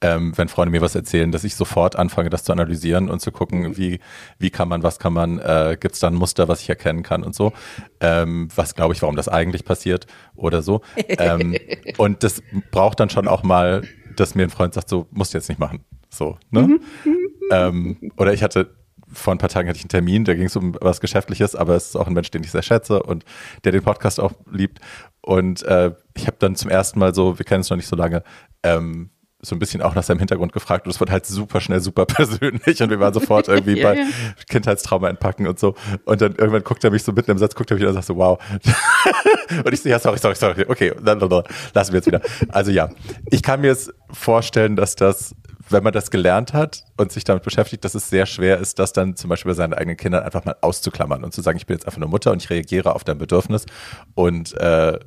ähm, 0.00 0.32
wenn 0.36 0.48
Freunde 0.48 0.70
mir 0.70 0.80
was 0.80 0.94
erzählen, 0.94 1.32
dass 1.32 1.44
ich 1.44 1.54
sofort 1.54 1.96
anfange, 1.96 2.30
das 2.30 2.44
zu 2.44 2.52
analysieren 2.52 3.10
und 3.10 3.20
zu 3.20 3.32
gucken, 3.32 3.60
mhm. 3.60 3.76
wie, 3.76 4.00
wie 4.38 4.50
kann 4.50 4.68
man, 4.68 4.82
was 4.82 4.98
kann 4.98 5.12
man, 5.12 5.38
äh, 5.38 5.76
gibt 5.78 5.94
es 5.94 6.00
da 6.00 6.08
ein 6.08 6.14
Muster, 6.14 6.48
was 6.48 6.60
ich 6.60 6.68
erkennen 6.68 7.02
kann 7.02 7.22
und 7.22 7.34
so. 7.34 7.52
Ähm, 8.00 8.48
was 8.54 8.74
glaube 8.74 8.94
ich, 8.94 9.02
warum 9.02 9.16
das 9.16 9.28
eigentlich 9.28 9.64
passiert 9.64 10.06
oder 10.34 10.62
so. 10.62 10.82
ähm, 11.08 11.56
und 11.98 12.22
das 12.22 12.42
braucht 12.70 13.00
dann 13.00 13.10
schon 13.10 13.28
auch 13.28 13.42
mal, 13.42 13.82
dass 14.16 14.34
mir 14.34 14.44
ein 14.44 14.50
Freund 14.50 14.74
sagt, 14.74 14.88
so, 14.88 15.06
musst 15.10 15.34
du 15.34 15.38
jetzt 15.38 15.48
nicht 15.48 15.58
machen. 15.58 15.84
So, 16.10 16.36
ne? 16.50 16.78
Mhm. 17.04 17.18
ähm, 17.50 18.12
oder 18.16 18.32
ich 18.32 18.42
hatte 18.42 18.74
vor 19.12 19.34
ein 19.34 19.38
paar 19.38 19.48
Tagen 19.48 19.68
hatte 19.68 19.78
ich 19.78 19.84
einen 19.84 19.90
Termin, 19.90 20.24
da 20.24 20.34
ging 20.34 20.46
es 20.46 20.56
um 20.56 20.76
was 20.80 21.00
Geschäftliches, 21.00 21.54
aber 21.54 21.74
es 21.74 21.88
ist 21.88 21.96
auch 21.96 22.06
ein 22.06 22.12
Mensch, 22.12 22.30
den 22.30 22.42
ich 22.42 22.50
sehr 22.50 22.62
schätze 22.62 23.02
und 23.02 23.24
der 23.64 23.72
den 23.72 23.82
Podcast 23.82 24.20
auch 24.20 24.32
liebt. 24.50 24.80
Und 25.20 25.62
äh, 25.62 25.92
ich 26.16 26.26
habe 26.26 26.36
dann 26.38 26.56
zum 26.56 26.70
ersten 26.70 26.98
Mal 26.98 27.14
so, 27.14 27.38
wir 27.38 27.44
kennen 27.44 27.60
es 27.60 27.70
noch 27.70 27.76
nicht 27.76 27.88
so 27.88 27.96
lange, 27.96 28.22
ähm, 28.62 29.10
so 29.44 29.56
ein 29.56 29.58
bisschen 29.58 29.82
auch 29.82 29.94
nach 29.96 30.04
seinem 30.04 30.20
Hintergrund 30.20 30.52
gefragt 30.52 30.86
und 30.86 30.92
es 30.92 31.00
wird 31.00 31.10
halt 31.10 31.26
super 31.26 31.60
schnell, 31.60 31.80
super 31.80 32.06
persönlich 32.06 32.80
und 32.80 32.90
wir 32.90 33.00
waren 33.00 33.12
sofort 33.12 33.48
irgendwie 33.48 33.78
ja, 33.78 33.88
bei 33.88 33.96
ja. 33.98 34.06
Kindheitstrauma 34.48 35.08
entpacken 35.08 35.48
und 35.48 35.58
so 35.58 35.74
und 36.04 36.20
dann 36.20 36.36
irgendwann 36.36 36.62
guckt 36.62 36.84
er 36.84 36.90
mich 36.90 37.02
so 37.02 37.12
mitten 37.12 37.32
im 37.32 37.38
Satz, 37.38 37.54
guckt 37.54 37.70
er 37.70 37.74
mich 37.74 37.82
an 37.82 37.88
und 37.88 37.94
sagt 37.94 38.06
so, 38.06 38.16
wow. 38.16 38.38
und 39.64 39.72
ich 39.72 39.80
so, 39.80 39.88
ja, 39.88 39.98
sorry, 39.98 40.18
sorry, 40.18 40.36
sorry, 40.36 40.64
okay, 40.68 40.92
lassen 41.02 41.92
wir 41.92 41.98
jetzt 41.98 42.06
wieder. 42.06 42.20
Also 42.48 42.70
ja, 42.70 42.90
ich 43.30 43.42
kann 43.42 43.60
mir 43.60 43.68
jetzt 43.68 43.92
vorstellen, 44.12 44.76
dass 44.76 44.94
das 44.94 45.34
wenn 45.72 45.82
man 45.82 45.92
das 45.92 46.10
gelernt 46.10 46.52
hat 46.52 46.84
und 46.96 47.12
sich 47.12 47.24
damit 47.24 47.42
beschäftigt, 47.42 47.84
dass 47.84 47.94
es 47.94 48.08
sehr 48.10 48.26
schwer 48.26 48.58
ist, 48.58 48.78
das 48.78 48.92
dann 48.92 49.16
zum 49.16 49.30
Beispiel 49.30 49.50
bei 49.50 49.56
seinen 49.56 49.74
eigenen 49.74 49.96
Kindern 49.96 50.22
einfach 50.22 50.44
mal 50.44 50.56
auszuklammern 50.60 51.24
und 51.24 51.32
zu 51.32 51.40
sagen, 51.40 51.56
ich 51.56 51.66
bin 51.66 51.76
jetzt 51.76 51.86
einfach 51.86 51.98
eine 51.98 52.06
Mutter 52.06 52.32
und 52.32 52.42
ich 52.42 52.50
reagiere 52.50 52.94
auf 52.94 53.04
dein 53.04 53.18
Bedürfnis 53.18 53.66
und 54.14 54.54
äh, 54.58 54.98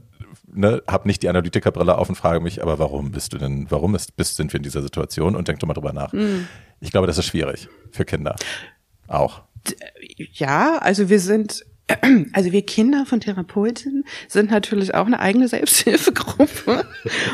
ne, 0.47 0.84
habe 0.88 1.07
nicht 1.07 1.24
die 1.24 1.30
Analytikerbrille 1.30 1.97
auf 1.97 2.09
und 2.09 2.16
frage 2.16 2.39
mich, 2.39 2.61
aber 2.61 2.80
warum 2.80 3.11
bist 3.11 3.34
du 3.34 3.38
denn, 3.38 3.68
warum 3.70 3.95
ist, 3.95 4.16
bist, 4.16 4.36
sind 4.36 4.51
wir 4.53 4.57
in 4.57 4.63
dieser 4.63 4.82
Situation 4.82 5.36
und 5.36 5.47
denk 5.47 5.59
doch 5.59 5.68
mal 5.68 5.74
drüber 5.74 5.93
nach. 5.93 6.13
Mhm. 6.13 6.47
Ich 6.80 6.91
glaube, 6.91 7.07
das 7.07 7.18
ist 7.18 7.26
schwierig 7.26 7.68
für 7.91 8.05
Kinder. 8.05 8.36
Auch. 9.07 9.43
Ja, 10.34 10.78
also 10.78 11.09
wir 11.09 11.20
sind 11.20 11.66
also 12.33 12.51
wir 12.51 12.63
Kinder 12.63 13.05
von 13.05 13.19
Therapeuten 13.19 14.05
sind 14.27 14.49
natürlich 14.49 14.95
auch 14.95 15.05
eine 15.05 15.19
eigene 15.19 15.47
Selbsthilfegruppe. 15.47 16.86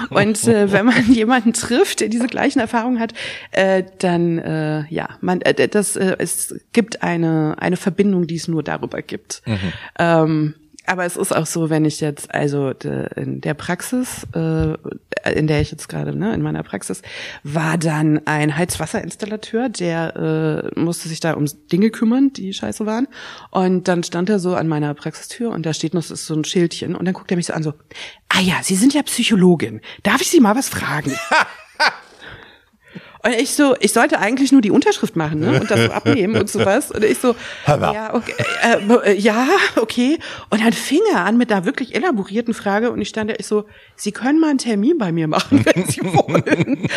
Und 0.10 0.48
äh, 0.48 0.72
wenn 0.72 0.86
man 0.86 1.06
jemanden 1.12 1.54
trifft, 1.54 2.02
der 2.02 2.10
diese 2.10 2.28
gleichen 2.28 2.60
Erfahrungen 2.60 3.00
hat, 3.00 3.14
äh, 3.52 3.84
dann 4.00 4.40
äh, 4.40 4.86
ja, 4.90 5.10
man 5.22 5.42
äh, 5.42 5.68
das 5.68 5.96
äh, 5.96 6.18
es 6.20 6.56
gibt 6.74 7.02
eine 7.02 7.56
eine 7.60 7.78
Verbindung, 7.78 8.28
die 8.28 8.36
es 8.36 8.48
nur 8.48 8.64
darüber 8.64 9.02
gibt. 9.02 9.42
Mhm. 9.46 9.74
Ähm, 9.98 10.54
aber 10.92 11.06
es 11.06 11.16
ist 11.16 11.34
auch 11.34 11.46
so, 11.46 11.70
wenn 11.70 11.86
ich 11.86 12.02
jetzt, 12.02 12.34
also 12.34 12.72
in 13.16 13.40
der 13.40 13.54
Praxis, 13.54 14.28
äh, 14.36 14.76
in 15.34 15.48
der 15.48 15.62
ich 15.62 15.72
jetzt 15.72 15.88
gerade, 15.88 16.14
ne, 16.14 16.34
in 16.34 16.42
meiner 16.42 16.64
Praxis, 16.64 17.02
war 17.44 17.78
dann 17.78 18.28
ein 18.28 18.58
Heizwasserinstallateur, 18.58 19.70
der 19.70 20.74
äh, 20.76 20.80
musste 20.80 21.08
sich 21.08 21.22
da 21.22 21.34
um 21.34 21.46
Dinge 21.72 21.92
kümmern, 21.92 22.34
die 22.34 22.54
scheiße 22.54 22.86
waren. 22.86 23.08
Und 23.52 23.88
dann 23.88 24.04
stand 24.04 24.30
er 24.30 24.40
so 24.40 24.54
an 24.54 24.68
meiner 24.68 24.94
Praxistür 24.94 25.52
und 25.52 25.66
da 25.66 25.74
steht 25.74 25.94
noch 25.94 26.04
so 26.04 26.34
ein 26.34 26.44
Schildchen 26.44 26.96
und 26.96 27.06
dann 27.06 27.14
guckt 27.14 27.32
er 27.32 27.38
mich 27.38 27.46
so 27.46 27.54
an, 27.54 27.64
so, 27.64 27.74
ah 28.28 28.42
ja, 28.42 28.56
Sie 28.62 28.76
sind 28.76 28.94
ja 28.94 29.02
Psychologin. 29.04 29.80
Darf 30.04 30.20
ich 30.20 30.30
Sie 30.30 30.42
mal 30.42 30.58
was 30.58 30.68
fragen? 30.68 31.14
Und 33.24 33.34
ich 33.34 33.54
so, 33.54 33.76
ich 33.80 33.94
sollte 33.94 34.20
eigentlich 34.20 34.52
nur 34.52 34.62
die 34.62 34.72
Unterschrift 34.72 35.16
machen 35.16 35.40
ne? 35.42 35.60
und 35.60 35.70
das 35.70 35.80
so 35.86 35.92
abnehmen 35.92 36.36
und 36.38 36.50
sowas. 36.50 36.92
Und 36.92 37.04
ich 37.04 37.20
so, 37.20 37.36
ja, 37.68 38.14
okay, 38.14 38.34
äh, 39.04 39.14
ja, 39.16 39.48
okay. 39.76 40.18
Und 40.50 40.64
dann 40.64 40.74
fing 40.74 41.02
er 41.14 41.26
an 41.26 41.38
mit 41.38 41.52
einer 41.52 41.66
wirklich 41.66 41.94
elaborierten 41.96 42.54
Frage 42.54 42.92
und 42.92 43.02
ich 43.02 43.10
stand 43.10 43.30
da, 43.30 43.36
ich 43.38 43.46
so, 43.46 43.66
Sie 43.96 44.12
können 44.12 44.40
mal 44.40 44.50
einen 44.50 44.58
Termin 44.58 44.98
bei 44.98 45.12
mir 45.12 45.28
machen, 45.28 45.64
wenn 45.74 45.86
Sie 45.86 46.02
wollen. 46.02 46.88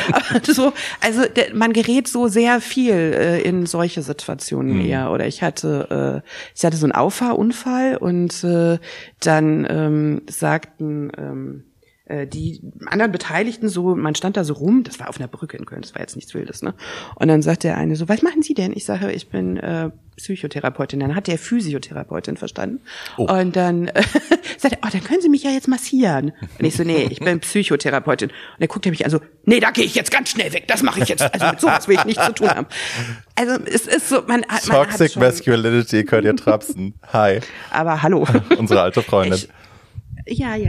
so, 0.45 0.73
also 1.01 1.27
der, 1.27 1.55
man 1.55 1.73
gerät 1.73 2.09
so 2.09 2.29
sehr 2.29 2.61
viel 2.61 2.95
äh, 2.95 3.43
in 3.43 3.67
solche 3.67 4.03
Situationen 4.03 4.79
mhm. 4.79 4.87
eher. 4.87 5.11
Oder 5.11 5.27
ich 5.27 5.43
hatte, 5.43 6.23
äh, 6.25 6.29
ich 6.57 6.65
hatte 6.65 6.77
so 6.77 6.87
einen 6.87 6.93
Auffahrunfall 6.93 7.97
und 7.97 8.43
äh, 8.45 8.79
dann 9.21 9.67
ähm, 9.69 10.23
sagten 10.29 11.13
ähm, 11.19 11.65
äh, 11.65 11.74
die 12.07 12.61
anderen 12.87 13.13
Beteiligten 13.13 13.71
so, 13.71 13.97
man 13.97 14.15
stand 14.15 14.37
da 14.37 14.45
so 14.45 14.53
rum, 14.53 14.85
das 14.85 15.01
war 15.01 15.09
auf 15.09 15.19
einer 15.19 15.29
Brücke 15.29 15.57
in 15.57 15.65
Köln, 15.65 15.81
das 15.81 15.95
war 15.95 16.03
jetzt 16.03 16.17
nichts 16.17 16.35
Wildes, 16.35 16.61
ne? 16.61 16.75
Und 17.15 17.29
dann 17.29 17.41
sagt 17.41 17.65
der 17.65 17.79
eine 17.79 17.97
so, 17.97 18.09
was 18.09 18.21
machen 18.21 18.43
Sie 18.43 18.53
denn? 18.53 18.73
Ich 18.75 18.85
sage, 18.85 19.11
ich 19.11 19.31
bin 19.31 19.57
äh, 19.57 19.91
Psychotherapeutin. 20.17 21.01
Dann 21.01 21.15
hat 21.15 21.27
der 21.27 21.39
Physiotherapeutin 21.39 22.37
verstanden. 22.37 22.81
Oh. 23.17 23.25
Und 23.25 23.57
dann 23.57 23.89
äh, 23.89 24.03
sagt 24.59 24.75
er, 24.75 24.79
oh, 24.85 24.89
dann 24.91 25.03
können 25.03 25.21
Sie 25.21 25.29
mich 25.29 25.43
ja 25.43 25.51
jetzt 25.51 25.69
massieren. 25.69 26.33
Und 26.59 26.65
ich 26.65 26.77
so, 26.77 26.85
nee, 26.85 27.09
ich 27.11 27.21
bin 27.21 27.41
Psychotherapeutin. 27.41 28.31
Und 28.31 28.61
er 28.61 28.69
guckt 28.69 28.87
er 28.87 28.91
mich 28.91 29.05
an 29.05 29.11
so, 29.11 29.21
nee, 29.45 29.61
da 29.61 29.71
gehe 29.71 29.85
ich 29.85 29.95
jetzt 29.95 30.11
ganz 30.11 30.31
schnell 30.31 30.53
weg, 30.53 30.69
das 30.69 30.83
mache 30.83 31.01
ich 31.01 31.09
jetzt. 31.09 31.23
Also 31.23 31.47
mit 31.47 31.61
sowas 31.61 31.89
will 31.89 31.97
ich 31.97 32.05
nichts 32.05 32.25
zu 32.27 32.33
tun 32.33 32.49
haben. 32.49 32.67
Also 33.35 33.59
es 33.65 33.87
ist 33.87 34.09
so, 34.09 34.23
man, 34.27 34.45
man 34.49 34.61
Toxic 34.61 35.17
hat 35.17 35.17
Masculinity 35.17 36.05
könnt 36.05 36.25
ihr 36.25 36.37
trapsen. 36.37 36.95
Hi. 37.13 37.41
Aber 37.71 38.03
hallo. 38.03 38.27
Unsere 38.59 38.83
alte 38.83 39.03
Freundin. 39.03 39.35
Ich, 39.35 39.49
ja, 40.27 40.55
ja. 40.55 40.69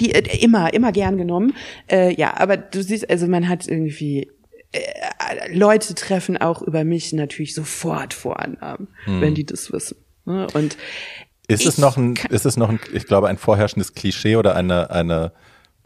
Die 0.00 0.14
äh, 0.14 0.44
immer, 0.44 0.72
immer 0.74 0.92
gern 0.92 1.18
genommen. 1.18 1.54
Äh, 1.90 2.14
ja, 2.14 2.36
aber 2.36 2.56
du 2.56 2.82
siehst, 2.82 3.08
also 3.08 3.26
man 3.26 3.48
hat 3.48 3.66
irgendwie 3.66 4.30
äh, 4.72 5.52
Leute 5.52 5.94
treffen 5.94 6.36
auch 6.36 6.62
über 6.62 6.84
mich 6.84 7.12
natürlich 7.12 7.54
sofort 7.54 8.14
Vorannahmen, 8.14 8.88
hm. 9.04 9.20
wenn 9.20 9.34
die 9.34 9.46
das 9.46 9.72
wissen. 9.72 9.96
Ne? 10.24 10.46
Und 10.54 10.76
ist 11.48 11.66
es 11.66 11.78
noch 11.78 11.96
ein, 11.96 12.14
ist 12.30 12.46
es 12.46 12.56
noch 12.56 12.68
ein, 12.68 12.80
ich 12.92 13.06
glaube, 13.06 13.28
ein 13.28 13.38
vorherrschendes 13.38 13.94
Klischee 13.94 14.36
oder 14.36 14.56
eine, 14.56 14.90
eine, 14.90 15.32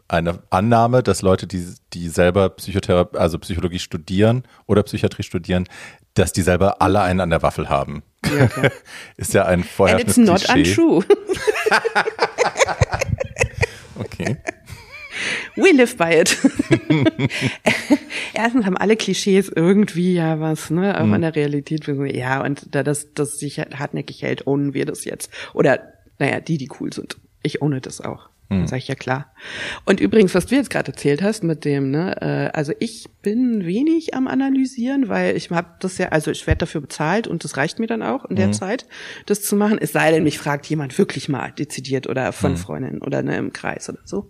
eine 0.07 0.39
Annahme, 0.49 1.03
dass 1.03 1.21
Leute, 1.21 1.45
die, 1.45 1.63
die 1.93 2.09
selber 2.09 2.49
Psychotherapie, 2.49 3.17
also 3.17 3.37
Psychologie 3.37 3.79
studieren 3.79 4.43
oder 4.65 4.81
Psychiatrie 4.83 5.23
studieren, 5.23 5.67
dass 6.15 6.33
die 6.33 6.41
selber 6.41 6.81
alle 6.81 7.01
einen 7.01 7.21
an 7.21 7.29
der 7.29 7.43
Waffel 7.43 7.69
haben. 7.69 8.01
Ja, 8.25 8.49
ist 9.17 9.33
ja 9.33 9.45
ein 9.45 9.63
vorherrschendes 9.63 10.17
And 10.17 10.29
it's 10.29 10.47
not 10.47 10.55
Klischee. 10.55 10.81
untrue. 10.81 11.03
We 15.61 15.71
live 15.75 15.95
by 15.97 16.19
it. 16.19 16.37
Erstens 18.33 18.65
haben 18.65 18.77
alle 18.77 18.95
Klischees 18.95 19.49
irgendwie 19.49 20.15
ja 20.15 20.39
was, 20.39 20.71
ne, 20.71 20.95
aber 20.95 21.07
mhm. 21.07 21.13
in 21.15 21.21
der 21.21 21.35
Realität, 21.35 21.87
ja, 21.87 22.43
und 22.43 22.73
da 22.73 22.81
das, 22.81 23.13
das 23.13 23.37
sich 23.37 23.59
hartnäckig 23.59 24.23
hält, 24.23 24.47
ownen 24.47 24.73
wir 24.73 24.85
das 24.85 25.05
jetzt. 25.05 25.31
Oder, 25.53 25.93
naja, 26.17 26.39
die, 26.39 26.57
die 26.57 26.69
cool 26.79 26.91
sind. 26.91 27.17
Ich 27.43 27.61
ohne 27.61 27.79
das 27.81 28.01
auch. 28.01 28.30
Mhm. 28.51 28.67
Sag 28.67 28.79
ich 28.79 28.87
ja 28.87 28.95
klar. 28.95 29.33
Und 29.85 30.01
übrigens, 30.01 30.35
was 30.35 30.45
du 30.45 30.55
jetzt 30.55 30.69
gerade 30.69 30.91
erzählt 30.91 31.21
hast 31.21 31.43
mit 31.43 31.63
dem, 31.63 31.89
ne, 31.89 32.15
äh, 32.21 32.57
also 32.57 32.73
ich 32.79 33.07
bin 33.21 33.65
wenig 33.65 34.13
am 34.13 34.27
analysieren, 34.27 35.07
weil 35.07 35.37
ich 35.37 35.49
habe 35.51 35.69
das 35.79 35.97
ja, 35.97 36.09
also 36.09 36.31
ich 36.31 36.45
werde 36.47 36.59
dafür 36.59 36.81
bezahlt 36.81 37.27
und 37.27 37.45
das 37.45 37.55
reicht 37.55 37.79
mir 37.79 37.87
dann 37.87 38.03
auch 38.03 38.25
in 38.25 38.35
der 38.35 38.47
mhm. 38.47 38.53
Zeit, 38.53 38.85
das 39.25 39.41
zu 39.41 39.55
machen. 39.55 39.77
Es 39.79 39.93
sei 39.93 40.11
denn, 40.11 40.23
mich 40.23 40.37
fragt 40.37 40.65
jemand 40.65 40.97
wirklich 40.97 41.29
mal 41.29 41.51
dezidiert 41.51 42.07
oder 42.07 42.33
von 42.33 42.51
mhm. 42.51 42.57
Freundinnen 42.57 43.01
oder 43.01 43.23
ne, 43.23 43.37
im 43.37 43.53
Kreis 43.53 43.89
oder 43.89 43.99
so. 44.03 44.27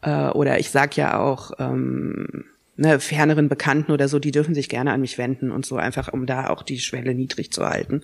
Äh, 0.00 0.28
oder 0.30 0.58
ich 0.58 0.70
sag 0.70 0.96
ja 0.96 1.18
auch, 1.18 1.52
ähm, 1.58 2.44
ne, 2.78 3.00
ferneren 3.00 3.48
Bekannten 3.48 3.92
oder 3.92 4.08
so, 4.08 4.18
die 4.18 4.30
dürfen 4.30 4.54
sich 4.54 4.68
gerne 4.68 4.92
an 4.92 5.00
mich 5.00 5.18
wenden 5.18 5.50
und 5.50 5.66
so 5.66 5.76
einfach, 5.76 6.12
um 6.12 6.26
da 6.26 6.48
auch 6.48 6.62
die 6.62 6.78
Schwelle 6.78 7.14
niedrig 7.14 7.52
zu 7.52 7.66
halten. 7.66 8.02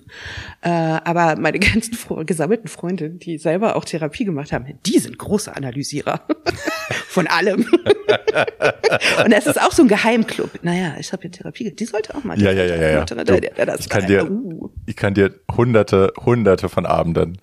Äh, 0.61 0.69
aber 0.69 1.37
meine 1.39 1.59
ganzen 1.65 1.97
gesammelten 2.25 2.67
Freunde, 2.67 3.09
die 3.09 3.37
selber 3.37 3.75
auch 3.75 3.85
Therapie 3.85 4.25
gemacht 4.25 4.51
haben, 4.51 4.65
die 4.85 4.99
sind 4.99 5.17
große 5.17 5.55
Analysierer 5.55 6.21
von 7.07 7.27
allem. 7.27 7.61
und 9.25 9.31
das 9.31 9.47
ist 9.47 9.59
auch 9.59 9.71
so 9.71 9.81
ein 9.81 9.87
Geheimclub. 9.87 10.59
Naja, 10.61 10.95
ich 10.99 11.11
habe 11.13 11.23
ja 11.23 11.29
Therapie, 11.29 11.71
die 11.71 11.85
sollte 11.85 12.13
auch 12.15 12.23
mal. 12.23 12.39
Ja, 12.39 12.51
ja, 12.51 12.65
ja, 12.65 12.75
ja. 12.75 12.89
ja. 12.89 13.05
Du, 13.05 13.39
ich, 13.79 13.89
kann 13.89 14.05
dir, 14.05 14.29
uh. 14.29 14.69
ich 14.85 14.95
kann 14.95 15.13
dir 15.13 15.33
hunderte, 15.55 16.13
hunderte 16.23 16.69
von 16.69 16.85
Abenden 16.85 17.37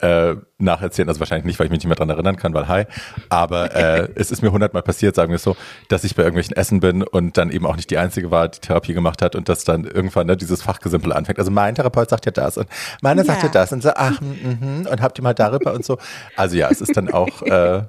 äh, 0.00 0.36
nacherzählen. 0.58 1.08
Also 1.08 1.20
wahrscheinlich 1.20 1.44
nicht, 1.44 1.58
weil 1.58 1.66
ich 1.66 1.70
mich 1.70 1.80
nicht 1.80 1.86
mehr 1.86 1.96
dran 1.96 2.10
erinnern 2.10 2.36
kann, 2.36 2.54
weil 2.54 2.68
hi. 2.68 2.84
Aber 3.28 3.74
äh, 3.74 4.08
es 4.14 4.30
ist 4.30 4.42
mir 4.42 4.52
hundertmal 4.52 4.82
passiert, 4.82 5.14
sagen 5.14 5.30
wir 5.30 5.36
es 5.36 5.42
so, 5.42 5.56
dass 5.88 6.04
ich 6.04 6.14
bei 6.14 6.22
irgendwelchen 6.22 6.56
Essen 6.56 6.80
bin 6.80 7.02
und 7.02 7.36
dann 7.36 7.50
eben 7.50 7.66
auch 7.66 7.76
nicht 7.76 7.90
die 7.90 7.98
Einzige 7.98 8.30
war, 8.30 8.48
die 8.48 8.60
Therapie 8.60 8.94
gemacht 8.94 9.22
hat 9.22 9.34
und 9.34 9.48
dass 9.48 9.64
dann 9.64 9.84
irgendwann 9.84 10.26
ne, 10.26 10.36
dieses 10.36 10.62
Fachgesimpel 10.62 11.12
anfängt. 11.12 11.38
Also 11.38 11.50
mein 11.50 11.74
Therapeut 11.74 12.10
sagt 12.10 12.26
ja 12.26 12.32
das 12.32 12.58
und 12.58 12.68
meiner 13.02 13.22
ja. 13.22 13.26
sagt 13.26 13.42
ja 13.42 13.48
das 13.48 13.72
und 13.72 13.82
so, 13.82 13.90
ach, 13.94 14.20
mh, 14.20 14.90
und 14.90 15.02
habt 15.02 15.18
ihr 15.18 15.22
mal 15.22 15.34
darüber 15.34 15.74
und 15.74 15.84
so. 15.84 15.98
Also 16.36 16.56
ja, 16.56 16.68
es 16.70 16.80
ist 16.80 16.96
dann 16.96 17.12
auch, 17.12 17.42
äh, 17.46 17.82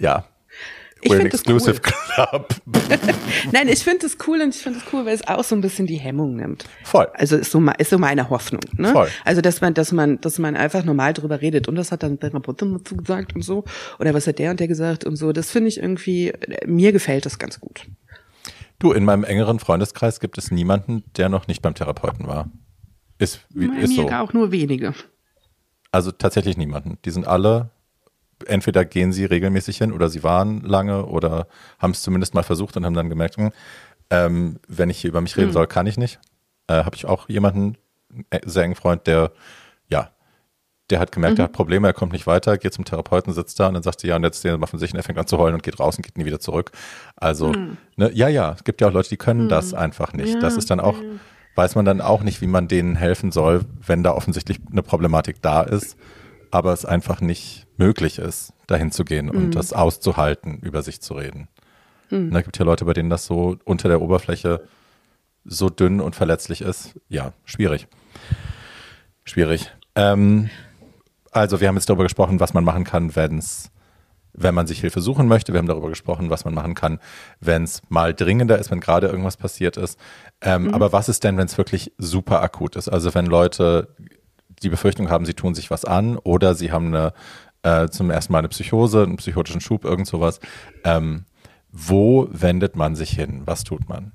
ja, 0.00 0.24
ich 1.04 1.12
We're 1.12 1.20
an 1.20 1.26
exclusive 1.26 1.80
cool. 1.84 2.28
club. 2.28 2.54
Nein, 3.52 3.68
ich 3.68 3.84
finde 3.84 4.06
es 4.06 4.16
cool 4.26 4.40
und 4.40 4.54
ich 4.54 4.62
finde 4.62 4.78
es 4.78 4.92
cool, 4.92 5.04
weil 5.04 5.14
es 5.14 5.26
auch 5.28 5.44
so 5.44 5.54
ein 5.54 5.60
bisschen 5.60 5.86
die 5.86 5.96
Hemmung 5.96 6.36
nimmt. 6.36 6.64
Voll. 6.82 7.08
Also 7.12 7.36
ist 7.36 7.50
so, 7.50 7.62
ist 7.78 7.90
so 7.90 7.98
meine 7.98 8.30
Hoffnung. 8.30 8.62
Ne? 8.76 8.90
Voll. 8.90 9.08
Also 9.24 9.42
dass 9.42 9.60
man, 9.60 9.74
dass 9.74 9.92
man, 9.92 10.20
dass 10.20 10.38
man 10.38 10.56
einfach 10.56 10.84
normal 10.84 11.12
drüber 11.12 11.40
redet 11.40 11.68
und 11.68 11.74
das 11.76 11.92
hat 11.92 12.02
dann 12.02 12.18
der 12.18 12.32
Rapporteur 12.32 12.78
dazu 12.78 12.96
gesagt 12.96 13.34
und 13.34 13.42
so 13.42 13.64
oder 13.98 14.14
was 14.14 14.26
hat 14.26 14.38
der 14.38 14.50
und 14.50 14.60
der 14.60 14.68
gesagt 14.68 15.04
und 15.04 15.16
so. 15.16 15.32
Das 15.32 15.50
finde 15.50 15.68
ich 15.68 15.78
irgendwie, 15.78 16.32
mir 16.66 16.92
gefällt 16.92 17.26
das 17.26 17.38
ganz 17.38 17.60
gut. 17.60 17.86
Du, 18.78 18.92
in 18.92 19.04
meinem 19.04 19.24
engeren 19.24 19.58
Freundeskreis 19.58 20.20
gibt 20.20 20.38
es 20.38 20.50
niemanden, 20.50 21.04
der 21.16 21.28
noch 21.28 21.46
nicht 21.46 21.62
beim 21.62 21.74
Therapeuten 21.74 22.26
war. 22.26 22.50
Ist, 23.18 23.40
wie, 23.50 23.66
ist 23.66 23.96
mir 23.96 24.08
so. 24.08 24.10
auch 24.10 24.32
nur 24.32 24.50
wenige. 24.50 24.94
Also 25.92 26.10
tatsächlich 26.10 26.56
niemanden. 26.56 26.98
Die 27.04 27.10
sind 27.10 27.26
alle 27.26 27.70
entweder 28.46 28.84
gehen 28.84 29.12
sie 29.12 29.24
regelmäßig 29.24 29.78
hin 29.78 29.92
oder 29.92 30.08
sie 30.08 30.22
waren 30.22 30.60
lange 30.62 31.06
oder 31.06 31.46
haben 31.78 31.92
es 31.92 32.02
zumindest 32.02 32.34
mal 32.34 32.42
versucht 32.42 32.76
und 32.76 32.84
haben 32.84 32.94
dann 32.94 33.08
gemerkt, 33.08 33.36
hm, 33.36 33.50
ähm, 34.10 34.58
wenn 34.68 34.90
ich 34.90 34.98
hier 34.98 35.10
über 35.10 35.20
mich 35.20 35.36
reden 35.36 35.48
mhm. 35.48 35.52
soll, 35.52 35.66
kann 35.66 35.86
ich 35.86 35.96
nicht. 35.96 36.20
Äh, 36.66 36.84
Habe 36.84 36.96
ich 36.96 37.06
auch 37.06 37.28
jemanden, 37.28 37.76
äh, 38.30 38.40
sehr 38.44 38.64
engen 38.64 38.74
Freund, 38.74 39.06
der, 39.06 39.32
ja, 39.88 40.10
der 40.90 41.00
hat 41.00 41.12
gemerkt, 41.12 41.38
mhm. 41.38 41.42
er 41.42 41.44
hat 41.44 41.52
Probleme, 41.52 41.88
er 41.88 41.94
kommt 41.94 42.12
nicht 42.12 42.26
weiter, 42.26 42.58
geht 42.58 42.74
zum 42.74 42.84
Therapeuten, 42.84 43.32
sitzt 43.32 43.58
da 43.58 43.68
und 43.68 43.74
dann 43.74 43.82
sagt 43.82 44.00
sie, 44.00 44.08
ja, 44.08 44.16
und 44.16 44.22
jetzt 44.22 44.44
wir 44.44 44.58
von 44.66 44.78
sich 44.78 44.92
und 44.92 44.98
er 44.98 45.02
fängt 45.02 45.18
an 45.18 45.26
zu 45.26 45.38
heulen 45.38 45.54
und 45.54 45.62
geht 45.62 45.80
raus 45.80 45.96
und 45.96 46.04
geht 46.04 46.18
nie 46.18 46.24
wieder 46.24 46.40
zurück. 46.40 46.72
Also, 47.16 47.52
mhm. 47.52 47.76
ne, 47.96 48.10
ja, 48.12 48.28
ja, 48.28 48.52
es 48.52 48.64
gibt 48.64 48.80
ja 48.80 48.88
auch 48.88 48.92
Leute, 48.92 49.08
die 49.08 49.16
können 49.16 49.48
das 49.48 49.72
hm. 49.72 49.78
einfach 49.78 50.12
nicht. 50.12 50.34
Ja, 50.34 50.40
das 50.40 50.56
ist 50.56 50.70
dann 50.70 50.80
auch, 50.80 50.96
weiß 51.54 51.74
man 51.74 51.84
dann 51.84 52.00
auch 52.00 52.22
nicht, 52.22 52.40
wie 52.42 52.46
man 52.46 52.68
denen 52.68 52.96
helfen 52.96 53.32
soll, 53.32 53.64
wenn 53.86 54.02
da 54.02 54.12
offensichtlich 54.12 54.60
eine 54.70 54.82
Problematik 54.82 55.40
da 55.40 55.62
ist, 55.62 55.96
aber 56.54 56.72
es 56.72 56.84
einfach 56.84 57.20
nicht 57.20 57.66
möglich 57.76 58.20
ist, 58.20 58.52
dahin 58.68 58.92
zu 58.92 59.04
gehen 59.04 59.28
und 59.28 59.36
hm. 59.36 59.50
das 59.50 59.72
auszuhalten, 59.72 60.60
über 60.62 60.82
sich 60.82 61.00
zu 61.00 61.14
reden. 61.14 61.48
Mhm. 62.10 62.30
Da 62.30 62.42
gibt 62.42 62.56
ja 62.56 62.64
Leute, 62.64 62.84
bei 62.84 62.92
denen 62.92 63.10
das 63.10 63.26
so 63.26 63.56
unter 63.64 63.88
der 63.88 64.00
Oberfläche 64.00 64.62
so 65.44 65.68
dünn 65.68 66.00
und 66.00 66.14
verletzlich 66.14 66.60
ist. 66.60 66.94
Ja, 67.08 67.32
schwierig. 67.44 67.88
Schwierig. 69.24 69.72
Ähm, 69.96 70.48
also 71.32 71.60
wir 71.60 71.66
haben 71.66 71.74
jetzt 71.74 71.88
darüber 71.88 72.04
gesprochen, 72.04 72.38
was 72.38 72.54
man 72.54 72.62
machen 72.62 72.84
kann, 72.84 73.16
wenn's, 73.16 73.72
wenn 74.32 74.54
man 74.54 74.68
sich 74.68 74.80
Hilfe 74.80 75.00
suchen 75.00 75.26
möchte. 75.26 75.52
Wir 75.52 75.58
haben 75.58 75.66
darüber 75.66 75.88
gesprochen, 75.88 76.30
was 76.30 76.44
man 76.44 76.54
machen 76.54 76.74
kann, 76.74 77.00
wenn 77.40 77.64
es 77.64 77.82
mal 77.88 78.14
dringender 78.14 78.60
ist, 78.60 78.70
wenn 78.70 78.80
gerade 78.80 79.08
irgendwas 79.08 79.36
passiert 79.36 79.76
ist. 79.76 79.98
Ähm, 80.40 80.64
mhm. 80.64 80.74
Aber 80.74 80.92
was 80.92 81.08
ist 81.08 81.24
denn, 81.24 81.36
wenn 81.36 81.46
es 81.46 81.58
wirklich 81.58 81.92
super 81.98 82.42
akut 82.42 82.76
ist? 82.76 82.88
Also 82.88 83.12
wenn 83.12 83.26
Leute 83.26 83.88
die 84.64 84.70
Befürchtung 84.70 85.10
haben, 85.10 85.26
sie 85.26 85.34
tun 85.34 85.54
sich 85.54 85.70
was 85.70 85.84
an 85.84 86.16
oder 86.18 86.54
sie 86.54 86.72
haben 86.72 86.88
eine 86.88 87.12
äh, 87.62 87.88
zum 87.88 88.10
ersten 88.10 88.32
Mal 88.32 88.40
eine 88.40 88.48
Psychose, 88.48 89.02
einen 89.02 89.16
psychotischen 89.16 89.60
Schub, 89.60 89.84
irgend 89.84 90.06
sowas. 90.06 90.40
Ähm, 90.84 91.24
wo 91.70 92.28
wendet 92.30 92.76
man 92.76 92.94
sich 92.94 93.10
hin? 93.10 93.42
Was 93.46 93.64
tut 93.64 93.88
man? 93.88 94.12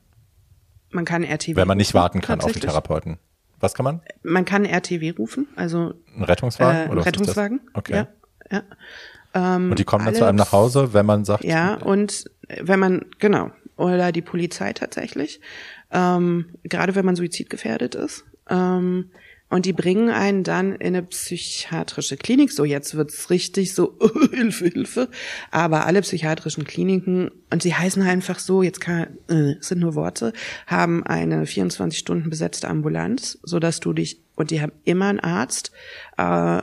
Man 0.91 1.05
kann 1.05 1.23
RTW. 1.23 1.55
Wenn 1.55 1.67
man 1.67 1.77
nicht 1.77 1.93
warten 1.93 2.21
kann 2.21 2.41
auf 2.41 2.51
die 2.51 2.59
Therapeuten. 2.59 3.17
Was 3.59 3.73
kann 3.73 3.83
man? 3.83 4.01
Man 4.23 4.45
kann 4.45 4.65
RTW 4.65 5.11
rufen, 5.11 5.47
also 5.55 5.93
ein 6.15 6.23
Rettungswagen 6.23 6.87
äh, 6.87 6.91
oder 6.91 7.05
Rettungswagen. 7.05 7.59
Okay. 7.73 7.93
Ja, 7.93 8.07
ja. 8.51 8.63
Ähm, 9.33 9.71
und 9.71 9.79
die 9.79 9.83
kommen 9.83 10.05
dann 10.05 10.15
zu 10.15 10.25
einem 10.25 10.37
nach 10.37 10.51
Hause, 10.51 10.93
wenn 10.93 11.05
man 11.05 11.25
sagt. 11.25 11.43
Ja, 11.43 11.75
und 11.75 12.25
wenn 12.61 12.79
man 12.79 13.05
genau 13.19 13.51
oder 13.75 14.11
die 14.11 14.21
Polizei 14.21 14.73
tatsächlich, 14.73 15.41
ähm, 15.91 16.55
gerade 16.63 16.95
wenn 16.95 17.05
man 17.05 17.15
suizidgefährdet 17.15 17.95
ist. 17.95 18.25
Ähm, 18.49 19.11
und 19.49 19.65
die 19.65 19.73
bringen 19.73 20.09
einen 20.09 20.43
dann 20.43 20.73
in 20.73 20.95
eine 20.95 21.03
psychiatrische 21.03 22.17
Klinik. 22.17 22.51
So, 22.51 22.65
jetzt 22.65 22.95
wird's 22.95 23.29
richtig 23.29 23.73
so, 23.73 23.97
Hilfe, 24.31 24.67
Hilfe. 24.67 25.09
Aber 25.49 25.85
alle 25.85 26.01
psychiatrischen 26.01 26.65
Kliniken, 26.65 27.31
und 27.49 27.63
sie 27.63 27.73
heißen 27.73 28.03
einfach 28.03 28.37
so, 28.39 28.61
jetzt 28.61 28.79
kann, 28.79 29.17
äh, 29.27 29.55
sind 29.59 29.79
nur 29.79 29.95
Worte, 29.95 30.33
haben 30.67 31.03
eine 31.03 31.45
24 31.47 31.97
Stunden 31.97 32.29
besetzte 32.29 32.67
Ambulanz, 32.67 33.39
so 33.41 33.59
dass 33.59 33.79
du 33.79 33.93
dich, 33.93 34.21
und 34.35 34.51
die 34.51 34.61
haben 34.61 34.71
immer 34.83 35.07
einen 35.07 35.19
Arzt, 35.19 35.71
äh, 36.17 36.61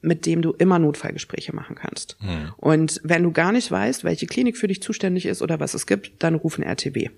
mit 0.00 0.26
dem 0.26 0.42
du 0.42 0.52
immer 0.52 0.78
Notfallgespräche 0.78 1.54
machen 1.56 1.76
kannst. 1.76 2.18
Mhm. 2.20 2.52
Und 2.58 3.00
wenn 3.02 3.22
du 3.22 3.32
gar 3.32 3.52
nicht 3.52 3.70
weißt, 3.70 4.04
welche 4.04 4.26
Klinik 4.26 4.56
für 4.56 4.68
dich 4.68 4.82
zuständig 4.82 5.26
ist 5.26 5.42
oder 5.42 5.60
was 5.60 5.74
es 5.74 5.86
gibt, 5.86 6.22
dann 6.22 6.34
rufen 6.34 6.62
RTW. 6.62 7.08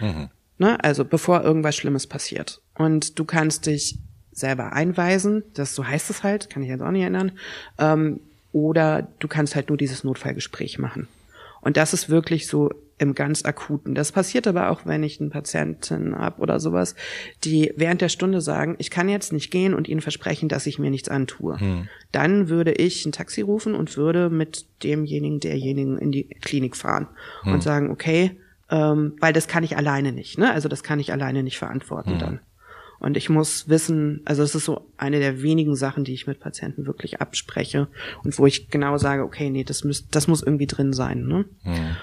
Mhm. 0.00 0.28
Ne? 0.58 0.84
Also 0.84 1.04
bevor 1.04 1.42
irgendwas 1.42 1.74
Schlimmes 1.74 2.06
passiert. 2.06 2.60
Und 2.74 3.18
du 3.18 3.24
kannst 3.24 3.66
dich 3.66 3.98
selber 4.32 4.72
einweisen, 4.72 5.42
das 5.54 5.74
so 5.74 5.86
heißt 5.86 6.10
es 6.10 6.22
halt, 6.22 6.50
kann 6.50 6.62
ich 6.62 6.68
jetzt 6.68 6.82
auch 6.82 6.90
nicht 6.90 7.02
erinnern. 7.02 7.32
Ähm, 7.78 8.20
oder 8.52 9.08
du 9.18 9.28
kannst 9.28 9.54
halt 9.54 9.68
nur 9.68 9.78
dieses 9.78 10.04
Notfallgespräch 10.04 10.78
machen. 10.78 11.08
Und 11.60 11.76
das 11.76 11.92
ist 11.92 12.08
wirklich 12.08 12.46
so 12.46 12.70
im 12.98 13.14
ganz 13.14 13.44
akuten. 13.44 13.94
Das 13.94 14.12
passiert 14.12 14.46
aber 14.46 14.70
auch, 14.70 14.84
wenn 14.84 15.02
ich 15.02 15.20
einen 15.20 15.30
Patienten 15.30 16.16
habe 16.16 16.40
oder 16.40 16.60
sowas, 16.60 16.94
die 17.44 17.72
während 17.76 18.02
der 18.02 18.10
Stunde 18.10 18.40
sagen, 18.40 18.76
ich 18.78 18.90
kann 18.90 19.08
jetzt 19.08 19.32
nicht 19.32 19.50
gehen 19.50 19.72
und 19.74 19.88
ihnen 19.88 20.02
versprechen, 20.02 20.48
dass 20.48 20.66
ich 20.66 20.78
mir 20.78 20.90
nichts 20.90 21.08
antue. 21.08 21.58
Hm. 21.58 21.88
Dann 22.12 22.48
würde 22.48 22.72
ich 22.72 23.06
ein 23.06 23.12
Taxi 23.12 23.40
rufen 23.40 23.74
und 23.74 23.96
würde 23.96 24.28
mit 24.28 24.66
demjenigen, 24.82 25.40
derjenigen 25.40 25.98
in 25.98 26.12
die 26.12 26.24
Klinik 26.24 26.76
fahren 26.76 27.08
hm. 27.42 27.54
und 27.54 27.62
sagen, 27.62 27.90
okay, 27.90 28.32
ähm, 28.70 29.14
weil 29.18 29.32
das 29.32 29.48
kann 29.48 29.64
ich 29.64 29.76
alleine 29.76 30.12
nicht, 30.12 30.38
ne? 30.38 30.52
Also 30.52 30.68
das 30.68 30.82
kann 30.82 31.00
ich 31.00 31.10
alleine 31.12 31.42
nicht 31.42 31.58
verantworten 31.58 32.12
hm. 32.12 32.18
dann. 32.18 32.40
Und 33.00 33.16
ich 33.16 33.30
muss 33.30 33.68
wissen, 33.68 34.20
also 34.26 34.42
es 34.42 34.54
ist 34.54 34.66
so 34.66 34.86
eine 34.98 35.18
der 35.18 35.42
wenigen 35.42 35.74
Sachen, 35.74 36.04
die 36.04 36.12
ich 36.12 36.26
mit 36.26 36.38
Patienten 36.38 36.86
wirklich 36.86 37.20
abspreche 37.20 37.88
und 38.22 38.38
wo 38.38 38.46
ich 38.46 38.68
genau 38.68 38.98
sage, 38.98 39.24
okay, 39.24 39.48
nee, 39.48 39.64
das 39.64 39.84
muss, 39.84 40.06
das 40.08 40.28
muss 40.28 40.42
irgendwie 40.42 40.66
drin 40.66 40.92
sein. 40.92 41.26
Ne? 41.26 41.46
Mhm. 41.64 41.96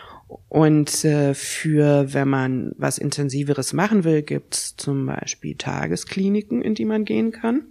Und 0.50 1.06
äh, 1.06 1.34
für, 1.36 2.14
wenn 2.14 2.28
man 2.28 2.74
was 2.78 2.98
Intensiveres 2.98 3.74
machen 3.74 4.04
will, 4.04 4.24
gibt's 4.24 4.76
zum 4.76 5.06
Beispiel 5.06 5.56
Tageskliniken, 5.56 6.62
in 6.62 6.74
die 6.74 6.86
man 6.86 7.06
gehen 7.06 7.32
kann. 7.32 7.62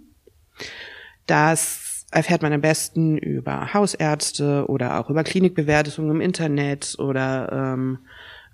Das 1.25 2.05
erfährt 2.11 2.41
man 2.41 2.53
am 2.53 2.61
besten 2.61 3.17
über 3.17 3.73
Hausärzte 3.73 4.65
oder 4.67 4.99
auch 4.99 5.09
über 5.09 5.23
Klinikbewertungen 5.23 6.11
im 6.11 6.21
Internet 6.21 6.95
oder 6.97 7.73
ähm, 7.75 7.99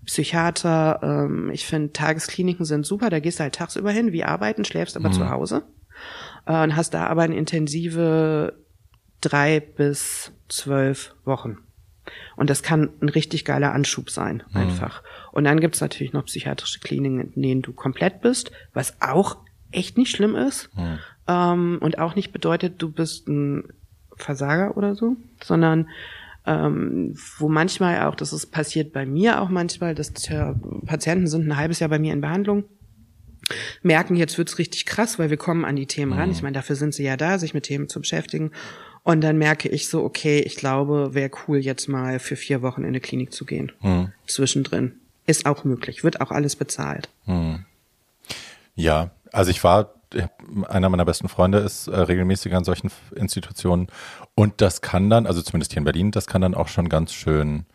Psychiater. 0.05 0.99
Ähm, 1.01 1.49
ich 1.51 1.65
finde, 1.65 1.93
Tageskliniken 1.93 2.65
sind 2.65 2.85
super. 2.85 3.09
Da 3.09 3.19
gehst 3.19 3.39
du 3.39 3.43
halt 3.43 3.55
tagsüber 3.55 3.91
hin, 3.91 4.11
wie 4.11 4.23
arbeiten, 4.23 4.65
schläfst 4.65 4.97
aber 4.97 5.09
mhm. 5.09 5.13
zu 5.13 5.29
Hause. 5.29 5.63
Äh, 6.45 6.63
und 6.63 6.75
hast 6.75 6.93
da 6.93 7.07
aber 7.07 7.23
eine 7.23 7.35
intensive 7.35 8.53
drei 9.21 9.59
bis 9.59 10.31
zwölf 10.49 11.15
Wochen. 11.25 11.57
Und 12.35 12.49
das 12.49 12.63
kann 12.63 12.89
ein 13.01 13.09
richtig 13.09 13.45
geiler 13.45 13.71
Anschub 13.71 14.09
sein, 14.09 14.43
mhm. 14.51 14.57
einfach. 14.57 15.03
Und 15.31 15.45
dann 15.45 15.59
gibt's 15.59 15.81
natürlich 15.81 16.13
noch 16.13 16.25
psychiatrische 16.25 16.79
Kliniken, 16.79 17.31
in 17.33 17.41
denen 17.41 17.61
du 17.61 17.73
komplett 17.73 18.21
bist, 18.21 18.51
was 18.73 19.01
auch 19.01 19.37
echt 19.71 19.97
nicht 19.97 20.11
schlimm 20.11 20.35
ist. 20.35 20.69
Mhm. 20.75 20.99
Ähm, 21.27 21.77
und 21.81 21.99
auch 21.99 22.15
nicht 22.15 22.31
bedeutet, 22.31 22.81
du 22.81 22.91
bist 22.91 23.27
ein 23.27 23.63
Versager 24.15 24.77
oder 24.77 24.95
so, 24.95 25.15
sondern 25.41 25.89
ähm, 26.45 27.15
wo 27.37 27.47
manchmal 27.49 28.07
auch, 28.07 28.15
das 28.15 28.33
ist 28.33 28.47
passiert 28.47 28.93
bei 28.93 29.05
mir 29.05 29.41
auch 29.41 29.49
manchmal, 29.49 29.95
dass 29.95 30.11
Patienten 30.85 31.27
sind 31.27 31.47
ein 31.47 31.57
halbes 31.57 31.79
Jahr 31.79 31.89
bei 31.89 31.99
mir 31.99 32.13
in 32.13 32.21
Behandlung, 32.21 32.65
merken, 33.81 34.15
jetzt 34.15 34.37
wird's 34.37 34.57
richtig 34.57 34.85
krass, 34.85 35.19
weil 35.19 35.29
wir 35.29 35.37
kommen 35.37 35.65
an 35.65 35.75
die 35.75 35.85
Themen 35.85 36.13
mhm. 36.13 36.19
ran. 36.19 36.31
Ich 36.31 36.41
meine, 36.41 36.53
dafür 36.53 36.75
sind 36.75 36.93
sie 36.93 37.03
ja 37.03 37.17
da, 37.17 37.39
sich 37.39 37.53
mit 37.53 37.63
Themen 37.63 37.89
zu 37.89 37.99
beschäftigen. 37.99 38.51
Und 39.03 39.21
dann 39.21 39.37
merke 39.37 39.67
ich 39.67 39.89
so, 39.89 40.03
okay, 40.03 40.39
ich 40.39 40.55
glaube, 40.55 41.13
wäre 41.13 41.29
cool, 41.47 41.57
jetzt 41.57 41.89
mal 41.89 42.19
für 42.19 42.37
vier 42.37 42.61
Wochen 42.61 42.81
in 42.81 42.87
eine 42.87 43.01
Klinik 43.01 43.33
zu 43.33 43.45
gehen. 43.45 43.71
Mhm. 43.81 44.11
Zwischendrin. 44.27 44.93
Ist 45.25 45.45
auch 45.45 45.63
möglich, 45.63 46.03
wird 46.03 46.21
auch 46.21 46.31
alles 46.31 46.55
bezahlt. 46.55 47.09
Mhm. 47.25 47.65
Ja, 48.75 49.11
also 49.31 49.51
ich 49.51 49.63
war 49.63 49.93
einer 50.67 50.89
meiner 50.89 51.05
besten 51.05 51.29
Freunde 51.29 51.59
ist 51.59 51.87
äh, 51.87 51.99
regelmäßig 51.99 52.55
an 52.55 52.63
solchen 52.63 52.91
Institutionen. 53.15 53.87
Und 54.35 54.61
das 54.61 54.81
kann 54.81 55.09
dann, 55.09 55.27
also 55.27 55.41
zumindest 55.41 55.73
hier 55.73 55.79
in 55.79 55.85
Berlin, 55.85 56.11
das 56.11 56.27
kann 56.27 56.41
dann 56.41 56.55
auch 56.55 56.67
schon 56.67 56.89
ganz 56.89 57.13
schön 57.13 57.65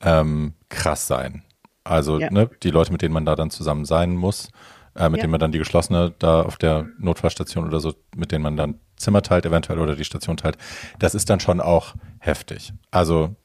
ähm, 0.00 0.54
krass 0.68 1.06
sein. 1.06 1.42
Also 1.84 2.18
ja. 2.18 2.30
ne, 2.30 2.50
die 2.62 2.70
Leute, 2.70 2.92
mit 2.92 3.02
denen 3.02 3.14
man 3.14 3.24
da 3.24 3.34
dann 3.34 3.50
zusammen 3.50 3.84
sein 3.84 4.14
muss, 4.14 4.50
äh, 4.94 5.08
mit 5.08 5.18
ja. 5.18 5.22
denen 5.22 5.30
man 5.32 5.40
dann 5.40 5.52
die 5.52 5.58
geschlossene 5.58 6.14
da 6.18 6.42
auf 6.42 6.56
der 6.56 6.86
Notfallstation 6.98 7.66
oder 7.66 7.80
so, 7.80 7.94
mit 8.14 8.32
denen 8.32 8.42
man 8.42 8.56
dann 8.56 8.80
Zimmer 8.96 9.22
teilt 9.22 9.46
eventuell 9.46 9.78
oder 9.78 9.96
die 9.96 10.04
Station 10.04 10.36
teilt, 10.36 10.58
das 10.98 11.14
ist 11.14 11.30
dann 11.30 11.40
schon 11.40 11.60
auch 11.60 11.94
heftig. 12.18 12.72
Also 12.90 13.36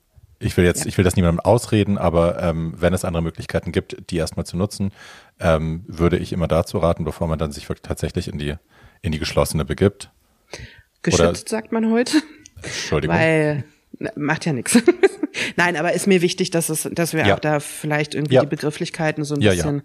ich 0.44 0.58
will 0.58 0.66
jetzt, 0.66 0.82
ja. 0.82 0.88
ich 0.88 0.98
will 0.98 1.04
das 1.04 1.16
niemandem 1.16 1.40
ausreden, 1.40 1.98
aber 1.98 2.42
ähm, 2.42 2.74
wenn 2.78 2.94
es 2.94 3.06
andere 3.06 3.24
Möglichkeiten 3.24 3.72
gibt, 3.72 4.10
die 4.10 4.18
erstmal 4.18 4.46
zu 4.46 4.58
nutzen, 4.58 4.92
ähm, 5.40 5.84
würde 5.88 6.18
ich 6.18 6.34
immer 6.34 6.48
dazu 6.48 6.78
raten, 6.78 7.06
bevor 7.06 7.28
man 7.28 7.40
dann 7.40 7.52
sich 7.52 7.70
wirklich 7.70 7.84
tatsächlich 7.84 8.28
in 8.28 8.38
die, 8.38 8.56
in 9.02 9.12
die 9.12 9.20
geschlossene 9.20 9.66
begibt. 9.66 10.12
Geschützt, 11.02 11.22
Oder, 11.22 11.36
sagt 11.36 11.72
man 11.72 11.92
heute. 11.92 12.22
Entschuldigung. 12.62 13.16
Weil 13.16 13.66
macht 14.16 14.46
ja 14.46 14.54
nichts. 14.54 14.78
Nein, 15.56 15.78
aber 15.78 15.94
ist 15.94 16.08
mir 16.08 16.22
wichtig, 16.22 16.52
dass 16.52 16.70
es, 16.70 16.88
dass 16.92 17.14
wir 17.14 17.26
ja. 17.26 17.36
auch 17.36 17.40
da 17.40 17.60
vielleicht 17.60 18.14
irgendwie 18.16 18.36
ja. 18.36 18.42
die 18.42 18.48
Begrifflichkeiten 18.48 19.24
so 19.24 19.36
ein 19.36 19.42
ja, 19.42 19.52
bisschen, 19.52 19.84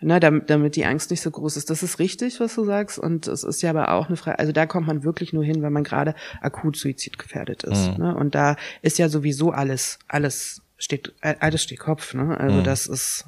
ne, 0.00 0.20
damit, 0.20 0.50
damit 0.50 0.76
die 0.76 0.84
Angst 0.84 1.10
nicht 1.10 1.20
so 1.20 1.30
groß 1.30 1.56
ist. 1.56 1.70
Das 1.70 1.82
ist 1.82 1.98
richtig, 1.98 2.40
was 2.40 2.54
du 2.54 2.64
sagst. 2.64 2.98
Und 2.98 3.26
es 3.28 3.44
ist 3.44 3.62
ja 3.62 3.70
aber 3.70 3.92
auch 3.92 4.08
eine 4.08 4.16
Frage, 4.16 4.38
also 4.38 4.52
da 4.52 4.66
kommt 4.66 4.86
man 4.86 5.04
wirklich 5.04 5.32
nur 5.32 5.44
hin, 5.44 5.62
wenn 5.62 5.72
man 5.72 5.84
gerade 5.84 6.14
akut 6.40 6.76
suizidgefährdet 6.76 7.64
ist. 7.64 7.92
Mhm. 7.92 8.04
Ne? 8.04 8.16
Und 8.16 8.34
da 8.34 8.56
ist 8.82 8.98
ja 8.98 9.08
sowieso 9.08 9.50
alles, 9.50 9.98
alles 10.08 10.62
steht, 10.78 11.14
äh, 11.20 11.34
alles 11.40 11.62
steht 11.62 11.80
Kopf. 11.80 12.14
Ne? 12.14 12.38
Also 12.38 12.58
mhm. 12.58 12.64
das 12.64 12.86
ist, 12.86 13.24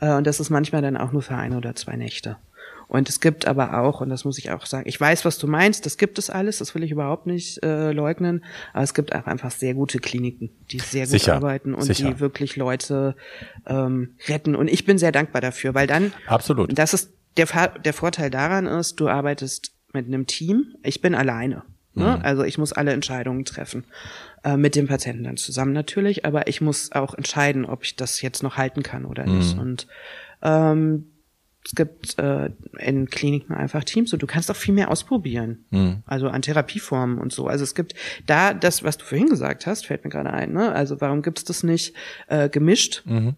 äh, 0.00 0.14
und 0.14 0.26
das 0.26 0.40
ist 0.40 0.50
manchmal 0.50 0.82
dann 0.82 0.96
auch 0.96 1.12
nur 1.12 1.22
für 1.22 1.36
ein 1.36 1.54
oder 1.54 1.74
zwei 1.74 1.96
Nächte. 1.96 2.36
Und 2.88 3.08
es 3.08 3.20
gibt 3.20 3.46
aber 3.46 3.80
auch, 3.80 4.00
und 4.00 4.08
das 4.08 4.24
muss 4.24 4.38
ich 4.38 4.50
auch 4.50 4.66
sagen, 4.66 4.88
ich 4.88 5.00
weiß, 5.00 5.24
was 5.24 5.38
du 5.38 5.46
meinst, 5.46 5.86
das 5.86 5.96
gibt 5.96 6.18
es 6.18 6.30
alles, 6.30 6.58
das 6.58 6.74
will 6.74 6.82
ich 6.82 6.90
überhaupt 6.90 7.26
nicht 7.26 7.62
äh, 7.62 7.92
leugnen, 7.92 8.44
aber 8.72 8.84
es 8.84 8.94
gibt 8.94 9.14
auch 9.14 9.26
einfach 9.26 9.50
sehr 9.50 9.74
gute 9.74 9.98
Kliniken, 9.98 10.50
die 10.70 10.78
sehr 10.78 11.04
gut 11.04 11.10
Sicher. 11.10 11.34
arbeiten 11.34 11.74
und 11.74 11.82
Sicher. 11.82 12.10
die 12.10 12.20
wirklich 12.20 12.56
Leute 12.56 13.16
ähm, 13.66 14.16
retten. 14.28 14.54
Und 14.54 14.68
ich 14.68 14.84
bin 14.84 14.98
sehr 14.98 15.12
dankbar 15.12 15.40
dafür, 15.40 15.74
weil 15.74 15.86
dann, 15.86 16.12
absolut, 16.26 16.76
das 16.76 16.94
ist 16.94 17.12
der, 17.36 17.46
der 17.84 17.92
Vorteil 17.92 18.30
daran 18.30 18.66
ist, 18.66 19.00
du 19.00 19.08
arbeitest 19.08 19.72
mit 19.92 20.06
einem 20.06 20.26
Team. 20.26 20.74
Ich 20.82 21.00
bin 21.00 21.14
alleine. 21.14 21.62
Ne? 21.94 22.16
Mhm. 22.18 22.24
Also 22.24 22.42
ich 22.42 22.58
muss 22.58 22.72
alle 22.72 22.92
Entscheidungen 22.92 23.44
treffen. 23.44 23.84
Äh, 24.42 24.56
mit 24.56 24.76
dem 24.76 24.86
Patienten 24.88 25.24
dann 25.24 25.36
zusammen 25.36 25.72
natürlich, 25.72 26.24
aber 26.24 26.48
ich 26.48 26.60
muss 26.60 26.92
auch 26.92 27.14
entscheiden, 27.14 27.64
ob 27.64 27.84
ich 27.84 27.96
das 27.96 28.20
jetzt 28.20 28.42
noch 28.42 28.56
halten 28.56 28.82
kann 28.82 29.04
oder 29.04 29.24
nicht. 29.24 29.54
Mhm. 29.54 29.62
Und 29.62 29.86
ähm, 30.42 31.06
es 31.64 31.74
gibt 31.74 32.18
äh, 32.18 32.50
in 32.78 33.08
Kliniken 33.08 33.54
einfach 33.54 33.84
Teams 33.84 34.12
und 34.12 34.22
du 34.22 34.26
kannst 34.26 34.50
auch 34.50 34.56
viel 34.56 34.74
mehr 34.74 34.90
ausprobieren. 34.90 35.64
Mhm. 35.70 36.02
Also 36.04 36.28
an 36.28 36.42
Therapieformen 36.42 37.18
und 37.18 37.32
so. 37.32 37.46
Also 37.46 37.64
es 37.64 37.74
gibt 37.74 37.94
da 38.26 38.52
das, 38.52 38.84
was 38.84 38.98
du 38.98 39.04
vorhin 39.04 39.28
gesagt 39.28 39.66
hast, 39.66 39.86
fällt 39.86 40.04
mir 40.04 40.10
gerade 40.10 40.32
ein. 40.32 40.52
Ne? 40.52 40.72
Also 40.72 41.00
warum 41.00 41.22
gibt 41.22 41.38
es 41.38 41.44
das 41.44 41.62
nicht 41.62 41.94
äh, 42.28 42.50
gemischt? 42.50 43.02
Mhm. 43.06 43.34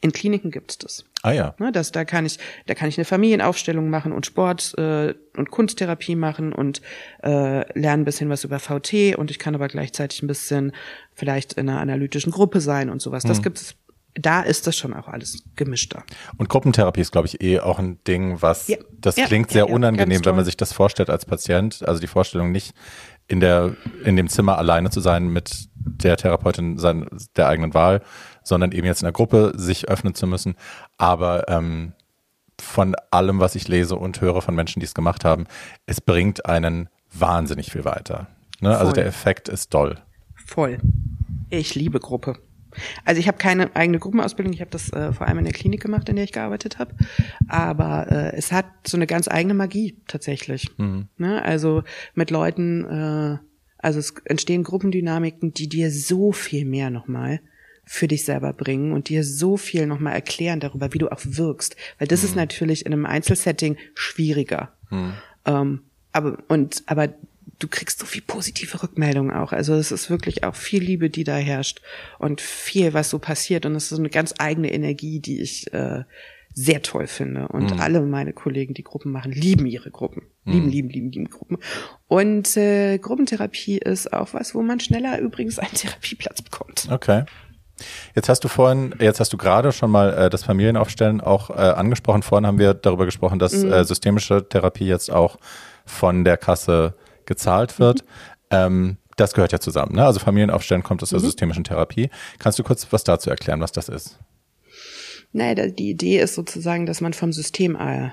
In 0.00 0.12
Kliniken 0.12 0.50
gibt 0.50 0.70
es 0.70 0.78
das. 0.78 1.04
Ah 1.22 1.32
ja. 1.32 1.54
Ne, 1.58 1.72
das, 1.72 1.90
da 1.90 2.04
kann 2.04 2.26
ich, 2.26 2.38
da 2.66 2.74
kann 2.74 2.90
ich 2.90 2.98
eine 2.98 3.06
Familienaufstellung 3.06 3.88
machen 3.88 4.12
und 4.12 4.26
Sport 4.26 4.74
äh, 4.76 5.14
und 5.34 5.50
Kunsttherapie 5.50 6.14
machen 6.14 6.52
und 6.52 6.82
äh, 7.22 7.30
lernen 7.78 8.02
ein 8.02 8.04
bisschen 8.04 8.28
was 8.28 8.44
über 8.44 8.58
VT 8.58 9.16
und 9.16 9.30
ich 9.30 9.38
kann 9.38 9.54
aber 9.54 9.68
gleichzeitig 9.68 10.22
ein 10.22 10.26
bisschen 10.26 10.72
vielleicht 11.14 11.54
in 11.54 11.70
einer 11.70 11.80
analytischen 11.80 12.30
Gruppe 12.30 12.60
sein 12.60 12.90
und 12.90 13.00
sowas. 13.00 13.22
Das 13.22 13.38
mhm. 13.38 13.42
gibt 13.44 13.58
es 13.58 13.74
da 14.14 14.42
ist 14.42 14.66
das 14.66 14.76
schon 14.76 14.94
auch 14.94 15.08
alles 15.08 15.42
gemischter. 15.56 16.04
Und 16.36 16.48
Gruppentherapie 16.48 17.00
ist, 17.00 17.12
glaube 17.12 17.26
ich, 17.26 17.42
eh 17.42 17.60
auch 17.60 17.78
ein 17.78 17.98
Ding, 18.04 18.40
was 18.40 18.68
ja, 18.68 18.76
das 18.92 19.16
ja, 19.16 19.26
klingt 19.26 19.50
sehr 19.50 19.66
ja, 19.66 19.74
unangenehm, 19.74 20.24
wenn 20.24 20.36
man 20.36 20.44
sich 20.44 20.56
das 20.56 20.72
vorstellt 20.72 21.10
als 21.10 21.26
Patient. 21.26 21.86
Also 21.86 22.00
die 22.00 22.06
Vorstellung 22.06 22.52
nicht 22.52 22.74
in 23.26 23.40
der 23.40 23.74
in 24.04 24.16
dem 24.16 24.28
Zimmer 24.28 24.58
alleine 24.58 24.90
zu 24.90 25.00
sein 25.00 25.28
mit 25.28 25.68
der 25.74 26.16
Therapeutin 26.16 26.78
sein, 26.78 27.06
der 27.36 27.48
eigenen 27.48 27.74
Wahl, 27.74 28.02
sondern 28.42 28.72
eben 28.72 28.86
jetzt 28.86 29.02
in 29.02 29.06
der 29.06 29.12
Gruppe 29.12 29.52
sich 29.56 29.88
öffnen 29.88 30.14
zu 30.14 30.26
müssen. 30.26 30.54
Aber 30.96 31.48
ähm, 31.48 31.92
von 32.60 32.94
allem, 33.10 33.40
was 33.40 33.54
ich 33.54 33.66
lese 33.66 33.96
und 33.96 34.20
höre 34.20 34.42
von 34.42 34.54
Menschen, 34.54 34.80
die 34.80 34.86
es 34.86 34.94
gemacht 34.94 35.24
haben, 35.24 35.46
es 35.86 36.00
bringt 36.00 36.46
einen 36.46 36.88
wahnsinnig 37.12 37.72
viel 37.72 37.84
weiter. 37.84 38.28
Ne? 38.60 38.76
Also 38.76 38.92
der 38.92 39.06
Effekt 39.06 39.48
ist 39.48 39.74
doll. 39.74 39.98
Voll. 40.46 40.78
Ich 41.50 41.74
liebe 41.74 41.98
Gruppe. 41.98 42.38
Also 43.04 43.20
ich 43.20 43.28
habe 43.28 43.38
keine 43.38 43.74
eigene 43.74 43.98
Gruppenausbildung, 43.98 44.52
ich 44.52 44.60
habe 44.60 44.70
das 44.70 44.92
äh, 44.92 45.12
vor 45.12 45.26
allem 45.26 45.38
in 45.38 45.44
der 45.44 45.52
Klinik 45.52 45.82
gemacht, 45.82 46.08
in 46.08 46.16
der 46.16 46.24
ich 46.24 46.32
gearbeitet 46.32 46.78
habe. 46.78 46.94
Aber 47.48 48.10
äh, 48.10 48.36
es 48.36 48.52
hat 48.52 48.66
so 48.86 48.96
eine 48.96 49.06
ganz 49.06 49.28
eigene 49.28 49.54
Magie 49.54 49.96
tatsächlich. 50.06 50.70
Mhm. 50.78 51.08
Ne? 51.18 51.42
Also 51.42 51.82
mit 52.14 52.30
Leuten, 52.30 52.84
äh, 52.84 53.38
also 53.78 53.98
es 53.98 54.14
entstehen 54.24 54.62
Gruppendynamiken, 54.62 55.52
die 55.52 55.68
dir 55.68 55.90
so 55.90 56.32
viel 56.32 56.64
mehr 56.64 56.90
nochmal 56.90 57.40
für 57.86 58.08
dich 58.08 58.24
selber 58.24 58.52
bringen 58.52 58.92
und 58.92 59.08
dir 59.08 59.24
so 59.24 59.56
viel 59.56 59.86
nochmal 59.86 60.14
erklären 60.14 60.60
darüber, 60.60 60.92
wie 60.94 60.98
du 60.98 61.12
auch 61.12 61.20
wirkst. 61.22 61.76
Weil 61.98 62.08
das 62.08 62.22
mhm. 62.22 62.28
ist 62.28 62.36
natürlich 62.36 62.86
in 62.86 62.92
einem 62.92 63.06
Einzelsetting 63.06 63.76
schwieriger. 63.94 64.72
Mhm. 64.90 65.12
Ähm, 65.44 65.80
aber, 66.12 66.38
und, 66.48 66.82
aber 66.86 67.08
du 67.58 67.68
kriegst 67.68 67.98
so 67.98 68.06
viel 68.06 68.22
positive 68.22 68.82
Rückmeldungen 68.82 69.32
auch. 69.32 69.52
Also 69.52 69.74
es 69.74 69.92
ist 69.92 70.10
wirklich 70.10 70.44
auch 70.44 70.54
viel 70.54 70.82
Liebe, 70.82 71.10
die 71.10 71.24
da 71.24 71.36
herrscht 71.36 71.80
und 72.18 72.40
viel, 72.40 72.94
was 72.94 73.10
so 73.10 73.18
passiert. 73.18 73.66
Und 73.66 73.74
es 73.74 73.84
ist 73.84 73.90
so 73.90 73.96
eine 73.96 74.10
ganz 74.10 74.34
eigene 74.38 74.72
Energie, 74.72 75.20
die 75.20 75.40
ich 75.40 75.72
äh, 75.72 76.04
sehr 76.52 76.82
toll 76.82 77.06
finde. 77.06 77.48
Und 77.48 77.74
mhm. 77.74 77.80
alle 77.80 78.00
meine 78.00 78.32
Kollegen, 78.32 78.74
die 78.74 78.84
Gruppen 78.84 79.10
machen, 79.12 79.32
lieben 79.32 79.66
ihre 79.66 79.90
Gruppen. 79.90 80.22
Lieben, 80.44 80.66
mhm. 80.66 80.70
lieben, 80.70 80.88
lieben, 80.90 81.10
lieben 81.10 81.30
Gruppen. 81.30 81.58
Und 82.06 82.56
äh, 82.56 82.98
Gruppentherapie 82.98 83.78
ist 83.78 84.12
auch 84.12 84.34
was, 84.34 84.54
wo 84.54 84.62
man 84.62 84.78
schneller 84.78 85.18
übrigens 85.18 85.58
einen 85.58 85.72
Therapieplatz 85.72 86.42
bekommt. 86.42 86.88
Okay. 86.90 87.24
Jetzt 88.14 88.28
hast 88.28 88.44
du 88.44 88.48
vorhin, 88.48 88.94
jetzt 89.00 89.18
hast 89.18 89.32
du 89.32 89.36
gerade 89.36 89.72
schon 89.72 89.90
mal 89.90 90.14
äh, 90.14 90.30
das 90.30 90.44
Familienaufstellen 90.44 91.20
auch 91.20 91.50
äh, 91.50 91.54
angesprochen. 91.54 92.22
Vorhin 92.22 92.46
haben 92.46 92.58
wir 92.58 92.72
darüber 92.74 93.04
gesprochen, 93.04 93.40
dass 93.40 93.52
mhm. 93.52 93.72
äh, 93.72 93.84
systemische 93.84 94.48
Therapie 94.48 94.86
jetzt 94.86 95.10
auch 95.10 95.38
von 95.84 96.24
der 96.24 96.36
Kasse 96.36 96.94
gezahlt 97.26 97.78
wird. 97.78 98.02
Mhm. 98.02 98.08
Ähm, 98.50 98.96
das 99.16 99.34
gehört 99.34 99.52
ja 99.52 99.60
zusammen. 99.60 99.94
Ne? 99.94 100.04
Also 100.04 100.18
Familienaufstellen 100.18 100.82
kommt 100.82 101.02
aus 101.02 101.10
der 101.10 101.20
mhm. 101.20 101.24
systemischen 101.24 101.64
Therapie. 101.64 102.10
Kannst 102.38 102.58
du 102.58 102.62
kurz 102.62 102.86
was 102.90 103.04
dazu 103.04 103.30
erklären, 103.30 103.60
was 103.60 103.72
das 103.72 103.88
ist? 103.88 104.18
Naja, 105.32 105.66
die 105.68 105.90
Idee 105.90 106.20
ist 106.20 106.34
sozusagen, 106.34 106.86
dass 106.86 107.00
man 107.00 107.12
vom 107.12 107.32
System 107.32 107.76
äh, 107.76 108.10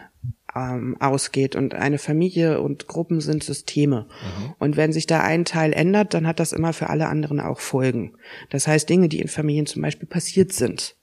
ähm, 0.55 0.97
ausgeht 0.99 1.55
und 1.55 1.73
eine 1.73 1.97
Familie 1.97 2.61
und 2.61 2.87
Gruppen 2.87 3.21
sind 3.21 3.43
Systeme. 3.43 4.07
Mhm. 4.07 4.53
Und 4.59 4.77
wenn 4.77 4.91
sich 4.91 5.07
da 5.07 5.21
ein 5.21 5.45
Teil 5.45 5.73
ändert, 5.73 6.13
dann 6.13 6.27
hat 6.27 6.39
das 6.39 6.51
immer 6.51 6.73
für 6.73 6.89
alle 6.89 7.07
anderen 7.07 7.39
auch 7.39 7.59
Folgen. 7.59 8.13
Das 8.49 8.67
heißt, 8.67 8.89
Dinge, 8.89 9.07
die 9.07 9.19
in 9.19 9.27
Familien 9.27 9.65
zum 9.65 9.81
Beispiel 9.81 10.07
passiert 10.07 10.51
sind, 10.51 10.95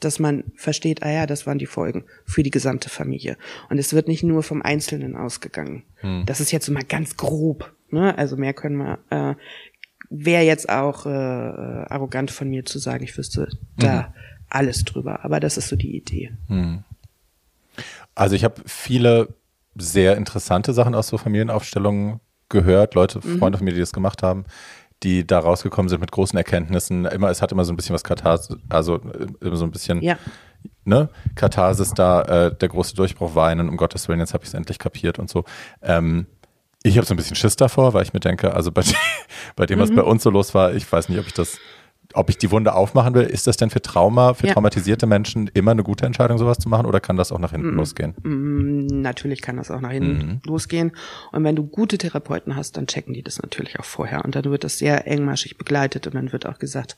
dass 0.00 0.18
man 0.18 0.44
versteht, 0.54 1.02
ah 1.02 1.10
ja, 1.10 1.26
das 1.26 1.46
waren 1.46 1.58
die 1.58 1.66
Folgen 1.66 2.04
für 2.24 2.42
die 2.42 2.50
gesamte 2.50 2.88
Familie. 2.88 3.36
Und 3.68 3.78
es 3.78 3.92
wird 3.92 4.08
nicht 4.08 4.22
nur 4.22 4.42
vom 4.42 4.62
Einzelnen 4.62 5.16
ausgegangen. 5.16 5.82
Hm. 5.96 6.24
Das 6.26 6.40
ist 6.40 6.52
jetzt 6.52 6.68
mal 6.68 6.84
ganz 6.84 7.16
grob. 7.16 7.72
Ne? 7.90 8.16
Also 8.16 8.36
mehr 8.36 8.54
können 8.54 8.76
wir, 8.76 8.98
äh, 9.10 9.34
wäre 10.10 10.44
jetzt 10.44 10.68
auch 10.68 11.06
äh, 11.06 11.08
arrogant 11.08 12.30
von 12.30 12.48
mir 12.48 12.64
zu 12.64 12.78
sagen, 12.78 13.04
ich 13.04 13.16
wüsste 13.16 13.48
da 13.76 14.02
mhm. 14.02 14.14
alles 14.48 14.84
drüber. 14.84 15.24
Aber 15.24 15.40
das 15.40 15.56
ist 15.56 15.68
so 15.68 15.76
die 15.76 15.96
Idee. 15.96 16.32
Hm. 16.46 16.84
Also 18.14 18.34
ich 18.34 18.44
habe 18.44 18.62
viele 18.66 19.28
sehr 19.76 20.16
interessante 20.16 20.72
Sachen 20.72 20.94
aus 20.94 21.08
so 21.08 21.18
Familienaufstellungen 21.18 22.20
gehört, 22.48 22.94
Leute, 22.94 23.20
mhm. 23.22 23.38
Freunde 23.38 23.58
von 23.58 23.64
mir, 23.64 23.74
die 23.74 23.80
das 23.80 23.92
gemacht 23.92 24.22
haben 24.22 24.44
die 25.02 25.26
da 25.26 25.38
rausgekommen 25.38 25.88
sind 25.88 26.00
mit 26.00 26.10
großen 26.12 26.36
Erkenntnissen. 26.36 27.04
Immer, 27.04 27.30
es 27.30 27.42
hat 27.42 27.52
immer 27.52 27.64
so 27.64 27.72
ein 27.72 27.76
bisschen 27.76 27.94
was 27.94 28.04
Katharsis, 28.04 28.56
also 28.68 28.96
immer 29.40 29.56
so 29.56 29.64
ein 29.64 29.70
bisschen 29.70 30.02
ja. 30.02 30.18
ne, 30.84 31.08
Katharsis 31.34 31.94
da, 31.94 32.22
äh, 32.22 32.56
der 32.56 32.68
große 32.68 32.94
Durchbruch 32.94 33.34
weinen, 33.34 33.68
um 33.68 33.76
Gottes 33.76 34.08
Willen, 34.08 34.20
jetzt 34.20 34.34
habe 34.34 34.44
ich 34.44 34.48
es 34.48 34.54
endlich 34.54 34.78
kapiert 34.78 35.18
und 35.18 35.30
so. 35.30 35.44
Ähm, 35.82 36.26
ich 36.82 36.96
habe 36.96 37.06
so 37.06 37.14
ein 37.14 37.16
bisschen 37.16 37.36
Schiss 37.36 37.56
davor, 37.56 37.92
weil 37.94 38.02
ich 38.02 38.12
mir 38.12 38.20
denke, 38.20 38.54
also 38.54 38.70
bei, 38.72 38.82
bei 39.56 39.66
dem, 39.66 39.78
was 39.78 39.90
mhm. 39.90 39.96
bei 39.96 40.02
uns 40.02 40.22
so 40.22 40.30
los 40.30 40.54
war, 40.54 40.74
ich 40.74 40.90
weiß 40.90 41.08
nicht, 41.08 41.18
ob 41.18 41.26
ich 41.26 41.34
das 41.34 41.58
ob 42.14 42.30
ich 42.30 42.38
die 42.38 42.50
Wunde 42.50 42.74
aufmachen 42.74 43.14
will, 43.14 43.24
ist 43.24 43.46
das 43.46 43.56
denn 43.58 43.70
für 43.70 43.82
Trauma, 43.82 44.34
für 44.34 44.46
ja. 44.46 44.54
traumatisierte 44.54 45.06
Menschen 45.06 45.50
immer 45.52 45.72
eine 45.72 45.82
gute 45.82 46.06
Entscheidung, 46.06 46.38
sowas 46.38 46.58
zu 46.58 46.68
machen 46.68 46.86
oder 46.86 47.00
kann 47.00 47.16
das 47.16 47.32
auch 47.32 47.38
nach 47.38 47.50
hinten 47.52 47.74
mm, 47.74 47.76
losgehen? 47.76 48.14
Mm, 48.22 49.02
natürlich 49.02 49.42
kann 49.42 49.58
das 49.58 49.70
auch 49.70 49.80
nach 49.80 49.90
hinten 49.90 50.16
mm. 50.16 50.40
losgehen. 50.48 50.92
Und 51.32 51.44
wenn 51.44 51.54
du 51.54 51.66
gute 51.66 51.98
Therapeuten 51.98 52.56
hast, 52.56 52.76
dann 52.76 52.86
checken 52.86 53.12
die 53.12 53.22
das 53.22 53.42
natürlich 53.42 53.78
auch 53.78 53.84
vorher. 53.84 54.24
Und 54.24 54.34
dann 54.34 54.44
wird 54.44 54.64
das 54.64 54.78
sehr 54.78 55.06
engmaschig 55.06 55.58
begleitet 55.58 56.06
und 56.06 56.14
dann 56.14 56.32
wird 56.32 56.46
auch 56.46 56.58
gesagt, 56.58 56.96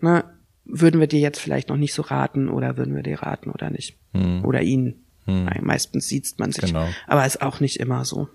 ne, 0.00 0.24
würden 0.64 1.00
wir 1.00 1.06
dir 1.06 1.20
jetzt 1.20 1.38
vielleicht 1.38 1.68
noch 1.68 1.76
nicht 1.76 1.92
so 1.92 2.02
raten 2.02 2.48
oder 2.48 2.76
würden 2.76 2.94
wir 2.94 3.02
dir 3.02 3.22
raten 3.22 3.50
oder 3.50 3.70
nicht? 3.70 3.96
Mm. 4.14 4.44
Oder 4.44 4.62
ihn. 4.62 5.04
Mm. 5.26 5.48
Meistens 5.60 6.08
sieht 6.08 6.38
man 6.38 6.52
sich. 6.52 6.64
Genau. 6.64 6.88
Aber 7.06 7.26
ist 7.26 7.42
auch 7.42 7.60
nicht 7.60 7.78
immer 7.78 8.04
so. 8.06 8.28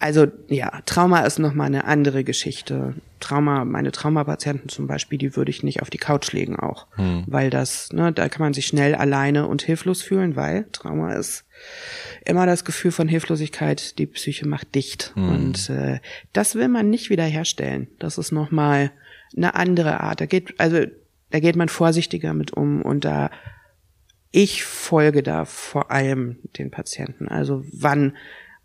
Also 0.00 0.26
ja, 0.48 0.80
Trauma 0.86 1.20
ist 1.20 1.38
nochmal 1.38 1.66
eine 1.66 1.84
andere 1.84 2.22
Geschichte. 2.22 2.94
Trauma, 3.18 3.64
meine 3.64 3.90
Traumapatienten 3.90 4.68
zum 4.68 4.86
Beispiel, 4.86 5.18
die 5.18 5.34
würde 5.34 5.50
ich 5.50 5.64
nicht 5.64 5.82
auf 5.82 5.90
die 5.90 5.98
Couch 5.98 6.32
legen 6.32 6.56
auch, 6.56 6.86
hm. 6.94 7.24
weil 7.26 7.50
das, 7.50 7.92
ne, 7.92 8.12
da 8.12 8.28
kann 8.28 8.42
man 8.42 8.54
sich 8.54 8.66
schnell 8.66 8.94
alleine 8.94 9.48
und 9.48 9.62
hilflos 9.62 10.02
fühlen, 10.02 10.36
weil 10.36 10.66
Trauma 10.70 11.14
ist 11.14 11.44
immer 12.24 12.46
das 12.46 12.64
Gefühl 12.64 12.92
von 12.92 13.08
Hilflosigkeit, 13.08 13.98
die 13.98 14.06
Psyche 14.06 14.46
macht 14.46 14.74
dicht 14.76 15.12
hm. 15.16 15.28
und 15.28 15.70
äh, 15.70 15.98
das 16.32 16.54
will 16.54 16.68
man 16.68 16.90
nicht 16.90 17.10
wiederherstellen. 17.10 17.88
Das 17.98 18.18
ist 18.18 18.30
nochmal 18.30 18.92
eine 19.36 19.56
andere 19.56 20.00
Art. 20.00 20.20
Da 20.20 20.26
geht 20.26 20.60
also 20.60 20.86
da 21.30 21.40
geht 21.40 21.56
man 21.56 21.68
vorsichtiger 21.68 22.34
mit 22.34 22.52
um 22.52 22.82
und 22.82 23.04
da 23.04 23.30
ich 24.30 24.64
folge 24.64 25.22
da 25.22 25.44
vor 25.44 25.90
allem 25.90 26.38
den 26.58 26.70
Patienten. 26.70 27.28
Also 27.28 27.64
wann 27.72 28.16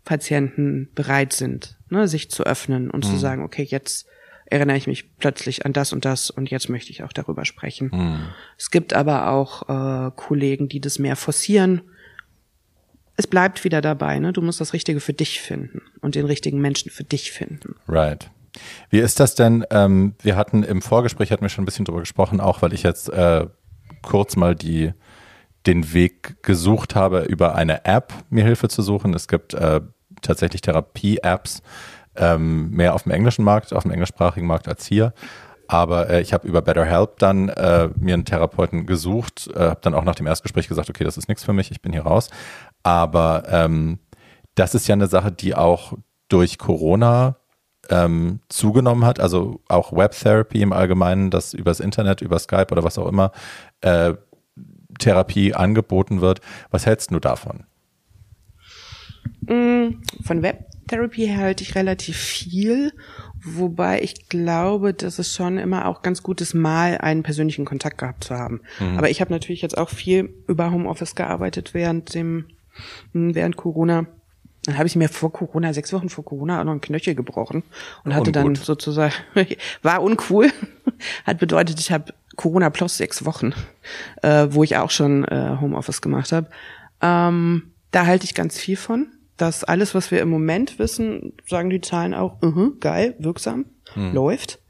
Patienten 0.04 0.88
bereit 0.94 1.32
sind, 1.32 1.76
ne, 1.88 2.08
sich 2.08 2.30
zu 2.30 2.44
öffnen 2.44 2.90
und 2.90 3.04
mhm. 3.04 3.10
zu 3.10 3.16
sagen, 3.18 3.42
okay, 3.42 3.62
jetzt 3.62 4.06
erinnere 4.46 4.76
ich 4.76 4.86
mich 4.86 5.16
plötzlich 5.18 5.64
an 5.64 5.72
das 5.72 5.92
und 5.92 6.04
das 6.04 6.30
und 6.30 6.50
jetzt 6.50 6.68
möchte 6.68 6.90
ich 6.90 7.02
auch 7.02 7.12
darüber 7.12 7.44
sprechen. 7.44 7.90
Mhm. 7.92 8.26
Es 8.58 8.70
gibt 8.70 8.92
aber 8.92 9.28
auch 9.30 9.68
äh, 9.68 10.10
Kollegen, 10.14 10.68
die 10.68 10.80
das 10.80 10.98
mehr 10.98 11.16
forcieren. 11.16 11.82
Es 13.16 13.26
bleibt 13.26 13.64
wieder 13.64 13.80
dabei, 13.80 14.18
ne? 14.18 14.32
Du 14.32 14.42
musst 14.42 14.60
das 14.60 14.72
Richtige 14.72 15.00
für 15.00 15.12
dich 15.12 15.40
finden 15.40 15.82
und 16.00 16.14
den 16.14 16.26
richtigen 16.26 16.60
Menschen 16.60 16.90
für 16.90 17.04
dich 17.04 17.32
finden. 17.32 17.76
Right. 17.88 18.30
Wie 18.90 18.98
ist 18.98 19.20
das 19.20 19.34
denn? 19.34 19.64
Ähm, 19.70 20.14
wir 20.22 20.36
hatten 20.36 20.62
im 20.62 20.82
Vorgespräch 20.82 21.30
hatten 21.30 21.42
wir 21.42 21.48
schon 21.48 21.62
ein 21.62 21.66
bisschen 21.66 21.84
drüber 21.84 22.00
gesprochen, 22.00 22.40
auch 22.40 22.62
weil 22.62 22.72
ich 22.72 22.82
jetzt 22.82 23.08
äh, 23.08 23.46
kurz 24.02 24.36
mal 24.36 24.54
die 24.54 24.92
den 25.66 25.92
Weg 25.92 26.42
gesucht 26.42 26.94
habe, 26.94 27.20
über 27.22 27.54
eine 27.54 27.84
App 27.84 28.12
mir 28.30 28.44
Hilfe 28.44 28.68
zu 28.68 28.82
suchen. 28.82 29.14
Es 29.14 29.28
gibt 29.28 29.54
äh, 29.54 29.80
tatsächlich 30.22 30.60
Therapie-Apps, 30.60 31.62
ähm, 32.16 32.70
mehr 32.70 32.94
auf 32.94 33.04
dem 33.04 33.12
englischen 33.12 33.44
Markt, 33.44 33.72
auf 33.72 33.82
dem 33.82 33.92
englischsprachigen 33.92 34.46
Markt 34.46 34.68
als 34.68 34.86
hier. 34.86 35.12
Aber 35.66 36.10
äh, 36.10 36.20
ich 36.20 36.32
habe 36.32 36.46
über 36.46 36.62
BetterHelp 36.62 37.18
dann 37.18 37.48
äh, 37.48 37.88
mir 37.96 38.14
einen 38.14 38.24
Therapeuten 38.24 38.86
gesucht, 38.86 39.50
äh, 39.54 39.60
habe 39.60 39.80
dann 39.80 39.94
auch 39.94 40.04
nach 40.04 40.14
dem 40.14 40.26
Erstgespräch 40.26 40.68
gesagt, 40.68 40.90
okay, 40.90 41.04
das 41.04 41.16
ist 41.16 41.28
nichts 41.28 41.44
für 41.44 41.52
mich, 41.52 41.70
ich 41.70 41.80
bin 41.80 41.92
hier 41.92 42.02
raus. 42.02 42.28
Aber 42.82 43.44
ähm, 43.48 43.98
das 44.54 44.74
ist 44.74 44.86
ja 44.86 44.92
eine 44.92 45.06
Sache, 45.06 45.32
die 45.32 45.54
auch 45.54 45.94
durch 46.28 46.58
Corona 46.58 47.36
ähm, 47.90 48.40
zugenommen 48.48 49.04
hat, 49.04 49.20
also 49.20 49.60
auch 49.68 49.92
Web-Therapy 49.92 50.62
im 50.62 50.72
Allgemeinen, 50.72 51.30
dass 51.30 51.54
übers 51.54 51.80
Internet, 51.80 52.20
über 52.20 52.38
Skype 52.38 52.68
oder 52.70 52.84
was 52.84 52.98
auch 52.98 53.08
immer 53.08 53.32
äh, 53.80 54.14
Therapie 54.98 55.54
angeboten 55.54 56.20
wird. 56.20 56.40
Was 56.70 56.86
hältst 56.86 57.10
du 57.10 57.20
davon? 57.20 57.64
Mm, 59.46 60.02
von 60.22 60.42
Web 60.42 60.66
Therapy 60.86 61.28
halte 61.28 61.62
ich 61.62 61.74
relativ 61.74 62.16
viel, 62.16 62.92
wobei 63.42 64.02
ich 64.02 64.28
glaube, 64.28 64.92
dass 64.92 65.18
es 65.18 65.34
schon 65.34 65.58
immer 65.58 65.86
auch 65.86 66.02
ganz 66.02 66.22
gut 66.22 66.40
ist, 66.40 66.54
mal 66.54 66.98
einen 66.98 67.22
persönlichen 67.22 67.64
Kontakt 67.64 67.98
gehabt 67.98 68.24
zu 68.24 68.34
haben. 68.34 68.60
Mhm. 68.78 68.98
Aber 68.98 69.10
ich 69.10 69.20
habe 69.20 69.32
natürlich 69.32 69.62
jetzt 69.62 69.78
auch 69.78 69.88
viel 69.88 70.34
über 70.46 70.70
Homeoffice 70.70 71.14
gearbeitet 71.14 71.74
während 71.74 72.14
dem 72.14 72.46
während 73.12 73.56
Corona. 73.56 74.06
Dann 74.64 74.78
habe 74.78 74.86
ich 74.86 74.96
mir 74.96 75.08
vor 75.08 75.32
Corona, 75.32 75.72
sechs 75.74 75.92
Wochen 75.92 76.08
vor 76.08 76.24
Corona, 76.24 76.60
auch 76.60 76.64
noch 76.64 76.72
einen 76.72 76.80
Knöchel 76.80 77.14
gebrochen 77.14 77.62
und 78.02 78.14
hatte 78.14 78.30
Ungut. 78.30 78.36
dann 78.36 78.54
sozusagen, 78.54 79.14
war 79.82 80.02
uncool, 80.02 80.50
hat 81.24 81.38
bedeutet, 81.38 81.78
ich 81.80 81.92
habe 81.92 82.14
Corona 82.36 82.70
plus 82.70 82.96
sechs 82.96 83.24
Wochen, 83.24 83.52
äh, 84.22 84.48
wo 84.50 84.62
ich 84.62 84.76
auch 84.76 84.90
schon 84.90 85.24
äh, 85.24 85.56
Homeoffice 85.60 86.00
gemacht 86.00 86.32
habe. 86.32 86.48
Ähm, 87.00 87.74
da 87.90 88.06
halte 88.06 88.24
ich 88.24 88.34
ganz 88.34 88.58
viel 88.58 88.76
von. 88.76 89.08
dass 89.36 89.64
alles, 89.64 89.96
was 89.96 90.12
wir 90.12 90.20
im 90.20 90.28
Moment 90.28 90.78
wissen, 90.78 91.32
sagen 91.44 91.68
die 91.68 91.80
Zahlen 91.80 92.14
auch, 92.14 92.40
uh 92.40 92.46
-huh, 92.46 92.78
geil, 92.78 93.16
wirksam, 93.18 93.64
hm. 93.94 94.14
läuft. 94.14 94.60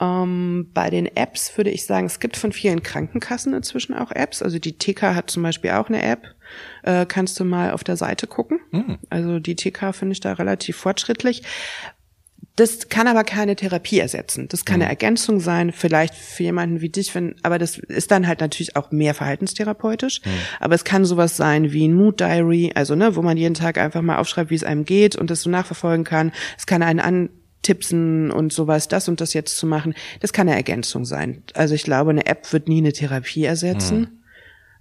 Ähm, 0.00 0.70
bei 0.72 0.88
den 0.88 1.04
Apps 1.14 1.56
würde 1.56 1.70
ich 1.70 1.84
sagen, 1.84 2.06
es 2.06 2.20
gibt 2.20 2.36
von 2.38 2.52
vielen 2.52 2.82
Krankenkassen 2.82 3.52
inzwischen 3.52 3.94
auch 3.94 4.10
Apps. 4.10 4.42
Also 4.42 4.58
die 4.58 4.78
TK 4.78 5.14
hat 5.14 5.30
zum 5.30 5.42
Beispiel 5.42 5.72
auch 5.72 5.88
eine 5.88 6.02
App. 6.02 6.34
Äh, 6.82 7.04
kannst 7.06 7.38
du 7.38 7.44
mal 7.44 7.72
auf 7.72 7.84
der 7.84 7.96
Seite 7.96 8.26
gucken. 8.26 8.60
Mhm. 8.70 8.98
Also 9.10 9.38
die 9.38 9.56
TK 9.56 9.92
finde 9.92 10.14
ich 10.14 10.20
da 10.20 10.32
relativ 10.32 10.76
fortschrittlich. 10.76 11.42
Das 12.60 12.90
kann 12.90 13.06
aber 13.06 13.24
keine 13.24 13.56
Therapie 13.56 14.00
ersetzen. 14.00 14.46
Das 14.48 14.66
kann 14.66 14.74
eine 14.74 14.84
mhm. 14.84 14.90
Ergänzung 14.90 15.40
sein, 15.40 15.72
vielleicht 15.72 16.14
für 16.14 16.42
jemanden 16.42 16.82
wie 16.82 16.90
dich, 16.90 17.14
wenn, 17.14 17.34
aber 17.42 17.58
das 17.58 17.78
ist 17.78 18.10
dann 18.10 18.26
halt 18.26 18.40
natürlich 18.40 18.76
auch 18.76 18.90
mehr 18.90 19.14
verhaltenstherapeutisch. 19.14 20.20
Mhm. 20.22 20.30
Aber 20.60 20.74
es 20.74 20.84
kann 20.84 21.06
sowas 21.06 21.38
sein 21.38 21.72
wie 21.72 21.88
ein 21.88 21.94
Mood 21.94 22.20
Diary, 22.20 22.72
also 22.74 22.94
ne, 22.96 23.16
wo 23.16 23.22
man 23.22 23.38
jeden 23.38 23.54
Tag 23.54 23.78
einfach 23.78 24.02
mal 24.02 24.18
aufschreibt, 24.18 24.50
wie 24.50 24.56
es 24.56 24.64
einem 24.64 24.84
geht 24.84 25.16
und 25.16 25.30
das 25.30 25.40
so 25.40 25.48
nachverfolgen 25.48 26.04
kann. 26.04 26.32
Es 26.58 26.66
kann 26.66 26.82
einen 26.82 27.00
an 27.00 27.30
Tippsen 27.62 28.30
und 28.30 28.52
sowas, 28.52 28.88
das 28.88 29.08
und 29.08 29.22
das 29.22 29.32
jetzt 29.32 29.56
zu 29.56 29.66
machen, 29.66 29.94
das 30.20 30.34
kann 30.34 30.46
eine 30.46 30.58
Ergänzung 30.58 31.06
sein. 31.06 31.42
Also 31.54 31.74
ich 31.74 31.84
glaube, 31.84 32.10
eine 32.10 32.26
App 32.26 32.52
wird 32.52 32.68
nie 32.68 32.78
eine 32.78 32.92
Therapie 32.92 33.44
ersetzen, 33.44 34.00
mhm. 34.00 34.19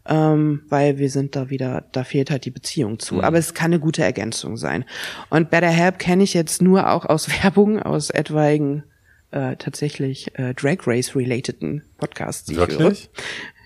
Ähm, 0.09 0.63
weil 0.69 0.97
wir 0.97 1.09
sind 1.09 1.35
da 1.35 1.51
wieder, 1.51 1.85
da 1.91 2.03
fehlt 2.03 2.31
halt 2.31 2.43
die 2.45 2.51
Beziehung 2.51 2.97
zu. 2.97 3.15
Mhm. 3.15 3.21
Aber 3.21 3.37
es 3.37 3.53
kann 3.53 3.67
eine 3.71 3.79
gute 3.79 4.03
Ergänzung 4.03 4.57
sein. 4.57 4.83
Und 5.29 5.51
BetterHelp 5.51 5.99
kenne 5.99 6.23
ich 6.23 6.33
jetzt 6.33 6.61
nur 6.61 6.89
auch 6.89 7.05
aus 7.05 7.29
Werbung, 7.43 7.79
aus 7.79 8.09
etwaigen 8.09 8.83
äh, 9.31 9.55
tatsächlich 9.57 10.37
äh, 10.39 10.55
Drag 10.55 10.79
Race 10.87 11.15
relateden 11.15 11.83
Podcasts. 11.97 12.45
Die 12.45 12.55
Wirklich? 12.55 13.11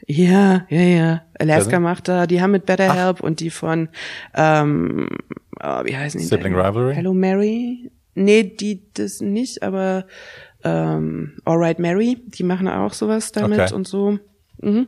Ja, 0.06 0.66
ja, 0.70 0.82
ja. 0.82 1.22
Alaska 1.40 1.80
macht 1.80 2.10
da, 2.10 2.28
die 2.28 2.42
haben 2.42 2.52
mit 2.52 2.66
BetterHelp 2.66 3.18
Ach. 3.20 3.24
und 3.24 3.40
die 3.40 3.50
von, 3.50 3.88
ähm, 4.36 5.08
oh, 5.62 5.86
wie 5.86 5.96
heißen 5.96 6.20
die? 6.20 6.26
Sibling 6.26 6.56
denn? 6.56 6.62
Rivalry? 6.62 6.94
Hello 6.94 7.14
Mary? 7.14 7.90
Nee, 8.16 8.44
die 8.44 8.84
das 8.94 9.22
nicht, 9.22 9.64
aber 9.64 10.06
ähm, 10.66 11.38
Alright 11.46 11.80
Mary, 11.80 12.22
die 12.26 12.44
machen 12.44 12.68
auch 12.68 12.92
sowas 12.92 13.32
damit 13.32 13.60
okay. 13.60 13.74
und 13.74 13.88
so. 13.88 14.20
Mhm. 14.62 14.88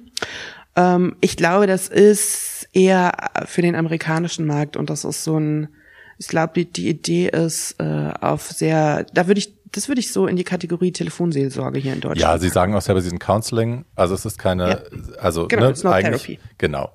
Ähm, 0.75 1.15
ich 1.21 1.37
glaube, 1.37 1.67
das 1.67 1.87
ist 1.87 2.67
eher 2.73 3.13
für 3.45 3.61
den 3.61 3.75
amerikanischen 3.75 4.45
Markt 4.45 4.77
und 4.77 4.89
das 4.89 5.05
ist 5.05 5.23
so 5.23 5.39
ein, 5.39 5.69
ich 6.17 6.27
glaube, 6.27 6.53
die, 6.55 6.65
die 6.71 6.89
Idee 6.89 7.29
ist 7.29 7.75
äh, 7.79 8.11
auf 8.21 8.51
sehr, 8.51 9.05
da 9.13 9.27
würde 9.27 9.39
ich 9.39 9.53
das 9.71 9.89
würde 9.89 9.99
ich 9.99 10.13
so 10.13 10.25
in 10.25 10.37
die 10.37 10.45
Kategorie 10.45 10.93
Telefonseelsorge 10.93 11.79
hier 11.79 11.91
in 11.91 11.99
Deutschland. 11.99 12.21
Ja, 12.21 12.37
Sie 12.37 12.47
sagen 12.47 12.73
auch 12.75 12.81
selber, 12.81 13.01
Sie 13.01 13.09
sind 13.09 13.19
Counseling. 13.19 13.83
Also 13.95 14.15
es 14.15 14.25
ist 14.25 14.37
keine, 14.37 14.69
ja. 14.69 14.79
also 15.19 15.49
genau, 15.49 15.63
ne, 15.63 15.69
it's 15.71 15.83
not 15.83 15.93
eigentlich, 15.93 16.21
therapy. 16.23 16.39
genau 16.57 16.91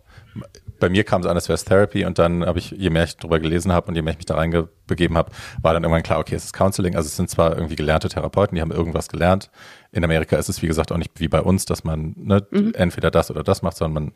bei 0.80 0.88
mir 0.88 1.04
kam 1.04 1.20
es 1.20 1.26
an, 1.26 1.36
als 1.36 1.48
wäre 1.48 1.54
es 1.54 1.64
Therapy 1.64 2.04
und 2.04 2.18
dann 2.18 2.44
habe 2.44 2.58
ich, 2.58 2.70
je 2.70 2.90
mehr 2.90 3.04
ich 3.04 3.16
darüber 3.16 3.38
gelesen 3.38 3.72
habe 3.72 3.88
und 3.88 3.94
je 3.94 4.02
mehr 4.02 4.12
ich 4.12 4.18
mich 4.18 4.26
da 4.26 4.36
reingebegeben 4.36 5.16
habe, 5.16 5.30
war 5.62 5.74
dann 5.74 5.84
irgendwann 5.84 6.02
klar, 6.02 6.18
okay, 6.18 6.34
es 6.34 6.46
ist 6.46 6.52
Counseling. 6.52 6.96
Also 6.96 7.06
es 7.06 7.16
sind 7.16 7.30
zwar 7.30 7.54
irgendwie 7.54 7.76
gelernte 7.76 8.08
Therapeuten, 8.08 8.56
die 8.56 8.62
haben 8.62 8.72
irgendwas 8.72 9.08
gelernt. 9.08 9.50
In 9.92 10.02
Amerika 10.02 10.36
ist 10.36 10.48
es, 10.48 10.62
wie 10.62 10.66
gesagt, 10.66 10.90
auch 10.90 10.96
nicht 10.96 11.20
wie 11.20 11.28
bei 11.28 11.40
uns, 11.40 11.66
dass 11.66 11.84
man 11.84 12.14
ne, 12.16 12.46
mhm. 12.50 12.72
entweder 12.74 13.10
das 13.10 13.30
oder 13.30 13.44
das 13.44 13.62
macht, 13.62 13.76
sondern 13.76 14.04
man, 14.04 14.12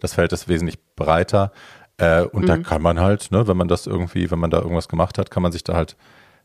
das 0.00 0.14
Feld 0.14 0.32
ist 0.32 0.48
wesentlich 0.48 0.78
breiter. 0.96 1.52
Äh, 1.98 2.22
und 2.22 2.42
mhm. 2.42 2.46
da 2.46 2.56
kann 2.58 2.82
man 2.82 3.00
halt, 3.00 3.30
ne, 3.30 3.46
wenn 3.46 3.56
man 3.56 3.68
das 3.68 3.86
irgendwie, 3.86 4.30
wenn 4.30 4.38
man 4.38 4.50
da 4.50 4.58
irgendwas 4.58 4.88
gemacht 4.88 5.18
hat, 5.18 5.30
kann 5.30 5.42
man 5.42 5.52
sich 5.52 5.64
da 5.64 5.74
halt 5.74 5.96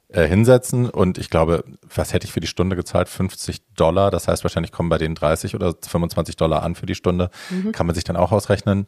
äh, 0.10 0.28
hinsetzen 0.28 0.90
und 0.90 1.18
ich 1.18 1.30
glaube, 1.30 1.64
was 1.95 2.14
hätte 2.14 2.26
ich 2.26 2.34
für 2.34 2.40
die 2.40 2.48
Stunde 2.48 2.76
gezahlt? 2.76 3.10
50 3.10 3.74
Dollar. 3.76 4.12
Das 4.12 4.28
heißt, 4.28 4.44
wahrscheinlich 4.44 4.72
kommen 4.72 4.90
bei 4.90 5.00
denen 5.00 5.16
30 5.16 5.56
oder 5.56 5.74
25 5.88 6.36
Dollar 6.36 6.62
an 6.62 6.76
für 6.76 6.86
die 6.86 6.95
Stunde. 6.95 7.32
Mhm. 7.50 7.72
Kann 7.72 7.88
man 7.88 7.95
sich 7.95 8.04
dann 8.04 8.16
auch 8.16 8.32
ausrechnen 8.32 8.88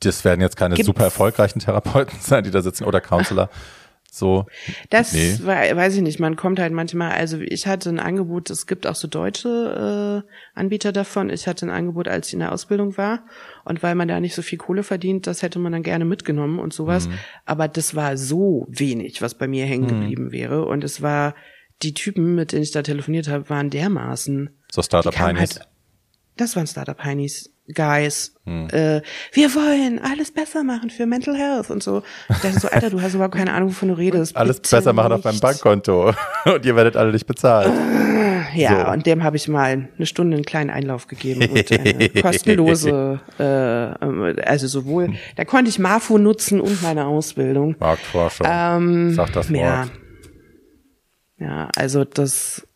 das 0.00 0.24
werden 0.24 0.40
jetzt 0.40 0.56
keine 0.56 0.74
Gibt's? 0.74 0.86
super 0.86 1.04
erfolgreichen 1.04 1.60
Therapeuten 1.60 2.18
sein, 2.20 2.44
die 2.44 2.50
da 2.50 2.62
sitzen 2.62 2.84
oder 2.84 3.00
Counselor. 3.00 3.50
So. 4.16 4.46
Das 4.88 5.12
nee. 5.12 5.38
weiß 5.42 5.96
ich 5.96 6.00
nicht. 6.00 6.18
Man 6.20 6.36
kommt 6.36 6.58
halt 6.58 6.72
manchmal, 6.72 7.12
also 7.12 7.38
ich 7.38 7.66
hatte 7.66 7.90
ein 7.90 8.00
Angebot, 8.00 8.48
es 8.48 8.66
gibt 8.66 8.86
auch 8.86 8.94
so 8.94 9.08
deutsche 9.08 10.24
äh, 10.24 10.58
Anbieter 10.58 10.92
davon. 10.92 11.28
Ich 11.28 11.46
hatte 11.46 11.66
ein 11.66 11.70
Angebot, 11.70 12.08
als 12.08 12.28
ich 12.28 12.32
in 12.32 12.38
der 12.38 12.52
Ausbildung 12.52 12.96
war. 12.96 13.24
Und 13.64 13.82
weil 13.82 13.94
man 13.94 14.08
da 14.08 14.18
nicht 14.18 14.34
so 14.34 14.40
viel 14.40 14.58
Kohle 14.58 14.84
verdient, 14.84 15.26
das 15.26 15.42
hätte 15.42 15.58
man 15.58 15.72
dann 15.72 15.82
gerne 15.82 16.06
mitgenommen 16.06 16.58
und 16.60 16.72
sowas. 16.72 17.08
Mhm. 17.08 17.18
Aber 17.44 17.68
das 17.68 17.94
war 17.94 18.16
so 18.16 18.66
wenig, 18.70 19.20
was 19.20 19.34
bei 19.34 19.48
mir 19.48 19.66
hängen 19.66 19.84
mhm. 19.84 20.00
geblieben 20.00 20.24
mhm. 20.24 20.32
wäre. 20.32 20.64
Und 20.64 20.82
es 20.82 21.02
war, 21.02 21.34
die 21.82 21.92
Typen, 21.92 22.34
mit 22.34 22.52
denen 22.52 22.62
ich 22.62 22.70
da 22.70 22.82
telefoniert 22.82 23.28
habe, 23.28 23.50
waren 23.50 23.68
dermaßen. 23.68 24.48
So 24.72 24.80
Startup-Heinis. 24.80 25.58
Halt, 25.58 25.68
das 26.38 26.56
waren 26.56 26.66
Startup-Heinis. 26.66 27.52
Guys, 27.74 28.32
hm. 28.44 28.68
äh, 28.70 29.02
wir 29.32 29.54
wollen 29.54 29.98
alles 29.98 30.30
besser 30.30 30.62
machen 30.62 30.90
für 30.90 31.04
Mental 31.04 31.34
Health 31.36 31.70
und 31.70 31.82
so. 31.82 32.02
Ich 32.28 32.38
dachte 32.38 32.60
so, 32.60 32.68
Alter, 32.68 32.90
du 32.90 33.02
hast 33.02 33.14
überhaupt 33.14 33.34
keine 33.34 33.52
Ahnung, 33.52 33.70
wovon 33.70 33.88
du 33.88 33.94
redest. 33.94 34.36
Alles 34.36 34.60
Bitte 34.60 34.76
besser 34.76 34.92
machen 34.92 35.12
auf 35.12 35.24
meinem 35.24 35.40
Bankkonto 35.40 36.12
und 36.44 36.64
ihr 36.64 36.76
werdet 36.76 36.96
alle 36.96 37.10
nicht 37.10 37.26
bezahlt. 37.26 37.72
Äh, 37.72 38.60
ja, 38.60 38.86
so. 38.86 38.92
und 38.92 39.06
dem 39.06 39.24
habe 39.24 39.36
ich 39.36 39.48
mal 39.48 39.88
eine 39.96 40.06
Stunde 40.06 40.36
einen 40.36 40.44
kleinen 40.44 40.70
Einlauf 40.70 41.08
gegeben 41.08 41.48
und 41.50 41.72
eine 41.72 42.08
kostenlose, 42.22 43.20
äh, 43.38 44.42
also 44.42 44.68
sowohl, 44.68 45.14
da 45.34 45.44
konnte 45.44 45.68
ich 45.68 45.80
Marfo 45.80 46.18
nutzen 46.18 46.60
und 46.60 46.82
meine 46.82 47.06
Ausbildung. 47.06 47.74
Marktforschung. 47.80 48.46
Ähm, 48.48 49.12
Sag 49.14 49.32
das 49.32 49.50
Wort. 49.50 49.60
Ja, 49.60 49.88
ja 51.38 51.68
also 51.76 52.04
das 52.04 52.66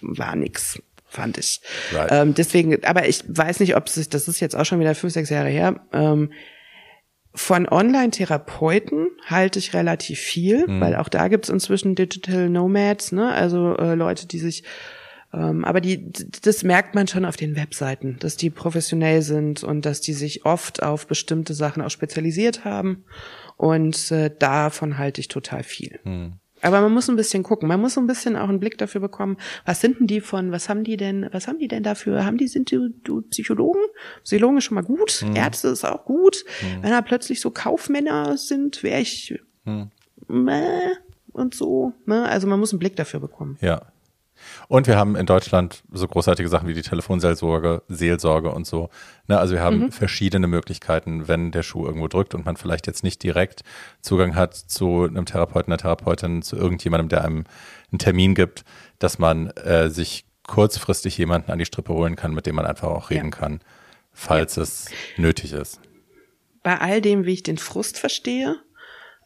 war 0.00 0.36
nix 0.36 0.80
fand 1.12 1.38
ich. 1.38 1.60
Right. 1.92 2.08
Ähm, 2.10 2.34
deswegen, 2.34 2.84
aber 2.84 3.08
ich 3.08 3.24
weiß 3.28 3.60
nicht, 3.60 3.76
ob 3.76 3.86
es, 3.86 4.08
das 4.08 4.28
ist 4.28 4.40
jetzt 4.40 4.56
auch 4.56 4.64
schon 4.64 4.80
wieder 4.80 4.94
fünf, 4.94 5.12
sechs 5.12 5.30
Jahre 5.30 5.48
her. 5.48 5.80
Ähm, 5.92 6.32
von 7.34 7.68
Online-Therapeuten 7.68 9.08
halte 9.26 9.58
ich 9.58 9.72
relativ 9.74 10.18
viel, 10.18 10.66
mhm. 10.66 10.80
weil 10.80 10.96
auch 10.96 11.08
da 11.08 11.28
gibt 11.28 11.44
es 11.44 11.50
inzwischen 11.50 11.94
Digital 11.94 12.48
Nomads, 12.48 13.12
ne? 13.12 13.32
Also 13.32 13.76
äh, 13.76 13.94
Leute, 13.94 14.26
die 14.26 14.38
sich 14.38 14.64
ähm, 15.34 15.64
aber 15.64 15.80
die, 15.80 16.12
das 16.42 16.62
merkt 16.62 16.94
man 16.94 17.08
schon 17.08 17.24
auf 17.24 17.36
den 17.36 17.56
Webseiten, 17.56 18.18
dass 18.20 18.36
die 18.36 18.50
professionell 18.50 19.22
sind 19.22 19.64
und 19.64 19.86
dass 19.86 20.02
die 20.02 20.12
sich 20.12 20.44
oft 20.44 20.82
auf 20.82 21.06
bestimmte 21.06 21.54
Sachen 21.54 21.82
auch 21.82 21.90
spezialisiert 21.90 22.66
haben. 22.66 23.04
Und 23.56 24.10
äh, 24.10 24.30
davon 24.38 24.98
halte 24.98 25.20
ich 25.20 25.28
total 25.28 25.62
viel. 25.62 26.00
Mhm. 26.04 26.34
Aber 26.62 26.80
man 26.80 26.92
muss 26.92 27.10
ein 27.10 27.16
bisschen 27.16 27.42
gucken. 27.42 27.68
Man 27.68 27.80
muss 27.80 27.94
so 27.94 28.00
ein 28.00 28.06
bisschen 28.06 28.36
auch 28.36 28.48
einen 28.48 28.60
Blick 28.60 28.78
dafür 28.78 29.00
bekommen, 29.00 29.36
was 29.64 29.80
sind 29.80 29.98
denn 30.00 30.06
die 30.06 30.20
von, 30.20 30.52
was 30.52 30.68
haben 30.68 30.84
die 30.84 30.96
denn, 30.96 31.28
was 31.32 31.48
haben 31.48 31.58
die 31.58 31.68
denn 31.68 31.82
dafür? 31.82 32.24
Haben 32.24 32.38
die, 32.38 32.48
sind 32.48 32.70
die, 32.70 32.78
die 33.06 33.20
Psychologen? 33.30 33.80
Psychologen 34.24 34.58
ist 34.58 34.64
schon 34.64 34.76
mal 34.76 34.82
gut. 34.84 35.24
Mhm. 35.26 35.36
Ärzte 35.36 35.68
ist 35.68 35.84
auch 35.84 36.04
gut. 36.04 36.44
Mhm. 36.62 36.82
Wenn 36.82 36.90
da 36.90 37.02
plötzlich 37.02 37.40
so 37.40 37.50
Kaufmänner 37.50 38.36
sind, 38.36 38.82
wäre 38.82 39.00
ich, 39.00 39.38
mhm. 39.64 39.90
Mäh, 40.28 40.92
und 41.32 41.54
so. 41.54 41.92
Ne? 42.06 42.28
Also 42.28 42.46
man 42.46 42.60
muss 42.60 42.72
einen 42.72 42.78
Blick 42.78 42.96
dafür 42.96 43.20
bekommen. 43.20 43.58
Ja. 43.60 43.91
Und 44.72 44.86
wir 44.86 44.96
haben 44.96 45.16
in 45.16 45.26
Deutschland 45.26 45.84
so 45.92 46.08
großartige 46.08 46.48
Sachen 46.48 46.66
wie 46.66 46.72
die 46.72 46.80
Telefonseelsorge, 46.80 47.82
Seelsorge 47.88 48.50
und 48.50 48.66
so. 48.66 48.88
Ne, 49.28 49.38
also 49.38 49.52
wir 49.52 49.60
haben 49.60 49.80
mhm. 49.80 49.92
verschiedene 49.92 50.46
Möglichkeiten, 50.46 51.28
wenn 51.28 51.50
der 51.50 51.62
Schuh 51.62 51.84
irgendwo 51.84 52.08
drückt 52.08 52.34
und 52.34 52.46
man 52.46 52.56
vielleicht 52.56 52.86
jetzt 52.86 53.04
nicht 53.04 53.22
direkt 53.22 53.64
Zugang 54.00 54.34
hat 54.34 54.54
zu 54.54 55.02
einem 55.02 55.26
Therapeuten, 55.26 55.70
einer 55.70 55.76
Therapeutin, 55.76 56.40
zu 56.40 56.56
irgendjemandem, 56.56 57.10
der 57.10 57.22
einem 57.22 57.44
einen 57.90 57.98
Termin 57.98 58.34
gibt, 58.34 58.64
dass 58.98 59.18
man 59.18 59.48
äh, 59.58 59.90
sich 59.90 60.24
kurzfristig 60.48 61.18
jemanden 61.18 61.52
an 61.52 61.58
die 61.58 61.66
Strippe 61.66 61.92
holen 61.92 62.16
kann, 62.16 62.32
mit 62.32 62.46
dem 62.46 62.54
man 62.54 62.64
einfach 62.64 62.88
auch 62.88 63.10
reden 63.10 63.30
ja. 63.30 63.38
kann, 63.38 63.60
falls 64.14 64.56
ja. 64.56 64.62
es 64.62 64.86
nötig 65.18 65.52
ist. 65.52 65.80
Bei 66.62 66.80
all 66.80 67.02
dem, 67.02 67.26
wie 67.26 67.34
ich 67.34 67.42
den 67.42 67.58
Frust 67.58 67.98
verstehe, 67.98 68.56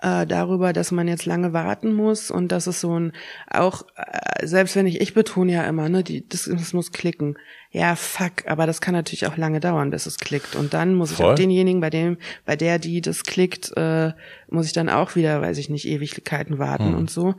äh, 0.00 0.26
darüber, 0.26 0.72
dass 0.72 0.92
man 0.92 1.08
jetzt 1.08 1.26
lange 1.26 1.52
warten 1.52 1.92
muss 1.92 2.30
und 2.30 2.52
dass 2.52 2.66
es 2.66 2.80
so 2.80 2.98
ein 2.98 3.12
auch 3.50 3.82
äh, 3.96 4.46
selbst 4.46 4.76
wenn 4.76 4.86
ich 4.86 5.00
ich 5.00 5.14
betone 5.14 5.52
ja 5.52 5.64
immer, 5.64 5.88
ne, 5.88 6.02
die 6.02 6.28
das, 6.28 6.44
das 6.44 6.72
muss 6.72 6.92
klicken. 6.92 7.36
Ja, 7.70 7.96
fuck, 7.96 8.46
aber 8.46 8.66
das 8.66 8.80
kann 8.80 8.94
natürlich 8.94 9.26
auch 9.26 9.36
lange 9.36 9.60
dauern, 9.60 9.90
bis 9.90 10.06
es 10.06 10.18
klickt 10.18 10.54
und 10.56 10.74
dann 10.74 10.94
muss 10.94 11.12
Voll. 11.12 11.26
ich 11.26 11.32
auch 11.32 11.34
denjenigen, 11.34 11.80
bei 11.80 11.90
dem 11.90 12.18
bei 12.44 12.56
der 12.56 12.78
die 12.78 13.00
das 13.00 13.24
klickt, 13.24 13.76
äh, 13.76 14.12
muss 14.48 14.66
ich 14.66 14.72
dann 14.72 14.88
auch 14.88 15.16
wieder, 15.16 15.40
weiß 15.40 15.58
ich 15.58 15.68
nicht, 15.68 15.86
Ewigkeiten 15.86 16.58
warten 16.58 16.88
hm. 16.88 16.94
und 16.96 17.10
so. 17.10 17.34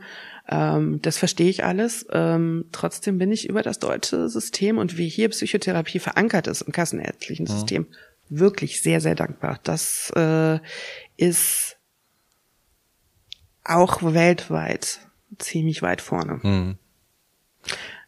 Ähm, 0.48 1.00
das 1.02 1.18
verstehe 1.18 1.50
ich 1.50 1.64
alles. 1.64 2.06
Ähm, 2.12 2.66
trotzdem 2.72 3.18
bin 3.18 3.32
ich 3.32 3.48
über 3.48 3.62
das 3.62 3.78
deutsche 3.78 4.28
System 4.28 4.78
und 4.78 4.96
wie 4.96 5.08
hier 5.08 5.28
Psychotherapie 5.28 5.98
verankert 5.98 6.46
ist 6.46 6.62
im 6.62 6.72
kassenärztlichen 6.72 7.46
hm. 7.46 7.54
System 7.54 7.86
wirklich 8.30 8.82
sehr, 8.82 9.00
sehr 9.00 9.14
dankbar. 9.14 9.58
Das 9.62 10.12
äh, 10.16 10.58
ist 11.16 11.77
auch 13.68 14.02
weltweit 14.02 15.00
ziemlich 15.38 15.82
weit 15.82 16.00
vorne. 16.00 16.40
Mhm. 16.42 16.78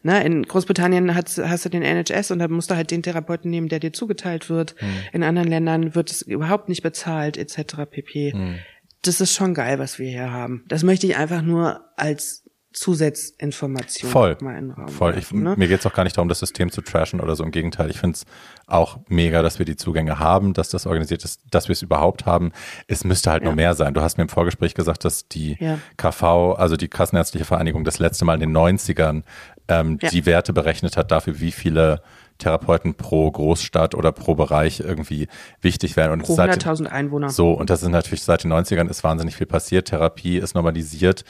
Na, 0.03 0.19
in 0.19 0.43
Großbritannien 0.43 1.13
hast, 1.13 1.37
hast 1.37 1.65
du 1.65 1.69
den 1.69 1.83
NHS 1.83 2.31
und 2.31 2.39
da 2.39 2.47
musst 2.47 2.71
du 2.71 2.75
halt 2.75 2.89
den 2.89 3.03
Therapeuten 3.03 3.51
nehmen, 3.51 3.69
der 3.69 3.79
dir 3.79 3.93
zugeteilt 3.93 4.49
wird. 4.49 4.75
Mhm. 4.81 4.87
In 5.13 5.23
anderen 5.23 5.47
Ländern 5.47 5.93
wird 5.93 6.09
es 6.09 6.23
überhaupt 6.23 6.69
nicht 6.69 6.81
bezahlt, 6.81 7.37
etc. 7.37 7.85
pp. 7.89 8.33
Mhm. 8.33 8.55
Das 9.03 9.21
ist 9.21 9.33
schon 9.33 9.53
geil, 9.53 9.77
was 9.77 9.99
wir 9.99 10.09
hier 10.09 10.31
haben. 10.31 10.63
Das 10.67 10.83
möchte 10.83 11.05
ich 11.05 11.17
einfach 11.17 11.41
nur 11.41 11.85
als 11.97 12.49
Zusatzinformation 12.73 14.09
Voll. 14.09 14.37
mal 14.41 14.57
in 14.57 14.69
den 14.69 14.71
Raum 14.71 14.87
Voll. 14.87 15.15
Werfen, 15.15 15.39
ich, 15.39 15.43
ne? 15.43 15.55
Mir 15.57 15.67
geht 15.67 15.79
es 15.79 15.85
auch 15.85 15.93
gar 15.93 16.03
nicht 16.03 16.15
darum, 16.17 16.29
das 16.29 16.39
System 16.39 16.71
zu 16.71 16.81
trashen 16.81 17.19
oder 17.19 17.35
so. 17.35 17.43
Im 17.43 17.51
Gegenteil, 17.51 17.89
ich 17.89 17.99
finde 17.99 18.15
es 18.15 18.25
auch 18.65 18.99
mega, 19.09 19.41
dass 19.41 19.59
wir 19.59 19.65
die 19.65 19.75
Zugänge 19.75 20.19
haben, 20.19 20.53
dass 20.53 20.69
das 20.69 20.85
organisiert 20.85 21.23
ist, 21.25 21.41
dass 21.51 21.67
wir 21.67 21.73
es 21.73 21.81
überhaupt 21.81 22.25
haben. 22.25 22.51
Es 22.87 23.03
müsste 23.03 23.31
halt 23.31 23.43
ja. 23.43 23.49
nur 23.49 23.55
mehr 23.55 23.73
sein. 23.73 23.93
Du 23.93 24.01
hast 24.01 24.17
mir 24.17 24.23
im 24.23 24.29
Vorgespräch 24.29 24.73
gesagt, 24.73 25.03
dass 25.03 25.27
die 25.27 25.57
ja. 25.59 25.79
KV, 25.97 26.53
also 26.57 26.77
die 26.77 26.87
Kassenärztliche 26.87 27.45
Vereinigung, 27.45 27.83
das 27.83 27.99
letzte 27.99 28.23
Mal 28.23 28.35
in 28.35 28.39
den 28.39 28.55
90ern 28.55 29.23
ähm, 29.67 29.99
ja. 30.01 30.09
die 30.09 30.25
Werte 30.25 30.53
berechnet 30.53 30.97
hat 30.97 31.11
dafür, 31.11 31.39
wie 31.39 31.51
viele 31.51 32.01
Therapeuten 32.41 32.95
pro 32.95 33.29
Großstadt 33.29 33.95
oder 33.95 34.11
pro 34.11 34.35
Bereich 34.35 34.79
irgendwie 34.79 35.27
wichtig 35.61 35.95
wären. 35.95 36.11
Und 36.11 36.23
pro 36.23 36.35
100.000 36.35 36.87
Einwohner. 36.87 37.29
So, 37.29 37.53
und 37.53 37.69
das 37.69 37.83
ist 37.83 37.89
natürlich 37.89 38.23
seit 38.23 38.43
den 38.43 38.51
90ern 38.51 38.89
ist 38.89 39.03
wahnsinnig 39.03 39.35
viel 39.35 39.47
passiert. 39.47 39.89
Therapie 39.89 40.37
ist 40.37 40.55
normalisiert. 40.55 41.23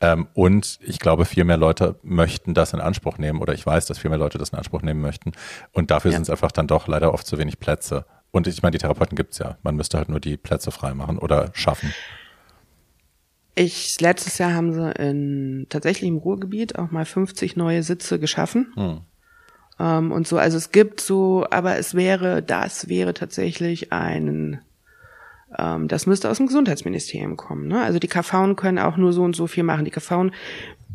Ähm, 0.00 0.26
und 0.34 0.78
ich 0.82 0.98
glaube, 0.98 1.24
viel 1.24 1.44
mehr 1.44 1.56
Leute 1.56 1.98
möchten 2.02 2.52
das 2.52 2.72
in 2.72 2.80
Anspruch 2.80 3.16
nehmen 3.18 3.40
oder 3.40 3.54
ich 3.54 3.64
weiß, 3.64 3.86
dass 3.86 3.98
viel 3.98 4.10
mehr 4.10 4.18
Leute 4.18 4.36
das 4.36 4.50
in 4.50 4.58
Anspruch 4.58 4.82
nehmen 4.82 5.00
möchten. 5.00 5.32
Und 5.72 5.90
dafür 5.90 6.10
ja. 6.10 6.16
sind 6.16 6.24
es 6.24 6.30
einfach 6.30 6.52
dann 6.52 6.66
doch 6.66 6.86
leider 6.86 7.14
oft 7.14 7.26
zu 7.26 7.38
wenig 7.38 7.58
Plätze. 7.58 8.04
Und 8.30 8.46
ich 8.46 8.62
meine, 8.62 8.72
die 8.72 8.78
Therapeuten 8.78 9.16
gibt's 9.16 9.38
ja. 9.38 9.56
Man 9.62 9.76
müsste 9.76 9.96
halt 9.96 10.10
nur 10.10 10.20
die 10.20 10.36
Plätze 10.36 10.70
freimachen 10.70 11.18
oder 11.18 11.50
schaffen. 11.54 11.94
Ich, 13.54 13.98
letztes 14.00 14.36
Jahr 14.36 14.52
haben 14.52 14.74
sie 14.74 14.90
in, 14.92 15.66
tatsächlich 15.70 16.08
im 16.08 16.18
Ruhrgebiet 16.18 16.78
auch 16.78 16.90
mal 16.90 17.06
50 17.06 17.56
neue 17.56 17.82
Sitze 17.82 18.18
geschaffen. 18.18 18.72
Hm. 18.74 19.00
Um, 19.78 19.86
ähm, 19.86 20.12
und 20.12 20.26
so, 20.26 20.38
also 20.38 20.56
es 20.56 20.72
gibt 20.72 21.00
so, 21.00 21.46
aber 21.50 21.76
es 21.76 21.94
wäre, 21.94 22.42
das 22.42 22.88
wäre 22.88 23.12
tatsächlich 23.12 23.92
ein 23.92 24.60
ähm, 25.58 25.88
das 25.88 26.06
müsste 26.06 26.30
aus 26.30 26.38
dem 26.38 26.46
Gesundheitsministerium 26.46 27.36
kommen. 27.36 27.68
Ne? 27.68 27.82
Also 27.82 27.98
die 27.98 28.08
KV 28.08 28.54
können 28.56 28.78
auch 28.78 28.96
nur 28.96 29.12
so 29.12 29.22
und 29.22 29.36
so 29.36 29.46
viel 29.46 29.62
machen. 29.62 29.84
Die 29.84 29.90
KV 29.90 30.30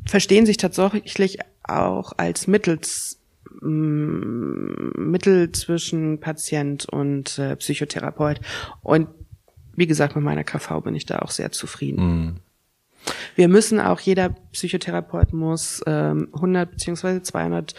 verstehen 0.06 0.46
sich 0.46 0.58
tatsächlich 0.58 1.40
auch 1.64 2.14
als 2.18 2.48
Mittels 2.48 3.20
mm, 3.62 4.92
Mittel 4.98 5.52
zwischen 5.52 6.20
Patient 6.20 6.86
und 6.86 7.38
äh, 7.40 7.56
Psychotherapeut. 7.56 8.42
Und 8.82 9.08
wie 9.76 9.88
gesagt, 9.88 10.16
mit 10.16 10.24
meiner 10.24 10.44
KV 10.44 10.82
bin 10.82 10.96
ich 10.96 11.06
da 11.06 11.20
auch 11.20 11.32
sehr 11.32 11.52
zufrieden. 11.52 12.40
Mhm. 13.06 13.12
Wir 13.36 13.48
müssen 13.48 13.80
auch, 13.80 14.00
jeder 14.00 14.36
Psychotherapeut 14.52 15.34
muss 15.34 15.82
ähm, 15.88 16.30
100 16.34 16.72
beziehungsweise 16.72 17.22
200 17.22 17.74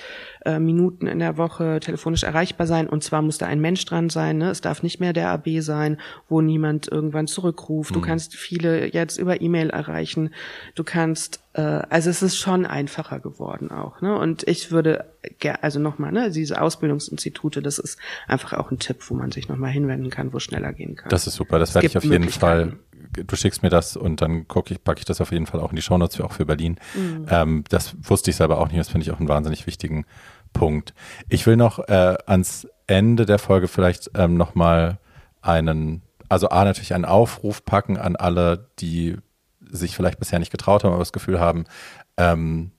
äh, 0.45 0.59
Minuten 0.59 1.07
in 1.07 1.19
der 1.19 1.37
Woche 1.37 1.81
telefonisch 1.81 2.23
erreichbar 2.23 2.67
sein. 2.67 2.89
Und 2.89 3.05
zwar 3.05 3.23
muss 3.23 3.39
da 3.39 3.47
ein 3.47 3.61
Mensch 3.61 3.85
dran 3.85 4.11
sein. 4.11 4.39
Ne? 4.39 4.51
Es 4.51 4.61
darf 4.61 4.83
nicht 4.83 5.01
mehr 5.01 5.13
der 5.13 5.29
AB 5.29 5.61
sein, 5.61 5.99
wo 6.29 6.41
niemand 6.41 6.89
irgendwann 6.89 7.27
zurückruft. 7.27 7.91
Mhm. 7.91 7.95
Du 7.95 8.01
kannst 8.01 8.35
viele 8.35 8.93
jetzt 8.93 9.19
über 9.19 9.41
E-Mail 9.41 9.71
erreichen. 9.71 10.31
Du 10.75 10.85
kannst, 10.85 11.41
äh, 11.53 11.61
also 11.61 12.11
es 12.11 12.23
ist 12.23 12.39
schon 12.39 12.65
einfacher 12.65 13.21
geworden 13.21 13.71
auch. 13.71 14.01
Ne? 14.01 14.17
Und 14.17 14.49
ich 14.49 14.71
würde, 14.71 15.05
also 15.61 15.79
nochmal, 15.79 16.13
ne, 16.13 16.31
diese 16.31 16.61
Ausbildungsinstitute, 16.61 17.63
das 17.63 17.79
ist 17.79 17.99
einfach 18.27 18.55
auch 18.55 18.71
ein 18.71 18.79
Tipp, 18.79 18.99
wo 19.09 19.15
man 19.15 19.31
sich 19.31 19.49
nochmal 19.49 19.71
hinwenden 19.71 20.11
kann, 20.11 20.33
wo 20.33 20.39
es 20.39 20.45
schneller 20.45 20.73
gehen 20.73 20.97
kann. 20.97 21.11
Das 21.11 21.27
ist 21.27 21.35
super. 21.35 21.59
Das 21.59 21.75
werde 21.75 21.87
ich 21.87 21.97
auf 21.97 22.05
jeden 22.05 22.31
Fall 22.31 22.79
du 23.13 23.37
schickst 23.37 23.63
mir 23.63 23.69
das 23.69 23.97
und 23.97 24.21
dann 24.21 24.49
gucke 24.49 24.73
ich, 24.73 24.83
packe 24.83 25.01
ich 25.01 25.05
das 25.05 25.21
auf 25.21 25.33
jeden 25.33 25.47
Fall 25.47 25.61
auch 25.61 25.71
in 25.71 25.77
die 25.77 25.83
Shownotes, 25.83 26.17
für, 26.17 26.25
auch 26.25 26.33
für 26.33 26.47
Berlin. 26.47 26.79
Mhm. 26.95 27.27
Ähm, 27.29 27.65
das 27.69 27.95
wusste 28.01 28.31
ich 28.31 28.37
selber 28.37 28.59
auch 28.59 28.69
nicht, 28.69 28.79
das 28.79 28.89
finde 28.89 29.05
ich 29.07 29.13
auch 29.13 29.21
einen 29.21 29.29
wahnsinnig 29.29 29.67
wichtigen 29.67 30.05
Punkt. 30.53 30.95
Ich 31.29 31.47
will 31.47 31.57
noch 31.57 31.79
äh, 31.89 32.17
ans 32.27 32.67
Ende 32.87 33.27
der 33.27 33.39
Folge 33.39 33.69
vielleicht 33.69 34.11
ähm, 34.15 34.37
nochmal 34.37 34.99
einen, 35.41 36.03
also 36.29 36.49
A, 36.49 36.65
natürlich 36.65 36.95
einen 36.95 37.05
Aufruf 37.05 37.65
packen 37.65 37.97
an 37.97 38.17
alle, 38.17 38.71
die 38.79 39.17
sich 39.61 39.97
vielleicht 39.97 40.19
bisher 40.19 40.39
nicht 40.39 40.53
getraut 40.53 40.85
haben, 40.85 40.93
aber 40.93 41.01
das 41.01 41.13
Gefühl 41.13 41.41
haben, 41.41 41.65
ähm, 42.17 42.73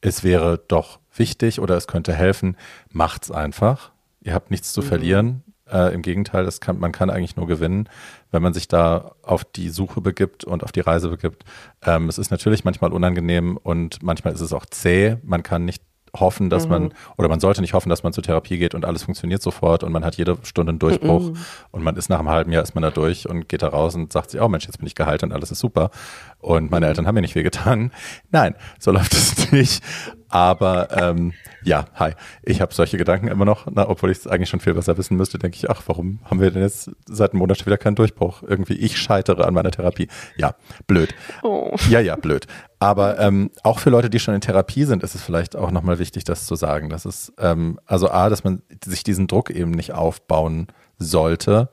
es 0.00 0.24
wäre 0.24 0.58
doch 0.68 0.98
wichtig 1.14 1.60
oder 1.60 1.76
es 1.76 1.86
könnte 1.86 2.12
helfen, 2.12 2.56
macht's 2.90 3.30
einfach. 3.30 3.92
Ihr 4.20 4.34
habt 4.34 4.50
nichts 4.50 4.72
zu 4.72 4.82
mhm. 4.82 4.86
verlieren. 4.86 5.42
Äh, 5.72 5.94
Im 5.94 6.02
Gegenteil, 6.02 6.44
das 6.44 6.60
kann, 6.60 6.78
man 6.78 6.92
kann 6.92 7.08
eigentlich 7.08 7.36
nur 7.36 7.46
gewinnen, 7.46 7.88
wenn 8.30 8.42
man 8.42 8.52
sich 8.52 8.68
da 8.68 9.14
auf 9.22 9.44
die 9.44 9.70
Suche 9.70 10.00
begibt 10.00 10.44
und 10.44 10.62
auf 10.62 10.72
die 10.72 10.80
Reise 10.80 11.08
begibt. 11.08 11.44
Ähm, 11.82 12.08
es 12.08 12.18
ist 12.18 12.30
natürlich 12.30 12.64
manchmal 12.64 12.92
unangenehm 12.92 13.56
und 13.56 14.02
manchmal 14.02 14.34
ist 14.34 14.40
es 14.40 14.52
auch 14.52 14.66
zäh. 14.66 15.16
Man 15.22 15.42
kann 15.42 15.64
nicht 15.64 15.82
hoffen, 16.16 16.50
dass 16.50 16.64
mhm. 16.64 16.70
man, 16.70 16.94
oder 17.16 17.28
man 17.28 17.40
sollte 17.40 17.60
nicht 17.60 17.74
hoffen, 17.74 17.88
dass 17.88 18.02
man 18.02 18.12
zur 18.12 18.22
Therapie 18.22 18.58
geht 18.58 18.74
und 18.74 18.84
alles 18.84 19.04
funktioniert 19.04 19.42
sofort 19.42 19.82
und 19.82 19.92
man 19.92 20.04
hat 20.04 20.16
jede 20.16 20.36
Stunde 20.42 20.70
einen 20.70 20.78
Durchbruch 20.78 21.30
mhm. 21.30 21.36
und 21.70 21.82
man 21.82 21.96
ist 21.96 22.10
nach 22.10 22.18
einem 22.18 22.28
halben 22.28 22.52
Jahr 22.52 22.62
ist 22.62 22.74
man 22.74 22.82
da 22.82 22.90
durch 22.90 23.28
und 23.28 23.48
geht 23.48 23.62
da 23.62 23.68
raus 23.68 23.94
und 23.94 24.12
sagt 24.12 24.30
sich, 24.30 24.40
oh 24.40 24.48
Mensch, 24.48 24.66
jetzt 24.66 24.78
bin 24.78 24.86
ich 24.86 24.94
geheilt 24.94 25.22
und 25.22 25.32
alles 25.32 25.50
ist 25.50 25.58
super. 25.58 25.90
Und 26.38 26.70
meine. 26.70 26.92
Eltern 26.92 27.06
haben 27.06 27.14
mir 27.14 27.22
nicht 27.22 27.36
wehgetan. 27.36 27.92
Nein, 28.30 28.54
so 28.78 28.90
läuft 28.90 29.14
es 29.14 29.52
nicht. 29.52 29.82
Aber 30.28 30.88
ähm, 30.90 31.34
ja, 31.62 31.84
hi. 31.94 32.12
Ich 32.42 32.60
habe 32.60 32.74
solche 32.74 32.96
Gedanken 32.96 33.28
immer 33.28 33.44
noch, 33.44 33.66
na, 33.70 33.88
obwohl 33.88 34.10
ich 34.10 34.18
es 34.18 34.26
eigentlich 34.26 34.48
schon 34.48 34.60
viel 34.60 34.74
besser 34.74 34.96
wissen 34.96 35.16
müsste, 35.16 35.38
denke 35.38 35.56
ich, 35.56 35.70
ach, 35.70 35.82
warum 35.86 36.20
haben 36.24 36.40
wir 36.40 36.50
denn 36.50 36.62
jetzt 36.62 36.90
seit 37.06 37.32
einem 37.32 37.40
Monat 37.40 37.58
schon 37.58 37.66
wieder 37.66 37.76
keinen 37.78 37.96
Durchbruch? 37.96 38.42
Irgendwie, 38.42 38.74
ich 38.74 38.98
scheitere 38.98 39.44
an 39.44 39.54
meiner 39.54 39.70
Therapie. 39.70 40.08
Ja, 40.36 40.54
blöd. 40.86 41.14
Oh. 41.42 41.76
Ja, 41.88 42.00
ja, 42.00 42.16
blöd. 42.16 42.46
Aber 42.82 43.20
ähm, 43.20 43.52
auch 43.62 43.78
für 43.78 43.90
Leute, 43.90 44.10
die 44.10 44.18
schon 44.18 44.34
in 44.34 44.40
Therapie 44.40 44.82
sind, 44.82 45.04
ist 45.04 45.14
es 45.14 45.22
vielleicht 45.22 45.54
auch 45.54 45.70
nochmal 45.70 46.00
wichtig, 46.00 46.24
das 46.24 46.46
zu 46.46 46.56
sagen. 46.56 46.90
Das 46.90 47.06
ist, 47.06 47.32
ähm, 47.38 47.78
also 47.86 48.10
A, 48.10 48.28
dass 48.28 48.42
man 48.42 48.60
sich 48.84 49.04
diesen 49.04 49.28
Druck 49.28 49.50
eben 49.50 49.70
nicht 49.70 49.92
aufbauen 49.92 50.66
sollte, 50.98 51.68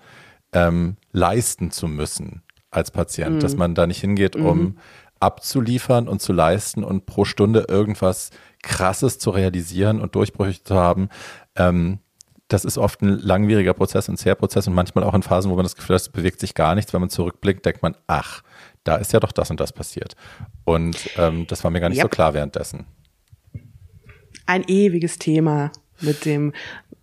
ähm, 0.54 0.98
leisten 1.12 1.72
zu 1.72 1.88
müssen 1.88 2.44
als 2.70 2.92
Patient. 2.92 3.38
Mhm. 3.38 3.40
Dass 3.40 3.58
man 3.58 3.74
da 3.74 3.88
nicht 3.88 4.02
hingeht, 4.02 4.36
um 4.36 4.60
mhm. 4.60 4.78
abzuliefern 5.20 6.08
und 6.08 6.22
zu 6.22 6.32
leisten 6.32 6.84
und 6.84 7.08
pro 7.08 7.26
Stunde 7.26 7.66
irgendwas 7.68 8.30
Krasses 8.62 9.18
zu 9.18 9.32
realisieren 9.32 10.02
und 10.02 10.14
Durchbrüche 10.14 10.64
zu 10.64 10.76
haben, 10.76 11.10
ähm, 11.56 11.98
das 12.50 12.66
ist 12.66 12.78
oft 12.78 13.02
ein 13.02 13.18
langwieriger 13.20 13.74
Prozess, 13.74 14.10
ein 14.10 14.18
zäher 14.18 14.36
Prozess 14.36 14.68
und 14.68 14.74
manchmal 14.74 15.04
auch 15.04 15.14
in 15.14 15.24
Phasen, 15.24 15.50
wo 15.50 15.56
man 15.56 15.66
das 15.66 15.76
Gefühl 15.76 15.96
hat, 15.96 16.02
es 16.02 16.10
bewegt 16.10 16.40
sich 16.40 16.56
gar 16.56 16.76
nichts. 16.76 16.94
Wenn 16.94 17.00
man 17.00 17.10
zurückblickt, 17.12 17.66
denkt 17.66 17.84
man, 17.84 17.96
ach, 18.08 18.42
da 18.84 18.96
ist 18.96 19.14
ja 19.14 19.20
doch 19.20 19.32
das 19.32 19.50
und 19.50 19.60
das 19.60 19.74
passiert. 19.74 20.16
Und 20.66 21.10
ähm, 21.18 21.46
das 21.48 21.64
war 21.64 21.72
mir 21.72 21.80
gar 21.80 21.90
nicht 21.90 21.98
yep. 21.98 22.06
so 22.06 22.10
klar 22.10 22.34
währenddessen. 22.34 22.86
Ein 24.46 24.64
ewiges 24.68 25.20
Thema 25.20 25.72
mit 26.02 26.26
dem, 26.26 26.54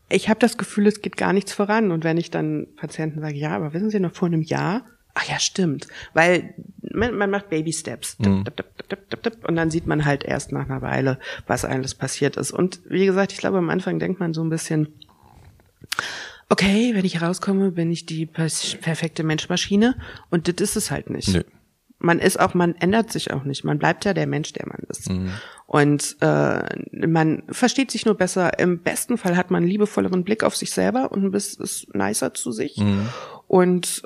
ich 0.08 0.28
habe 0.28 0.40
das 0.40 0.56
Gefühl, 0.56 0.86
es 0.86 1.02
geht 1.02 1.16
gar 1.16 1.32
nichts 1.32 1.52
voran. 1.52 1.90
Und 1.90 2.04
wenn 2.04 2.16
ich 2.16 2.30
dann 2.30 2.66
Patienten 2.76 3.20
sage, 3.20 3.36
ja, 3.36 3.54
aber 3.54 3.72
wissen 3.72 3.90
Sie 3.90 4.00
noch 4.00 4.14
vor 4.14 4.26
einem 4.26 4.42
Jahr, 4.42 4.84
ach 5.14 5.28
ja, 5.28 5.38
stimmt, 5.38 5.88
weil 6.12 6.54
man, 6.92 7.16
man 7.16 7.30
macht 7.30 7.48
Baby 7.50 7.72
Steps 7.72 8.18
mhm. 8.18 8.44
und 9.46 9.56
dann 9.56 9.70
sieht 9.70 9.86
man 9.86 10.04
halt 10.04 10.24
erst 10.24 10.52
nach 10.52 10.68
einer 10.68 10.82
Weile, 10.82 11.18
was 11.46 11.64
alles 11.64 11.94
passiert 11.94 12.36
ist. 12.36 12.52
Und 12.52 12.80
wie 12.88 13.06
gesagt, 13.06 13.32
ich 13.32 13.38
glaube, 13.38 13.58
am 13.58 13.70
Anfang 13.70 13.98
denkt 13.98 14.20
man 14.20 14.34
so 14.34 14.42
ein 14.42 14.50
bisschen, 14.50 14.88
okay, 16.48 16.94
wenn 16.94 17.04
ich 17.04 17.22
rauskomme, 17.22 17.72
bin 17.72 17.90
ich 17.90 18.06
die 18.06 18.26
perfekte 18.26 19.22
Menschmaschine 19.24 19.96
und 20.30 20.48
das 20.48 20.70
ist 20.70 20.76
es 20.76 20.90
halt 20.90 21.10
nicht. 21.10 21.28
Nö. 21.28 21.42
Man 21.98 22.18
ist 22.18 22.38
auch, 22.38 22.54
man 22.54 22.74
ändert 22.76 23.10
sich 23.10 23.32
auch 23.32 23.44
nicht. 23.44 23.64
Man 23.64 23.78
bleibt 23.78 24.04
ja 24.04 24.12
der 24.12 24.26
Mensch, 24.26 24.52
der 24.52 24.66
man 24.68 24.80
ist. 24.88 25.08
Mhm. 25.10 25.30
Und 25.66 26.16
äh, 26.20 27.06
man 27.06 27.42
versteht 27.48 27.90
sich 27.90 28.04
nur 28.04 28.14
besser. 28.14 28.58
Im 28.58 28.80
besten 28.80 29.16
Fall 29.18 29.36
hat 29.36 29.50
man 29.50 29.62
einen 29.62 29.70
liebevolleren 29.70 30.22
Blick 30.22 30.44
auf 30.44 30.56
sich 30.56 30.72
selber 30.72 31.10
und 31.10 31.34
ist 31.34 31.94
nicer 31.94 32.34
zu 32.34 32.52
sich. 32.52 32.76
Mhm. 32.76 33.08
Und 33.48 34.02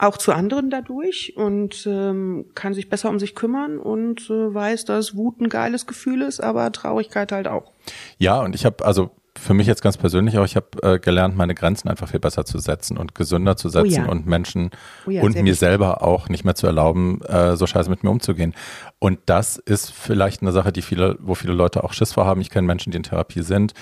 auch 0.00 0.16
zu 0.16 0.32
anderen 0.32 0.70
dadurch 0.70 1.34
und 1.36 1.86
ähm, 1.86 2.46
kann 2.54 2.72
sich 2.72 2.88
besser 2.88 3.10
um 3.10 3.18
sich 3.18 3.34
kümmern 3.34 3.78
und 3.78 4.30
äh, 4.30 4.54
weiß, 4.54 4.86
dass 4.86 5.14
Wut 5.14 5.40
ein 5.40 5.50
geiles 5.50 5.86
Gefühl 5.86 6.22
ist, 6.22 6.40
aber 6.40 6.72
Traurigkeit 6.72 7.32
halt 7.32 7.46
auch. 7.46 7.72
Ja, 8.18 8.40
und 8.40 8.54
ich 8.54 8.64
habe 8.64 8.84
also 8.84 9.10
für 9.40 9.54
mich 9.54 9.66
jetzt 9.66 9.82
ganz 9.82 9.96
persönlich 9.96 10.38
auch, 10.38 10.44
ich 10.44 10.54
habe 10.54 10.68
äh, 10.82 10.98
gelernt, 10.98 11.36
meine 11.36 11.54
Grenzen 11.54 11.88
einfach 11.88 12.08
viel 12.08 12.20
besser 12.20 12.44
zu 12.44 12.58
setzen 12.58 12.98
und 12.98 13.14
gesünder 13.14 13.56
zu 13.56 13.68
setzen 13.70 14.02
oh 14.02 14.06
ja. 14.06 14.08
und 14.08 14.26
Menschen 14.26 14.70
oh 15.06 15.10
ja, 15.10 15.22
und 15.22 15.34
mir 15.34 15.44
wichtig. 15.44 15.58
selber 15.58 16.02
auch 16.02 16.28
nicht 16.28 16.44
mehr 16.44 16.54
zu 16.54 16.66
erlauben, 16.66 17.22
äh, 17.22 17.56
so 17.56 17.66
scheiße 17.66 17.88
mit 17.88 18.04
mir 18.04 18.10
umzugehen. 18.10 18.54
Und 18.98 19.18
das 19.26 19.56
ist 19.56 19.92
vielleicht 19.92 20.42
eine 20.42 20.52
Sache, 20.52 20.72
die 20.72 20.82
viele, 20.82 21.16
wo 21.20 21.34
viele 21.34 21.54
Leute 21.54 21.82
auch 21.82 21.94
Schiss 21.94 22.12
vorhaben. 22.12 22.42
Ich 22.42 22.50
kenne 22.50 22.66
Menschen, 22.66 22.90
die 22.90 22.98
in 22.98 23.02
Therapie 23.02 23.42
sind, 23.42 23.72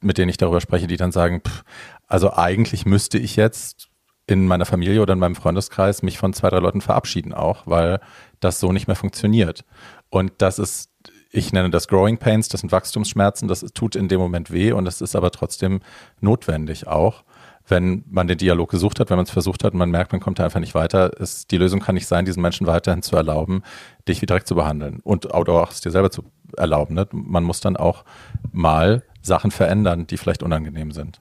mit 0.00 0.18
denen 0.18 0.28
ich 0.28 0.36
darüber 0.36 0.60
spreche, 0.60 0.86
die 0.86 0.96
dann 0.96 1.12
sagen, 1.12 1.42
pff, 1.46 1.64
also 2.06 2.32
eigentlich 2.34 2.86
müsste 2.86 3.18
ich 3.18 3.34
jetzt 3.36 3.88
in 4.26 4.46
meiner 4.46 4.66
Familie 4.66 5.02
oder 5.02 5.14
in 5.14 5.18
meinem 5.18 5.34
Freundeskreis 5.34 6.02
mich 6.02 6.18
von 6.18 6.32
zwei, 6.32 6.48
drei 6.48 6.58
Leuten 6.58 6.80
verabschieden 6.80 7.34
auch, 7.34 7.66
weil 7.66 8.00
das 8.38 8.60
so 8.60 8.72
nicht 8.72 8.86
mehr 8.86 8.96
funktioniert. 8.96 9.64
Und 10.10 10.32
das 10.38 10.58
ist, 10.58 10.91
ich 11.32 11.52
nenne 11.52 11.70
das 11.70 11.88
Growing 11.88 12.18
Pains, 12.18 12.48
das 12.48 12.60
sind 12.60 12.72
Wachstumsschmerzen, 12.72 13.48
das 13.48 13.60
tut 13.74 13.96
in 13.96 14.08
dem 14.08 14.20
Moment 14.20 14.52
weh 14.52 14.72
und 14.72 14.84
das 14.84 15.00
ist 15.00 15.16
aber 15.16 15.30
trotzdem 15.30 15.80
notwendig 16.20 16.86
auch. 16.86 17.24
wenn 17.68 18.04
man 18.10 18.26
den 18.26 18.38
Dialog 18.38 18.70
gesucht 18.70 18.98
hat, 19.00 19.10
wenn 19.10 19.16
man 19.16 19.24
es 19.24 19.30
versucht 19.30 19.64
hat 19.64 19.72
und 19.72 19.78
man 19.78 19.90
merkt, 19.90 20.12
man 20.12 20.20
kommt 20.20 20.38
da 20.38 20.44
einfach 20.44 20.60
nicht 20.60 20.74
weiter, 20.74 21.16
ist, 21.18 21.50
die 21.50 21.58
Lösung 21.58 21.80
kann 21.80 21.94
nicht 21.94 22.06
sein, 22.06 22.24
diesen 22.24 22.42
Menschen 22.42 22.66
weiterhin 22.66 23.02
zu 23.02 23.16
erlauben, 23.16 23.62
dich 24.08 24.20
wie 24.20 24.26
direkt 24.26 24.48
zu 24.48 24.54
behandeln 24.54 25.00
und 25.02 25.32
auch 25.32 25.70
es 25.70 25.80
dir 25.80 25.90
selber 25.90 26.10
zu 26.10 26.24
erlauben. 26.56 26.94
Ne? 26.94 27.06
Man 27.12 27.44
muss 27.44 27.60
dann 27.60 27.76
auch 27.76 28.04
mal 28.50 29.04
Sachen 29.22 29.50
verändern, 29.52 30.06
die 30.06 30.18
vielleicht 30.18 30.42
unangenehm 30.42 30.90
sind. 30.90 31.20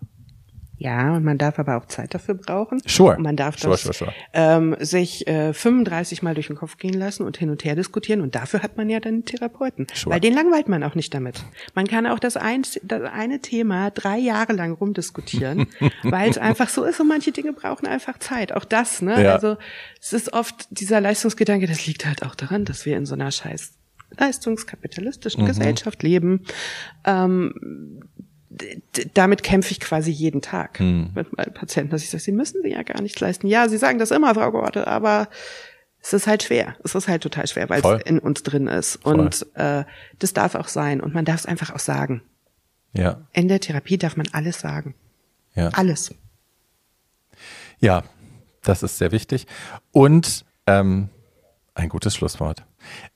Ja, 0.81 1.13
und 1.13 1.23
man 1.23 1.37
darf 1.37 1.59
aber 1.59 1.77
auch 1.77 1.85
Zeit 1.85 2.15
dafür 2.15 2.33
brauchen. 2.33 2.81
Sure. 2.87 3.15
Und 3.15 3.21
man 3.21 3.35
darf 3.35 3.55
das 3.55 3.83
sure, 3.83 3.93
sure. 3.93 4.13
Ähm, 4.33 4.75
sich 4.79 5.27
äh, 5.27 5.53
35 5.53 6.23
Mal 6.23 6.33
durch 6.33 6.47
den 6.47 6.55
Kopf 6.55 6.77
gehen 6.77 6.95
lassen 6.95 7.21
und 7.23 7.37
hin 7.37 7.51
und 7.51 7.63
her 7.63 7.75
diskutieren. 7.75 8.19
Und 8.19 8.33
dafür 8.33 8.63
hat 8.63 8.77
man 8.77 8.89
ja 8.89 8.99
dann 8.99 9.13
einen 9.13 9.25
Therapeuten. 9.25 9.85
Sure. 9.93 10.15
Weil 10.15 10.19
den 10.19 10.33
langweilt 10.33 10.69
man 10.69 10.83
auch 10.83 10.95
nicht 10.95 11.13
damit. 11.13 11.43
Man 11.75 11.85
kann 11.85 12.07
auch 12.07 12.17
das, 12.17 12.35
ein, 12.35 12.63
das 12.81 13.03
eine 13.13 13.41
Thema 13.41 13.91
drei 13.91 14.17
Jahre 14.17 14.53
lang 14.53 14.71
rumdiskutieren, 14.71 15.67
weil 16.03 16.31
es 16.31 16.39
einfach 16.39 16.69
so 16.69 16.83
ist 16.83 16.99
und 16.99 17.09
manche 17.09 17.31
Dinge 17.31 17.53
brauchen 17.53 17.85
einfach 17.85 18.17
Zeit. 18.17 18.51
Auch 18.51 18.65
das, 18.65 19.03
ne? 19.03 19.23
Ja. 19.23 19.35
Also 19.35 19.57
es 20.01 20.13
ist 20.13 20.33
oft 20.33 20.65
dieser 20.71 20.99
Leistungsgedanke, 20.99 21.67
das 21.67 21.85
liegt 21.85 22.07
halt 22.07 22.23
auch 22.23 22.33
daran, 22.33 22.65
dass 22.65 22.87
wir 22.87 22.97
in 22.97 23.05
so 23.05 23.13
einer 23.13 23.29
scheiß 23.29 23.73
leistungskapitalistischen 24.17 25.45
Gesellschaft 25.45 26.01
leben. 26.01 26.43
Ähm, 27.05 28.01
damit 29.13 29.43
kämpfe 29.43 29.71
ich 29.71 29.79
quasi 29.79 30.11
jeden 30.11 30.41
Tag 30.41 30.79
mit 30.79 31.37
meinen 31.37 31.53
Patienten, 31.53 31.91
dass 31.91 32.03
ich 32.03 32.09
sage, 32.09 32.23
sie 32.23 32.31
müssen 32.31 32.61
sie 32.61 32.69
ja 32.71 32.83
gar 32.83 33.01
nichts 33.01 33.19
leisten. 33.19 33.47
Ja, 33.47 33.69
sie 33.69 33.77
sagen 33.77 33.99
das 33.99 34.11
immer, 34.11 34.33
Frau 34.35 34.51
Gorte, 34.51 34.87
aber 34.87 35.29
es 36.01 36.13
ist 36.13 36.27
halt 36.27 36.43
schwer. 36.43 36.75
Es 36.83 36.95
ist 36.95 37.07
halt 37.07 37.23
total 37.23 37.47
schwer, 37.47 37.69
weil 37.69 37.81
Voll. 37.81 37.97
es 37.97 38.09
in 38.09 38.19
uns 38.19 38.43
drin 38.43 38.67
ist. 38.67 38.97
Und 39.05 39.45
äh, 39.55 39.83
das 40.19 40.33
darf 40.33 40.55
auch 40.55 40.67
sein. 40.67 40.99
Und 40.99 41.13
man 41.13 41.25
darf 41.25 41.41
es 41.41 41.45
einfach 41.45 41.71
auch 41.73 41.79
sagen. 41.79 42.21
Ja, 42.93 43.21
In 43.33 43.47
der 43.47 43.59
Therapie 43.59 43.97
darf 43.97 44.17
man 44.17 44.27
alles 44.33 44.59
sagen. 44.59 44.95
ja. 45.55 45.69
Alles. 45.69 46.13
Ja, 47.79 48.03
das 48.63 48.83
ist 48.83 48.97
sehr 48.97 49.11
wichtig. 49.11 49.47
Und 49.91 50.45
ähm, 50.67 51.09
ein 51.73 51.89
gutes 51.89 52.15
Schlusswort. 52.15 52.65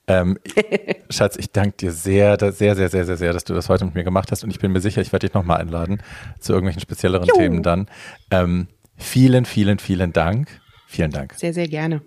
Ähm, 0.06 0.38
Schatz, 1.10 1.36
ich 1.36 1.52
danke 1.52 1.76
dir 1.76 1.92
sehr, 1.92 2.38
sehr, 2.38 2.74
sehr, 2.74 2.88
sehr, 2.88 3.04
sehr, 3.04 3.16
sehr, 3.16 3.32
dass 3.32 3.44
du 3.44 3.54
das 3.54 3.68
heute 3.68 3.84
mit 3.84 3.94
mir 3.94 4.04
gemacht 4.04 4.32
hast. 4.32 4.44
Und 4.44 4.50
ich 4.50 4.58
bin 4.58 4.72
mir 4.72 4.80
sicher, 4.80 5.00
ich 5.00 5.12
werde 5.12 5.26
dich 5.26 5.34
nochmal 5.34 5.60
einladen 5.60 6.02
zu 6.40 6.52
irgendwelchen 6.52 6.80
spezielleren 6.80 7.26
Jo. 7.26 7.34
Themen 7.34 7.62
dann. 7.62 7.88
Ähm, 8.30 8.68
vielen, 8.96 9.44
vielen, 9.44 9.78
vielen 9.78 10.12
Dank. 10.12 10.60
Vielen 10.86 11.10
Dank. 11.10 11.34
Sehr, 11.34 11.52
sehr 11.52 11.68
gerne. 11.68 12.02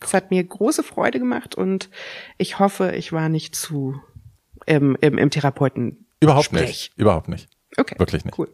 Es 0.00 0.14
hat 0.14 0.30
mir 0.30 0.42
große 0.42 0.82
Freude 0.82 1.18
gemacht 1.18 1.54
und 1.54 1.90
ich 2.38 2.58
hoffe, 2.58 2.92
ich 2.92 3.12
war 3.12 3.28
nicht 3.28 3.54
zu 3.54 4.00
im, 4.66 4.96
im, 5.00 5.18
im 5.18 5.30
Therapeuten. 5.30 6.06
Überhaupt 6.20 6.46
Sprech. 6.46 6.68
nicht. 6.68 6.92
Überhaupt 6.96 7.28
nicht. 7.28 7.48
Okay. 7.76 7.98
Wirklich 7.98 8.24
nicht. 8.24 8.38
Cool. 8.38 8.48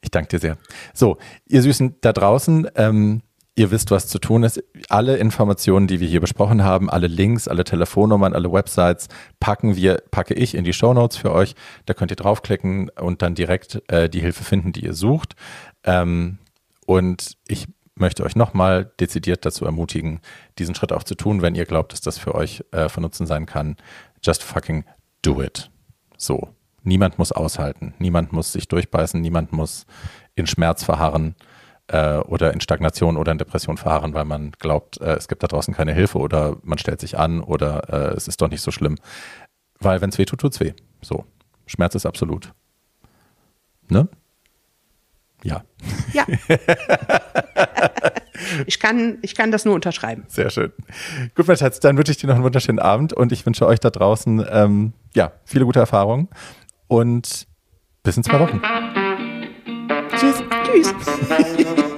Ich 0.00 0.10
danke 0.10 0.28
dir 0.28 0.38
sehr. 0.38 0.58
So, 0.94 1.18
ihr 1.46 1.62
Süßen 1.62 1.96
da 2.00 2.12
draußen, 2.12 2.68
ähm, 2.76 3.22
ihr 3.60 3.70
wisst, 3.70 3.90
was 3.90 4.08
zu 4.08 4.18
tun 4.18 4.42
ist. 4.42 4.62
Alle 4.88 5.18
Informationen, 5.18 5.86
die 5.86 6.00
wir 6.00 6.08
hier 6.08 6.20
besprochen 6.20 6.64
haben, 6.64 6.88
alle 6.88 7.08
Links, 7.08 7.46
alle 7.46 7.62
Telefonnummern, 7.62 8.32
alle 8.32 8.50
Websites 8.50 9.08
packen 9.38 9.76
wir, 9.76 10.02
packe 10.10 10.32
ich 10.32 10.54
in 10.54 10.64
die 10.64 10.72
Show 10.72 10.94
Notes 10.94 11.18
für 11.18 11.30
euch. 11.30 11.54
Da 11.84 11.92
könnt 11.92 12.10
ihr 12.10 12.16
draufklicken 12.16 12.88
und 12.88 13.20
dann 13.20 13.34
direkt 13.34 13.82
äh, 13.88 14.08
die 14.08 14.20
Hilfe 14.20 14.44
finden, 14.44 14.72
die 14.72 14.84
ihr 14.84 14.94
sucht. 14.94 15.36
Ähm, 15.84 16.38
und 16.86 17.36
ich 17.46 17.66
möchte 17.94 18.24
euch 18.24 18.34
nochmal 18.34 18.90
dezidiert 18.98 19.44
dazu 19.44 19.66
ermutigen, 19.66 20.20
diesen 20.58 20.74
Schritt 20.74 20.92
auch 20.92 21.02
zu 21.02 21.14
tun, 21.14 21.42
wenn 21.42 21.54
ihr 21.54 21.66
glaubt, 21.66 21.92
dass 21.92 22.00
das 22.00 22.16
für 22.16 22.34
euch 22.34 22.64
äh, 22.72 22.88
von 22.88 23.02
Nutzen 23.02 23.26
sein 23.26 23.44
kann. 23.44 23.76
Just 24.24 24.42
fucking 24.42 24.84
do 25.20 25.42
it. 25.42 25.70
So. 26.16 26.48
Niemand 26.82 27.18
muss 27.18 27.30
aushalten. 27.30 27.92
Niemand 27.98 28.32
muss 28.32 28.52
sich 28.52 28.66
durchbeißen. 28.66 29.20
Niemand 29.20 29.52
muss 29.52 29.84
in 30.34 30.46
Schmerz 30.46 30.82
verharren 30.82 31.34
äh, 31.90 32.18
oder 32.18 32.52
in 32.52 32.60
Stagnation 32.60 33.16
oder 33.16 33.32
in 33.32 33.38
Depression 33.38 33.76
verharren, 33.76 34.14
weil 34.14 34.24
man 34.24 34.52
glaubt, 34.58 35.00
äh, 35.00 35.14
es 35.14 35.28
gibt 35.28 35.42
da 35.42 35.48
draußen 35.48 35.74
keine 35.74 35.92
Hilfe 35.92 36.18
oder 36.18 36.56
man 36.62 36.78
stellt 36.78 37.00
sich 37.00 37.18
an 37.18 37.40
oder 37.40 38.12
äh, 38.12 38.16
es 38.16 38.28
ist 38.28 38.40
doch 38.40 38.48
nicht 38.48 38.62
so 38.62 38.70
schlimm. 38.70 38.96
Weil 39.80 40.00
wenn 40.00 40.10
es 40.10 40.18
weh 40.18 40.24
tut, 40.24 40.40
tut's 40.40 40.60
weh. 40.60 40.72
So. 41.02 41.24
Schmerz 41.66 41.94
ist 41.94 42.06
absolut. 42.06 42.52
Ne? 43.88 44.08
Ja, 45.42 45.62
Ja. 46.12 46.26
ich 48.66 48.78
kann, 48.78 49.18
ich 49.22 49.34
kann 49.34 49.50
das 49.50 49.64
nur 49.64 49.74
unterschreiben. 49.74 50.24
sehr 50.28 50.50
schön. 50.50 50.72
Gut, 51.34 51.48
mein 51.48 51.56
Schatz, 51.56 51.80
dann 51.80 51.96
wünsche 51.96 52.12
ich 52.12 52.18
dir 52.18 52.26
noch 52.26 52.34
einen 52.34 52.44
wunderschönen 52.44 52.78
Abend 52.78 53.14
und 53.14 53.32
ich 53.32 53.46
wünsche 53.46 53.66
euch 53.66 53.80
da 53.80 53.90
draußen 53.90 54.44
ähm, 54.50 54.92
ja, 55.14 55.32
viele 55.44 55.64
gute 55.64 55.80
Erfahrungen 55.80 56.28
und 56.88 57.46
bis 58.02 58.16
in 58.16 58.22
zwei 58.22 58.40
Wochen. 58.40 58.60
Tschüss. 60.16 60.42
Tschüss. 60.70 60.94